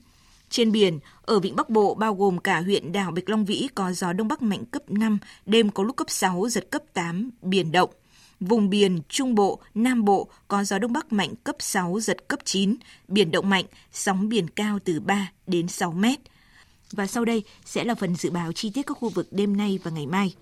Trên 0.49 0.71
biển, 0.71 0.99
ở 1.21 1.39
vịnh 1.39 1.55
Bắc 1.55 1.69
Bộ 1.69 1.95
bao 1.95 2.15
gồm 2.15 2.37
cả 2.37 2.61
huyện 2.61 2.91
đảo 2.91 3.11
Bạch 3.11 3.29
Long 3.29 3.45
Vĩ 3.45 3.67
có 3.75 3.91
gió 3.91 4.13
đông 4.13 4.27
bắc 4.27 4.41
mạnh 4.41 4.65
cấp 4.65 4.81
5, 4.87 5.17
đêm 5.45 5.69
có 5.69 5.83
lúc 5.83 5.95
cấp 5.95 6.09
6, 6.09 6.45
giật 6.49 6.67
cấp 6.71 6.81
8, 6.93 7.29
biển 7.41 7.71
động. 7.71 7.89
Vùng 8.47 8.69
biển 8.69 8.99
Trung 9.09 9.35
Bộ, 9.35 9.59
Nam 9.75 10.05
Bộ 10.05 10.27
có 10.47 10.63
gió 10.63 10.79
đông 10.79 10.93
bắc 10.93 11.13
mạnh 11.13 11.33
cấp 11.43 11.55
6, 11.59 11.99
giật 11.99 12.27
cấp 12.27 12.39
9, 12.45 12.75
biển 13.07 13.31
động 13.31 13.49
mạnh, 13.49 13.65
sóng 13.91 14.29
biển 14.29 14.47
cao 14.47 14.79
từ 14.85 14.99
3 14.99 15.31
đến 15.47 15.67
6 15.67 15.91
mét. 15.91 16.19
Và 16.91 17.07
sau 17.07 17.25
đây 17.25 17.43
sẽ 17.65 17.83
là 17.83 17.95
phần 17.95 18.15
dự 18.15 18.29
báo 18.29 18.51
chi 18.51 18.71
tiết 18.73 18.81
các 18.87 18.97
khu 18.97 19.09
vực 19.09 19.27
đêm 19.31 19.57
nay 19.57 19.79
và 19.83 19.91
ngày 19.91 20.07
mai. 20.07 20.33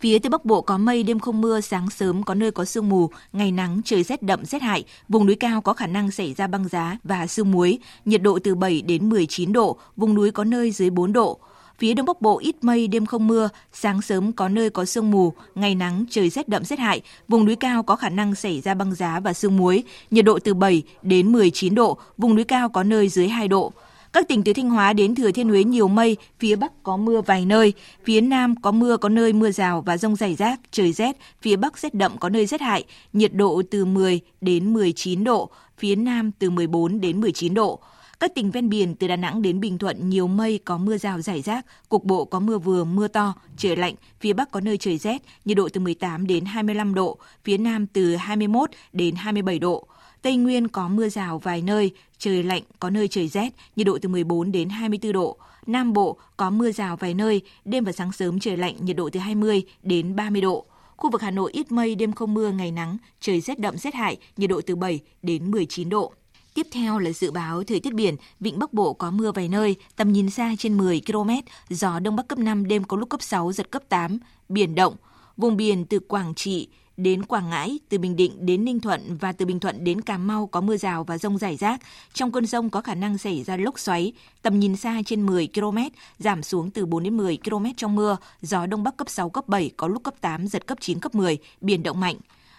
Phía 0.00 0.18
Tây 0.18 0.30
Bắc 0.30 0.44
Bộ 0.44 0.60
có 0.60 0.78
mây, 0.78 1.02
đêm 1.02 1.18
không 1.18 1.40
mưa, 1.40 1.60
sáng 1.60 1.90
sớm 1.90 2.22
có 2.22 2.34
nơi 2.34 2.50
có 2.50 2.64
sương 2.64 2.88
mù, 2.88 3.10
ngày 3.32 3.52
nắng, 3.52 3.80
trời 3.84 4.02
rét 4.02 4.22
đậm 4.22 4.44
rét 4.44 4.62
hại, 4.62 4.84
vùng 5.08 5.26
núi 5.26 5.36
cao 5.36 5.60
có 5.60 5.72
khả 5.72 5.86
năng 5.86 6.10
xảy 6.10 6.34
ra 6.34 6.46
băng 6.46 6.68
giá 6.68 6.98
và 7.04 7.26
sương 7.26 7.50
muối, 7.50 7.78
nhiệt 8.04 8.22
độ 8.22 8.38
từ 8.44 8.54
7 8.54 8.82
đến 8.82 9.08
19 9.08 9.52
độ, 9.52 9.78
vùng 9.96 10.14
núi 10.14 10.30
có 10.30 10.44
nơi 10.44 10.70
dưới 10.70 10.90
4 10.90 11.12
độ. 11.12 11.40
Phía 11.82 11.94
Đông 11.94 12.06
Bắc 12.06 12.20
Bộ 12.20 12.38
ít 12.38 12.56
mây, 12.62 12.88
đêm 12.88 13.06
không 13.06 13.26
mưa, 13.26 13.48
sáng 13.72 14.02
sớm 14.02 14.32
có 14.32 14.48
nơi 14.48 14.70
có 14.70 14.84
sương 14.84 15.10
mù, 15.10 15.32
ngày 15.54 15.74
nắng, 15.74 16.04
trời 16.10 16.30
rét 16.30 16.48
đậm 16.48 16.64
rét 16.64 16.78
hại, 16.78 17.00
vùng 17.28 17.44
núi 17.44 17.56
cao 17.56 17.82
có 17.82 17.96
khả 17.96 18.08
năng 18.08 18.34
xảy 18.34 18.60
ra 18.60 18.74
băng 18.74 18.94
giá 18.94 19.20
và 19.20 19.32
sương 19.32 19.56
muối, 19.56 19.84
nhiệt 20.10 20.24
độ 20.24 20.38
từ 20.38 20.54
7 20.54 20.82
đến 21.02 21.32
19 21.32 21.74
độ, 21.74 21.98
vùng 22.18 22.34
núi 22.34 22.44
cao 22.44 22.68
có 22.68 22.82
nơi 22.82 23.08
dưới 23.08 23.28
2 23.28 23.48
độ. 23.48 23.72
Các 24.12 24.28
tỉnh 24.28 24.42
từ 24.42 24.52
Thanh 24.52 24.70
Hóa 24.70 24.92
đến 24.92 25.14
Thừa 25.14 25.30
Thiên 25.30 25.48
Huế 25.48 25.64
nhiều 25.64 25.88
mây, 25.88 26.16
phía 26.38 26.56
Bắc 26.56 26.82
có 26.82 26.96
mưa 26.96 27.20
vài 27.20 27.46
nơi, 27.46 27.72
phía 28.04 28.20
Nam 28.20 28.54
có 28.62 28.70
mưa 28.70 28.96
có 28.96 29.08
nơi 29.08 29.32
mưa 29.32 29.50
rào 29.50 29.82
và 29.86 29.96
rông 29.96 30.16
rải 30.16 30.34
rác, 30.34 30.60
trời 30.70 30.92
rét, 30.92 31.16
phía 31.42 31.56
Bắc 31.56 31.78
rét 31.78 31.94
đậm 31.94 32.18
có 32.18 32.28
nơi 32.28 32.46
rét 32.46 32.60
hại, 32.60 32.84
nhiệt 33.12 33.34
độ 33.34 33.62
từ 33.70 33.84
10 33.84 34.20
đến 34.40 34.72
19 34.72 35.24
độ, 35.24 35.50
phía 35.78 35.96
Nam 35.96 36.30
từ 36.38 36.50
14 36.50 37.00
đến 37.00 37.20
19 37.20 37.54
độ. 37.54 37.80
Các 38.22 38.34
tỉnh 38.34 38.50
ven 38.50 38.68
biển 38.68 38.94
từ 38.94 39.08
Đà 39.08 39.16
Nẵng 39.16 39.42
đến 39.42 39.60
Bình 39.60 39.78
Thuận 39.78 40.10
nhiều 40.10 40.28
mây 40.28 40.60
có 40.64 40.78
mưa 40.78 40.98
rào 40.98 41.20
rải 41.20 41.42
rác, 41.42 41.66
cục 41.88 42.04
bộ 42.04 42.24
có 42.24 42.40
mưa 42.40 42.58
vừa 42.58 42.84
mưa 42.84 43.08
to, 43.08 43.34
trời 43.56 43.76
lạnh, 43.76 43.94
phía 44.20 44.32
Bắc 44.32 44.50
có 44.50 44.60
nơi 44.60 44.78
trời 44.78 44.98
rét, 44.98 45.22
nhiệt 45.44 45.56
độ 45.56 45.68
từ 45.72 45.80
18 45.80 46.26
đến 46.26 46.44
25 46.44 46.94
độ, 46.94 47.18
phía 47.44 47.58
Nam 47.58 47.86
từ 47.86 48.16
21 48.16 48.70
đến 48.92 49.14
27 49.14 49.58
độ. 49.58 49.86
Tây 50.22 50.36
Nguyên 50.36 50.68
có 50.68 50.88
mưa 50.88 51.08
rào 51.08 51.38
vài 51.38 51.62
nơi, 51.62 51.90
trời 52.18 52.42
lạnh, 52.42 52.62
có 52.80 52.90
nơi 52.90 53.08
trời 53.08 53.28
rét, 53.28 53.50
nhiệt 53.76 53.86
độ 53.86 53.98
từ 54.02 54.08
14 54.08 54.52
đến 54.52 54.68
24 54.68 55.12
độ. 55.12 55.36
Nam 55.66 55.92
Bộ 55.92 56.16
có 56.36 56.50
mưa 56.50 56.72
rào 56.72 56.96
vài 56.96 57.14
nơi, 57.14 57.42
đêm 57.64 57.84
và 57.84 57.92
sáng 57.92 58.12
sớm 58.12 58.40
trời 58.40 58.56
lạnh, 58.56 58.76
nhiệt 58.80 58.96
độ 58.96 59.10
từ 59.12 59.20
20 59.20 59.62
đến 59.82 60.16
30 60.16 60.40
độ. 60.42 60.66
Khu 60.96 61.10
vực 61.10 61.22
Hà 61.22 61.30
Nội 61.30 61.52
ít 61.52 61.72
mây, 61.72 61.94
đêm 61.94 62.12
không 62.12 62.34
mưa, 62.34 62.50
ngày 62.50 62.70
nắng, 62.70 62.96
trời 63.20 63.40
rét 63.40 63.58
đậm 63.58 63.76
rét 63.76 63.94
hại, 63.94 64.16
nhiệt 64.36 64.50
độ 64.50 64.60
từ 64.66 64.76
7 64.76 65.00
đến 65.22 65.50
19 65.50 65.88
độ. 65.88 66.12
Tiếp 66.54 66.66
theo 66.72 66.98
là 66.98 67.10
dự 67.10 67.30
báo 67.30 67.64
thời 67.64 67.80
tiết 67.80 67.94
biển, 67.94 68.16
vịnh 68.40 68.58
Bắc 68.58 68.72
Bộ 68.72 68.92
có 68.92 69.10
mưa 69.10 69.32
vài 69.32 69.48
nơi, 69.48 69.76
tầm 69.96 70.12
nhìn 70.12 70.30
xa 70.30 70.54
trên 70.58 70.76
10 70.76 71.02
km, 71.06 71.30
gió 71.68 71.98
đông 71.98 72.16
bắc 72.16 72.28
cấp 72.28 72.38
5, 72.38 72.68
đêm 72.68 72.84
có 72.84 72.96
lúc 72.96 73.08
cấp 73.08 73.22
6, 73.22 73.52
giật 73.52 73.70
cấp 73.70 73.82
8, 73.88 74.18
biển 74.48 74.74
động. 74.74 74.96
Vùng 75.36 75.56
biển 75.56 75.86
từ 75.86 75.98
Quảng 75.98 76.34
Trị 76.34 76.68
đến 76.96 77.24
Quảng 77.24 77.50
Ngãi, 77.50 77.78
từ 77.88 77.98
Bình 77.98 78.16
Định 78.16 78.46
đến 78.46 78.64
Ninh 78.64 78.80
Thuận 78.80 79.16
và 79.16 79.32
từ 79.32 79.46
Bình 79.46 79.60
Thuận 79.60 79.84
đến 79.84 80.00
Cà 80.00 80.18
Mau 80.18 80.46
có 80.46 80.60
mưa 80.60 80.76
rào 80.76 81.04
và 81.04 81.18
rông 81.18 81.38
rải 81.38 81.56
rác. 81.56 81.80
Trong 82.12 82.32
cơn 82.32 82.46
rông 82.46 82.70
có 82.70 82.80
khả 82.80 82.94
năng 82.94 83.18
xảy 83.18 83.42
ra 83.42 83.56
lốc 83.56 83.78
xoáy, 83.78 84.12
tầm 84.42 84.60
nhìn 84.60 84.76
xa 84.76 85.02
trên 85.06 85.26
10 85.26 85.48
km, 85.54 85.78
giảm 86.18 86.42
xuống 86.42 86.70
từ 86.70 86.86
4 86.86 87.02
đến 87.02 87.16
10 87.16 87.38
km 87.44 87.66
trong 87.76 87.94
mưa, 87.94 88.16
gió 88.42 88.66
đông 88.66 88.82
bắc 88.82 88.96
cấp 88.96 89.10
6, 89.10 89.30
cấp 89.30 89.48
7, 89.48 89.70
có 89.76 89.88
lúc 89.88 90.02
cấp 90.02 90.14
8, 90.20 90.46
giật 90.46 90.66
cấp 90.66 90.78
9, 90.80 91.00
cấp 91.00 91.14
10, 91.14 91.38
biển 91.60 91.82
động 91.82 92.00
mạnh. 92.00 92.16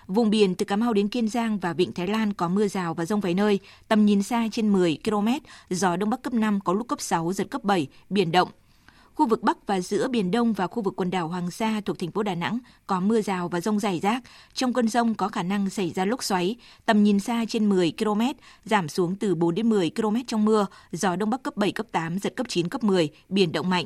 Vùng 0.08 0.30
biển 0.30 0.56
từ 0.56 0.66
Cà 0.66 0.76
Mau 0.76 0.94
đến 0.94 1.08
Kiên 1.08 1.28
Giang 1.28 1.60
và 1.60 1.74
Vịnh 1.74 1.94
Thái 1.94 2.08
Lan 2.08 2.34
có 2.34 2.48
mưa 2.48 2.68
rào 2.68 2.94
và 2.94 3.06
rông 3.06 3.20
vài 3.20 3.34
nơi, 3.34 3.60
tầm 3.88 4.06
nhìn 4.06 4.24
xa 4.24 4.48
trên 4.52 4.74
10 4.74 4.98
km, 5.06 5.28
gió 5.70 5.96
đông 5.96 6.10
bắc 6.10 6.22
cấp 6.22 6.34
5 6.34 6.60
có 6.60 6.74
lúc 6.74 6.88
cấp 6.88 7.02
6, 7.02 7.34
giật 7.34 7.48
cấp 7.50 7.64
7, 7.64 7.88
biển 8.10 8.32
động. 8.32 8.50
Khu 9.16 9.28
vực 9.28 9.44
Bắc 9.44 9.68
và 9.68 9.82
giữa 9.82 10.08
Biển 10.08 10.32
Đông 10.32 10.54
và 10.54 10.68
khu 10.68 10.82
vực 10.84 10.94
quần 10.98 11.12
đảo 11.12 11.28
Hoàng 11.28 11.52
Sa 11.52 11.82
thuộc 11.86 12.00
thành 12.00 12.12
phố 12.12 12.24
Đà 12.24 12.36
Nẵng 12.36 12.60
có 12.88 13.00
mưa 13.00 13.22
rào 13.22 13.50
và 13.50 13.62
rông 13.62 13.80
rải 13.80 14.00
rác. 14.00 14.24
Trong 14.54 14.74
cơn 14.74 14.88
rông 14.88 15.16
có 15.16 15.28
khả 15.28 15.44
năng 15.44 15.70
xảy 15.70 15.90
ra 15.90 16.06
lốc 16.06 16.24
xoáy, 16.24 16.56
tầm 16.86 17.04
nhìn 17.04 17.20
xa 17.20 17.46
trên 17.48 17.70
10 17.70 17.94
km, 17.98 18.22
giảm 18.66 18.90
xuống 18.90 19.16
từ 19.16 19.36
4 19.36 19.56
đến 19.56 19.70
10 19.70 19.92
km 19.96 20.16
trong 20.28 20.46
mưa, 20.46 20.66
gió 20.92 21.16
Đông 21.16 21.30
Bắc 21.30 21.44
cấp 21.44 21.58
7, 21.58 21.72
cấp 21.72 21.86
8, 21.92 22.20
giật 22.20 22.34
cấp 22.36 22.48
9, 22.50 22.70
cấp 22.70 22.84
10, 22.84 23.10
biển 23.30 23.52
động 23.52 23.70
mạnh. 23.70 23.86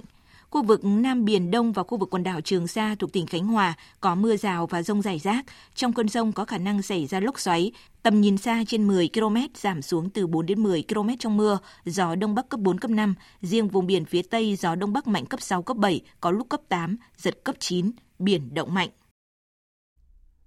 Khu 0.58 0.64
vực 0.64 0.86
Nam 0.86 1.26
Biển 1.26 1.52
Đông 1.52 1.72
và 1.72 1.84
khu 1.84 1.98
vực 1.98 2.10
quần 2.10 2.24
đảo 2.24 2.42
Trường 2.42 2.68
Sa 2.68 2.96
thuộc 3.00 3.14
tỉnh 3.14 3.26
Khánh 3.26 3.48
Hòa 3.48 3.74
có 4.00 4.16
mưa 4.16 4.38
rào 4.38 4.68
và 4.68 4.84
rông 4.84 5.02
rải 5.02 5.20
rác. 5.20 5.46
Trong 5.76 5.94
cơn 5.94 6.10
rông 6.10 6.32
có 6.32 6.46
khả 6.46 6.58
năng 6.58 6.82
xảy 6.82 7.06
ra 7.06 7.20
lốc 7.20 7.40
xoáy, 7.40 7.72
tầm 8.04 8.22
nhìn 8.22 8.38
xa 8.38 8.64
trên 8.68 8.88
10 8.88 9.10
km, 9.14 9.36
giảm 9.56 9.82
xuống 9.82 10.10
từ 10.10 10.28
4 10.28 10.46
đến 10.46 10.64
10 10.64 10.84
km 10.90 11.10
trong 11.20 11.38
mưa, 11.38 11.60
gió 11.86 12.16
Đông 12.16 12.36
Bắc 12.36 12.50
cấp 12.50 12.60
4, 12.60 12.80
cấp 12.80 12.92
5. 12.92 13.16
Riêng 13.42 13.68
vùng 13.68 13.88
biển 13.88 14.06
phía 14.06 14.22
Tây 14.22 14.56
gió 14.56 14.76
Đông 14.76 14.94
Bắc 14.94 15.08
mạnh 15.08 15.26
cấp 15.26 15.42
6, 15.42 15.64
cấp 15.64 15.78
7, 15.78 16.02
có 16.22 16.32
lúc 16.32 16.50
cấp 16.50 16.62
8, 16.70 16.98
giật 17.18 17.44
cấp 17.44 17.56
9, 17.60 17.92
biển 18.20 18.54
động 18.54 18.74
mạnh. 18.74 18.90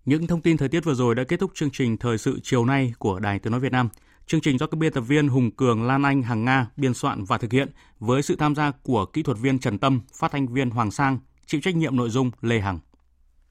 Những 0.04 0.26
thông 0.26 0.40
tin 0.40 0.56
thời 0.56 0.68
tiết 0.68 0.84
vừa 0.84 0.94
rồi 0.94 1.14
đã 1.14 1.24
kết 1.24 1.40
thúc 1.40 1.50
chương 1.54 1.70
trình 1.70 1.96
Thời 1.96 2.18
sự 2.18 2.38
chiều 2.42 2.64
nay 2.64 2.92
của 2.98 3.18
Đài 3.18 3.38
Tiếng 3.38 3.50
Nói 3.50 3.60
Việt 3.60 3.72
Nam. 3.72 3.88
Chương 4.30 4.40
trình 4.40 4.58
do 4.58 4.66
các 4.66 4.78
biên 4.78 4.92
tập 4.92 5.00
viên 5.00 5.28
Hùng 5.28 5.50
Cường, 5.50 5.82
Lan 5.82 6.02
Anh, 6.02 6.22
Hằng 6.22 6.44
Nga 6.44 6.66
biên 6.76 6.94
soạn 6.94 7.24
và 7.24 7.38
thực 7.38 7.52
hiện 7.52 7.68
với 8.00 8.22
sự 8.22 8.36
tham 8.36 8.54
gia 8.54 8.70
của 8.82 9.06
kỹ 9.06 9.22
thuật 9.22 9.38
viên 9.38 9.58
Trần 9.58 9.78
Tâm, 9.78 10.00
phát 10.14 10.32
thanh 10.32 10.48
viên 10.48 10.70
Hoàng 10.70 10.90
Sang, 10.90 11.18
chịu 11.46 11.60
trách 11.60 11.76
nhiệm 11.76 11.96
nội 11.96 12.10
dung 12.10 12.30
Lê 12.40 12.60
Hằng. 12.60 12.78